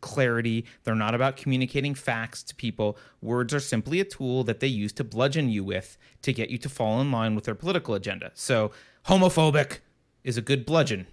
clarity, 0.00 0.66
they're 0.84 0.94
not 0.94 1.14
about 1.14 1.36
communicating 1.36 1.94
facts 1.94 2.42
to 2.42 2.54
people. 2.54 2.98
Words 3.22 3.54
are 3.54 3.60
simply 3.60 4.00
a 4.00 4.04
tool 4.04 4.44
that 4.44 4.60
they 4.60 4.66
use 4.66 4.92
to 4.94 5.04
bludgeon 5.04 5.48
you 5.48 5.64
with 5.64 5.96
to 6.22 6.32
get 6.32 6.50
you 6.50 6.58
to 6.58 6.68
fall 6.68 7.00
in 7.00 7.10
line 7.10 7.34
with 7.34 7.44
their 7.44 7.54
political 7.54 7.94
agenda. 7.94 8.30
So, 8.34 8.70
homophobic 9.06 9.78
is 10.22 10.36
a 10.36 10.42
good 10.42 10.66
bludgeon 10.66 11.06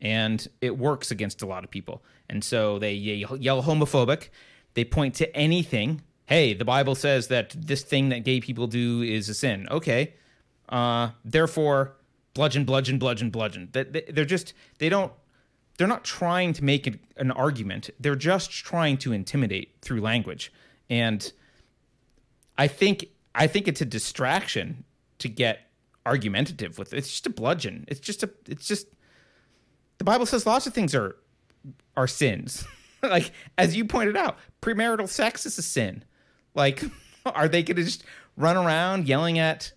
and 0.00 0.46
it 0.60 0.78
works 0.78 1.10
against 1.10 1.42
a 1.42 1.46
lot 1.46 1.64
of 1.64 1.70
people. 1.70 2.02
And 2.28 2.42
so 2.42 2.78
they 2.78 2.94
yell 2.94 3.62
homophobic. 3.62 4.28
They 4.74 4.84
point 4.84 5.14
to 5.16 5.34
anything. 5.36 6.02
Hey, 6.26 6.54
the 6.54 6.64
Bible 6.64 6.94
says 6.94 7.28
that 7.28 7.54
this 7.56 7.82
thing 7.82 8.08
that 8.10 8.24
gay 8.24 8.40
people 8.40 8.66
do 8.66 9.02
is 9.02 9.28
a 9.28 9.34
sin. 9.34 9.66
Okay, 9.70 10.14
uh, 10.68 11.10
therefore, 11.24 11.96
bludgeon, 12.34 12.64
bludgeon, 12.64 12.98
bludgeon, 12.98 13.30
bludgeon. 13.30 13.68
They're 13.72 14.24
just 14.24 14.54
they 14.78 14.88
don't. 14.88 15.12
They're 15.76 15.88
not 15.88 16.04
trying 16.04 16.52
to 16.54 16.64
make 16.64 17.00
an 17.16 17.30
argument. 17.30 17.90
They're 17.98 18.14
just 18.14 18.50
trying 18.50 18.98
to 18.98 19.12
intimidate 19.12 19.76
through 19.80 20.02
language. 20.02 20.52
And 20.90 21.32
I 22.58 22.68
think 22.68 23.06
I 23.34 23.46
think 23.46 23.66
it's 23.66 23.80
a 23.80 23.86
distraction 23.86 24.84
to 25.18 25.28
get 25.28 25.60
argumentative 26.06 26.78
with. 26.78 26.92
It. 26.92 26.98
It's 26.98 27.10
just 27.10 27.26
a 27.26 27.30
bludgeon. 27.30 27.84
It's 27.88 28.00
just 28.00 28.22
a. 28.22 28.30
It's 28.46 28.68
just 28.68 28.86
the 30.00 30.04
Bible 30.04 30.24
says 30.24 30.46
lots 30.46 30.66
of 30.66 30.72
things 30.72 30.94
are 30.94 31.14
are 31.94 32.06
sins. 32.06 32.64
like 33.02 33.32
as 33.58 33.76
you 33.76 33.84
pointed 33.84 34.16
out, 34.16 34.38
premarital 34.62 35.06
sex 35.06 35.44
is 35.44 35.58
a 35.58 35.62
sin. 35.62 36.02
Like, 36.54 36.82
are 37.26 37.48
they 37.48 37.62
going 37.62 37.76
to 37.76 37.84
just 37.84 38.04
run 38.38 38.56
around 38.56 39.06
yelling 39.06 39.38
at? 39.38 39.70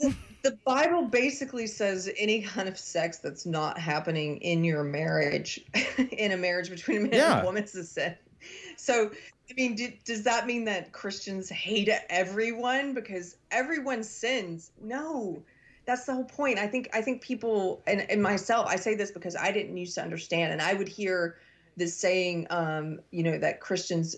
The, 0.00 0.12
the 0.42 0.58
Bible 0.64 1.04
basically 1.04 1.68
says 1.68 2.10
any 2.18 2.42
kind 2.42 2.68
of 2.68 2.76
sex 2.76 3.18
that's 3.18 3.46
not 3.46 3.78
happening 3.78 4.38
in 4.38 4.64
your 4.64 4.82
marriage, 4.82 5.64
in 6.10 6.32
a 6.32 6.36
marriage 6.36 6.68
between 6.68 6.96
a 6.96 7.00
man 7.02 7.12
yeah. 7.12 7.32
and 7.34 7.42
a 7.42 7.44
woman, 7.44 7.62
is 7.62 7.76
a 7.76 7.84
sin. 7.84 8.16
So, 8.76 9.12
I 9.48 9.54
mean, 9.54 9.76
do, 9.76 9.92
does 10.04 10.24
that 10.24 10.48
mean 10.48 10.64
that 10.64 10.90
Christians 10.90 11.48
hate 11.48 11.88
everyone 12.10 12.94
because 12.94 13.36
everyone 13.52 14.02
sins? 14.02 14.72
No 14.82 15.40
that's 15.86 16.04
the 16.04 16.14
whole 16.14 16.24
point. 16.24 16.58
I 16.58 16.66
think 16.66 16.88
I 16.92 17.02
think 17.02 17.22
people 17.22 17.82
and, 17.86 18.08
and 18.10 18.22
myself, 18.22 18.66
I 18.68 18.76
say 18.76 18.94
this 18.94 19.10
because 19.10 19.36
I 19.36 19.52
didn't 19.52 19.76
used 19.76 19.94
to 19.96 20.02
understand, 20.02 20.52
and 20.52 20.62
I 20.62 20.74
would 20.74 20.88
hear 20.88 21.36
this 21.76 21.96
saying, 21.96 22.46
um, 22.50 23.00
you 23.10 23.22
know, 23.22 23.38
that 23.38 23.60
Christians 23.60 24.16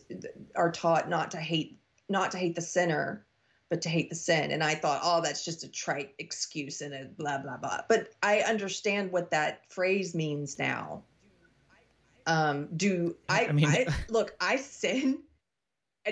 are 0.55 0.71
taught 0.71 1.09
not 1.09 1.31
to 1.33 1.39
hate 1.39 1.79
not 2.09 2.31
to 2.33 2.39
hate 2.39 2.55
the 2.55 2.61
sinner, 2.61 3.27
but 3.69 3.83
to 3.83 3.89
hate 3.89 4.11
the 4.11 4.17
sin. 4.17 4.53
And 4.53 4.63
I 4.63 4.75
thought, 4.75 5.01
oh, 5.03 5.21
that's 5.23 5.45
just 5.45 5.65
a 5.65 5.69
trite 5.69 6.15
excuse 6.19 6.81
and 6.81 6.95
a 6.95 7.05
blah 7.05 7.39
blah 7.39 7.57
blah. 7.57 7.81
But 7.89 8.11
I 8.23 8.41
understand 8.41 9.11
what 9.11 9.31
that 9.31 9.71
phrase 9.71 10.15
means 10.15 10.59
now. 10.59 11.03
Um, 12.27 12.69
do 12.77 13.17
I, 13.29 13.47
I 13.47 13.53
mean 13.53 13.69
I, 13.69 13.87
look, 14.09 14.35
I 14.41 14.57
sin. 14.57 15.23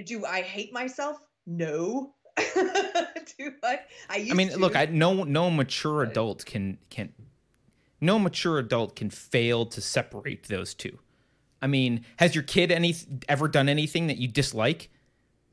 Do 0.05 0.25
I 0.25 0.43
hate 0.43 0.73
myself? 0.73 1.19
No. 1.47 2.15
do 2.37 3.53
I? 3.63 3.81
I, 4.11 4.29
I 4.31 4.35
mean, 4.35 4.51
to. 4.51 4.59
look, 4.59 4.77
I 4.77 4.87
no 4.87 5.25
no 5.25 5.51
mature 5.51 6.03
adult 6.03 6.45
can 6.45 6.79
can 6.91 7.13
no 8.01 8.19
mature 8.19 8.59
adult 8.59 8.97
can 8.97 9.11
fail 9.11 9.67
to 9.67 9.81
separate 9.81 10.49
those 10.49 10.75
two. 10.75 10.99
I 11.63 11.67
mean, 11.67 12.05
has 12.17 12.35
your 12.35 12.45
kid 12.45 12.71
any 12.71 12.95
ever 13.29 13.49
done 13.49 13.69
anything 13.69 14.09
that 14.09 14.19
you 14.19 14.29
dislike? 14.29 14.91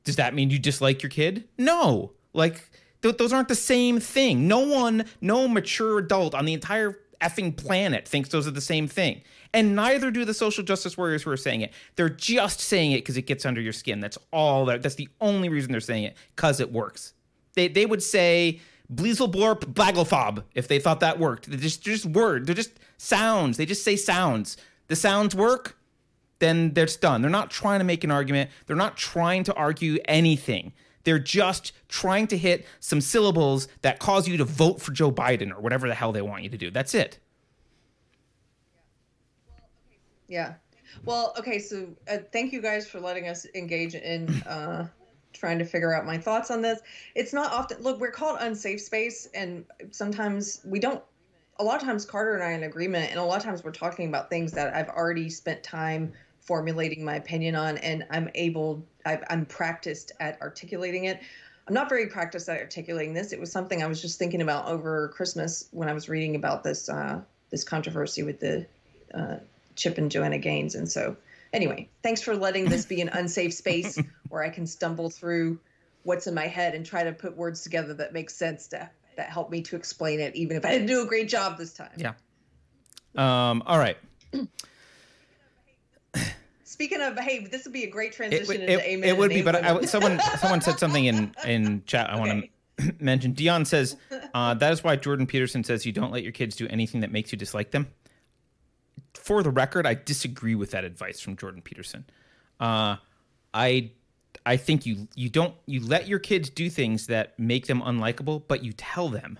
Does 0.03 0.15
that 0.17 0.33
mean 0.33 0.49
you 0.49 0.59
dislike 0.59 1.03
your 1.03 1.09
kid? 1.09 1.47
No. 1.57 2.13
Like 2.33 2.69
th- 3.01 3.17
those 3.17 3.31
aren't 3.31 3.47
the 3.47 3.55
same 3.55 3.99
thing. 3.99 4.47
No 4.47 4.59
one, 4.59 5.05
no 5.21 5.47
mature 5.47 5.99
adult 5.99 6.33
on 6.35 6.45
the 6.45 6.53
entire 6.53 6.99
effing 7.22 7.56
planet 7.56 8.07
thinks 8.07 8.30
those 8.30 8.48
are 8.48 8.52
the 8.52 8.61
same 8.61 8.88
thing. 8.88 9.22
And 9.53 9.76
neither 9.76 10.11
do 10.11 10.26
the 10.26 10.34
social 10.34 10.64
justice 10.64 10.98
warriors 10.98 11.23
who 11.23 11.31
are 11.31 11.38
saying 11.38 11.61
it. 11.61 11.73
They're 11.95 12.10
just 12.10 12.60
saying 12.60 12.91
it 12.91 12.98
because 12.98 13.18
it 13.18 13.23
gets 13.23 13.45
under 13.45 13.61
your 13.61 13.73
skin. 13.73 13.99
That's 13.99 14.18
all 14.31 14.65
that 14.65 14.81
that's 14.81 14.95
the 14.95 15.10
only 15.19 15.49
reason 15.49 15.72
they're 15.72 15.81
saying 15.81 16.06
it, 16.06 16.15
because 16.35 16.60
it 16.60 16.72
works. 16.72 17.14
They 17.53 17.68
they 17.68 17.85
would 17.85 18.03
say 18.03 18.60
Bleaselblorp 18.93 19.73
Blagelfob 19.73 20.43
if 20.56 20.68
they 20.68 20.80
thought 20.80 20.99
that 21.02 21.19
worked. 21.19 21.49
They're 21.49 21.60
just 21.60 21.84
they're 21.84 21.93
just 21.93 22.06
word. 22.06 22.45
They're 22.45 22.56
just 22.56 22.80
sounds. 22.98 23.57
They 23.57 23.65
just 23.65 23.84
say 23.84 23.95
sounds. 23.95 24.57
The 24.88 24.95
sounds 24.95 25.35
work, 25.35 25.77
then 26.39 26.73
they're 26.73 26.85
done. 26.85 27.22
They're 27.22 27.31
not 27.31 27.49
trying 27.49 27.80
to 27.80 27.85
make 27.85 28.03
an 28.03 28.11
argument. 28.11 28.49
They're 28.65 28.76
not 28.76 28.98
trying 28.98 29.43
to 29.45 29.53
argue 29.53 29.99
anything. 30.06 30.73
They're 31.03 31.19
just 31.19 31.73
trying 31.88 32.28
to 32.28 32.38
hit 32.38 32.65
some 32.80 33.02
syllables 33.02 33.68
that 33.82 33.99
cause 33.99 34.28
you 34.28 34.38
to 34.38 34.45
vote 34.45 34.82
for 34.82 34.91
Joe 34.91 35.11
Biden 35.11 35.52
or 35.52 35.60
whatever 35.60 35.88
the 35.88 35.95
hell 35.95 36.11
they 36.11 36.22
want 36.22 36.44
you 36.44 36.49
to 36.49 36.57
do. 36.57 36.72
That's 36.72 36.94
it. 36.94 37.19
Yeah. 40.28 40.53
Well, 41.03 41.34
okay. 41.38 41.60
So 41.60 41.90
uh, 42.10 42.19
thank 42.32 42.53
you 42.53 42.61
guys 42.61 42.88
for 42.88 42.99
letting 42.99 43.28
us 43.28 43.45
engage 43.53 43.95
in 43.95 44.30
uh, 44.48 44.88
trying 45.34 45.60
to 45.60 45.65
figure 45.65 45.94
out 45.94 46.06
my 46.06 46.18
thoughts 46.18 46.52
on 46.52 46.61
this. 46.61 46.82
It's 47.15 47.34
not 47.34 47.52
often, 47.52 47.82
look, 47.82 47.99
we're 47.99 48.11
called 48.11 48.38
unsafe 48.41 48.82
space, 48.82 49.28
and 49.34 49.65
sometimes 49.91 50.61
we 50.65 50.80
don't. 50.80 51.03
A 51.60 51.64
lot 51.64 51.76
of 51.76 51.84
times, 51.84 52.06
Carter 52.06 52.34
and 52.34 52.44
I 52.44 52.52
are 52.52 52.53
in 52.53 52.64
agreement, 52.64 53.11
and 53.11 53.19
a 53.19 53.23
lot 53.23 53.38
of 53.38 53.44
times 53.44 53.64
we're 53.64 53.72
talking 53.72 54.07
about 54.07 54.30
things 54.30 54.52
that 54.53 54.73
I've 54.73 54.90
already 54.90 55.30
spent 55.30 55.64
time 55.64 56.14
formulating 56.40 57.03
my 57.03 57.15
opinion 57.15 57.56
on, 57.56 57.78
and 57.80 58.06
I'm 58.10 58.30
able, 58.34 58.84
i 59.06 59.19
am 59.30 59.45
practiced 59.45 60.11
at 60.19 60.41
articulating 60.41 61.06
it. 61.06 61.22
I'm 61.68 61.73
not 61.73 61.90
very 61.90 62.07
practiced 62.07 62.49
at 62.49 62.60
articulating 62.60 63.14
this. 63.14 63.32
It 63.32 63.40
was 63.40 63.52
something 63.52 63.84
I 63.84 63.88
was 63.88 64.02
just 64.02 64.18
thinking 64.18 64.41
about 64.41 64.68
over 64.68 65.10
Christmas 65.10 65.68
when 65.72 65.88
I 65.88 65.94
was 65.94 66.10
reading 66.10 66.36
about 66.36 66.64
this 66.64 66.90
uh, 66.90 67.22
this 67.49 67.64
controversy 67.64 68.23
with 68.23 68.40
the 68.40 68.65
uh, 69.14 69.38
Chip 69.76 69.98
and 69.98 70.10
Joanna 70.10 70.38
Gaines, 70.38 70.76
and 70.76 70.90
so 70.90 71.15
anyway, 71.53 71.90
thanks 72.03 72.22
for 72.22 72.36
letting 72.36 72.65
this 72.65 72.86
be 72.86 73.02
an 73.02 73.10
unsafe 73.10 73.53
space 73.53 73.99
where 74.30 74.44
I 74.44 74.49
can 74.49 74.65
stumble 74.65 75.10
through 75.10 75.60
what's 76.03 76.28
in 76.28 76.34
my 76.34 76.48
head 76.48 76.73
and 76.73 76.86
try 76.86 77.03
to 77.03 77.11
put 77.11 77.38
words 77.38 77.61
together 77.61 77.94
that 77.94 78.14
make 78.14 78.30
sense 78.30 78.68
to 78.68 78.90
that 79.18 79.30
help 79.30 79.52
me 79.52 79.61
to 79.61 79.76
explain 79.76 80.19
it, 80.19 80.36
even 80.36 80.57
if 80.57 80.65
I 80.65 80.72
didn't 80.72 80.88
do 80.88 81.02
a 81.02 81.06
great 81.06 81.30
job 81.30 81.57
this 81.57 81.73
time. 81.73 81.91
Yeah. 81.98 82.14
Um, 83.15 83.61
all 83.65 83.78
right. 83.78 83.98
Speaking 86.72 87.02
of, 87.02 87.19
hey, 87.19 87.45
this 87.45 87.65
would 87.65 87.73
be 87.73 87.84
a 87.84 87.89
great 87.89 88.14
transition 88.14 88.61
It, 88.61 88.61
into 88.61 88.73
it, 88.73 88.88
amen. 88.88 89.10
it 89.10 89.18
would 89.18 89.30
be, 89.30 89.41
but 89.41 89.56
I, 89.56 89.81
someone 89.81 90.22
someone 90.39 90.61
said 90.61 90.80
something 90.80 91.03
in 91.03 91.35
in 91.45 91.84
chat. 91.85 92.10
I 92.10 92.18
want 92.18 92.45
to 92.80 92.93
mention. 92.98 93.34
Dion 93.34 93.65
says 93.65 93.98
uh, 94.34 94.53
that 94.53 94.72
is 94.72 94.81
why 94.81 94.95
Jordan 94.95 95.27
Peterson 95.27 95.65
says 95.65 95.85
you 95.85 95.91
don't 95.91 96.14
let 96.14 96.23
your 96.23 96.31
kids 96.31 96.56
do 96.56 96.68
anything 96.69 97.02
that 97.02 97.11
makes 97.11 97.34
you 97.34 97.38
dislike 97.38 97.72
them. 97.72 97.88
For 99.15 99.43
the 99.43 99.49
record, 99.49 99.85
I 99.85 99.95
disagree 99.95 100.56
with 100.56 100.72
that 100.72 100.85
advice 100.85 101.19
from 101.19 101.35
Jordan 101.35 101.61
Peterson. 101.61 102.06
Uh, 102.57 102.95
I 103.53 103.91
I 104.45 104.56
think 104.56 104.85
you 104.85 105.10
you 105.14 105.27
don't 105.27 105.53
you 105.65 105.85
let 105.85 106.07
your 106.07 106.19
kids 106.19 106.49
do 106.49 106.69
things 106.69 107.07
that 107.07 107.38
make 107.38 107.68
them 107.68 107.81
unlikable, 107.81 108.43
but 108.48 108.64
you 108.64 108.72
tell 108.72 109.10
them 109.10 109.39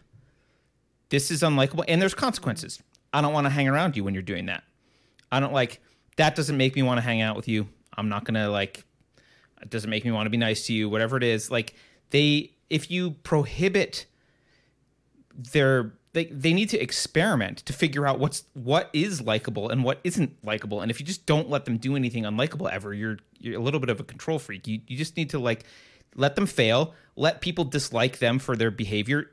this 1.08 1.32
is 1.32 1.44
unlikable 1.44 1.86
and 1.88 2.02
there's 2.02 2.14
consequences. 2.14 2.84
I 3.14 3.22
don't 3.22 3.32
want 3.32 3.46
to 3.46 3.52
hang 3.52 3.70
around 3.70 3.96
you 3.96 4.04
when 4.04 4.14
you're 4.14 4.22
doing 4.22 4.48
that. 4.48 4.66
I 5.32 5.40
don't 5.40 5.54
like 5.54 5.80
that 6.18 6.36
doesn't 6.36 6.58
make 6.58 6.76
me 6.76 6.84
want 6.84 6.98
to 6.98 7.02
hang 7.02 7.22
out 7.22 7.36
with 7.36 7.48
you. 7.48 7.68
I'm 7.98 8.10
not 8.10 8.26
going 8.26 8.36
to 8.36 8.50
like 8.50 8.84
it 9.62 9.70
doesn't 9.70 9.90
make 9.90 10.04
me 10.06 10.12
want 10.12 10.26
to 10.26 10.30
be 10.30 10.38
nice 10.38 10.66
to 10.68 10.74
you, 10.74 10.90
whatever 10.90 11.18
it 11.18 11.24
is. 11.24 11.52
Like 11.52 11.76
they 12.10 12.52
if 12.70 12.90
you 12.90 13.12
prohibit 13.12 14.06
their 15.36 15.94
they, 16.14 16.26
they 16.26 16.52
need 16.52 16.70
to 16.70 16.80
experiment 16.80 17.60
to 17.60 17.74
figure 17.74 18.06
out 18.06 18.20
what's 18.20 18.44
what 18.54 18.90
is 18.92 19.22
likable 19.22 19.70
and 19.70 19.84
what 19.84 20.00
isn't 20.04 20.44
likable. 20.44 20.82
And 20.82 20.92
if 20.92 21.00
you 21.00 21.06
just 21.06 21.26
don't 21.26 21.50
let 21.50 21.66
them 21.66 21.78
do 21.78 21.96
anything 21.96 22.24
unlikable 22.24 22.72
ever, 22.72 22.94
you're 22.94 23.18
you're 23.40 23.60
a 23.60 23.64
little 23.64 23.80
bit 23.80 23.90
of 23.90 24.00
a 24.00 24.04
control 24.04 24.40
freak. 24.40 24.68
You 24.68 24.82
you 24.88 24.98
just 24.98 25.16
need 25.16 25.30
to 25.30 25.40
like 25.40 25.64
let 26.16 26.36
them 26.36 26.46
fail, 26.46 26.94
let 27.16 27.42
people 27.42 27.64
dislike 27.64 28.20
them 28.20 28.40
for 28.40 28.58
their 28.58 28.72
behavior, 28.72 29.30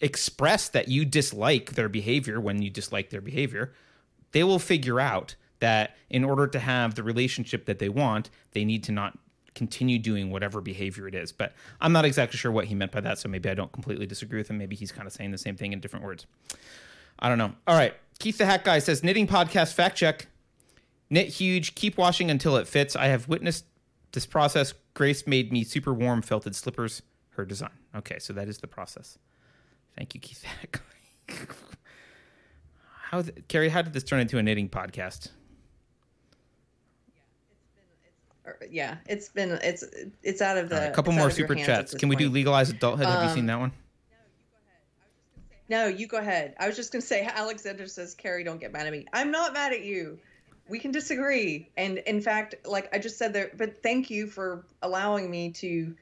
express 0.00 0.68
that 0.68 0.86
you 0.88 1.04
dislike 1.04 1.72
their 1.72 1.88
behavior 1.88 2.40
when 2.40 2.62
you 2.62 2.70
dislike 2.70 3.10
their 3.10 3.20
behavior. 3.20 3.72
They 4.30 4.44
will 4.44 4.60
figure 4.60 5.00
out 5.00 5.34
that 5.64 5.96
in 6.10 6.24
order 6.24 6.46
to 6.46 6.58
have 6.58 6.94
the 6.94 7.02
relationship 7.02 7.64
that 7.64 7.78
they 7.78 7.88
want, 7.88 8.28
they 8.52 8.64
need 8.64 8.84
to 8.84 8.92
not 8.92 9.18
continue 9.54 9.98
doing 9.98 10.30
whatever 10.30 10.60
behavior 10.60 11.08
it 11.08 11.14
is. 11.14 11.32
But 11.32 11.54
I'm 11.80 11.92
not 11.92 12.04
exactly 12.04 12.36
sure 12.36 12.52
what 12.52 12.66
he 12.66 12.74
meant 12.74 12.92
by 12.92 13.00
that, 13.00 13.18
so 13.18 13.30
maybe 13.30 13.48
I 13.48 13.54
don't 13.54 13.72
completely 13.72 14.06
disagree 14.06 14.38
with 14.38 14.48
him. 14.48 14.58
Maybe 14.58 14.76
he's 14.76 14.92
kind 14.92 15.06
of 15.06 15.12
saying 15.12 15.30
the 15.30 15.38
same 15.38 15.56
thing 15.56 15.72
in 15.72 15.80
different 15.80 16.04
words. 16.04 16.26
I 17.18 17.28
don't 17.28 17.38
know. 17.38 17.52
All 17.66 17.76
right. 17.76 17.94
Keith 18.18 18.36
the 18.36 18.44
Hack 18.44 18.64
Guy 18.64 18.78
says 18.78 19.02
knitting 19.02 19.26
podcast 19.26 19.72
fact 19.72 19.96
check. 19.96 20.26
Knit 21.10 21.28
huge, 21.28 21.74
keep 21.74 21.96
washing 21.96 22.30
until 22.30 22.56
it 22.56 22.66
fits. 22.66 22.96
I 22.96 23.06
have 23.06 23.28
witnessed 23.28 23.64
this 24.12 24.26
process. 24.26 24.74
Grace 24.94 25.26
made 25.26 25.52
me 25.52 25.64
super 25.64 25.94
warm 25.94 26.22
felted 26.22 26.54
slippers, 26.56 27.02
her 27.30 27.44
design. 27.44 27.70
Okay, 27.96 28.18
so 28.18 28.32
that 28.32 28.48
is 28.48 28.58
the 28.58 28.66
process. 28.66 29.18
Thank 29.96 30.14
you, 30.14 30.20
Keith 30.20 30.44
how, 33.10 33.22
th- 33.22 33.44
Keri, 33.48 33.68
how 33.68 33.82
did 33.82 33.92
this 33.92 34.02
turn 34.02 34.20
into 34.20 34.38
a 34.38 34.42
knitting 34.42 34.68
podcast? 34.68 35.28
Or- 35.28 35.30
yeah, 38.70 38.96
it's 39.06 39.28
been 39.28 39.58
it's 39.62 39.84
it's 40.22 40.42
out 40.42 40.56
of 40.56 40.68
the. 40.68 40.76
right, 40.76 40.88
a 40.88 40.92
couple 40.92 41.12
more 41.12 41.24
out 41.26 41.32
of 41.32 41.38
your 41.38 41.48
super 41.48 41.60
chats. 41.60 41.94
Can 41.94 42.08
we 42.08 42.16
do 42.16 42.24
point. 42.26 42.34
legalize 42.34 42.70
adulthood? 42.70 43.06
Have 43.06 43.22
you 43.24 43.30
seen 43.30 43.40
Um, 43.40 43.46
that 43.46 43.58
one? 43.60 43.72
No, 45.68 45.86
you 45.86 46.06
go 46.06 46.18
ahead. 46.18 46.54
I 46.58 46.66
was 46.66 46.76
just 46.76 46.92
gonna 46.92 47.02
say, 47.02 47.22
Alexander 47.34 47.86
says, 47.86 48.14
"Keri, 48.14 48.44
don't 48.44 48.60
get 48.60 48.72
mad 48.72 48.86
at 48.86 48.92
me. 48.92 49.06
I'm 49.12 49.30
not 49.30 49.52
mad 49.54 49.72
at 49.72 49.82
you. 49.82 50.18
We 50.68 50.78
can 50.78 50.90
disagree, 50.92 51.70
and 51.76 51.98
in 51.98 52.20
fact, 52.20 52.54
like 52.66 52.94
I 52.94 52.98
just 52.98 53.18
said 53.18 53.32
there, 53.32 53.50
but 53.56 53.82
thank 53.82 54.10
you 54.10 54.26
for 54.26 54.64
allowing 54.82 55.30
me 55.30 55.50
to 55.52 55.94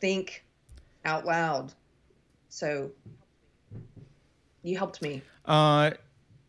think 0.00 0.44
out 1.04 1.24
loud. 1.26 1.72
So 2.48 2.90
you 4.62 4.76
helped 4.76 5.02
me. 5.02 5.22
Uh, 5.44 5.90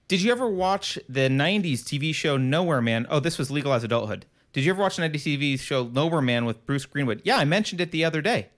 did 0.08 0.22
you 0.22 0.32
ever 0.32 0.50
watch 0.50 1.00
the 1.10 1.22
'90s 1.30 1.80
TV 1.82 2.14
show 2.14 2.38
Nowhere 2.38 2.82
Man? 2.82 3.06
Oh, 3.10 3.20
this 3.20 3.38
was 3.38 3.50
legalized 3.50 3.86
adulthood. 3.86 4.26
Did 4.54 4.64
you 4.64 4.72
ever 4.72 4.82
watch 4.82 4.98
an 5.00 5.12
'90s 5.12 5.38
TV 5.38 5.60
show 5.60 5.86
Nowhere 5.88 6.22
Man 6.22 6.46
with 6.46 6.66
Bruce 6.66 6.86
Greenwood? 6.86 7.22
Yeah, 7.24 7.38
I 7.38 7.46
mentioned 7.46 7.82
it 7.82 7.92
the 7.92 8.06
other 8.06 8.22
day. 8.22 8.50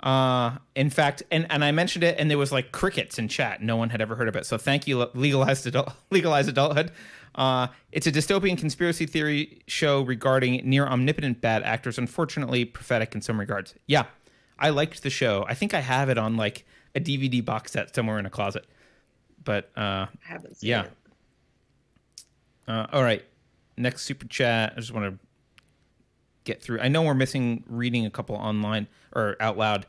Uh, 0.00 0.56
in 0.74 0.88
fact, 0.90 1.22
and, 1.30 1.46
and 1.50 1.62
I 1.64 1.72
mentioned 1.72 2.04
it, 2.04 2.16
and 2.18 2.30
there 2.30 2.38
was 2.38 2.52
like 2.52 2.72
crickets 2.72 3.18
in 3.18 3.28
chat. 3.28 3.62
No 3.62 3.76
one 3.76 3.90
had 3.90 4.00
ever 4.00 4.16
heard 4.16 4.28
of 4.28 4.36
it. 4.36 4.46
So 4.46 4.56
thank 4.58 4.86
you, 4.86 5.06
legalized 5.14 5.66
adult, 5.66 5.92
legalized 6.10 6.48
adulthood. 6.48 6.90
Uh, 7.34 7.68
it's 7.92 8.06
a 8.06 8.12
dystopian 8.12 8.58
conspiracy 8.58 9.06
theory 9.06 9.60
show 9.68 10.00
regarding 10.02 10.68
near 10.68 10.86
omnipotent 10.86 11.40
bad 11.40 11.62
actors. 11.62 11.96
Unfortunately, 11.98 12.64
prophetic 12.64 13.14
in 13.14 13.20
some 13.20 13.38
regards. 13.38 13.74
Yeah, 13.86 14.06
I 14.58 14.70
liked 14.70 15.02
the 15.02 15.10
show. 15.10 15.44
I 15.48 15.54
think 15.54 15.74
I 15.74 15.80
have 15.80 16.08
it 16.08 16.18
on 16.18 16.36
like 16.36 16.64
a 16.94 17.00
DVD 17.00 17.44
box 17.44 17.72
set 17.72 17.94
somewhere 17.94 18.18
in 18.18 18.26
a 18.26 18.30
closet. 18.30 18.66
But 19.44 19.70
uh, 19.76 20.06
I 20.06 20.08
haven't 20.22 20.56
seen 20.56 20.70
Yeah. 20.70 20.84
it. 20.84 20.92
uh, 22.68 22.86
all 22.92 23.02
right, 23.02 23.22
next 23.80 24.02
super 24.02 24.26
chat. 24.26 24.74
I 24.76 24.80
just 24.80 24.92
want 24.92 25.12
to 25.12 25.26
get 26.44 26.62
through. 26.62 26.80
I 26.80 26.88
know 26.88 27.02
we're 27.02 27.14
missing 27.14 27.64
reading 27.66 28.06
a 28.06 28.10
couple 28.10 28.36
online 28.36 28.86
or 29.14 29.36
out 29.40 29.56
loud. 29.58 29.86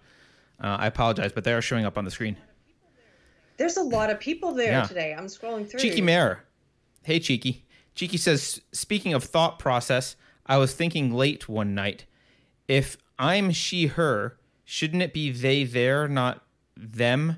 Uh, 0.63 0.77
I 0.80 0.88
apologize, 0.88 1.31
but 1.31 1.43
they 1.43 1.53
are 1.53 1.61
showing 1.61 1.85
up 1.85 1.97
on 1.97 2.05
the 2.05 2.11
screen. 2.11 2.38
There's 3.57 3.77
a 3.77 3.84
lot 3.84 4.09
of 4.09 4.19
people 4.19 4.53
there 4.53 4.72
Yeah. 4.72 4.84
today. 4.85 5.13
I'm 5.18 5.27
scrolling 5.27 5.69
through. 5.69 5.80
Cheeky 5.80 6.01
Mare. 6.01 6.43
Hey, 7.03 7.19
Cheeky. 7.19 7.65
Cheeky 7.95 8.18
says, 8.18 8.61
speaking 8.72 9.13
of 9.13 9.23
thought 9.23 9.59
process, 9.59 10.15
I 10.45 10.57
was 10.57 10.73
thinking 10.73 11.13
late 11.13 11.47
one 11.49 11.76
night. 11.76 12.05
If 12.68 12.97
I'm 13.19 13.51
she, 13.51 13.88
her, 13.88 14.38
shouldn't 14.65 15.01
it 15.03 15.13
be 15.13 15.31
they, 15.31 15.63
there, 15.63 16.07
not 16.07 16.43
them 16.76 17.38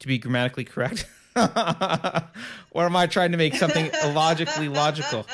to 0.00 0.06
be 0.08 0.18
grammatically 0.18 0.64
correct? 0.64 1.06
or 1.36 2.84
am 2.84 2.96
I 2.96 3.06
trying 3.06 3.32
to 3.32 3.38
make 3.38 3.54
something 3.54 3.90
illogically 4.04 4.68
logical? 4.68 5.26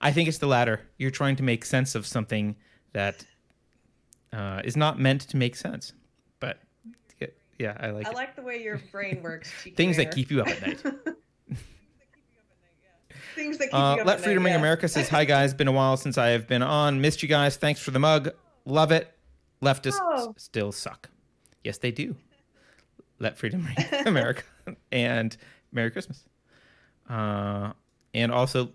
I 0.00 0.12
think 0.12 0.28
it's 0.28 0.38
the 0.38 0.46
latter. 0.46 0.80
You're 0.98 1.10
trying 1.10 1.36
to 1.36 1.42
make 1.42 1.64
sense 1.64 1.94
of 1.94 2.06
something 2.06 2.56
that 2.92 3.24
uh, 4.32 4.60
is 4.64 4.76
not 4.76 4.98
meant 4.98 5.22
to 5.22 5.36
make 5.36 5.56
sense. 5.56 5.92
But 6.40 6.58
yeah, 7.58 7.76
I 7.80 7.88
like 7.90 8.06
I 8.06 8.10
it. 8.10 8.14
like 8.14 8.36
the 8.36 8.42
way 8.42 8.62
your 8.62 8.78
brain 8.92 9.22
works. 9.22 9.50
Things 9.76 9.96
that 9.96 10.14
keep 10.14 10.30
you 10.30 10.42
up 10.42 10.48
at 10.48 10.60
night. 10.66 10.82
Things 13.34 13.58
that 13.58 13.66
keep 13.66 13.74
Uh, 13.74 13.78
you 13.78 13.82
up 13.84 13.92
at 13.92 13.96
night. 13.98 14.06
Let 14.06 14.20
Freedom 14.20 14.44
Ring 14.44 14.52
yeah. 14.54 14.58
America 14.58 14.88
says, 14.88 15.08
Hi 15.08 15.24
guys, 15.24 15.54
been 15.54 15.68
a 15.68 15.72
while 15.72 15.96
since 15.96 16.18
I 16.18 16.28
have 16.28 16.46
been 16.46 16.62
on. 16.62 17.00
Missed 17.00 17.22
you 17.22 17.28
guys. 17.28 17.56
Thanks 17.56 17.80
for 17.80 17.90
the 17.90 17.98
mug. 17.98 18.30
Love 18.64 18.92
it. 18.92 19.12
Leftists 19.62 19.98
Oh. 20.00 20.34
still 20.36 20.72
suck. 20.72 21.08
Yes, 21.64 21.78
they 21.78 21.90
do. 21.90 22.14
Let 23.18 23.38
Freedom 23.38 23.64
Ring 23.64 23.86
America. 24.06 24.42
and 24.92 25.36
Merry 25.72 25.90
Christmas. 25.90 26.22
Uh, 27.08 27.72
and 28.14 28.32
also, 28.32 28.70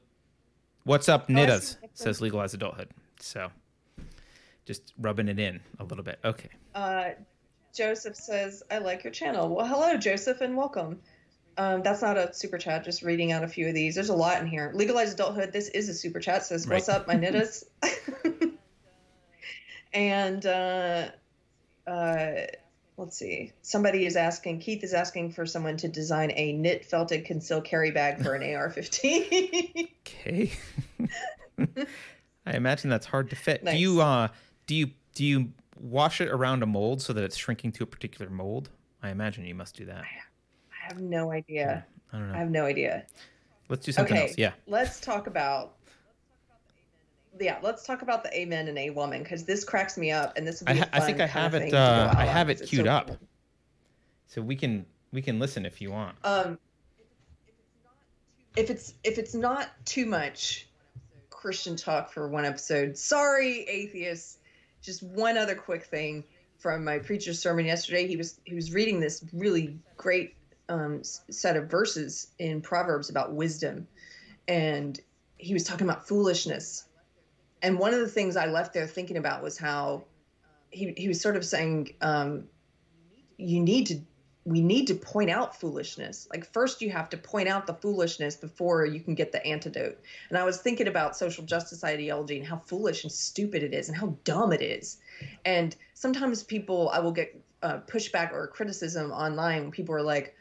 what's 0.84 1.10
up, 1.10 1.26
Oh, 1.30 1.34
Nittas? 1.34 1.78
Says 1.94 2.22
legalized 2.22 2.54
adulthood. 2.56 2.90
So 3.20 3.50
just 4.66 4.94
rubbing 5.00 5.28
it 5.28 5.40
in 5.40 5.60
a 5.80 5.84
little 5.84 6.04
bit. 6.04 6.20
Okay. 6.24 6.50
Uh, 6.76 7.10
Joseph 7.74 8.16
says, 8.16 8.64
I 8.72 8.80
like 8.80 9.04
your 9.04 9.12
channel. 9.12 9.50
Well, 9.54 9.66
hello, 9.66 9.98
Joseph, 9.98 10.42
and 10.42 10.56
welcome. 10.58 11.00
Um, 11.58 11.82
that's 11.84 12.02
not 12.02 12.18
a 12.18 12.34
super 12.34 12.58
chat, 12.58 12.84
just 12.84 13.02
reading 13.04 13.32
out 13.32 13.44
a 13.44 13.48
few 13.48 13.68
of 13.68 13.74
these. 13.74 13.96
There's 13.96 14.10
a 14.10 14.16
lot 14.16 14.42
in 14.42 14.48
here. 14.48 14.72
Legalized 14.74 15.14
adulthood, 15.14 15.52
this 15.52 15.68
is 15.70 15.90
a 15.90 15.94
super 15.94 16.20
chat, 16.20 16.44
says, 16.46 16.68
What's 16.68 16.88
Right. 16.88 16.96
up, 16.98 17.08
my 17.08 17.16
nittas? 17.16 17.64
and 19.94 20.46
uh, 20.46 21.10
uh, 21.88 22.32
let's 22.98 23.18
see. 23.18 23.52
Somebody 23.62 24.06
is 24.06 24.16
asking, 24.16 24.60
Keith 24.60 24.84
is 24.84 24.94
asking 24.94 25.32
for 25.32 25.46
someone 25.46 25.78
to 25.78 25.88
design 25.88 26.32
a 26.36 26.54
knit 26.54 26.86
felted 26.86 27.26
conceal 27.26 27.62
carry 27.62 27.92
bag 27.92 28.24
for 28.24 28.36
an 28.36 28.44
AR 28.56 28.70
15. 28.70 29.88
Okay. 30.08 30.52
I 32.46 32.54
imagine 32.54 32.90
that's 32.90 33.06
hard 33.06 33.30
to 33.30 33.36
fit. 33.36 33.64
Do 33.64 33.76
you 33.78 34.02
uh 34.02 34.30
do 34.66 34.76
you 34.76 34.92
do 35.14 35.26
you 35.26 35.52
wash 35.80 36.22
it 36.22 36.30
around 36.30 36.64
a 36.64 36.66
mold 36.66 37.02
so 37.02 37.14
that 37.14 37.24
it's 37.24 37.38
shrinking 37.38 37.72
to 37.74 37.84
a 37.84 37.88
particular 37.88 38.32
mold? 38.32 38.70
I 39.04 39.10
imagine 39.10 39.46
you 39.46 39.56
must 39.56 39.76
do 39.76 39.86
that. 39.86 40.02
I 40.02 40.88
have 40.88 41.00
no 41.00 41.32
idea. 41.32 41.86
I 42.12 42.18
don't 42.18 42.28
know. 42.30 42.36
I 42.36 42.38
have 42.38 42.52
no 42.52 42.66
idea. 42.66 43.06
Let's 43.70 43.86
do 43.86 43.92
something 43.92 44.18
okay. 44.18 44.28
else. 44.28 44.36
Yeah. 44.38 44.52
let's 44.68 45.00
talk 45.00 45.28
about 45.28 45.76
yeah 47.40 47.58
let's 47.62 47.86
talk 47.86 48.02
about 48.02 48.24
the 48.24 48.38
amen 48.38 48.68
and 48.68 48.78
a 48.78 48.90
woman 48.90 49.24
because 49.24 49.44
this 49.46 49.64
cracks 49.64 49.98
me 49.98 50.12
up 50.12 50.38
and 50.38 50.46
this 50.48 50.62
would 50.62 50.70
I 50.70 50.74
be 50.74 50.80
ha- 50.80 50.90
I 50.94 51.00
think 51.00 51.22
I 51.22 51.28
have 51.28 51.54
it, 51.54 51.60
thing 51.60 51.68
to 51.68 51.72
go 51.72 51.78
uh, 51.78 52.14
I 52.16 52.26
have 52.26 52.50
it 52.50 52.62
queued 52.68 52.86
so 52.86 52.92
up. 52.92 53.08
fun. 53.10 53.18
So 54.28 54.42
we 54.42 54.56
can 54.56 54.86
we 55.12 55.22
can 55.22 55.40
listen 55.40 55.66
if 55.66 55.82
you 55.82 55.92
want. 55.92 56.16
um 56.24 56.58
if 58.58 58.70
it's 58.70 58.94
if 59.04 59.18
it's 59.18 59.34
not 59.34 59.70
too 59.86 60.06
much 60.06 60.68
christian 61.30 61.76
talk 61.76 62.12
for 62.12 62.28
one 62.28 62.46
episode 62.46 62.98
sorry 62.98 63.62
atheists 63.62 64.38
just 64.82 65.02
one 65.02 65.38
other 65.38 65.56
quick 65.56 65.86
thing 65.86 66.24
from 66.58 66.84
my 66.84 67.00
preacher's 67.00 67.40
sermon 67.40 67.66
yesterday 67.66 68.08
he 68.08 68.18
was 68.18 68.40
he 68.44 68.54
was 68.54 68.74
reading 68.74 69.00
this 69.00 69.24
really 69.34 69.78
great 69.98 70.36
um, 70.70 71.02
set 71.04 71.58
of 71.58 71.70
verses 71.70 72.28
in 72.40 72.62
proverbs 72.62 73.10
about 73.10 73.34
wisdom 73.34 73.88
and 74.48 75.00
he 75.38 75.54
was 75.54 75.64
talking 75.64 75.88
about 75.88 76.08
foolishness 76.08 76.86
and 77.62 77.78
one 77.78 77.94
of 77.94 78.00
the 78.00 78.08
things 78.08 78.36
i 78.36 78.46
left 78.46 78.74
there 78.74 78.88
thinking 78.88 79.18
about 79.18 79.42
was 79.42 79.58
how 79.58 80.04
he, 80.72 80.94
he 80.98 81.08
was 81.08 81.22
sort 81.22 81.36
of 81.36 81.46
saying 81.46 81.94
um, 82.02 82.46
you 83.38 83.60
need 83.60 83.88
to 83.88 84.00
we 84.44 84.62
need 84.62 84.88
to 84.88 84.96
point 84.96 85.30
out 85.30 85.60
foolishness. 85.60 86.28
Like 86.32 86.52
first 86.52 86.82
you 86.82 86.90
have 86.90 87.10
to 87.10 87.18
point 87.18 87.48
out 87.48 87.68
the 87.68 87.76
foolishness 87.76 88.36
before 88.36 88.86
you 88.86 89.00
can 89.00 89.14
get 89.14 89.32
the 89.32 89.46
antidote. 89.46 90.00
And 90.30 90.38
I 90.38 90.44
was 90.44 90.58
thinking 90.58 90.88
about 90.88 91.16
social 91.16 91.44
justice 91.44 91.84
ideology 91.84 92.38
and 92.38 92.48
how 92.48 92.58
foolish 92.58 93.04
and 93.04 93.12
stupid 93.12 93.62
it 93.62 93.74
is 93.74 93.88
and 93.88 93.96
how 93.96 94.18
dumb 94.24 94.52
it 94.52 94.62
is. 94.62 94.98
And 95.46 95.76
sometimes 95.94 96.42
people 96.42 96.90
I 96.90 97.00
will 97.00 97.12
get 97.12 97.40
uh, 97.62 97.82
pushback 97.82 98.32
or 98.32 98.48
criticism 98.48 99.12
online 99.12 99.62
when 99.62 99.72
people 99.72 99.94
are 99.94 100.02
like, 100.02 100.36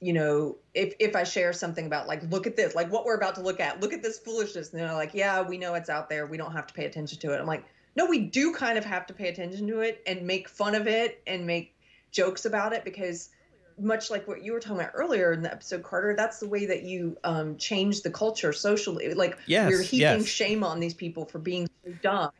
you 0.00 0.12
know, 0.12 0.56
if 0.74 0.94
if 1.00 1.16
I 1.16 1.24
share 1.24 1.52
something 1.52 1.86
about 1.86 2.06
like, 2.06 2.22
look 2.30 2.46
at 2.46 2.56
this, 2.56 2.74
like 2.74 2.90
what 2.90 3.04
we're 3.04 3.16
about 3.16 3.34
to 3.36 3.40
look 3.40 3.60
at, 3.60 3.80
look 3.80 3.92
at 3.92 4.02
this 4.02 4.18
foolishness, 4.18 4.72
and 4.72 4.80
they're 4.80 4.92
like, 4.92 5.14
yeah, 5.14 5.42
we 5.42 5.58
know 5.58 5.74
it's 5.74 5.88
out 5.88 6.08
there, 6.08 6.26
we 6.26 6.36
don't 6.36 6.52
have 6.52 6.66
to 6.66 6.74
pay 6.74 6.84
attention 6.84 7.18
to 7.20 7.32
it. 7.32 7.40
I'm 7.40 7.46
like, 7.46 7.64
no, 7.96 8.06
we 8.06 8.18
do 8.18 8.52
kind 8.52 8.76
of 8.76 8.84
have 8.84 9.06
to 9.06 9.14
pay 9.14 9.28
attention 9.28 9.66
to 9.68 9.80
it 9.80 10.02
and 10.06 10.26
make 10.26 10.48
fun 10.48 10.74
of 10.74 10.86
it 10.86 11.22
and 11.26 11.46
make 11.46 11.74
jokes 12.10 12.44
about 12.44 12.72
it 12.72 12.84
because 12.84 13.30
much 13.78 14.10
like 14.10 14.26
what 14.26 14.42
you 14.42 14.52
were 14.52 14.60
talking 14.60 14.80
about 14.80 14.92
earlier 14.94 15.32
in 15.32 15.42
the 15.42 15.52
episode, 15.52 15.82
Carter, 15.82 16.14
that's 16.16 16.40
the 16.40 16.48
way 16.48 16.66
that 16.66 16.82
you 16.82 17.16
um, 17.24 17.56
change 17.56 18.02
the 18.02 18.10
culture 18.10 18.52
socially. 18.52 19.12
Like 19.14 19.38
yes, 19.46 19.70
we're 19.70 19.82
heaping 19.82 20.20
yes. 20.20 20.26
shame 20.26 20.62
on 20.62 20.80
these 20.80 20.94
people 20.94 21.24
for 21.24 21.38
being 21.38 21.68
so 21.84 21.92
dumb. 22.02 22.30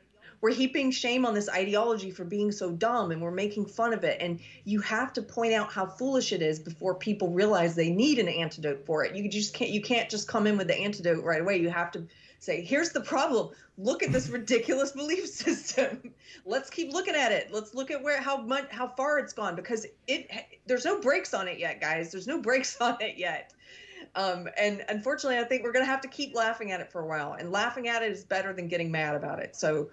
We're 0.47 0.55
heaping 0.55 0.93
shame 0.93 1.27
on 1.27 1.35
this 1.35 1.48
ideology 1.48 2.12
for 2.12 2.23
being 2.23 2.52
so 2.52 2.70
dumb, 2.70 3.10
and 3.10 3.20
we're 3.20 3.32
making 3.32 3.66
fun 3.66 3.93
of 3.93 4.05
it. 4.05 4.18
And 4.20 4.39
you 4.62 4.78
have 4.78 5.12
to 5.14 5.23
point 5.23 5.52
out 5.52 5.73
how 5.73 5.86
foolish 5.86 6.32
it 6.32 6.40
is 6.40 6.60
before 6.60 6.94
people 6.94 7.31
realize 7.31 7.74
they 7.74 7.90
need 7.90 8.20
an 8.20 8.28
antidote 8.28 8.86
for 8.86 9.05
it. 9.05 9.16
You 9.16 9.28
just 9.28 9.55
can't. 9.55 9.73
You 9.73 9.82
can't 9.82 10.09
just 10.09 10.28
come 10.28 10.47
in 10.47 10.56
with 10.56 10.68
the 10.68 10.77
antidote 10.77 11.24
right 11.24 11.40
away. 11.40 11.56
You 11.56 11.70
have 11.70 11.90
to 11.90 12.06
say, 12.39 12.62
here's 12.62 12.90
the 12.90 13.01
problem. 13.01 13.56
Look 13.77 14.05
at 14.05 14.12
this 14.12 14.28
ridiculous 14.28 14.93
belief 14.93 15.27
system. 15.31 16.12
Let's 16.44 16.70
keep 16.70 16.93
looking 16.93 17.16
at 17.16 17.32
it. 17.32 17.52
Let's 17.52 17.74
look 17.74 17.90
at 17.90 18.01
where 18.05 18.23
how 18.23 18.36
much 18.36 18.70
how 18.70 18.86
far 18.86 19.18
it's 19.18 19.32
gone 19.32 19.56
because 19.56 19.85
it 20.06 20.31
there's 20.64 20.85
no 20.85 21.01
brakes 21.01 21.35
on 21.35 21.48
it 21.48 21.59
yet, 21.59 21.81
guys. 21.81 22.12
There's 22.12 22.28
no 22.28 22.40
brakes 22.48 22.81
on 22.81 22.98
it 23.01 23.18
yet. 23.18 23.52
Um, 24.14 24.48
and 24.56 24.85
unfortunately, 24.89 25.40
I 25.40 25.44
think 25.44 25.64
we're 25.64 25.73
gonna 25.73 25.86
have 25.86 26.02
to 26.02 26.09
keep 26.09 26.36
laughing 26.36 26.70
at 26.70 26.81
it 26.81 26.93
for 26.93 27.01
a 27.01 27.06
while. 27.06 27.32
And 27.32 27.51
laughing 27.51 27.89
at 27.89 28.05
it 28.05 28.12
is 28.12 28.23
better 28.23 28.52
than 28.52 28.68
getting 28.68 28.93
mad 28.93 29.16
about 29.16 29.40
it. 29.40 29.56
So 29.56 29.90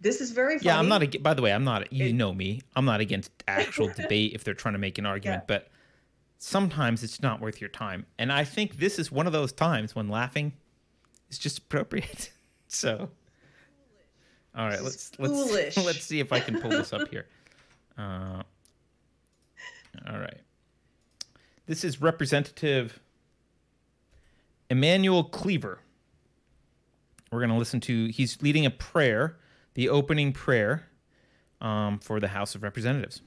this 0.00 0.20
is 0.20 0.30
very 0.30 0.54
funny. 0.58 0.66
Yeah, 0.66 0.78
I'm 0.78 0.88
not. 0.88 1.02
ag- 1.02 1.22
By 1.22 1.34
the 1.34 1.42
way, 1.42 1.52
I'm 1.52 1.64
not. 1.64 1.92
You 1.92 2.12
know 2.12 2.32
me. 2.32 2.60
I'm 2.74 2.84
not 2.84 3.00
against 3.00 3.30
actual 3.48 3.88
debate 3.88 4.32
if 4.34 4.44
they're 4.44 4.54
trying 4.54 4.74
to 4.74 4.78
make 4.78 4.98
an 4.98 5.06
argument, 5.06 5.44
but 5.46 5.68
sometimes 6.38 7.02
it's 7.04 7.20
not 7.22 7.40
worth 7.40 7.60
your 7.60 7.70
time. 7.70 8.06
And 8.18 8.32
I 8.32 8.44
think 8.44 8.78
this 8.78 8.98
is 8.98 9.12
one 9.12 9.26
of 9.26 9.32
those 9.32 9.52
times 9.52 9.94
when 9.94 10.08
laughing 10.08 10.52
is 11.30 11.38
just 11.38 11.58
appropriate. 11.58 12.32
so, 12.68 13.10
all 14.56 14.66
right, 14.68 14.82
let's 14.82 15.12
let's 15.18 15.76
let's 15.84 16.02
see 16.04 16.20
if 16.20 16.32
I 16.32 16.40
can 16.40 16.60
pull 16.60 16.70
this 16.70 16.92
up 16.92 17.08
here. 17.08 17.26
Uh, 17.98 18.42
all 20.08 20.18
right, 20.18 20.40
this 21.66 21.84
is 21.84 22.00
Representative 22.00 23.00
Emanuel 24.70 25.24
Cleaver. 25.24 25.80
We're 27.30 27.40
going 27.40 27.50
to 27.50 27.56
listen 27.56 27.80
to. 27.82 28.06
He's 28.08 28.40
leading 28.42 28.66
a 28.66 28.70
prayer, 28.70 29.36
the 29.80 29.88
opening 29.88 30.30
prayer 30.30 30.86
um, 31.62 31.98
for 32.00 32.20
the 32.20 32.28
House 32.28 32.54
of 32.54 32.62
Representatives. 32.62 33.22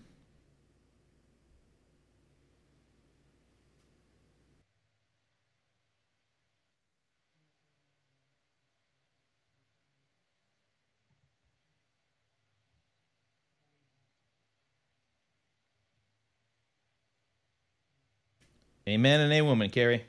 Amen 18.87 19.21
and 19.21 19.33
a 19.33 19.41
woman, 19.41 19.71
Keri. 19.71 20.05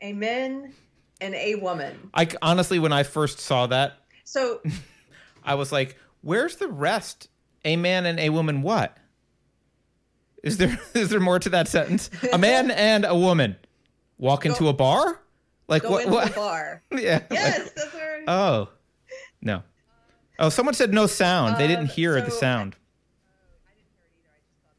Amen 0.00 0.72
and 1.20 1.34
a 1.34 1.54
woman. 1.56 2.10
I 2.14 2.28
honestly, 2.42 2.78
when 2.78 2.92
I 2.92 3.02
first 3.02 3.38
saw 3.40 3.66
that, 3.68 3.94
So 4.24 4.60
I 5.44 5.54
was 5.54 5.72
like, 5.72 5.96
"Where's 6.22 6.56
the 6.56 6.68
rest? 6.68 7.28
A 7.64 7.76
man 7.76 8.06
and 8.06 8.18
a 8.20 8.30
woman. 8.30 8.62
What? 8.62 8.96
Is 10.42 10.58
there 10.58 10.78
is 10.94 11.08
there 11.10 11.20
more 11.20 11.38
to 11.38 11.48
that 11.50 11.68
sentence? 11.68 12.10
A 12.32 12.38
man 12.38 12.70
and 12.90 13.04
a 13.04 13.14
woman 13.16 13.56
walk 14.18 14.46
into 14.46 14.68
a 14.68 14.72
bar? 14.72 15.20
Like 15.68 15.82
go 15.82 15.90
what? 15.90 16.02
into 16.04 16.14
what? 16.14 16.28
the 16.28 16.34
bar. 16.34 16.82
yeah. 16.92 17.22
Yes, 17.30 17.58
like- 17.64 17.74
that's 17.74 17.94
where. 17.94 18.22
oh, 18.28 18.68
no. 19.42 19.62
Oh, 20.38 20.48
someone 20.50 20.74
said 20.74 20.92
no 20.92 21.06
sound. 21.06 21.56
they 21.56 21.66
didn't 21.66 21.84
Um, 21.84 21.86
hear 21.88 22.20
the 22.20 22.30
so- 22.30 22.36
sound. 22.38 22.76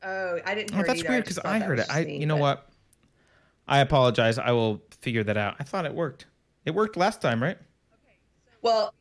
oh, 0.04 0.40
I 0.46 0.56
didn't 0.56 0.72
Oh, 0.72 0.76
hear 0.78 0.84
it 0.86 0.88
that's 0.88 1.00
either. 1.00 1.10
weird 1.10 1.26
just 1.26 1.38
because 1.38 1.52
I 1.52 1.60
that 1.60 1.66
heard 1.66 1.80
it. 1.80 1.88
I, 1.90 2.00
you 2.02 2.26
know 2.26 2.36
but- 2.36 2.42
what? 2.42 2.67
I 3.68 3.80
apologize. 3.80 4.38
I 4.38 4.52
will 4.52 4.82
figure 5.02 5.24
that 5.24 5.38
out. 5.38 5.56
I 5.60 5.64
thought 5.64 5.86
it 5.86 5.94
worked. 5.94 6.26
It 6.66 6.72
worked 6.72 6.98
last 6.98 7.22
time, 7.22 7.42
right? 7.42 7.58
Well, 8.62 8.94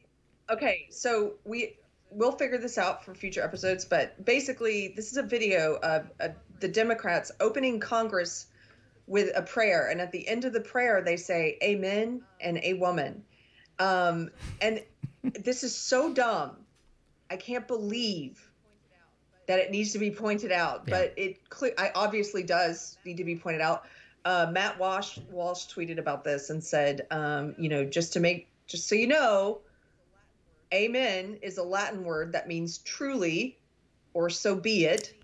okay, 0.50 0.86
so 0.90 1.34
we 1.44 1.78
we'll 2.10 2.32
figure 2.32 2.58
this 2.58 2.78
out 2.78 3.04
for 3.04 3.14
future 3.14 3.42
episodes, 3.42 3.84
but 3.84 4.24
basically, 4.24 4.92
this 4.94 5.10
is 5.10 5.18
a 5.18 5.22
video 5.22 5.76
of, 5.82 6.10
of 6.20 6.32
the 6.60 6.68
Democrats 6.68 7.32
opening 7.40 7.80
Congress 7.80 8.46
with 9.06 9.30
a 9.36 9.42
prayer, 9.42 9.88
and 9.90 10.00
at 10.00 10.12
the 10.12 10.26
end 10.26 10.44
of 10.44 10.52
the 10.52 10.60
prayer, 10.60 11.02
they 11.02 11.16
say 11.16 11.58
"Amen" 11.62 12.22
and 12.40 12.58
"A 12.62 12.74
woman," 12.74 13.24
um, 13.78 14.30
and 14.60 14.82
this 15.22 15.64
is 15.64 15.74
so 15.74 16.12
dumb. 16.12 16.56
I 17.30 17.36
can't 17.36 17.66
believe 17.66 18.50
that 19.46 19.58
it 19.58 19.70
needs 19.70 19.92
to 19.92 19.98
be 19.98 20.10
pointed 20.10 20.52
out, 20.52 20.84
Yeah. 20.86 20.98
but 20.98 21.14
it 21.16 21.48
cle- 21.50 21.74
I 21.78 21.90
obviously 21.94 22.42
does 22.42 22.98
need 23.04 23.16
to 23.16 23.24
be 23.24 23.36
pointed 23.36 23.60
out. 23.60 23.84
Uh, 24.26 24.48
Matt 24.50 24.76
Walsh 24.80 25.18
Walsh 25.30 25.66
tweeted 25.68 25.98
about 25.98 26.24
this 26.24 26.50
and 26.50 26.62
said, 26.62 27.06
um, 27.12 27.54
you 27.60 27.68
know, 27.68 27.84
just 27.84 28.12
to 28.14 28.20
make 28.20 28.48
just 28.66 28.88
so 28.88 28.96
you 28.96 29.06
know, 29.06 29.60
amen 30.74 31.38
is 31.42 31.58
a 31.58 31.62
Latin 31.62 32.02
word 32.02 32.32
that 32.32 32.48
means 32.48 32.78
truly 32.78 33.56
or 34.14 34.28
so 34.28 34.56
be 34.56 34.84
it. 34.84 35.14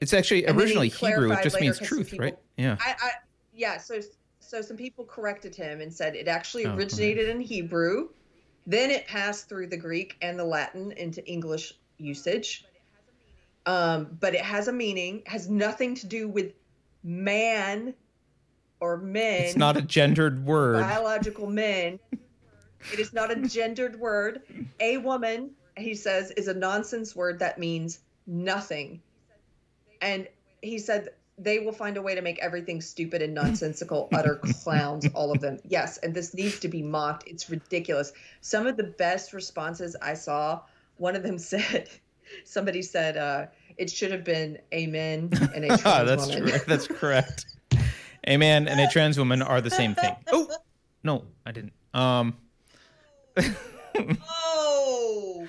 It's 0.00 0.14
actually 0.14 0.46
And 0.46 0.58
then 0.58 0.68
he 0.68 0.72
originally 0.72 0.88
Hebrew. 0.88 1.32
It 1.32 1.42
just 1.42 1.60
means 1.60 1.78
truth, 1.78 2.10
people- 2.12 2.24
right? 2.24 2.38
Yeah. 2.56 2.78
I, 2.80 2.94
I 2.98 3.10
yeah, 3.52 3.76
so 3.76 4.00
so 4.40 4.62
some 4.62 4.78
people 4.78 5.04
corrected 5.04 5.54
him 5.54 5.82
and 5.82 5.92
said 5.92 6.16
it 6.16 6.26
actually 6.26 6.64
Oh, 6.64 6.74
originated 6.74 7.28
in 7.28 7.42
Hebrew, 7.42 8.08
then 8.66 8.90
it 8.90 9.06
passed 9.06 9.50
through 9.50 9.66
the 9.66 9.76
Greek 9.76 10.16
and 10.22 10.38
the 10.38 10.44
Latin 10.46 10.92
into 10.92 11.22
English 11.26 11.74
usage. 11.98 12.64
Um, 13.66 14.16
but 14.18 14.34
it 14.34 14.40
has 14.40 14.68
a 14.68 14.72
meaning, 14.72 15.24
has 15.26 15.50
nothing 15.50 15.94
to 15.96 16.06
do 16.06 16.26
with 16.26 16.54
man 17.02 17.92
or 18.84 18.98
men 18.98 19.40
It's 19.44 19.56
not 19.56 19.78
a 19.78 19.82
gendered 19.82 20.44
word. 20.44 20.82
biological 20.82 21.46
men. 21.46 21.98
It 22.92 22.98
is 22.98 23.14
not 23.14 23.30
a 23.30 23.36
gendered 23.36 23.98
word. 23.98 24.42
A 24.78 24.98
woman, 24.98 25.52
he 25.78 25.94
says, 25.94 26.30
is 26.32 26.48
a 26.48 26.54
nonsense 26.54 27.16
word 27.16 27.38
that 27.38 27.58
means 27.58 28.00
nothing. 28.26 29.00
And 30.02 30.28
he 30.60 30.78
said 30.78 31.08
they 31.38 31.60
will 31.60 31.72
find 31.72 31.96
a 31.96 32.02
way 32.02 32.14
to 32.14 32.20
make 32.20 32.38
everything 32.40 32.82
stupid 32.82 33.22
and 33.22 33.32
nonsensical, 33.34 34.10
utter 34.12 34.36
clowns, 34.62 35.06
all 35.14 35.32
of 35.32 35.40
them. 35.40 35.58
Yes, 35.66 35.96
and 35.98 36.14
this 36.14 36.34
needs 36.34 36.60
to 36.60 36.68
be 36.68 36.82
mocked. 36.82 37.26
It's 37.26 37.48
ridiculous. 37.48 38.12
Some 38.42 38.66
of 38.66 38.76
the 38.76 38.84
best 38.84 39.32
responses 39.32 39.96
I 40.02 40.12
saw, 40.12 40.60
one 40.98 41.16
of 41.16 41.22
them 41.22 41.38
said, 41.52 41.88
somebody 42.44 42.82
said, 42.82 43.16
uh, 43.16 43.46
it 43.78 43.90
should 43.90 44.12
have 44.12 44.24
been 44.24 44.58
amen 44.74 45.30
and 45.54 45.64
a 45.64 45.68
trans 45.78 46.06
That's 46.06 46.26
woman. 46.26 46.48
true. 46.48 46.58
That's 46.66 46.86
correct. 46.86 47.46
A 48.26 48.36
man 48.36 48.68
and 48.68 48.80
a 48.80 48.88
trans 48.88 49.18
woman 49.18 49.42
are 49.42 49.60
the 49.60 49.70
same 49.70 49.94
thing. 49.94 50.16
Oh 50.32 50.48
no, 51.02 51.24
I 51.44 51.52
didn't. 51.52 51.72
Um, 51.92 52.36
Oh, 53.96 55.46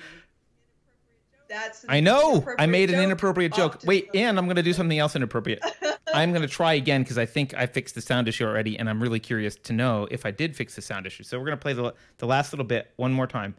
that's. 1.48 1.84
I 1.88 2.00
know. 2.00 2.34
I 2.58 2.64
inappropriate 2.64 2.70
made 2.70 2.90
an 2.90 3.00
inappropriate 3.00 3.52
joke. 3.54 3.80
to 3.80 3.86
Wait, 3.86 4.08
and 4.14 4.38
I'm 4.38 4.46
gonna 4.46 4.62
do 4.62 4.72
something 4.72 4.98
else 4.98 5.16
inappropriate. 5.16 5.62
I'm 6.14 6.32
gonna 6.32 6.46
try 6.46 6.74
again 6.74 7.02
because 7.02 7.18
I 7.18 7.26
think 7.26 7.54
I 7.54 7.66
fixed 7.66 7.94
the 7.94 8.00
sound 8.00 8.28
issue 8.28 8.44
already, 8.44 8.78
and 8.78 8.88
I'm 8.88 9.02
really 9.02 9.20
curious 9.20 9.56
to 9.56 9.72
know 9.72 10.06
if 10.10 10.26
I 10.26 10.30
did 10.30 10.54
fix 10.56 10.74
the 10.74 10.82
sound 10.82 11.06
issue. 11.06 11.22
So 11.22 11.38
we're 11.38 11.46
gonna 11.46 11.56
play 11.56 11.72
the 11.72 11.94
the 12.18 12.26
last 12.26 12.52
little 12.52 12.66
bit 12.66 12.92
one 12.96 13.12
more 13.12 13.26
time, 13.26 13.54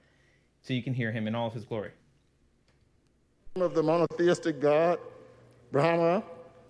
so 0.61 0.73
you 0.73 0.83
can 0.83 0.93
hear 0.93 1.11
him 1.11 1.27
in 1.27 1.35
all 1.35 1.47
of 1.47 1.53
his 1.53 1.65
glory. 1.65 1.91
of 3.55 3.73
the 3.73 3.83
monotheistic 3.83 4.59
God, 4.61 4.99
Brahma, 5.71 6.23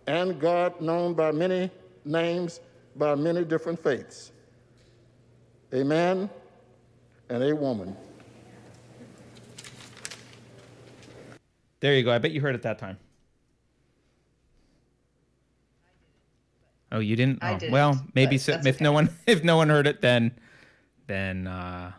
and 0.08 0.40
God 0.40 0.80
known 0.82 1.14
by 1.14 1.32
many 1.32 1.70
names 2.08 2.60
by 2.96 3.16
many 3.16 3.44
different 3.44 3.82
faiths. 3.82 4.32
A 5.74 5.84
man 5.84 6.30
and 7.30 7.44
a 7.44 7.56
woman. 7.56 7.96
There 11.80 11.94
you 11.94 12.04
go. 12.04 12.12
I 12.12 12.18
bet 12.18 12.32
you 12.32 12.42
heard 12.42 12.56
it 12.56 12.62
that 12.64 12.80
time. 12.80 12.98
Oh, 16.92 17.00
you 17.00 17.16
didn't? 17.16 17.44
I 17.44 17.54
Oh, 17.54 17.60
didn't, 17.60 17.74
well, 17.74 18.02
maybe 18.16 18.38
so, 18.38 18.54
that's 18.54 18.66
if 18.66 18.82
no 18.82 18.92
one 18.92 19.10
if 19.28 19.44
no 19.44 19.58
one 19.58 19.70
heard 19.70 19.88
it, 19.88 20.02
then 20.02 20.32
then 21.08 21.48
uh, 21.48 21.92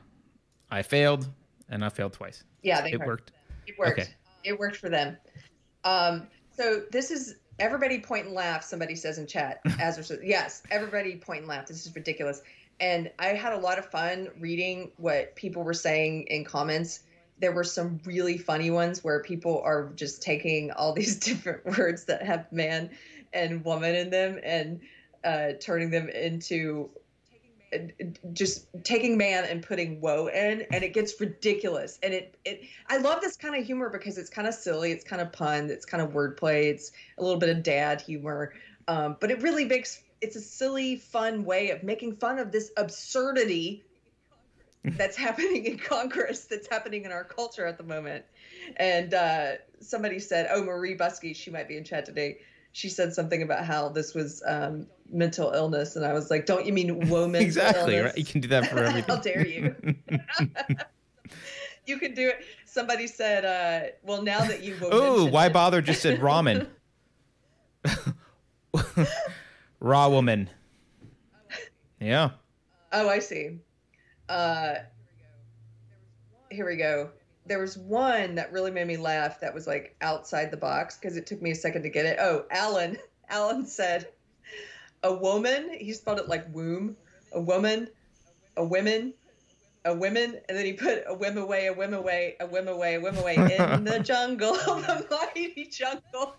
I 0.70 0.82
failed, 0.82 1.28
and 1.68 1.84
I 1.84 1.88
failed 1.90 2.14
twice. 2.14 2.44
Yeah, 2.62 2.80
they 2.80 2.92
it 2.92 2.98
heard. 3.00 3.06
worked. 3.06 3.32
It 3.66 3.78
worked. 3.78 4.00
Okay. 4.00 4.08
It 4.44 4.58
worked 4.58 4.76
for 4.76 4.88
them. 4.88 5.16
Um, 5.84 6.26
So 6.50 6.82
this 6.90 7.10
is 7.10 7.36
everybody 7.58 8.00
point 8.00 8.26
and 8.26 8.34
laugh. 8.34 8.62
Somebody 8.64 8.94
says 8.94 9.18
in 9.18 9.26
chat. 9.26 9.60
As 9.80 9.94
says, 9.96 10.18
yes, 10.22 10.62
everybody 10.70 11.16
point 11.16 11.40
and 11.40 11.48
laugh. 11.48 11.66
This 11.66 11.86
is 11.86 11.94
ridiculous. 11.94 12.42
And 12.80 13.10
I 13.18 13.28
had 13.28 13.52
a 13.52 13.58
lot 13.58 13.78
of 13.78 13.90
fun 13.90 14.28
reading 14.38 14.92
what 14.96 15.34
people 15.34 15.64
were 15.64 15.74
saying 15.74 16.26
in 16.28 16.44
comments. 16.44 17.00
There 17.40 17.52
were 17.52 17.64
some 17.64 18.00
really 18.04 18.38
funny 18.38 18.70
ones 18.70 19.02
where 19.02 19.22
people 19.22 19.60
are 19.64 19.90
just 19.96 20.22
taking 20.22 20.70
all 20.70 20.92
these 20.94 21.18
different 21.18 21.64
words 21.78 22.04
that 22.04 22.22
have 22.22 22.50
man 22.52 22.90
and 23.32 23.64
woman 23.64 23.94
in 23.94 24.10
them 24.10 24.38
and 24.42 24.80
uh, 25.24 25.52
turning 25.60 25.90
them 25.90 26.08
into 26.08 26.90
just 28.32 28.66
taking 28.84 29.16
man 29.16 29.44
and 29.44 29.62
putting 29.62 30.00
woe 30.00 30.28
in 30.28 30.62
and 30.72 30.82
it 30.82 30.94
gets 30.94 31.20
ridiculous. 31.20 31.98
And 32.02 32.14
it 32.14 32.36
it 32.44 32.62
i 32.88 32.96
love 32.96 33.20
this 33.20 33.36
kind 33.36 33.54
of 33.54 33.64
humor 33.64 33.90
because 33.90 34.18
it's 34.18 34.30
kind 34.30 34.48
of 34.48 34.54
silly 34.54 34.92
it's 34.92 35.04
kind 35.04 35.20
of 35.20 35.32
pun 35.32 35.70
it's 35.70 35.84
kind 35.84 36.02
of 36.02 36.10
wordplay 36.10 36.64
it's 36.70 36.92
a 37.18 37.22
little 37.22 37.38
bit 37.38 37.50
of 37.50 37.62
dad 37.62 38.00
humor. 38.00 38.54
Um, 38.86 39.16
but 39.20 39.30
it 39.30 39.42
really 39.42 39.64
makes 39.64 40.02
it's 40.20 40.36
a 40.36 40.40
silly 40.40 40.96
fun 40.96 41.44
way 41.44 41.70
of 41.70 41.82
making 41.82 42.16
fun 42.16 42.38
of 42.38 42.50
this 42.50 42.72
absurdity 42.76 43.84
that's 44.84 45.16
happening 45.26 45.66
in 45.66 45.78
congress 45.78 46.44
that's 46.44 46.68
happening 46.68 47.04
in 47.04 47.12
our 47.12 47.24
culture 47.24 47.66
at 47.66 47.78
the 47.78 47.84
moment. 47.84 48.24
And 48.76 49.14
uh, 49.14 49.52
somebody 49.80 50.18
said 50.18 50.48
oh 50.50 50.64
marie 50.64 50.96
buskey 50.96 51.34
she 51.34 51.50
might 51.50 51.68
be 51.68 51.76
in 51.76 51.84
chat 51.84 52.04
today 52.04 52.38
she 52.72 52.88
said 52.88 53.12
something 53.12 53.42
about 53.42 53.64
how 53.64 53.88
this 53.88 54.14
was 54.14 54.42
um, 54.46 54.86
mental 55.10 55.52
illness, 55.52 55.96
and 55.96 56.04
I 56.04 56.12
was 56.12 56.30
like, 56.30 56.46
"Don't 56.46 56.66
you 56.66 56.72
mean 56.72 57.08
woman?" 57.08 57.40
exactly. 57.42 57.96
Illness? 57.96 58.12
Right. 58.12 58.18
You 58.18 58.24
can 58.24 58.40
do 58.40 58.48
that 58.48 58.66
for 58.68 58.78
everything. 58.84 59.04
how 59.06 59.20
dare 59.20 59.46
you? 59.46 59.74
you 61.86 61.98
can 61.98 62.14
do 62.14 62.28
it. 62.28 62.44
Somebody 62.64 63.06
said, 63.06 63.44
uh, 63.44 63.92
"Well, 64.02 64.22
now 64.22 64.40
that 64.40 64.62
you 64.62 64.76
oh, 64.82 65.26
why 65.26 65.48
bother?" 65.48 65.80
Just 65.82 66.02
said 66.02 66.20
ramen. 66.20 66.66
Raw 69.80 70.08
woman. 70.08 70.50
Yeah. 72.00 72.30
Oh, 72.92 73.08
I 73.08 73.18
see. 73.18 73.58
Uh, 74.28 74.74
here 76.50 76.66
we 76.66 76.76
go 76.76 77.10
there 77.48 77.58
was 77.58 77.76
one 77.78 78.34
that 78.36 78.52
really 78.52 78.70
made 78.70 78.86
me 78.86 78.96
laugh 78.96 79.40
that 79.40 79.54
was 79.54 79.66
like 79.66 79.96
outside 80.00 80.50
the 80.50 80.56
box 80.56 80.96
because 80.96 81.16
it 81.16 81.26
took 81.26 81.40
me 81.40 81.50
a 81.50 81.54
second 81.54 81.82
to 81.82 81.88
get 81.88 82.06
it. 82.06 82.18
Oh, 82.20 82.44
Alan. 82.50 82.98
Alan 83.30 83.66
said, 83.66 84.08
a 85.02 85.12
woman, 85.12 85.70
he 85.78 85.92
spelled 85.92 86.18
it 86.18 86.28
like 86.28 86.46
womb, 86.54 86.96
a 87.32 87.40
woman, 87.40 87.88
a 88.56 88.64
women, 88.64 89.12
a 89.84 89.94
women, 89.94 90.40
and 90.48 90.56
then 90.56 90.64
he 90.64 90.72
put 90.72 91.04
a 91.06 91.14
whim 91.14 91.36
away, 91.36 91.66
a 91.66 91.72
whim 91.74 91.92
away, 91.92 92.36
a 92.40 92.46
whim 92.46 92.68
away, 92.68 92.94
a 92.94 93.00
whim 93.00 93.18
away 93.18 93.34
in 93.34 93.84
the 93.84 93.98
jungle, 94.02 94.52
the 94.54 95.06
mighty 95.10 95.66
jungle. 95.66 96.36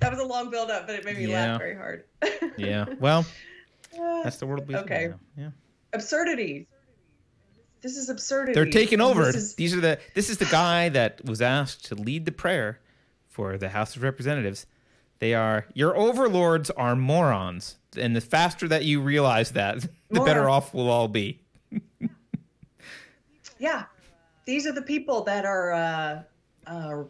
that 0.00 0.10
was 0.10 0.20
a 0.20 0.24
long 0.24 0.50
build 0.50 0.70
up, 0.70 0.86
but 0.86 0.96
it 0.96 1.04
made 1.06 1.16
me 1.16 1.26
yeah. 1.26 1.52
laugh 1.52 1.58
very 1.58 1.74
hard. 1.74 2.04
yeah. 2.58 2.84
Well, 2.98 3.24
that's 4.22 4.36
the 4.36 4.46
world 4.46 4.68
we 4.68 4.76
okay. 4.76 5.08
Now. 5.08 5.44
Yeah. 5.44 5.50
Absurdities 5.94 6.66
this 7.82 7.96
is 7.96 8.08
absurdity. 8.08 8.52
They're 8.52 8.70
taking 8.70 9.00
over. 9.00 9.28
Is... 9.28 9.54
These 9.54 9.74
are 9.74 9.80
the. 9.80 9.98
This 10.14 10.28
is 10.28 10.38
the 10.38 10.46
guy 10.46 10.88
that 10.90 11.24
was 11.24 11.40
asked 11.40 11.86
to 11.86 11.94
lead 11.94 12.24
the 12.24 12.32
prayer 12.32 12.80
for 13.28 13.56
the 13.56 13.70
House 13.70 13.96
of 13.96 14.02
Representatives. 14.02 14.66
They 15.18 15.34
are 15.34 15.66
your 15.74 15.96
overlords 15.96 16.70
are 16.70 16.96
morons, 16.96 17.76
and 17.96 18.14
the 18.14 18.20
faster 18.20 18.68
that 18.68 18.84
you 18.84 19.00
realize 19.00 19.52
that, 19.52 19.80
the 19.80 19.90
Moron. 20.10 20.26
better 20.26 20.48
off 20.48 20.74
we'll 20.74 20.90
all 20.90 21.08
be. 21.08 21.40
yeah, 23.58 23.84
these 24.44 24.66
are 24.66 24.72
the 24.72 24.82
people 24.82 25.22
that 25.22 25.44
are, 25.44 25.72
uh, 25.72 26.22
uh, 26.66 27.04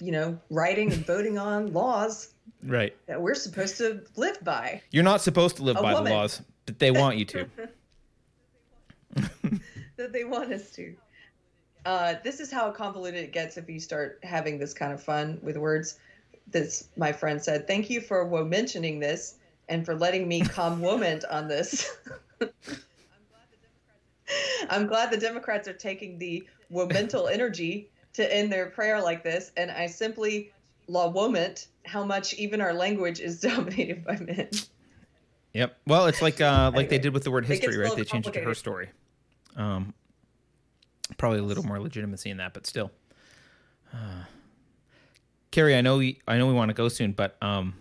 you 0.00 0.12
know, 0.12 0.38
writing 0.50 0.92
and 0.92 1.06
voting 1.06 1.38
on 1.38 1.72
laws. 1.72 2.30
Right. 2.62 2.96
That 3.06 3.20
we're 3.20 3.34
supposed 3.34 3.76
to 3.78 4.02
live 4.16 4.42
by. 4.42 4.80
You're 4.90 5.04
not 5.04 5.20
supposed 5.20 5.56
to 5.56 5.62
live 5.62 5.76
A 5.76 5.82
by 5.82 5.92
woman. 5.92 6.12
the 6.12 6.16
laws, 6.16 6.42
but 6.66 6.78
they 6.78 6.90
want 6.90 7.18
you 7.18 7.24
to. 7.26 7.48
that 9.96 10.12
they 10.12 10.24
want 10.24 10.52
us 10.52 10.70
to. 10.72 10.94
Uh, 11.84 12.14
this 12.24 12.40
is 12.40 12.50
how 12.50 12.70
convoluted 12.70 13.22
it 13.22 13.32
gets 13.32 13.56
if 13.56 13.68
you 13.68 13.78
start 13.78 14.18
having 14.22 14.58
this 14.58 14.72
kind 14.72 14.92
of 14.92 15.02
fun 15.02 15.38
with 15.42 15.56
words. 15.56 15.98
This, 16.50 16.88
my 16.96 17.12
friend 17.12 17.42
said, 17.42 17.66
thank 17.66 17.90
you 17.90 18.00
for 18.00 18.26
mentioning 18.44 19.00
this 19.00 19.36
and 19.68 19.84
for 19.84 19.94
letting 19.94 20.26
me 20.28 20.40
comment 20.40 21.24
on 21.30 21.48
this. 21.48 21.96
I'm 24.70 24.86
glad 24.86 25.10
the 25.10 25.18
Democrats 25.18 25.68
are 25.68 25.74
taking 25.74 26.18
the 26.18 26.46
womental 26.70 27.28
energy 27.28 27.90
to 28.14 28.34
end 28.34 28.52
their 28.52 28.66
prayer 28.66 29.02
like 29.02 29.22
this, 29.22 29.52
and 29.56 29.70
I 29.70 29.86
simply 29.86 30.52
lament 30.88 31.68
how 31.84 32.04
much 32.04 32.34
even 32.34 32.60
our 32.60 32.72
language 32.72 33.20
is 33.20 33.40
dominated 33.42 34.04
by 34.04 34.16
men. 34.16 34.48
Yep. 35.52 35.76
Well, 35.86 36.06
it's 36.06 36.22
like 36.22 36.40
uh, 36.40 36.70
like 36.74 36.86
anyway, 36.86 36.86
they 36.88 36.98
did 36.98 37.12
with 37.12 37.24
the 37.24 37.30
word 37.30 37.46
history, 37.46 37.76
right? 37.76 37.94
They 37.94 38.04
changed 38.04 38.28
it 38.28 38.34
to 38.34 38.40
her 38.40 38.54
story. 38.54 38.88
Um, 39.56 39.94
probably 41.16 41.38
a 41.38 41.42
little 41.42 41.64
more 41.64 41.80
legitimacy 41.80 42.30
in 42.30 42.38
that, 42.38 42.54
but 42.54 42.66
still. 42.66 42.90
Uh, 43.92 44.24
Keri, 45.50 45.76
I 45.76 45.80
know 45.82 45.98
we, 45.98 46.20
I 46.26 46.38
know 46.38 46.46
we 46.46 46.52
want 46.52 46.70
to 46.70 46.74
go 46.74 46.88
soon, 46.88 47.12
but 47.12 47.36
um, 47.40 47.74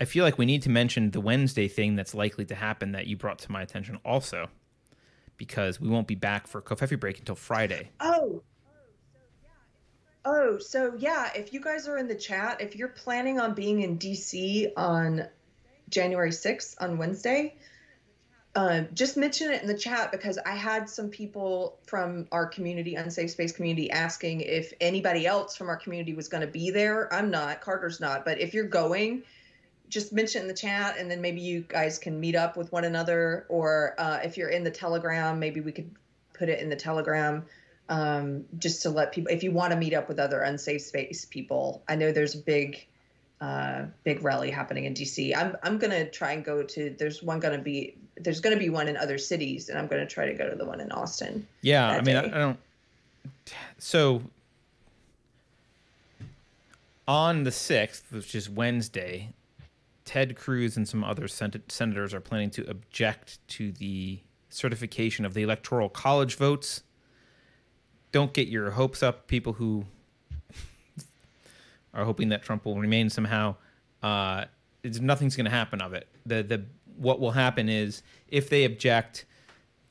I 0.00 0.04
feel 0.04 0.24
like 0.24 0.38
we 0.38 0.46
need 0.46 0.62
to 0.62 0.70
mention 0.70 1.10
the 1.10 1.20
Wednesday 1.20 1.68
thing 1.68 1.96
that's 1.96 2.14
likely 2.14 2.44
to 2.46 2.54
happen 2.54 2.92
that 2.92 3.06
you 3.06 3.16
brought 3.16 3.38
to 3.40 3.52
my 3.52 3.62
attention 3.62 3.98
also, 4.04 4.48
because 5.36 5.80
we 5.80 5.88
won't 5.88 6.06
be 6.06 6.14
back 6.14 6.46
for 6.46 6.62
Covfefe 6.62 6.98
break 7.00 7.18
until 7.18 7.34
Friday. 7.34 7.90
Oh. 8.00 8.42
Oh, 10.24 10.58
so 10.58 10.94
yeah, 10.96 11.30
if 11.34 11.52
you 11.52 11.60
guys 11.60 11.86
are 11.86 11.98
in 11.98 12.08
the 12.08 12.14
chat, 12.14 12.60
if 12.60 12.76
you're 12.76 12.88
planning 12.88 13.38
on 13.38 13.54
being 13.54 13.82
in 13.82 13.98
DC 13.98 14.72
on 14.76 15.28
January 15.90 16.30
6th 16.30 16.76
on 16.80 16.96
Wednesday, 16.96 17.56
uh, 18.56 18.82
just 18.92 19.16
mention 19.16 19.50
it 19.50 19.62
in 19.62 19.68
the 19.68 19.76
chat 19.76 20.12
because 20.12 20.38
I 20.38 20.54
had 20.54 20.88
some 20.88 21.08
people 21.08 21.78
from 21.86 22.28
our 22.30 22.46
community, 22.46 22.94
unsafe 22.94 23.32
space 23.32 23.50
community, 23.50 23.90
asking 23.90 24.42
if 24.42 24.72
anybody 24.80 25.26
else 25.26 25.56
from 25.56 25.68
our 25.68 25.76
community 25.76 26.14
was 26.14 26.28
going 26.28 26.42
to 26.42 26.46
be 26.46 26.70
there. 26.70 27.12
I'm 27.12 27.30
not, 27.30 27.60
Carter's 27.60 28.00
not, 28.00 28.24
but 28.24 28.40
if 28.40 28.54
you're 28.54 28.68
going, 28.68 29.24
just 29.88 30.12
mention 30.12 30.42
in 30.42 30.48
the 30.48 30.54
chat 30.54 30.96
and 30.98 31.10
then 31.10 31.20
maybe 31.20 31.40
you 31.40 31.62
guys 31.62 31.98
can 31.98 32.18
meet 32.20 32.36
up 32.36 32.56
with 32.56 32.70
one 32.70 32.84
another. 32.84 33.46
Or 33.48 33.94
uh, 33.98 34.20
if 34.22 34.36
you're 34.36 34.50
in 34.50 34.62
the 34.62 34.70
Telegram, 34.70 35.38
maybe 35.40 35.60
we 35.60 35.72
could 35.72 35.90
put 36.32 36.48
it 36.48 36.60
in 36.60 36.68
the 36.68 36.76
Telegram 36.76 37.44
um, 37.88 38.44
just 38.58 38.82
to 38.82 38.90
let 38.90 39.12
people, 39.12 39.32
if 39.32 39.42
you 39.42 39.50
want 39.50 39.72
to 39.72 39.78
meet 39.78 39.94
up 39.94 40.08
with 40.08 40.20
other 40.20 40.40
unsafe 40.40 40.82
space 40.82 41.24
people. 41.24 41.82
I 41.88 41.96
know 41.96 42.12
there's 42.12 42.36
a 42.36 42.38
big 42.38 42.86
uh, 43.44 43.84
big 44.04 44.24
rally 44.24 44.50
happening 44.50 44.86
in 44.86 44.94
DC. 44.94 45.36
I'm 45.36 45.54
I'm 45.62 45.76
gonna 45.76 46.08
try 46.08 46.32
and 46.32 46.42
go 46.42 46.62
to. 46.62 46.94
There's 46.98 47.22
one 47.22 47.40
gonna 47.40 47.58
be. 47.58 47.94
There's 48.16 48.40
gonna 48.40 48.56
be 48.56 48.70
one 48.70 48.88
in 48.88 48.96
other 48.96 49.18
cities, 49.18 49.68
and 49.68 49.78
I'm 49.78 49.86
gonna 49.86 50.06
try 50.06 50.24
to 50.26 50.34
go 50.34 50.48
to 50.48 50.56
the 50.56 50.64
one 50.64 50.80
in 50.80 50.90
Austin. 50.92 51.46
Yeah, 51.60 51.90
I 51.90 52.00
mean, 52.00 52.16
I, 52.16 52.24
I 52.24 52.38
don't. 52.38 52.58
So 53.76 54.22
on 57.06 57.44
the 57.44 57.50
sixth, 57.50 58.10
which 58.10 58.34
is 58.34 58.48
Wednesday, 58.48 59.28
Ted 60.06 60.36
Cruz 60.36 60.78
and 60.78 60.88
some 60.88 61.04
other 61.04 61.28
sen- 61.28 61.62
senators 61.68 62.14
are 62.14 62.20
planning 62.20 62.50
to 62.50 62.68
object 62.70 63.46
to 63.48 63.72
the 63.72 64.20
certification 64.48 65.26
of 65.26 65.34
the 65.34 65.42
electoral 65.42 65.90
college 65.90 66.36
votes. 66.36 66.82
Don't 68.10 68.32
get 68.32 68.48
your 68.48 68.70
hopes 68.70 69.02
up, 69.02 69.26
people 69.26 69.54
who 69.54 69.84
are 71.94 72.04
hoping 72.04 72.28
that 72.30 72.42
Trump 72.42 72.64
will 72.64 72.78
remain 72.78 73.08
somehow. 73.08 73.54
Uh, 74.02 74.44
nothing's 75.00 75.36
going 75.36 75.44
to 75.44 75.50
happen 75.50 75.80
of 75.80 75.94
it. 75.94 76.08
The 76.26 76.42
the 76.42 76.64
what 76.96 77.20
will 77.20 77.32
happen 77.32 77.68
is 77.68 78.02
if 78.28 78.48
they 78.50 78.64
object, 78.64 79.24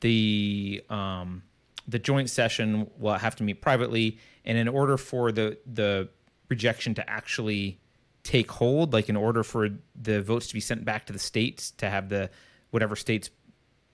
the 0.00 0.84
um, 0.88 1.42
the 1.88 1.98
joint 1.98 2.30
session 2.30 2.90
will 2.98 3.14
have 3.14 3.36
to 3.36 3.42
meet 3.42 3.60
privately, 3.60 4.18
and 4.44 4.56
in 4.56 4.68
order 4.68 4.96
for 4.96 5.32
the 5.32 5.58
the 5.66 6.08
rejection 6.48 6.94
to 6.94 7.10
actually 7.10 7.80
take 8.22 8.50
hold, 8.50 8.92
like 8.92 9.08
in 9.08 9.16
order 9.16 9.42
for 9.42 9.68
the 10.00 10.22
votes 10.22 10.46
to 10.48 10.54
be 10.54 10.60
sent 10.60 10.84
back 10.84 11.06
to 11.06 11.12
the 11.12 11.18
states 11.18 11.70
to 11.72 11.90
have 11.90 12.08
the 12.08 12.30
whatever 12.70 12.96
states 12.96 13.30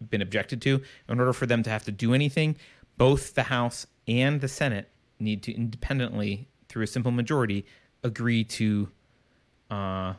been 0.09 0.23
objected 0.23 0.63
to, 0.63 0.81
in 1.09 1.21
order 1.21 1.33
for 1.33 1.47
them 1.47 1.63
to 1.63 1.71
have 1.71 1.85
to 1.85 1.93
do 1.93 2.15
anything, 2.15 2.57
both 2.97 3.35
the 3.35 3.45
House 3.45 3.87
and 4.07 4.41
the 4.41 4.49
Senate 4.49 4.89
need 5.19 5.43
to 5.43 5.53
independently, 5.53 6.49
through 6.69 6.85
a 6.85 6.87
simple 6.87 7.13
majority, 7.13 7.67
agree 8.03 8.45
to 8.45 8.89
uh, 9.71 10.15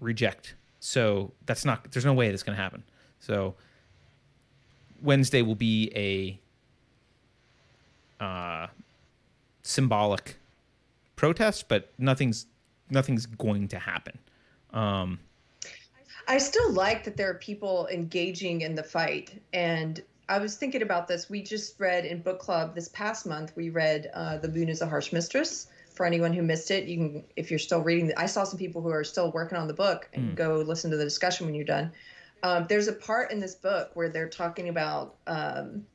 reject. 0.00 0.54
So 0.80 1.32
that's 1.46 1.64
not. 1.64 1.90
There's 1.90 2.04
no 2.04 2.14
way 2.14 2.30
that's 2.30 2.42
going 2.42 2.56
to 2.56 2.62
happen. 2.62 2.82
So 3.20 3.54
Wednesday 5.02 5.42
will 5.42 5.54
be 5.54 5.90
a 8.20 8.24
uh, 8.24 8.68
symbolic 9.62 10.36
protest, 11.16 11.68
but 11.68 11.92
nothing's 11.98 12.46
nothing's 12.90 13.26
going 13.26 13.68
to 13.68 13.78
happen. 13.78 14.18
Um, 14.72 15.18
I 16.28 16.38
still 16.38 16.72
like 16.72 17.04
that 17.04 17.16
there 17.16 17.30
are 17.30 17.34
people 17.34 17.88
engaging 17.88 18.62
in 18.62 18.74
the 18.74 18.82
fight, 18.82 19.40
and 19.52 20.02
I 20.28 20.38
was 20.38 20.56
thinking 20.56 20.82
about 20.82 21.08
this. 21.08 21.30
We 21.30 21.42
just 21.42 21.78
read 21.78 22.04
in 22.04 22.20
book 22.20 22.38
club 22.38 22.74
this 22.74 22.88
past 22.88 23.26
month. 23.26 23.52
We 23.56 23.70
read 23.70 24.10
uh, 24.14 24.38
"The 24.38 24.48
Moon 24.48 24.68
Is 24.68 24.82
a 24.82 24.86
Harsh 24.86 25.12
Mistress" 25.12 25.68
for 25.96 26.06
anyone 26.06 26.32
who 26.32 26.42
missed 26.42 26.70
it, 26.70 26.84
you 26.84 26.96
can 26.96 27.24
if 27.36 27.50
you're 27.50 27.58
still 27.58 27.80
reading. 27.80 28.12
I 28.16 28.26
saw 28.26 28.44
some 28.44 28.58
people 28.58 28.82
who 28.82 28.90
are 28.90 29.04
still 29.04 29.32
working 29.32 29.58
on 29.58 29.66
the 29.66 29.74
book 29.74 30.08
and 30.12 30.30
mm. 30.30 30.34
go 30.34 30.58
listen 30.58 30.90
to 30.90 30.96
the 30.96 31.04
discussion 31.04 31.46
when 31.46 31.54
you're 31.54 31.64
done. 31.64 31.90
Um, 32.42 32.66
there's 32.68 32.86
a 32.86 32.92
part 32.92 33.32
in 33.32 33.40
this 33.40 33.54
book 33.54 33.90
where 33.94 34.10
they're 34.10 34.28
talking 34.28 34.68
about 34.68 35.16
um, 35.26 35.86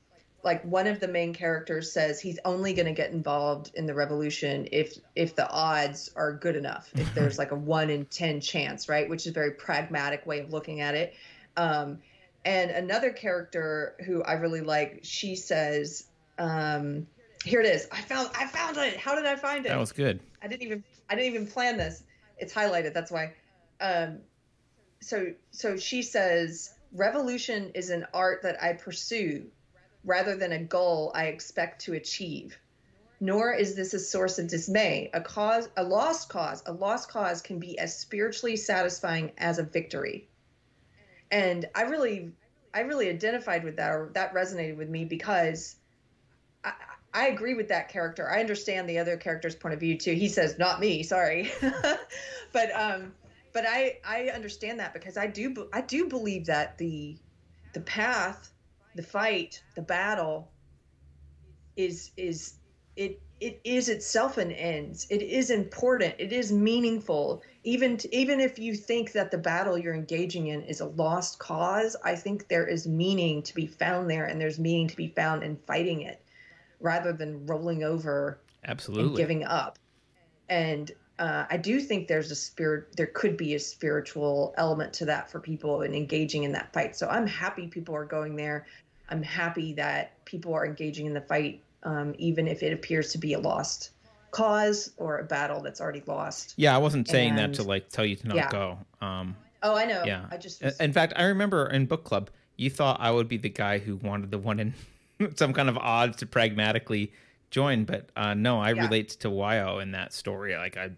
like 0.43 0.63
one 0.63 0.87
of 0.87 0.99
the 0.99 1.07
main 1.07 1.33
characters 1.33 1.91
says 1.91 2.19
he's 2.19 2.39
only 2.45 2.73
going 2.73 2.87
to 2.87 2.93
get 2.93 3.11
involved 3.11 3.71
in 3.75 3.85
the 3.85 3.93
revolution 3.93 4.67
if 4.71 4.97
if 5.15 5.35
the 5.35 5.47
odds 5.49 6.11
are 6.15 6.33
good 6.33 6.55
enough 6.55 6.89
if 6.95 7.13
there's 7.15 7.37
like 7.37 7.51
a 7.51 7.55
1 7.55 7.89
in 7.89 8.05
10 8.05 8.41
chance 8.41 8.89
right 8.89 9.07
which 9.09 9.21
is 9.21 9.27
a 9.27 9.33
very 9.33 9.51
pragmatic 9.51 10.25
way 10.25 10.39
of 10.39 10.51
looking 10.51 10.81
at 10.81 10.95
it 10.95 11.13
um, 11.57 11.99
and 12.43 12.71
another 12.71 13.11
character 13.11 13.95
who 14.05 14.23
i 14.23 14.33
really 14.33 14.61
like 14.61 15.01
she 15.03 15.35
says 15.35 16.07
um, 16.39 17.05
here 17.43 17.61
it 17.61 17.67
is. 17.67 17.87
I 17.91 18.01
found 18.01 18.29
i 18.35 18.45
found 18.45 18.77
it. 18.77 18.97
How 18.97 19.15
did 19.15 19.25
i 19.25 19.35
find 19.35 19.65
it? 19.65 19.69
That 19.69 19.79
was 19.79 19.91
good. 19.91 20.19
I 20.41 20.47
didn't 20.47 20.63
even 20.63 20.83
i 21.09 21.15
didn't 21.15 21.33
even 21.33 21.47
plan 21.47 21.77
this. 21.77 22.03
It's 22.37 22.53
highlighted. 22.53 22.93
That's 22.93 23.11
why. 23.11 23.33
Um, 23.79 24.19
so 25.01 25.33
so 25.51 25.77
she 25.77 26.03
says 26.03 26.73
revolution 26.93 27.71
is 27.73 27.89
an 27.89 28.05
art 28.13 28.43
that 28.43 28.61
i 28.61 28.73
pursue 28.73 29.45
rather 30.03 30.35
than 30.35 30.51
a 30.51 30.63
goal 30.63 31.11
I 31.13 31.25
expect 31.25 31.81
to 31.85 31.93
achieve. 31.93 32.57
Nor 33.19 33.53
is 33.53 33.75
this 33.75 33.93
a 33.93 33.99
source 33.99 34.39
of 34.39 34.47
dismay. 34.47 35.11
A 35.13 35.21
cause, 35.21 35.69
a 35.77 35.83
lost 35.83 36.29
cause, 36.29 36.63
a 36.65 36.73
lost 36.73 37.09
cause 37.09 37.41
can 37.41 37.59
be 37.59 37.77
as 37.77 37.97
spiritually 37.97 38.55
satisfying 38.55 39.31
as 39.37 39.59
a 39.59 39.63
victory. 39.63 40.27
And 41.29 41.69
I 41.75 41.83
really, 41.83 42.31
I 42.73 42.81
really 42.81 43.09
identified 43.09 43.63
with 43.63 43.77
that, 43.77 43.91
or 43.91 44.09
that 44.13 44.33
resonated 44.33 44.75
with 44.75 44.89
me 44.89 45.05
because 45.05 45.75
I, 46.63 46.73
I 47.13 47.27
agree 47.27 47.53
with 47.53 47.67
that 47.69 47.89
character. 47.89 48.29
I 48.29 48.39
understand 48.39 48.87
the 48.87 48.99
other 48.99 49.17
character's 49.17 49.55
point 49.55 49.73
of 49.73 49.79
view 49.79 49.97
too. 49.97 50.13
He 50.13 50.29
says, 50.29 50.57
"Not 50.57 50.79
me, 50.79 51.03
sorry," 51.03 51.51
but 52.53 52.75
um, 52.75 53.13
but 53.53 53.65
I 53.67 53.99
I 54.05 54.29
understand 54.29 54.79
that 54.79 54.93
because 54.93 55.17
I 55.17 55.27
do 55.27 55.67
I 55.73 55.81
do 55.81 56.07
believe 56.07 56.45
that 56.45 56.77
the 56.77 57.17
the 57.73 57.81
path 57.81 58.51
the 58.95 59.03
fight, 59.03 59.63
the 59.75 59.81
battle 59.81 60.51
is 61.75 62.11
is 62.17 62.55
it 62.95 63.21
it 63.39 63.59
is 63.63 63.89
itself 63.89 64.37
an 64.37 64.51
end. 64.51 65.05
It 65.09 65.21
is 65.21 65.49
important. 65.49 66.15
It 66.19 66.31
is 66.31 66.51
meaningful. 66.51 67.41
Even 67.63 67.99
even 68.11 68.39
if 68.39 68.59
you 68.59 68.75
think 68.75 69.13
that 69.13 69.31
the 69.31 69.37
battle 69.37 69.77
you're 69.77 69.95
engaging 69.95 70.47
in 70.47 70.63
is 70.63 70.81
a 70.81 70.85
lost 70.85 71.39
cause, 71.39 71.95
I 72.03 72.15
think 72.15 72.47
there 72.47 72.67
is 72.67 72.87
meaning 72.87 73.43
to 73.43 73.55
be 73.55 73.65
found 73.65 74.09
there, 74.09 74.25
and 74.25 74.39
there's 74.39 74.59
meaning 74.59 74.87
to 74.89 74.95
be 74.95 75.07
found 75.07 75.43
in 75.43 75.57
fighting 75.65 76.01
it, 76.01 76.21
rather 76.81 77.13
than 77.13 77.45
rolling 77.45 77.83
over, 77.83 78.39
absolutely, 78.65 79.09
and 79.09 79.17
giving 79.17 79.43
up. 79.43 79.79
And 80.49 80.91
uh, 81.19 81.45
I 81.49 81.57
do 81.57 81.79
think 81.79 82.07
there's 82.07 82.31
a 82.31 82.35
spirit, 82.35 82.95
there 82.97 83.05
could 83.07 83.37
be 83.37 83.53
a 83.53 83.59
spiritual 83.59 84.53
element 84.57 84.91
to 84.93 85.05
that 85.05 85.29
for 85.29 85.39
people 85.39 85.83
and 85.83 85.95
engaging 85.95 86.43
in 86.43 86.51
that 86.53 86.73
fight. 86.73 86.95
So 86.95 87.07
I'm 87.07 87.27
happy 87.27 87.67
people 87.67 87.95
are 87.95 88.05
going 88.05 88.35
there. 88.35 88.65
I'm 89.09 89.21
happy 89.21 89.73
that 89.73 90.23
people 90.25 90.53
are 90.53 90.65
engaging 90.65 91.05
in 91.05 91.13
the 91.13 91.21
fight, 91.21 91.61
um, 91.83 92.15
even 92.17 92.47
if 92.47 92.63
it 92.63 92.73
appears 92.73 93.11
to 93.11 93.17
be 93.17 93.33
a 93.33 93.39
lost 93.39 93.91
cause 94.31 94.93
or 94.97 95.19
a 95.19 95.23
battle 95.23 95.61
that's 95.61 95.79
already 95.79 96.01
lost. 96.07 96.53
Yeah, 96.57 96.73
I 96.73 96.79
wasn't 96.79 97.07
saying 97.07 97.37
and, 97.37 97.37
that 97.37 97.53
to 97.55 97.63
like 97.63 97.89
tell 97.89 98.05
you 98.05 98.15
to 98.15 98.27
not 98.27 98.35
yeah. 98.37 98.49
go. 98.49 98.79
Um, 99.01 99.35
oh, 99.61 99.75
I 99.75 99.85
know. 99.85 100.03
Yeah, 100.05 100.25
I 100.31 100.37
just. 100.37 100.63
Was... 100.63 100.79
In 100.79 100.93
fact, 100.93 101.13
I 101.15 101.23
remember 101.23 101.69
in 101.69 101.85
book 101.85 102.03
club, 102.03 102.29
you 102.57 102.69
thought 102.69 102.99
I 102.99 103.11
would 103.11 103.27
be 103.27 103.37
the 103.37 103.49
guy 103.49 103.77
who 103.77 103.97
wanted 103.97 104.31
the 104.31 104.39
one 104.39 104.59
in 104.59 104.73
some 105.35 105.53
kind 105.53 105.69
of 105.69 105.77
odds 105.77 106.17
to 106.17 106.25
pragmatically 106.25 107.11
join, 107.49 107.83
but 107.83 108.09
uh, 108.15 108.33
no, 108.33 108.59
I 108.59 108.73
yeah. 108.73 108.85
relate 108.85 109.09
to 109.09 109.29
Wyoh 109.29 109.81
in 109.81 109.91
that 109.91 110.13
story. 110.13 110.55
Like 110.55 110.77
I 110.77 110.91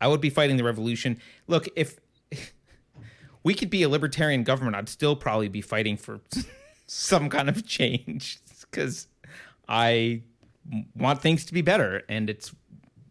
I 0.00 0.08
would 0.08 0.20
be 0.20 0.30
fighting 0.30 0.56
the 0.56 0.64
revolution. 0.64 1.18
Look, 1.46 1.68
if 1.76 1.98
we 3.42 3.54
could 3.54 3.70
be 3.70 3.82
a 3.82 3.88
libertarian 3.88 4.44
government, 4.44 4.76
I'd 4.76 4.88
still 4.88 5.16
probably 5.16 5.48
be 5.48 5.60
fighting 5.60 5.96
for 5.96 6.20
some 6.86 7.28
kind 7.28 7.48
of 7.48 7.66
change 7.66 8.38
because 8.70 9.08
I 9.68 10.22
want 10.96 11.20
things 11.20 11.44
to 11.46 11.54
be 11.54 11.62
better 11.62 12.02
and 12.08 12.28
it's 12.28 12.54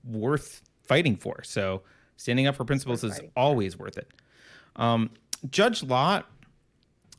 worth 0.04 0.62
fighting 0.84 1.16
for. 1.16 1.44
So 1.44 1.82
standing 2.18 2.48
up 2.48 2.56
for 2.56 2.66
principles 2.66 3.04
is 3.04 3.20
always 3.36 3.78
worth 3.78 3.98
it. 3.98 4.12
Um, 4.76 5.12
Judge 5.50 5.84
Lott, 5.84 6.30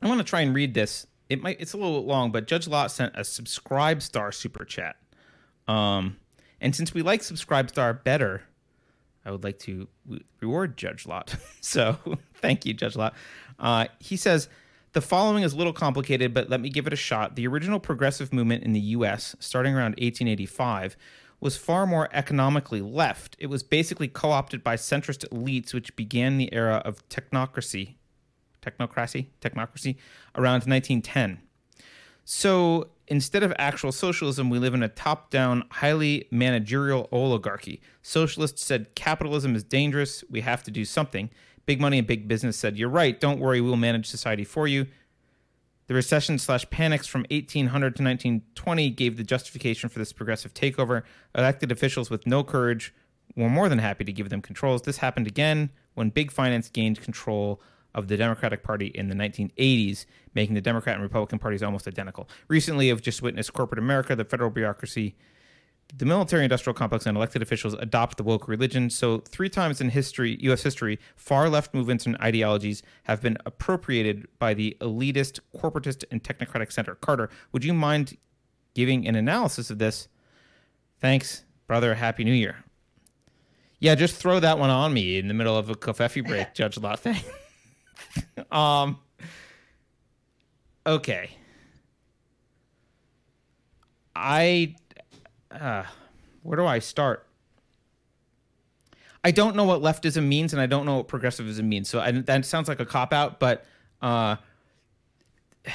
I 0.02 0.09
want 0.09 0.18
to 0.18 0.24
try 0.24 0.40
and 0.40 0.55
read 0.55 0.74
this. 0.74 1.06
It 1.35 1.43
might 1.43 1.61
it's 1.61 1.73
a 1.73 1.77
little 1.77 2.05
long, 2.05 2.31
but 2.31 2.47
Judge 2.47 2.69
Lott 2.69 2.93
sent 2.93 3.12
a 3.16 3.24
subscribe 3.24 4.02
star 4.02 4.31
super 4.31 4.65
chat. 4.65 4.94
Um, 5.66 6.19
and 6.61 6.77
since 6.77 6.94
we 6.94 7.02
like 7.02 7.24
subscribe 7.24 7.70
star 7.70 7.93
better, 7.93 8.43
I 9.27 9.32
would 9.32 9.43
like 9.43 9.59
to 9.61 9.89
reward 10.40 10.77
Judge 10.77 11.06
Lott. 11.06 11.35
so 11.61 11.98
thank 12.36 12.65
you, 12.65 12.73
Judge 12.73 12.94
Lott. 12.94 13.15
Uh, 13.59 13.86
he 13.98 14.16
says, 14.16 14.48
the 14.93 15.01
following 15.01 15.43
is 15.43 15.55
a 15.55 15.56
little 15.56 15.73
complicated, 15.73 16.32
but 16.32 16.48
let 16.48 16.61
me 16.61 16.69
give 16.69 16.86
it 16.86 16.93
a 16.93 16.97
shot. 16.97 17.35
The 17.35 17.48
original 17.48 17.81
progressive 17.81 18.32
movement 18.32 18.62
in 18.62 18.73
the 18.73 18.81
US, 18.81 19.35
starting 19.40 19.74
around 19.74 19.97
1885, 19.98 20.97
was 21.40 21.56
far 21.56 21.85
more 21.85 22.09
economically 22.12 22.81
left. 22.81 23.35
It 23.40 23.48
was 23.48 23.65
basically 23.65 24.06
co 24.06 24.31
opted 24.31 24.62
by 24.62 24.77
centrist 24.77 25.28
elites, 25.31 25.74
which 25.74 25.97
began 25.97 26.39
the 26.39 26.55
era 26.55 26.81
of 26.85 27.06
technocracy. 27.09 27.97
Technocracy? 28.65 29.27
Technocracy? 29.41 29.97
Around 30.35 30.65
1910. 30.66 31.41
So 32.24 32.89
instead 33.07 33.43
of 33.43 33.53
actual 33.59 33.93
socialism, 33.93 34.49
we 34.51 34.59
live 34.59 34.74
in 34.74 34.82
a 34.82 34.89
top 34.89 35.31
down, 35.31 35.65
highly 35.70 36.27
managerial 36.31 37.09
oligarchy. 37.12 37.81
Socialists 38.03 38.65
said 38.65 38.95
capitalism 38.95 39.55
is 39.55 39.62
dangerous. 39.62 40.24
We 40.31 40.41
have 40.41 40.62
to 40.65 40.70
do 40.70 40.85
something. 40.85 41.31
Big 41.66 41.81
money 41.81 41.99
and 41.99 42.07
big 42.07 42.28
business 42.28 42.57
said, 42.57 42.77
You're 42.77 42.89
right. 42.89 43.19
Don't 43.19 43.41
worry. 43.41 43.61
We'll 43.61 43.77
manage 43.77 44.07
society 44.07 44.45
for 44.45 44.66
you. 44.66 44.86
The 45.86 45.95
recession 45.95 46.39
slash 46.39 46.69
panics 46.70 47.07
from 47.07 47.27
1800 47.31 47.97
to 47.97 48.03
1920 48.03 48.91
gave 48.91 49.19
the 49.19 49.24
justification 49.24 49.91
for 49.91 49.99
this 49.99 50.12
progressive 50.15 50.55
takeover. 50.55 51.03
Elected 51.35 51.70
officials 51.70 52.09
with 52.09 52.27
no 52.27 52.43
courage 52.43 52.95
were 53.36 53.51
more 53.51 53.69
than 53.69 53.81
happy 53.81 54.05
to 54.05 54.12
give 54.12 54.31
them 54.31 54.41
controls. 54.41 54.82
This 54.82 54.99
happened 54.99 55.27
again 55.27 55.70
when 55.93 56.09
big 56.09 56.31
finance 56.31 56.70
gained 56.70 57.03
control 57.03 57.61
of 57.94 58.08
the 58.08 58.16
Democratic 58.16 58.62
Party 58.62 58.86
in 58.86 59.08
the 59.08 59.14
1980s, 59.14 60.06
making 60.34 60.54
the 60.54 60.60
Democrat 60.60 60.94
and 60.94 61.02
Republican 61.02 61.38
parties 61.38 61.62
almost 61.62 61.86
identical. 61.86 62.28
Recently, 62.48 62.90
I've 62.90 63.02
just 63.02 63.22
witnessed 63.22 63.52
corporate 63.52 63.78
America, 63.78 64.16
the 64.16 64.24
federal 64.24 64.50
bureaucracy, 64.50 65.14
the 65.96 66.04
military 66.04 66.44
industrial 66.44 66.74
complex, 66.74 67.06
and 67.06 67.16
elected 67.16 67.42
officials 67.42 67.74
adopt 67.74 68.16
the 68.16 68.22
woke 68.22 68.48
religion. 68.48 68.90
So, 68.90 69.18
three 69.18 69.48
times 69.48 69.80
in 69.80 69.90
history, 69.90 70.38
U.S. 70.42 70.62
history, 70.62 70.98
far 71.14 71.48
left 71.48 71.74
movements 71.74 72.06
and 72.06 72.16
ideologies 72.20 72.82
have 73.04 73.20
been 73.20 73.38
appropriated 73.46 74.26
by 74.38 74.54
the 74.54 74.76
elitist, 74.80 75.40
corporatist, 75.56 76.04
and 76.10 76.22
technocratic 76.22 76.72
center. 76.72 76.94
Carter, 76.96 77.28
would 77.52 77.64
you 77.64 77.74
mind 77.74 78.16
giving 78.74 79.06
an 79.06 79.14
analysis 79.14 79.70
of 79.70 79.78
this? 79.78 80.08
Thanks, 81.00 81.44
brother. 81.66 81.94
Happy 81.94 82.24
New 82.24 82.32
Year. 82.32 82.64
Yeah, 83.78 83.94
just 83.94 84.16
throw 84.16 84.40
that 84.40 84.58
one 84.58 84.70
on 84.70 84.94
me 84.94 85.18
in 85.18 85.28
the 85.28 85.34
middle 85.34 85.56
of 85.56 85.68
a 85.68 85.74
Covfefe 85.74 86.26
Break, 86.26 86.54
Judge 86.54 86.78
Lott. 86.78 87.04
um. 88.50 88.98
Okay. 90.86 91.30
I. 94.14 94.76
Uh, 95.50 95.84
where 96.42 96.56
do 96.56 96.66
I 96.66 96.78
start? 96.78 97.26
I 99.24 99.30
don't 99.30 99.56
know 99.56 99.64
what 99.64 99.80
leftism 99.80 100.26
means, 100.26 100.52
and 100.52 100.60
I 100.60 100.66
don't 100.66 100.84
know 100.84 100.98
what 100.98 101.08
progressivism 101.08 101.66
means. 101.66 101.88
So 101.88 101.98
I, 101.98 102.10
that 102.12 102.44
sounds 102.44 102.68
like 102.68 102.78
a 102.78 102.84
cop 102.84 103.14
out, 103.14 103.40
but 103.40 103.64
uh, 104.02 104.36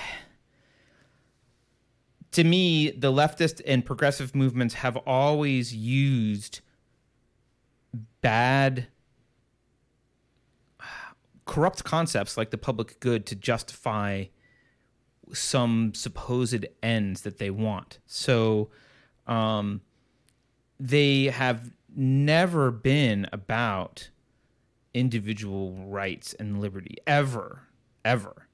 to 2.32 2.44
me, 2.44 2.92
the 2.92 3.12
leftist 3.12 3.62
and 3.66 3.84
progressive 3.84 4.36
movements 4.36 4.76
have 4.76 4.96
always 4.98 5.74
used 5.74 6.60
bad 8.22 8.88
corrupt 11.50 11.84
concepts 11.84 12.38
like 12.38 12.52
the 12.52 12.60
public 12.60 13.00
good 13.00 13.26
to 13.26 13.36
justify 13.36 14.26
some 15.34 15.92
supposed 15.96 16.64
ends 16.84 17.22
that 17.22 17.40
they 17.40 17.50
want. 17.50 17.98
So 18.06 18.70
um, 19.26 19.82
they 20.80 21.26
have 21.26 21.72
never 21.96 22.70
been 22.70 23.28
about 23.34 24.12
individual 24.94 25.74
rights 25.74 26.36
and 26.36 26.62
liberty 26.62 26.98
ever, 27.08 27.64
ever. 28.06 28.48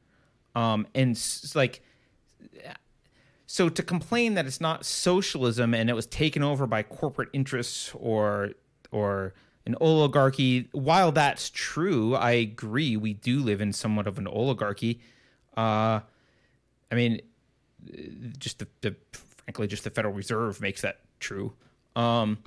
Um, 0.55 0.88
and 0.95 1.22
like, 1.53 1.81
so 3.45 3.67
to 3.67 3.84
complain 3.84 4.35
that 4.35 4.45
it's 4.45 4.61
not 4.61 4.85
socialism 4.85 5.73
and 5.73 5.89
it 5.89 5.95
was 5.95 6.07
taken 6.07 6.41
over 6.41 6.65
by 6.65 6.81
corporate 6.81 7.27
interests 7.34 7.91
or 7.93 8.51
or 8.89 9.34
an 9.65 9.75
oligarchy. 9.81 10.69
While 10.71 11.11
that's 11.11 11.49
true, 11.49 12.15
I 12.15 12.31
agree. 12.31 12.97
We 12.97 13.13
do 13.13 13.39
live 13.39 13.61
in 13.61 13.73
somewhat 13.73 14.07
of 14.07 14.17
an 14.17 14.27
oligarchy. 14.27 15.01
Uh, 15.57 16.01
I 16.91 16.95
mean, 16.95 17.21
just 18.37 18.59
the, 18.59 18.67
the, 18.81 18.95
frankly, 19.45 19.67
just 19.67 19.83
the 19.83 19.89
Federal 19.89 20.13
Reserve 20.13 20.61
makes 20.61 20.81
that 20.81 20.99
true. 21.19 21.53
Um, 21.95 22.37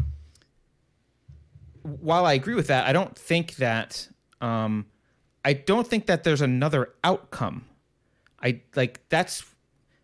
while 1.83 2.27
I 2.27 2.35
agree 2.35 2.55
with 2.55 2.67
that, 2.69 2.87
I 2.87 2.93
don't 2.93 3.17
think 3.17 3.57
that 3.57 4.09
um, 4.41 4.87
I 5.45 5.55
don't 5.55 5.87
think 5.87 6.07
that 6.07 6.25
there's 6.25 6.43
another 6.43 6.95
outcome. 7.03 7.65
I 8.43 8.61
like 8.77 9.01
that's 9.09 9.45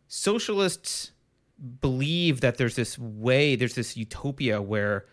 socialists 0.09 1.13
believe 1.81 2.41
that 2.41 2.57
there's 2.57 2.77
this 2.77 2.99
way, 2.99 3.55
there's 3.55 3.75
this 3.75 3.97
utopia 3.97 4.61
where 4.61 5.07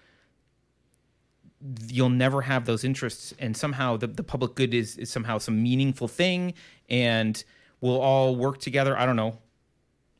you'll 1.87 2.09
never 2.09 2.41
have 2.41 2.65
those 2.65 2.83
interests 2.83 3.33
and 3.39 3.55
somehow 3.55 3.97
the, 3.97 4.07
the 4.07 4.23
public 4.23 4.55
good 4.55 4.73
is, 4.73 4.97
is 4.97 5.09
somehow 5.09 5.37
some 5.37 5.61
meaningful 5.61 6.07
thing 6.07 6.53
and 6.89 7.43
we'll 7.81 7.99
all 7.99 8.35
work 8.35 8.59
together. 8.59 8.97
I 8.97 9.05
don't 9.05 9.15
know, 9.15 9.37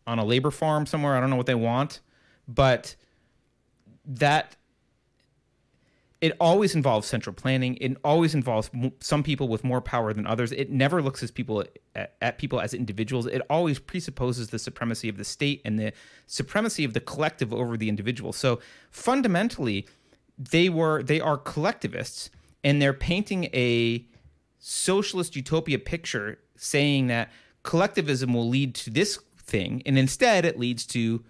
on 0.05 0.19
a 0.19 0.25
labor 0.25 0.51
farm 0.51 0.85
somewhere. 0.85 1.15
I 1.15 1.19
don't 1.19 1.29
know 1.29 1.35
what 1.35 1.45
they 1.45 1.55
want, 1.55 2.01
but 2.47 2.95
that 4.05 4.55
it 6.21 6.37
always 6.39 6.75
involves 6.75 7.07
central 7.07 7.33
planning. 7.33 7.77
It 7.81 7.97
always 8.03 8.35
involves 8.35 8.69
some 8.99 9.23
people 9.23 9.47
with 9.47 9.63
more 9.63 9.81
power 9.81 10.13
than 10.13 10.27
others. 10.27 10.51
It 10.51 10.69
never 10.69 11.01
looks 11.01 11.23
as 11.23 11.31
people 11.31 11.63
at, 11.95 12.13
at, 12.21 12.37
people 12.37 12.61
as 12.61 12.75
individuals. 12.75 13.25
It 13.25 13.41
always 13.49 13.79
presupposes 13.79 14.49
the 14.49 14.59
supremacy 14.59 15.09
of 15.09 15.17
the 15.17 15.23
state 15.23 15.61
and 15.65 15.79
the 15.79 15.93
supremacy 16.27 16.83
of 16.83 16.93
the 16.93 16.99
collective 16.99 17.51
over 17.51 17.75
the 17.75 17.89
individual. 17.89 18.33
So 18.33 18.59
fundamentally, 18.91 19.87
they 20.49 20.69
were 20.69 21.03
they 21.03 21.19
are 21.19 21.37
collectivists, 21.37 22.29
and 22.63 22.81
they're 22.81 22.93
painting 22.93 23.45
a 23.53 24.05
socialist 24.59 25.35
utopia 25.35 25.79
picture, 25.79 26.39
saying 26.55 27.07
that 27.07 27.31
collectivism 27.63 28.33
will 28.33 28.47
lead 28.47 28.75
to 28.75 28.89
this 28.89 29.19
thing, 29.37 29.81
and 29.85 29.97
instead 29.97 30.45
it 30.45 30.57
leads 30.57 30.85
to 30.87 31.23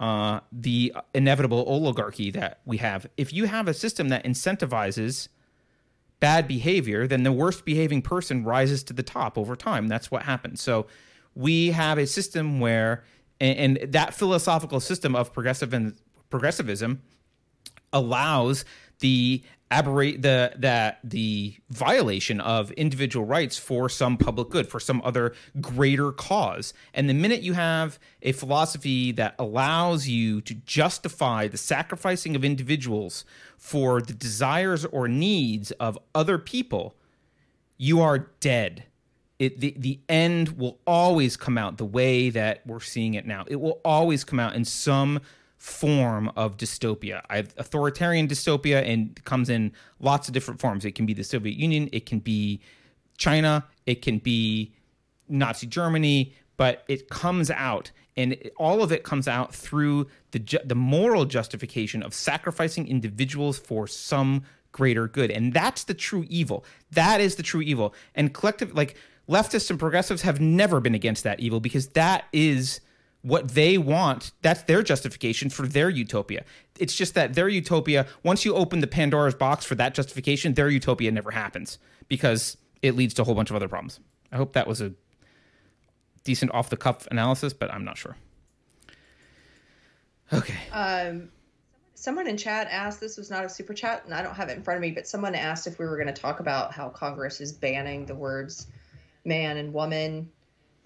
uh, 0.00 0.40
the 0.52 0.94
inevitable 1.14 1.64
oligarchy 1.66 2.30
that 2.30 2.60
we 2.64 2.76
have. 2.78 3.06
If 3.16 3.32
you 3.32 3.46
have 3.46 3.68
a 3.68 3.74
system 3.74 4.10
that 4.10 4.24
incentivizes 4.24 5.28
bad 6.20 6.48
behavior, 6.48 7.06
then 7.06 7.22
the 7.22 7.32
worst 7.32 7.64
behaving 7.64 8.02
person 8.02 8.44
rises 8.44 8.82
to 8.84 8.92
the 8.92 9.02
top 9.02 9.38
over 9.38 9.56
time. 9.56 9.88
That's 9.88 10.10
what 10.10 10.22
happens. 10.22 10.60
So 10.60 10.86
we 11.34 11.68
have 11.70 11.98
a 11.98 12.06
system 12.06 12.60
where, 12.60 13.04
and, 13.40 13.78
and 13.78 13.92
that 13.92 14.14
philosophical 14.14 14.80
system 14.80 15.14
of 15.14 15.32
progressive 15.32 15.72
and 15.72 15.96
progressivism 16.30 17.02
allows 17.92 18.64
the 19.00 19.42
aberrate 19.70 20.22
the 20.22 20.50
that 20.56 20.98
the 21.04 21.54
violation 21.68 22.40
of 22.40 22.70
individual 22.72 23.26
rights 23.26 23.58
for 23.58 23.88
some 23.88 24.16
public 24.16 24.48
good 24.48 24.66
for 24.66 24.80
some 24.80 25.02
other 25.04 25.34
greater 25.60 26.10
cause. 26.10 26.72
And 26.94 27.08
the 27.08 27.14
minute 27.14 27.42
you 27.42 27.52
have 27.52 27.98
a 28.22 28.32
philosophy 28.32 29.12
that 29.12 29.34
allows 29.38 30.08
you 30.08 30.40
to 30.42 30.54
justify 30.54 31.48
the 31.48 31.58
sacrificing 31.58 32.34
of 32.34 32.44
individuals 32.44 33.26
for 33.58 34.00
the 34.00 34.14
desires 34.14 34.86
or 34.86 35.06
needs 35.06 35.70
of 35.72 35.98
other 36.14 36.38
people 36.38 36.96
you 37.78 38.00
are 38.00 38.30
dead. 38.40 38.84
It, 39.38 39.60
the, 39.60 39.72
the 39.78 40.00
end 40.08 40.58
will 40.58 40.80
always 40.84 41.36
come 41.36 41.56
out 41.56 41.78
the 41.78 41.84
way 41.84 42.28
that 42.30 42.66
we're 42.66 42.80
seeing 42.80 43.14
it 43.14 43.24
now. 43.24 43.44
It 43.46 43.60
will 43.60 43.80
always 43.84 44.24
come 44.24 44.40
out 44.40 44.56
in 44.56 44.64
some 44.64 45.20
form 45.58 46.30
of 46.36 46.56
dystopia. 46.56 47.20
I 47.28 47.36
have 47.36 47.54
authoritarian 47.58 48.28
dystopia 48.28 48.88
and 48.88 49.22
comes 49.24 49.50
in 49.50 49.72
lots 50.00 50.28
of 50.28 50.34
different 50.34 50.60
forms. 50.60 50.84
It 50.84 50.94
can 50.94 51.04
be 51.04 51.14
the 51.14 51.24
Soviet 51.24 51.56
Union, 51.56 51.88
it 51.92 52.06
can 52.06 52.20
be 52.20 52.60
China, 53.18 53.66
it 53.84 54.00
can 54.00 54.18
be 54.18 54.72
Nazi 55.28 55.66
Germany, 55.66 56.32
but 56.56 56.84
it 56.88 57.08
comes 57.08 57.50
out 57.50 57.90
and 58.16 58.36
all 58.56 58.82
of 58.82 58.90
it 58.90 59.04
comes 59.04 59.28
out 59.28 59.54
through 59.54 60.08
the 60.32 60.40
ju- 60.40 60.58
the 60.64 60.74
moral 60.74 61.24
justification 61.24 62.02
of 62.02 62.12
sacrificing 62.14 62.88
individuals 62.88 63.58
for 63.58 63.86
some 63.86 64.42
greater 64.72 65.06
good. 65.08 65.30
And 65.30 65.52
that's 65.52 65.84
the 65.84 65.94
true 65.94 66.24
evil. 66.28 66.64
That 66.90 67.20
is 67.20 67.36
the 67.36 67.42
true 67.42 67.62
evil. 67.62 67.94
And 68.14 68.34
collective 68.34 68.74
like 68.74 68.96
leftists 69.28 69.70
and 69.70 69.78
progressives 69.78 70.22
have 70.22 70.40
never 70.40 70.80
been 70.80 70.94
against 70.94 71.24
that 71.24 71.40
evil 71.40 71.60
because 71.60 71.88
that 71.88 72.24
is 72.32 72.80
what 73.22 73.48
they 73.50 73.78
want 73.78 74.32
that's 74.42 74.62
their 74.62 74.82
justification 74.82 75.50
for 75.50 75.66
their 75.66 75.90
utopia. 75.90 76.44
It's 76.78 76.94
just 76.94 77.14
that 77.14 77.34
their 77.34 77.48
utopia 77.48 78.06
once 78.22 78.44
you 78.44 78.54
open 78.54 78.80
the 78.80 78.86
pandora's 78.86 79.34
box 79.34 79.64
for 79.64 79.74
that 79.76 79.94
justification 79.94 80.54
their 80.54 80.68
utopia 80.68 81.10
never 81.10 81.30
happens 81.30 81.78
because 82.08 82.56
it 82.82 82.96
leads 82.96 83.14
to 83.14 83.22
a 83.22 83.24
whole 83.24 83.34
bunch 83.34 83.50
of 83.50 83.56
other 83.56 83.68
problems. 83.68 84.00
I 84.30 84.36
hope 84.36 84.52
that 84.52 84.66
was 84.66 84.80
a 84.80 84.92
decent 86.24 86.52
off 86.52 86.70
the 86.70 86.76
cuff 86.76 87.06
analysis 87.10 87.52
but 87.52 87.72
i'm 87.72 87.84
not 87.84 87.96
sure. 87.96 88.16
Okay. 90.32 90.58
Um 90.72 91.30
someone 91.98 92.28
in 92.28 92.36
chat 92.36 92.68
asked 92.70 93.00
this 93.00 93.16
was 93.16 93.28
not 93.28 93.44
a 93.44 93.48
super 93.48 93.74
chat 93.74 94.04
and 94.04 94.14
i 94.14 94.22
don't 94.22 94.36
have 94.36 94.48
it 94.48 94.56
in 94.56 94.62
front 94.62 94.76
of 94.76 94.82
me 94.82 94.92
but 94.92 95.08
someone 95.08 95.34
asked 95.34 95.66
if 95.66 95.80
we 95.80 95.84
were 95.84 95.96
going 95.96 96.06
to 96.06 96.12
talk 96.12 96.38
about 96.38 96.72
how 96.72 96.88
congress 96.88 97.40
is 97.40 97.52
banning 97.52 98.06
the 98.06 98.14
words 98.14 98.68
man 99.24 99.56
and 99.56 99.74
woman 99.74 100.30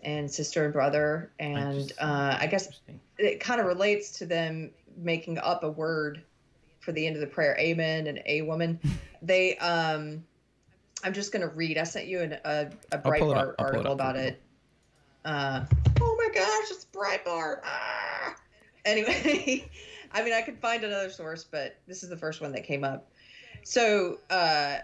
and 0.03 0.31
sister 0.31 0.65
and 0.65 0.73
brother, 0.73 1.33
and 1.39 1.93
uh, 2.01 2.37
I 2.41 2.47
guess 2.47 2.81
it 3.19 3.41
kind 3.41 3.61
of 3.61 3.67
relates 3.67 4.11
to 4.19 4.27
them 4.27 4.71
making 4.97 5.39
up 5.39 5.65
a 5.65 5.71
word 5.71 6.23
for 6.81 6.93
the 6.93 7.07
end 7.07 7.17
of 7.17 7.21
the 7.21 7.27
prayer, 7.27 7.57
amen 7.59 8.07
and 8.09 8.21
a 8.27 8.43
woman. 8.43 8.81
they, 9.23 9.57
um, 9.59 10.25
I'm 11.05 11.13
just 11.13 11.33
gonna 11.33 11.49
read. 11.49 11.79
I 11.79 11.85
sent 11.85 12.07
you 12.07 12.21
an, 12.21 12.39
a 12.45 12.71
a 12.93 12.99
Breitbart 12.99 13.55
article 13.59 13.93
about 13.93 14.17
it. 14.17 14.41
Uh, 15.25 15.65
oh 16.01 16.17
my 16.19 16.29
gosh, 16.35 16.71
it's 16.71 16.87
Breitbart. 16.93 17.61
Ah! 17.65 18.35
Anyway, 18.85 19.71
I 20.13 20.23
mean, 20.23 20.33
I 20.33 20.43
could 20.43 20.59
find 20.59 20.85
another 20.85 21.11
source, 21.11 21.45
but 21.45 21.77
this 21.87 22.03
is 22.03 22.09
the 22.09 22.17
first 22.17 22.41
one 22.41 22.53
that 22.53 22.65
came 22.65 22.85
up. 22.85 23.11
So, 23.65 24.19
uh, 24.31 24.79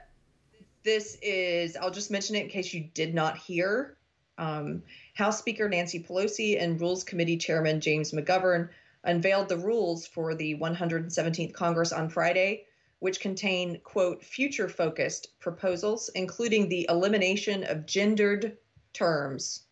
this 0.84 1.18
is, 1.22 1.76
I'll 1.76 1.90
just 1.90 2.10
mention 2.10 2.36
it 2.36 2.44
in 2.44 2.48
case 2.48 2.72
you 2.72 2.88
did 2.94 3.14
not 3.14 3.36
hear. 3.36 3.96
Um, 4.38 4.82
House 5.18 5.40
Speaker 5.40 5.68
Nancy 5.68 5.98
Pelosi 5.98 6.62
and 6.62 6.80
Rules 6.80 7.02
Committee 7.02 7.36
Chairman 7.36 7.80
James 7.80 8.12
McGovern 8.12 8.68
unveiled 9.02 9.48
the 9.48 9.56
rules 9.56 10.06
for 10.06 10.32
the 10.36 10.54
117th 10.54 11.52
Congress 11.52 11.90
on 11.90 12.08
Friday, 12.08 12.66
which 13.00 13.18
contain, 13.18 13.80
quote, 13.82 14.22
future 14.22 14.68
focused 14.68 15.40
proposals, 15.40 16.08
including 16.14 16.68
the 16.68 16.86
elimination 16.88 17.64
of 17.64 17.84
gendered 17.84 18.58
terms 18.92 19.64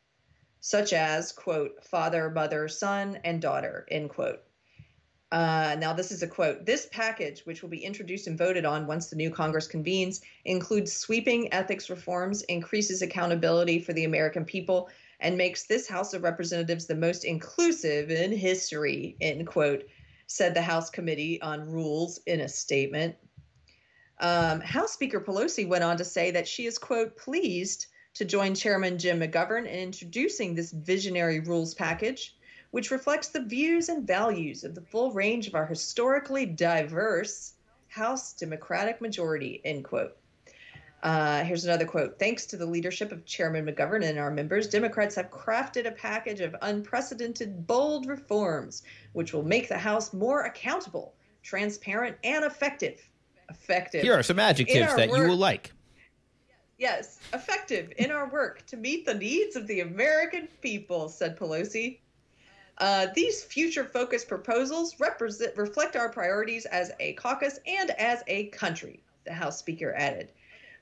such 0.58 0.92
as, 0.92 1.30
quote, 1.30 1.84
father, 1.84 2.28
mother, 2.28 2.66
son, 2.66 3.20
and 3.22 3.40
daughter, 3.40 3.86
end 3.88 4.10
quote. 4.10 4.42
Uh, 5.30 5.76
now, 5.78 5.92
this 5.92 6.10
is 6.10 6.24
a 6.24 6.28
quote. 6.28 6.66
This 6.66 6.88
package, 6.90 7.42
which 7.46 7.62
will 7.62 7.68
be 7.68 7.84
introduced 7.84 8.26
and 8.26 8.36
voted 8.36 8.64
on 8.64 8.88
once 8.88 9.10
the 9.10 9.16
new 9.16 9.30
Congress 9.30 9.68
convenes, 9.68 10.22
includes 10.44 10.92
sweeping 10.92 11.52
ethics 11.52 11.88
reforms, 11.88 12.42
increases 12.42 13.00
accountability 13.00 13.78
for 13.78 13.92
the 13.92 14.04
American 14.04 14.44
people, 14.44 14.88
and 15.20 15.36
makes 15.36 15.66
this 15.66 15.88
House 15.88 16.14
of 16.14 16.22
Representatives 16.22 16.86
the 16.86 16.94
most 16.94 17.24
inclusive 17.24 18.10
in 18.10 18.32
history, 18.32 19.16
end 19.20 19.46
quote, 19.46 19.84
said 20.26 20.54
the 20.54 20.62
House 20.62 20.90
Committee 20.90 21.40
on 21.40 21.70
Rules 21.70 22.18
in 22.26 22.40
a 22.40 22.48
statement. 22.48 23.16
Um, 24.20 24.60
House 24.60 24.92
Speaker 24.92 25.20
Pelosi 25.20 25.68
went 25.68 25.84
on 25.84 25.96
to 25.98 26.04
say 26.04 26.30
that 26.30 26.48
she 26.48 26.66
is, 26.66 26.78
quote, 26.78 27.16
pleased 27.16 27.86
to 28.14 28.24
join 28.24 28.54
Chairman 28.54 28.98
Jim 28.98 29.20
McGovern 29.20 29.66
in 29.66 29.78
introducing 29.78 30.54
this 30.54 30.72
visionary 30.72 31.40
rules 31.40 31.74
package, 31.74 32.36
which 32.70 32.90
reflects 32.90 33.28
the 33.28 33.44
views 33.44 33.88
and 33.88 34.06
values 34.06 34.64
of 34.64 34.74
the 34.74 34.80
full 34.80 35.12
range 35.12 35.46
of 35.46 35.54
our 35.54 35.66
historically 35.66 36.46
diverse 36.46 37.54
House 37.88 38.32
Democratic 38.32 39.00
majority, 39.00 39.60
end 39.64 39.84
quote. 39.84 40.16
Uh, 41.06 41.44
here's 41.44 41.64
another 41.64 41.84
quote. 41.84 42.18
Thanks 42.18 42.46
to 42.46 42.56
the 42.56 42.66
leadership 42.66 43.12
of 43.12 43.24
Chairman 43.24 43.64
McGovern 43.64 44.04
and 44.04 44.18
our 44.18 44.28
members, 44.28 44.66
Democrats 44.66 45.14
have 45.14 45.30
crafted 45.30 45.86
a 45.86 45.92
package 45.92 46.40
of 46.40 46.56
unprecedented, 46.62 47.64
bold 47.64 48.06
reforms 48.06 48.82
which 49.12 49.32
will 49.32 49.44
make 49.44 49.68
the 49.68 49.78
House 49.78 50.12
more 50.12 50.46
accountable, 50.46 51.14
transparent, 51.44 52.16
and 52.24 52.44
effective. 52.44 53.00
Effective. 53.48 54.02
Here 54.02 54.14
are 54.14 54.22
some 54.24 54.40
adjectives 54.40 54.96
that 54.96 55.08
work. 55.08 55.18
you 55.20 55.28
will 55.28 55.36
like. 55.36 55.72
Yes, 56.76 57.20
effective 57.32 57.92
in 57.98 58.10
our 58.10 58.28
work 58.28 58.66
to 58.66 58.76
meet 58.76 59.06
the 59.06 59.14
needs 59.14 59.54
of 59.54 59.68
the 59.68 59.82
American 59.82 60.48
people, 60.60 61.08
said 61.08 61.38
Pelosi. 61.38 62.00
Uh, 62.78 63.06
these 63.14 63.44
future 63.44 63.84
focused 63.84 64.26
proposals 64.26 64.98
represent 64.98 65.56
reflect 65.56 65.94
our 65.94 66.08
priorities 66.08 66.66
as 66.66 66.90
a 66.98 67.12
caucus 67.12 67.60
and 67.64 67.92
as 67.92 68.24
a 68.26 68.46
country, 68.46 69.04
the 69.24 69.32
House 69.32 69.60
Speaker 69.60 69.94
added. 69.96 70.32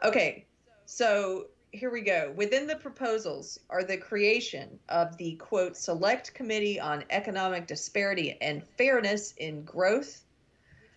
Okay, 0.04 0.44
so 0.84 1.46
here 1.72 1.90
we 1.90 2.02
go. 2.02 2.30
Within 2.36 2.66
the 2.66 2.76
proposals 2.76 3.58
are 3.70 3.82
the 3.82 3.96
creation 3.96 4.78
of 4.90 5.16
the 5.16 5.36
quote 5.36 5.78
Select 5.78 6.34
Committee 6.34 6.78
on 6.78 7.04
Economic 7.08 7.66
Disparity 7.66 8.36
and 8.42 8.62
Fairness 8.76 9.32
in 9.38 9.62
Growth, 9.64 10.22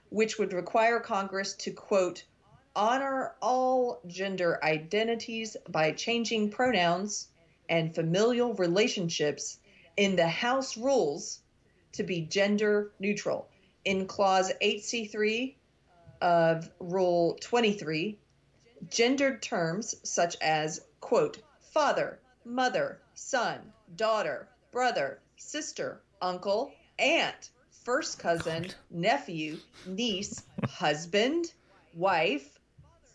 which 0.10 0.38
would 0.38 0.52
require 0.52 1.00
Congress 1.00 1.54
to 1.54 1.72
quote 1.72 2.26
honor 2.76 3.34
all 3.42 4.02
gender 4.08 4.60
identities 4.62 5.56
by 5.70 5.94
changing 5.94 6.50
pronouns 6.50 7.30
and 7.70 7.96
familial 7.96 8.56
relationships 8.56 9.58
in 9.96 10.18
the 10.18 10.28
House 10.28 10.76
rules 10.76 11.40
to 11.94 12.04
be 12.04 12.20
gender 12.20 12.92
neutral. 13.00 13.48
In 13.86 14.06
Clause 14.06 14.52
8C3, 14.62 15.56
of 16.22 16.70
Rule 16.80 17.38
23, 17.42 18.18
gendered 18.90 19.42
terms 19.42 19.96
such 20.04 20.36
as, 20.42 20.82
quote, 21.00 21.40
father, 21.74 22.20
mother, 22.46 23.00
son, 23.14 23.60
daughter, 23.96 24.48
brother, 24.72 25.20
sister, 25.38 26.02
uncle, 26.22 26.72
aunt, 27.00 27.52
first 27.84 28.20
cousin, 28.20 28.64
God. 28.64 28.76
nephew, 28.90 29.58
niece, 29.86 30.44
husband, 30.66 31.54
wife, 31.94 32.60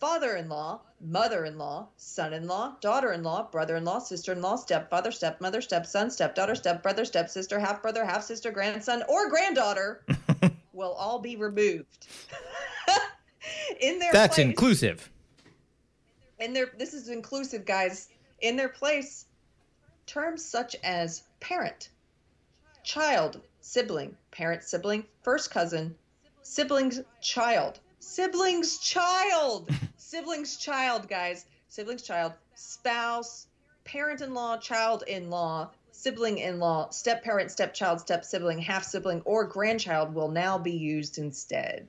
father 0.01 0.34
in 0.34 0.48
law, 0.48 0.80
mother 1.01 1.44
in 1.44 1.59
law, 1.59 1.89
son 1.97 2.32
in 2.32 2.48
law, 2.48 2.74
daughter 2.80 3.12
in 3.12 3.22
law, 3.22 3.48
brother 3.51 3.76
in 3.76 3.84
law, 3.84 4.01
sister 4.01 4.32
in 4.32 4.40
law, 4.43 4.56
stepfather, 4.56 5.12
stepmother, 5.12 5.60
stepson, 5.60 6.10
stepdaughter, 6.10 6.55
stepbrother, 6.55 7.05
stepsister, 7.05 7.59
half 7.60 7.82
brother, 7.82 8.05
half 8.05 8.24
sister, 8.24 8.51
grandson, 8.51 9.05
or 9.09 9.30
granddaughter 9.30 10.05
will 10.72 10.93
all 10.93 11.20
be 11.20 11.36
removed. 11.36 12.09
in 13.80 13.98
their 13.98 14.12
That's 14.12 14.34
place, 14.36 14.47
inclusive. 14.47 15.10
In 16.43 16.52
their 16.52 16.73
this 16.77 16.93
is 16.93 17.09
inclusive, 17.09 17.64
guys. 17.64 18.09
In 18.40 18.56
their 18.56 18.69
place, 18.69 19.27
terms 20.06 20.44
such 20.44 20.74
as 20.82 21.23
parent, 21.39 21.90
child, 22.82 23.40
sibling, 23.60 24.16
parent, 24.32 24.64
sibling, 24.64 25.05
first 25.23 25.52
cousin, 25.52 25.94
siblings, 26.43 27.01
child, 27.20 27.78
siblings, 28.01 28.78
child, 28.78 29.70
siblings, 29.97 30.56
child, 30.56 31.09
guys, 31.09 31.47
siblings, 31.69 32.02
child, 32.02 32.32
spouse, 32.56 33.47
parent 33.85 34.20
in 34.20 34.35
law, 34.35 34.56
child 34.56 35.05
in 35.06 35.31
law, 35.31 35.70
sibling 35.93 36.39
in 36.39 36.59
law, 36.59 36.90
step 36.90 37.23
parent, 37.23 37.52
step 37.52 37.73
child, 37.73 38.01
step 38.01 38.24
sibling, 38.24 38.59
half 38.59 38.82
sibling, 38.82 39.23
or 39.24 39.44
grandchild 39.44 40.12
will 40.12 40.28
now 40.28 40.59
be 40.59 40.73
used 40.73 41.19
instead. 41.19 41.86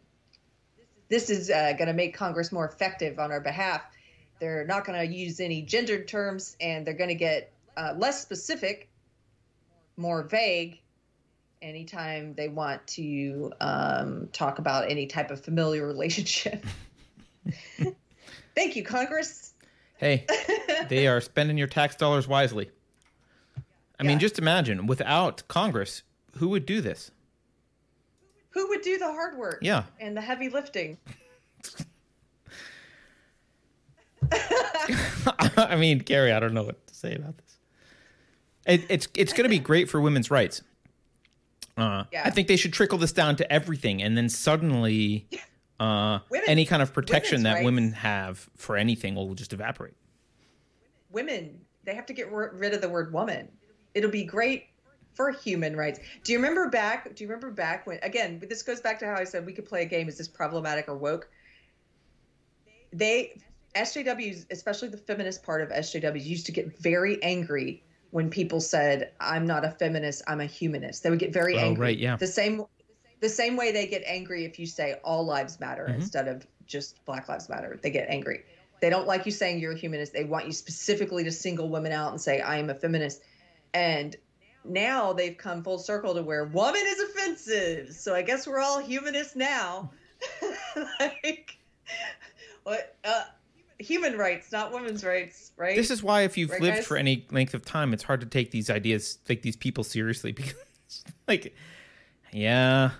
This 1.09 1.31
is 1.31 1.49
uh, 1.49 1.73
going 1.73 1.87
to 1.87 1.93
make 1.93 2.15
Congress 2.15 2.51
more 2.51 2.67
effective 2.67 3.17
on 3.17 3.31
our 3.31 3.41
behalf. 3.41 3.81
They're 4.43 4.65
not 4.65 4.83
going 4.83 4.99
to 4.99 5.05
use 5.05 5.39
any 5.39 5.61
gendered 5.61 6.05
terms 6.05 6.57
and 6.59 6.85
they're 6.85 6.93
going 6.93 7.07
to 7.07 7.15
get 7.15 7.53
uh, 7.77 7.93
less 7.95 8.21
specific, 8.21 8.89
more 9.95 10.21
vague, 10.23 10.81
anytime 11.61 12.33
they 12.33 12.49
want 12.49 12.85
to 12.87 13.53
um, 13.61 14.27
talk 14.33 14.59
about 14.59 14.91
any 14.91 15.07
type 15.07 15.31
of 15.31 15.39
familiar 15.39 15.87
relationship. 15.87 16.65
Thank 18.53 18.75
you, 18.75 18.83
Congress. 18.83 19.53
Hey, 19.95 20.25
they 20.89 21.07
are 21.07 21.21
spending 21.21 21.57
your 21.57 21.67
tax 21.67 21.95
dollars 21.95 22.27
wisely. 22.27 22.69
I 23.97 24.03
yeah. 24.03 24.07
mean, 24.09 24.19
just 24.19 24.39
imagine 24.39 24.87
without 24.87 25.47
Congress, 25.47 26.03
who 26.35 26.49
would 26.49 26.65
do 26.65 26.81
this? 26.81 27.11
Who 28.49 28.67
would 28.67 28.81
do 28.81 28.97
the 28.97 29.05
hard 29.05 29.37
work? 29.37 29.59
Yeah. 29.61 29.83
And 30.01 30.17
the 30.17 30.21
heavy 30.21 30.49
lifting? 30.49 30.97
I 35.57 35.75
mean, 35.75 36.01
Keri, 36.01 36.31
I 36.31 36.39
don't 36.39 36.53
know 36.53 36.63
what 36.63 36.85
to 36.87 36.95
say 36.95 37.15
about 37.15 37.37
this. 37.37 37.57
It, 38.65 38.85
it's 38.89 39.07
it's 39.15 39.33
going 39.33 39.43
to 39.43 39.49
be 39.49 39.59
great 39.59 39.89
for 39.89 39.99
women's 39.99 40.31
rights. 40.31 40.61
Uh, 41.75 42.03
yeah. 42.11 42.21
I 42.25 42.29
think 42.29 42.47
they 42.47 42.55
should 42.55 42.73
trickle 42.73 42.97
this 42.97 43.11
down 43.11 43.35
to 43.37 43.51
everything, 43.51 44.01
and 44.01 44.17
then 44.17 44.29
suddenly, 44.29 45.27
uh, 45.79 46.19
women, 46.29 46.49
any 46.49 46.65
kind 46.65 46.81
of 46.81 46.93
protection 46.93 47.43
that 47.43 47.55
rights. 47.55 47.65
women 47.65 47.91
have 47.93 48.49
for 48.55 48.77
anything 48.77 49.15
will 49.15 49.33
just 49.33 49.53
evaporate. 49.53 49.95
Women, 51.09 51.59
they 51.83 51.95
have 51.95 52.05
to 52.07 52.13
get 52.13 52.31
rid 52.31 52.73
of 52.73 52.81
the 52.81 52.89
word 52.89 53.13
woman. 53.13 53.49
It'll 53.93 54.11
be 54.11 54.23
great 54.23 54.67
for 55.13 55.31
human 55.31 55.75
rights. 55.75 55.99
Do 56.23 56.31
you 56.31 56.39
remember 56.39 56.69
back? 56.69 57.15
Do 57.15 57.23
you 57.23 57.29
remember 57.29 57.51
back 57.51 57.85
when? 57.85 57.99
Again, 58.01 58.41
this 58.49 58.63
goes 58.63 58.81
back 58.81 58.99
to 58.99 59.05
how 59.05 59.15
I 59.15 59.23
said 59.23 59.45
we 59.45 59.53
could 59.53 59.65
play 59.65 59.83
a 59.83 59.85
game. 59.85 60.07
Is 60.07 60.17
this 60.17 60.27
problematic 60.27 60.87
or 60.87 60.97
woke? 60.97 61.29
They 62.91 63.39
SJWs, 63.75 64.45
especially 64.51 64.89
the 64.89 64.97
feminist 64.97 65.43
part 65.43 65.61
of 65.61 65.69
SJWs, 65.69 66.23
used 66.23 66.45
to 66.45 66.51
get 66.51 66.77
very 66.79 67.21
angry 67.23 67.83
when 68.11 68.29
people 68.29 68.61
said, 68.61 69.11
"I'm 69.19 69.45
not 69.45 69.65
a 69.65 69.71
feminist, 69.71 70.21
I'm 70.27 70.39
a 70.39 70.45
humanist." 70.45 71.03
They 71.03 71.09
would 71.09 71.19
get 71.19 71.33
very 71.33 71.55
oh, 71.55 71.59
angry. 71.59 71.87
Right, 71.87 71.97
yeah. 71.97 72.15
The 72.15 72.27
same, 72.27 72.65
the 73.19 73.29
same 73.29 73.57
way 73.57 73.71
they 73.71 73.87
get 73.87 74.03
angry 74.05 74.45
if 74.45 74.59
you 74.59 74.65
say 74.65 74.99
all 75.03 75.25
lives 75.25 75.59
matter 75.59 75.85
mm-hmm. 75.85 76.01
instead 76.01 76.27
of 76.27 76.45
just 76.67 77.03
Black 77.05 77.27
Lives 77.27 77.49
Matter. 77.49 77.79
They 77.81 77.89
get 77.89 78.07
angry. 78.09 78.43
They 78.81 78.89
don't 78.89 79.07
like 79.07 79.25
you 79.25 79.31
saying 79.31 79.59
you're 79.59 79.73
a 79.73 79.77
humanist. 79.77 80.13
They 80.13 80.25
want 80.25 80.45
you 80.45 80.51
specifically 80.51 81.23
to 81.23 81.31
single 81.31 81.69
women 81.69 81.91
out 81.91 82.11
and 82.11 82.21
say, 82.21 82.41
"I 82.41 82.57
am 82.57 82.69
a 82.69 82.75
feminist." 82.75 83.21
And 83.73 84.15
now 84.65 85.13
they've 85.13 85.37
come 85.37 85.63
full 85.63 85.79
circle 85.79 86.13
to 86.13 86.21
where 86.21 86.45
woman 86.45 86.81
is 86.85 86.99
offensive. 86.99 87.93
So 87.93 88.13
I 88.13 88.21
guess 88.21 88.47
we're 88.47 88.59
all 88.59 88.79
humanists 88.79 89.35
now. 89.35 89.91
like, 90.99 91.57
what? 92.63 92.95
Uh, 93.03 93.23
human 93.83 94.17
rights, 94.17 94.51
not 94.51 94.71
women's 94.71 95.03
rights, 95.03 95.51
right? 95.57 95.75
This 95.75 95.91
is 95.91 96.01
why 96.01 96.21
if 96.21 96.37
you've 96.37 96.49
right, 96.51 96.61
lived 96.61 96.77
guys? 96.77 96.87
for 96.87 96.97
any 96.97 97.25
length 97.31 97.53
of 97.53 97.63
time, 97.65 97.93
it's 97.93 98.03
hard 98.03 98.21
to 98.21 98.27
take 98.27 98.51
these 98.51 98.69
ideas, 98.69 99.17
take 99.25 99.41
these 99.41 99.55
people 99.55 99.83
seriously 99.83 100.31
because, 100.33 100.55
like, 101.27 101.55
yeah, 102.31 102.91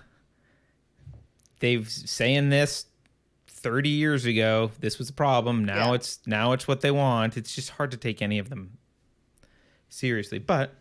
they've 1.60 1.88
saying 1.88 2.50
this 2.50 2.86
30 3.64 3.88
years 3.88 4.26
ago. 4.26 4.70
This 4.80 4.98
was 4.98 5.08
a 5.08 5.12
problem. 5.12 5.64
Now 5.64 5.88
yeah. 5.88 5.94
it's 5.94 6.18
now 6.26 6.52
it's 6.52 6.68
what 6.68 6.82
they 6.82 6.90
want. 6.90 7.36
It's 7.36 7.54
just 7.54 7.70
hard 7.70 7.90
to 7.92 7.96
take 7.96 8.20
any 8.20 8.38
of 8.38 8.50
them 8.50 8.76
seriously. 9.88 10.38
But 10.38 10.74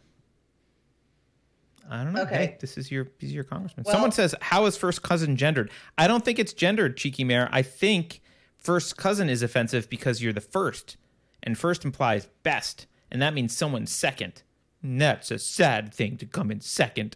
I 1.90 2.04
don't 2.04 2.12
know. 2.12 2.24
Okay. 2.24 2.36
Hey, 2.36 2.58
this 2.60 2.78
is 2.78 2.92
your 2.92 3.06
this 3.06 3.30
is 3.30 3.34
your 3.34 3.46
congressman. 3.46 3.86
Well, 3.86 3.94
Someone 3.94 4.12
says, 4.12 4.36
"How 4.42 4.66
is 4.66 4.76
first 4.76 5.02
cousin 5.02 5.38
gendered?" 5.38 5.72
I 5.98 6.08
don't 6.08 6.26
think 6.26 6.40
it's 6.40 6.54
gendered, 6.54 6.98
cheeky 6.98 7.24
mayor. 7.24 7.48
I 7.52 7.62
think 7.62 8.22
first 8.64 8.98
cousin 8.98 9.30
is 9.30 9.44
offensive 9.44 9.90
because 9.90 10.22
you're 10.22 10.34
the 10.34 10.42
first, 10.42 10.98
and 11.42 11.58
first 11.58 11.86
implies 11.86 12.28
best, 12.44 12.88
and 13.12 13.22
that 13.22 13.34
means 13.34 13.56
someone's 13.56 13.92
second. 13.92 14.44
And 14.82 15.00
that's 15.00 15.32
a 15.32 15.40
sad 15.40 15.94
thing 15.94 16.18
to 16.18 16.26
come 16.26 16.52
in 16.52 16.62
second. 16.62 17.16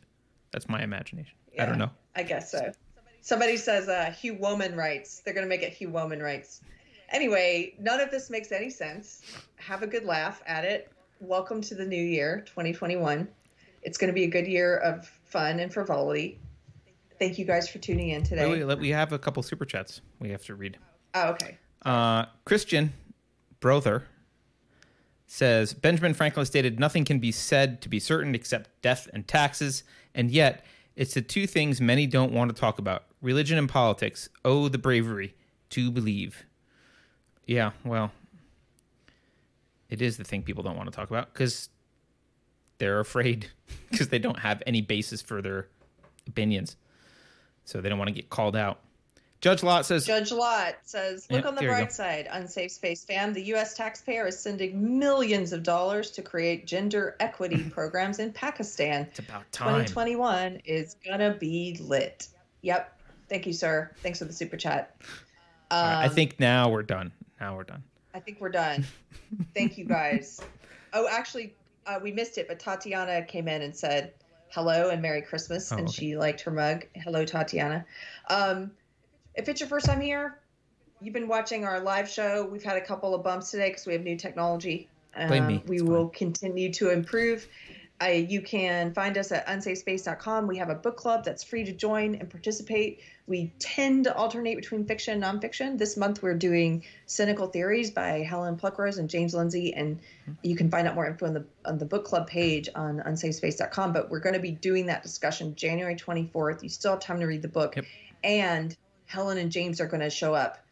That's 0.51 0.69
my 0.69 0.83
imagination. 0.83 1.33
Yeah, 1.53 1.63
I 1.63 1.65
don't 1.65 1.77
know. 1.77 1.91
I 2.15 2.23
guess 2.23 2.51
so. 2.51 2.71
Somebody 3.21 3.57
says 3.57 3.89
uh, 3.89 4.13
Hugh 4.17 4.35
Woman 4.35 4.75
rights. 4.75 5.19
They're 5.19 5.33
going 5.33 5.45
to 5.45 5.49
make 5.49 5.63
it 5.63 5.73
Hugh 5.73 5.89
Woman 5.89 6.21
rights. 6.21 6.61
Anyway, 7.09 7.73
none 7.79 7.99
of 7.99 8.11
this 8.11 8.29
makes 8.29 8.51
any 8.51 8.69
sense. 8.69 9.21
Have 9.55 9.83
a 9.83 9.87
good 9.87 10.05
laugh 10.05 10.41
at 10.45 10.65
it. 10.65 10.91
Welcome 11.19 11.61
to 11.61 11.75
the 11.75 11.85
new 11.85 12.01
year, 12.01 12.43
2021. 12.45 13.27
It's 13.81 13.97
going 13.97 14.09
to 14.09 14.13
be 14.13 14.23
a 14.23 14.29
good 14.29 14.47
year 14.47 14.77
of 14.77 15.07
fun 15.25 15.59
and 15.59 15.73
frivolity. 15.73 16.39
Thank 17.19 17.39
you 17.39 17.45
guys 17.45 17.67
for 17.67 17.79
tuning 17.79 18.09
in 18.09 18.23
today. 18.23 18.49
Wait, 18.49 18.63
wait, 18.63 18.79
we 18.79 18.89
have 18.89 19.11
a 19.11 19.19
couple 19.19 19.41
super 19.41 19.65
chats 19.65 20.01
we 20.19 20.29
have 20.29 20.43
to 20.45 20.55
read. 20.55 20.77
Oh, 21.17 21.29
okay. 21.29 21.57
Uh, 21.83 22.25
Christian 22.45 22.93
Brother 23.59 24.03
says 25.25 25.73
Benjamin 25.73 26.13
Franklin 26.13 26.45
stated 26.45 26.79
nothing 26.79 27.05
can 27.05 27.19
be 27.19 27.31
said 27.31 27.81
to 27.81 27.89
be 27.89 27.99
certain 27.99 28.35
except 28.35 28.69
death 28.81 29.07
and 29.13 29.27
taxes, 29.27 29.83
and 30.13 30.29
yet 30.29 30.63
it's 30.95 31.15
the 31.15 31.21
two 31.21 31.47
things 31.47 31.81
many 31.81 32.05
don't 32.05 32.31
want 32.31 32.53
to 32.53 32.59
talk 32.59 32.77
about 32.77 33.05
religion 33.21 33.57
and 33.57 33.67
politics. 33.67 34.29
Oh, 34.45 34.67
the 34.67 34.77
bravery 34.77 35.33
to 35.71 35.89
believe. 35.89 36.45
Yeah, 37.45 37.71
well, 37.83 38.11
it 39.89 40.01
is 40.01 40.17
the 40.17 40.23
thing 40.23 40.43
people 40.43 40.63
don't 40.63 40.77
want 40.77 40.91
to 40.91 40.95
talk 40.95 41.09
about 41.09 41.33
because 41.33 41.69
they're 42.77 42.99
afraid 42.99 43.47
because 43.89 44.09
they 44.09 44.19
don't 44.19 44.39
have 44.39 44.61
any 44.67 44.81
basis 44.81 45.21
for 45.21 45.41
their 45.41 45.67
opinions. 46.27 46.75
So 47.65 47.81
they 47.81 47.89
don't 47.89 47.97
want 47.97 48.09
to 48.09 48.13
get 48.13 48.29
called 48.29 48.55
out. 48.55 48.81
Judge 49.39 49.61
Lott 49.61 49.85
says. 49.85 50.05
Judge 50.05 50.31
Lott 50.31 50.75
says, 50.83 51.27
look 51.29 51.43
yeah, 51.43 51.47
on 51.47 51.55
the 51.55 51.61
bright 51.61 51.91
side, 51.91 52.27
Unsafe 52.31 52.71
Space 52.71 53.05
fam. 53.05 53.33
The 53.33 53.43
U.S. 53.43 53.75
taxpayer 53.75 54.27
is 54.27 54.39
sending 54.39 54.97
millions 54.97 55.53
of 55.53 55.61
dollars 55.63 56.09
to 56.11 56.21
create 56.21 56.65
gender 56.65 57.15
equity 57.19 57.69
programs 57.71 58.19
in 58.19 58.33
Pakistan. 58.33 59.03
It's 59.03 59.19
about 59.19 59.51
time. 59.51 59.85
2021 59.85 60.61
is 60.65 60.95
going 61.05 61.19
to 61.19 61.37
be 61.39 61.77
lit. 61.81 62.27
Yep. 62.61 62.99
Thank 63.29 63.45
you, 63.45 63.53
sir. 63.53 63.91
Thanks 64.01 64.19
for 64.19 64.25
the 64.25 64.33
super 64.33 64.57
chat. 64.57 64.95
Um, 65.69 65.83
right, 65.83 66.05
I 66.05 66.07
think 66.07 66.39
now 66.39 66.69
we're 66.69 66.83
done. 66.83 67.11
Now 67.39 67.55
we're 67.55 67.63
done. 67.63 67.83
I 68.15 68.19
think 68.19 68.41
we're 68.41 68.49
done. 68.49 68.85
Thank 69.53 69.77
you, 69.77 69.85
guys. 69.85 70.41
Oh, 70.93 71.05
actually, 71.11 71.53
uh, 71.85 71.99
we 72.01 72.13
missed 72.13 72.37
it, 72.37 72.47
but 72.47 72.59
Tatiana 72.59 73.21
came 73.21 73.49
in 73.49 73.61
and 73.61 73.75
said 73.75 74.13
hello 74.49 74.89
and 74.89 75.01
Merry 75.01 75.21
Christmas, 75.21 75.71
oh, 75.71 75.77
and 75.77 75.87
okay. 75.87 75.93
she 75.93 76.17
liked 76.17 76.39
her 76.41 76.49
mug. 76.49 76.85
Hello, 76.95 77.25
Tatiana. 77.25 77.85
Um, 78.29 78.71
if 79.37 79.47
it's 79.47 79.61
your 79.61 79.69
first 79.69 79.85
time 79.85 80.01
here, 80.01 80.39
you've 80.99 81.13
been 81.13 81.27
watching 81.27 81.63
our 81.63 81.79
live 81.79 82.09
show. 82.09 82.45
We've 82.45 82.63
had 82.63 82.77
a 82.77 82.81
couple 82.81 83.15
of 83.15 83.23
bumps 83.23 83.51
today 83.51 83.69
because 83.69 83.85
we 83.85 83.93
have 83.93 84.03
new 84.03 84.17
technology. 84.17 84.89
Blame 85.15 85.47
me. 85.47 85.55
Um, 85.55 85.63
we 85.67 85.81
will 85.81 86.09
continue 86.09 86.71
to 86.73 86.89
improve. 86.89 87.47
Uh, 87.99 88.09
you 88.09 88.41
can 88.41 88.93
find 88.93 89.17
us 89.17 89.31
at 89.31 89.47
unsafespace.com. 89.47 90.45
We 90.45 90.57
have 90.57 90.69
a 90.69 90.75
book 90.75 90.97
club 90.97 91.23
that's 91.23 91.43
free 91.43 91.63
to 91.63 91.71
join 91.71 92.13
and 92.13 92.29
participate. 92.29 93.01
We 93.25 93.51
tend 93.57 94.03
to 94.03 94.15
alternate 94.15 94.55
between 94.55 94.85
fiction 94.85 95.23
and 95.23 95.41
nonfiction. 95.41 95.79
This 95.79 95.97
month 95.97 96.21
we're 96.21 96.35
doing 96.35 96.83
Cynical 97.07 97.47
Theories 97.47 97.89
by 97.89 98.19
Helen 98.19 98.55
Pluckrose 98.55 98.99
and 98.99 99.09
James 99.09 99.33
Lindsay, 99.33 99.73
and 99.73 99.99
you 100.43 100.55
can 100.55 100.69
find 100.69 100.87
out 100.87 100.93
more 100.93 101.07
info 101.07 101.25
on 101.25 101.33
the 101.33 101.45
on 101.65 101.79
the 101.79 101.85
book 101.85 102.05
club 102.05 102.27
page 102.27 102.69
on 102.75 102.99
unsafespace.com. 102.99 103.93
But 103.93 104.11
we're 104.11 104.19
going 104.19 104.35
to 104.35 104.39
be 104.39 104.51
doing 104.51 104.85
that 104.87 105.01
discussion 105.01 105.55
January 105.55 105.95
24th. 105.95 106.61
You 106.61 106.69
still 106.69 106.91
have 106.91 106.99
time 106.99 107.19
to 107.19 107.25
read 107.25 107.41
the 107.41 107.47
book, 107.47 107.77
yep. 107.77 107.85
and 108.23 108.77
Helen 109.07 109.37
and 109.37 109.51
James 109.51 109.81
are 109.81 109.87
going 109.87 110.01
to 110.01 110.09
show 110.09 110.35
up 110.35 110.63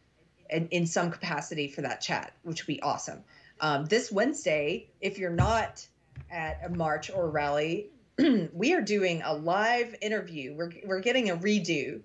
in, 0.49 0.67
in 0.69 0.85
some 0.85 1.09
capacity 1.09 1.67
for 1.67 1.81
that 1.81 2.01
chat, 2.01 2.33
which 2.43 2.65
would 2.65 2.73
be 2.73 2.81
awesome. 2.81 3.23
Um, 3.59 3.85
this 3.85 4.11
Wednesday, 4.11 4.87
if 5.01 5.17
you're 5.17 5.31
not 5.31 5.85
at 6.29 6.59
a 6.63 6.69
march 6.69 7.09
or 7.09 7.29
rally, 7.29 7.89
we 8.53 8.73
are 8.73 8.81
doing 8.81 9.21
a 9.23 9.33
live 9.33 9.95
interview. 10.01 10.53
We're, 10.53 10.71
we're 10.85 10.99
getting 10.99 11.29
a 11.29 11.37
redo 11.37 12.01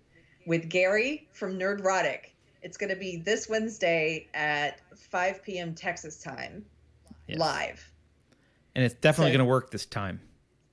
with 0.47 0.69
Gary 0.69 1.29
from 1.33 1.59
Nerdrotic. 1.59 2.31
It's 2.63 2.77
going 2.77 2.91
to 2.91 2.97
be 2.97 3.17
this 3.17 3.49
Wednesday 3.49 4.29
at 4.35 4.81
5 4.97 5.43
p.m. 5.43 5.75
Texas 5.75 6.23
time, 6.23 6.65
yes. 7.27 7.39
live. 7.39 7.91
And 8.75 8.85
it's 8.85 8.95
definitely 8.95 9.33
so, 9.33 9.39
going 9.39 9.47
to 9.47 9.51
work 9.51 9.71
this 9.71 9.87
time. 9.87 10.21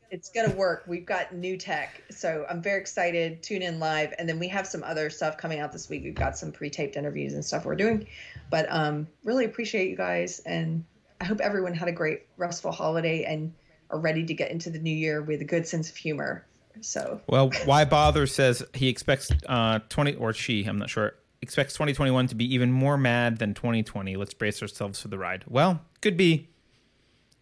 It's 0.09 0.29
to 0.29 0.49
work. 0.55 0.83
We've 0.87 1.05
got 1.05 1.33
new 1.33 1.57
tech. 1.57 2.03
So 2.09 2.45
I'm 2.49 2.61
very 2.61 2.79
excited. 2.79 3.43
Tune 3.43 3.61
in 3.61 3.79
live. 3.79 4.13
And 4.17 4.27
then 4.27 4.39
we 4.39 4.47
have 4.47 4.65
some 4.65 4.83
other 4.83 5.09
stuff 5.09 5.37
coming 5.37 5.59
out 5.59 5.71
this 5.71 5.89
week. 5.89 6.03
We've 6.03 6.15
got 6.15 6.37
some 6.37 6.51
pre 6.51 6.69
taped 6.69 6.95
interviews 6.95 7.33
and 7.33 7.43
stuff 7.43 7.65
we're 7.65 7.75
doing. 7.75 8.07
But 8.49 8.67
um, 8.69 9.07
really 9.23 9.45
appreciate 9.45 9.89
you 9.89 9.97
guys. 9.97 10.39
And 10.45 10.85
I 11.19 11.25
hope 11.25 11.41
everyone 11.41 11.73
had 11.73 11.87
a 11.87 11.91
great, 11.91 12.23
restful 12.37 12.71
holiday 12.71 13.23
and 13.23 13.53
are 13.89 13.99
ready 13.99 14.25
to 14.25 14.33
get 14.33 14.51
into 14.51 14.69
the 14.69 14.79
new 14.79 14.95
year 14.95 15.21
with 15.21 15.41
a 15.41 15.45
good 15.45 15.67
sense 15.67 15.89
of 15.89 15.95
humor. 15.95 16.45
So, 16.81 17.21
well, 17.27 17.51
why 17.65 17.85
bother 17.85 18.27
says 18.27 18.63
he 18.73 18.87
expects 18.87 19.31
uh, 19.47 19.79
20 19.89 20.15
or 20.15 20.31
she, 20.33 20.65
I'm 20.65 20.77
not 20.77 20.89
sure, 20.89 21.15
expects 21.41 21.73
2021 21.73 22.27
to 22.27 22.35
be 22.35 22.53
even 22.53 22.71
more 22.71 22.97
mad 22.97 23.39
than 23.39 23.53
2020. 23.53 24.15
Let's 24.15 24.33
brace 24.33 24.61
ourselves 24.61 25.01
for 25.01 25.07
the 25.07 25.17
ride. 25.17 25.43
Well, 25.47 25.81
could 26.01 26.17
be. 26.17 26.49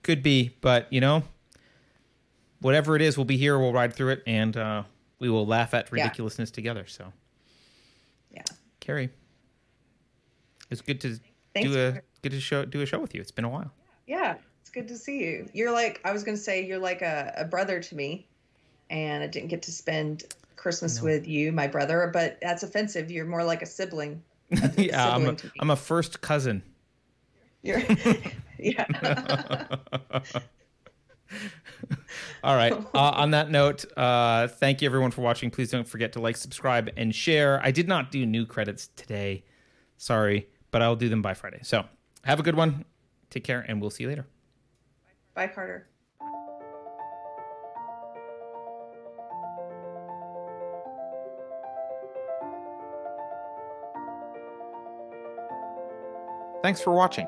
Could 0.03 0.23
be. 0.23 0.55
But, 0.61 0.91
you 0.91 1.01
know, 1.01 1.23
whatever 2.65 2.95
it 2.95 3.01
is, 3.03 3.15
we'll 3.15 3.25
be 3.25 3.37
here. 3.37 3.59
We'll 3.59 3.71
ride 3.71 3.93
through 3.93 4.09
it, 4.09 4.23
and 4.25 4.57
uh, 4.57 4.83
we 5.19 5.29
will 5.29 5.45
laugh 5.45 5.75
at 5.75 5.91
ridiculousness 5.91 6.49
yeah. 6.49 6.55
together. 6.55 6.87
So, 6.87 7.13
yeah, 8.31 8.41
Keri, 8.79 9.11
it's 10.71 10.81
good 10.81 10.99
to 11.01 11.19
Thanks 11.53 11.69
do 11.69 11.79
a 11.79 12.01
good 12.23 12.31
to 12.31 12.41
show 12.41 12.65
do 12.65 12.81
a 12.81 12.85
show 12.87 12.97
with 12.97 13.13
you. 13.13 13.21
It's 13.21 13.29
been 13.29 13.45
a 13.45 13.49
while. 13.49 13.71
Yeah, 14.07 14.35
it's 14.61 14.71
good 14.71 14.87
to 14.87 14.97
see 14.97 15.23
you. 15.23 15.47
You're 15.53 15.71
like 15.71 16.01
I 16.03 16.11
was 16.11 16.23
going 16.23 16.35
to 16.35 16.43
say 16.43 16.65
you're 16.65 16.79
like 16.79 17.03
a, 17.03 17.33
a, 17.37 17.45
brother 17.45 17.79
to 17.79 17.95
me, 17.95 18.27
and 18.89 19.23
I 19.23 19.27
didn't 19.27 19.49
get 19.49 19.61
to 19.61 19.71
spend 19.71 20.23
Christmas 20.55 20.97
no. 20.97 21.03
with 21.05 21.27
you, 21.27 21.51
my 21.51 21.67
brother, 21.67 22.09
but 22.11 22.39
that's 22.41 22.63
offensive. 22.63 23.11
You're 23.11 23.27
more 23.27 23.43
like 23.43 23.61
a 23.61 23.67
sibling. 23.67 24.23
Yeah, 24.75 25.15
I'm 25.15 25.25
a, 25.27 25.37
I'm 25.59 25.69
a 25.69 25.75
first 25.75 26.21
cousin. 26.21 26.63
You're 27.61 27.81
yeah. 28.59 28.85
All 32.43 32.55
right. 32.55 32.73
Uh, 32.73 32.99
on 33.15 33.31
that 33.31 33.49
note, 33.49 33.85
uh, 33.97 34.47
thank 34.47 34.81
you 34.81 34.85
everyone 34.85 35.11
for 35.11 35.21
watching. 35.21 35.49
Please 35.49 35.71
don't 35.71 35.87
forget 35.87 36.13
to 36.13 36.19
like, 36.19 36.37
subscribe, 36.37 36.89
and 36.97 37.13
share. 37.13 37.59
I 37.63 37.71
did 37.71 37.87
not 37.87 38.11
do 38.11 38.25
new 38.25 38.45
credits 38.45 38.89
today. 38.95 39.43
Sorry, 39.97 40.47
but 40.71 40.81
I'll 40.81 40.95
do 40.95 41.09
them 41.09 41.21
by 41.21 41.33
Friday. 41.33 41.59
So 41.63 41.85
have 42.23 42.39
a 42.39 42.43
good 42.43 42.55
one. 42.55 42.85
Take 43.29 43.43
care, 43.43 43.65
and 43.67 43.81
we'll 43.81 43.89
see 43.89 44.03
you 44.03 44.09
later. 44.09 44.27
Bye, 45.33 45.47
Carter. 45.47 45.87
Thanks 56.61 56.81
for 56.81 56.93
watching. 56.93 57.27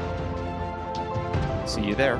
See 1.71 1.85
you 1.85 1.95
there. 1.95 2.17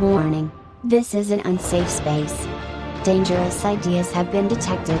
Warning. 0.00 0.50
This 0.82 1.12
is 1.12 1.30
an 1.30 1.40
unsafe 1.40 1.90
space. 1.90 2.48
Dangerous 3.04 3.62
ideas 3.66 4.10
have 4.12 4.32
been 4.32 4.48
detected. 4.48 4.98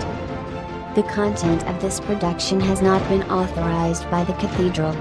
The 0.96 1.08
content 1.10 1.66
of 1.66 1.80
this 1.80 1.98
production 1.98 2.60
has 2.60 2.82
not 2.82 3.00
been 3.08 3.22
authorized 3.30 4.10
by 4.10 4.22
the 4.22 4.34
Cathedral. 4.34 4.92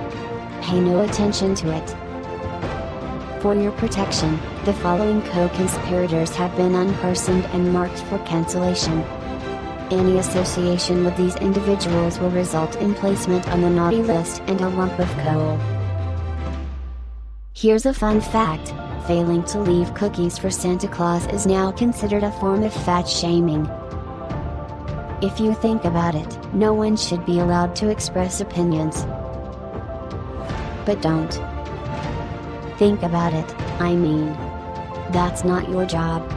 Pay 0.61 0.79
no 0.79 1.03
attention 1.03 1.55
to 1.55 1.75
it. 1.75 1.89
For 3.41 3.53
your 3.53 3.73
protection, 3.73 4.39
the 4.63 4.71
following 4.75 5.21
co-conspirators 5.23 6.33
have 6.37 6.55
been 6.55 6.71
unpersoned 6.71 7.53
and 7.53 7.73
marked 7.73 7.99
for 8.03 8.17
cancellation. 8.19 9.03
Any 9.89 10.17
association 10.17 11.05
with 11.05 11.15
these 11.15 11.37
individuals 11.37 12.19
will 12.19 12.29
result 12.31 12.75
in 12.75 12.93
placement 12.93 13.47
on 13.47 13.61
the 13.61 13.69
naughty 13.69 14.01
list 14.03 14.41
and 14.47 14.59
a 14.59 14.67
lump 14.67 14.99
of 14.99 15.07
coal. 15.19 15.57
Here's 17.53 17.85
a 17.85 17.93
fun 17.93 18.19
fact. 18.19 18.73
Failing 19.07 19.43
to 19.45 19.59
leave 19.59 19.93
cookies 19.93 20.37
for 20.37 20.49
Santa 20.49 20.89
Claus 20.89 21.25
is 21.27 21.45
now 21.45 21.71
considered 21.71 22.23
a 22.23 22.33
form 22.33 22.63
of 22.63 22.73
fat 22.73 23.07
shaming. 23.07 23.65
If 25.21 25.39
you 25.39 25.53
think 25.53 25.85
about 25.85 26.15
it, 26.15 26.53
no 26.53 26.73
one 26.73 26.97
should 26.97 27.25
be 27.25 27.39
allowed 27.39 27.73
to 27.77 27.89
express 27.89 28.41
opinions. 28.41 29.05
But 30.85 31.01
don't. 31.01 31.31
Think 32.77 33.03
about 33.03 33.33
it, 33.33 33.55
I 33.79 33.95
mean. 33.95 34.33
That's 35.13 35.45
not 35.45 35.69
your 35.69 35.85
job 35.85 36.29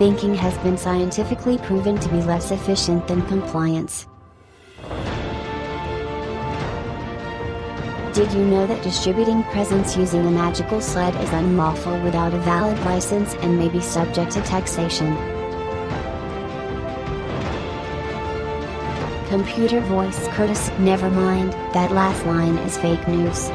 thinking 0.00 0.34
has 0.34 0.56
been 0.60 0.78
scientifically 0.78 1.58
proven 1.58 1.94
to 1.98 2.08
be 2.08 2.22
less 2.22 2.52
efficient 2.52 3.06
than 3.06 3.20
compliance. 3.26 4.06
Did 8.14 8.32
you 8.32 8.46
know 8.46 8.66
that 8.66 8.82
distributing 8.82 9.42
presents 9.52 9.98
using 9.98 10.26
a 10.26 10.30
magical 10.30 10.80
sled 10.80 11.14
is 11.16 11.30
unlawful 11.34 12.00
without 12.00 12.32
a 12.32 12.38
valid 12.38 12.78
license 12.86 13.34
and 13.42 13.58
may 13.58 13.68
be 13.68 13.82
subject 13.82 14.32
to 14.32 14.40
taxation? 14.40 15.14
Computer 19.28 19.80
voice 19.80 20.28
Curtis, 20.28 20.70
never 20.78 21.10
mind, 21.10 21.52
that 21.74 21.92
last 21.92 22.24
line 22.24 22.56
is 22.60 22.78
fake 22.78 23.06
news. 23.06 23.50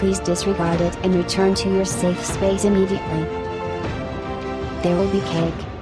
Please 0.00 0.18
disregard 0.18 0.80
it 0.80 0.96
and 1.04 1.14
return 1.14 1.54
to 1.54 1.72
your 1.72 1.84
safe 1.84 2.24
space 2.24 2.64
immediately 2.64 3.43
there 4.84 4.94
will 4.96 5.08
be 5.08 5.20
cake. 5.20 5.73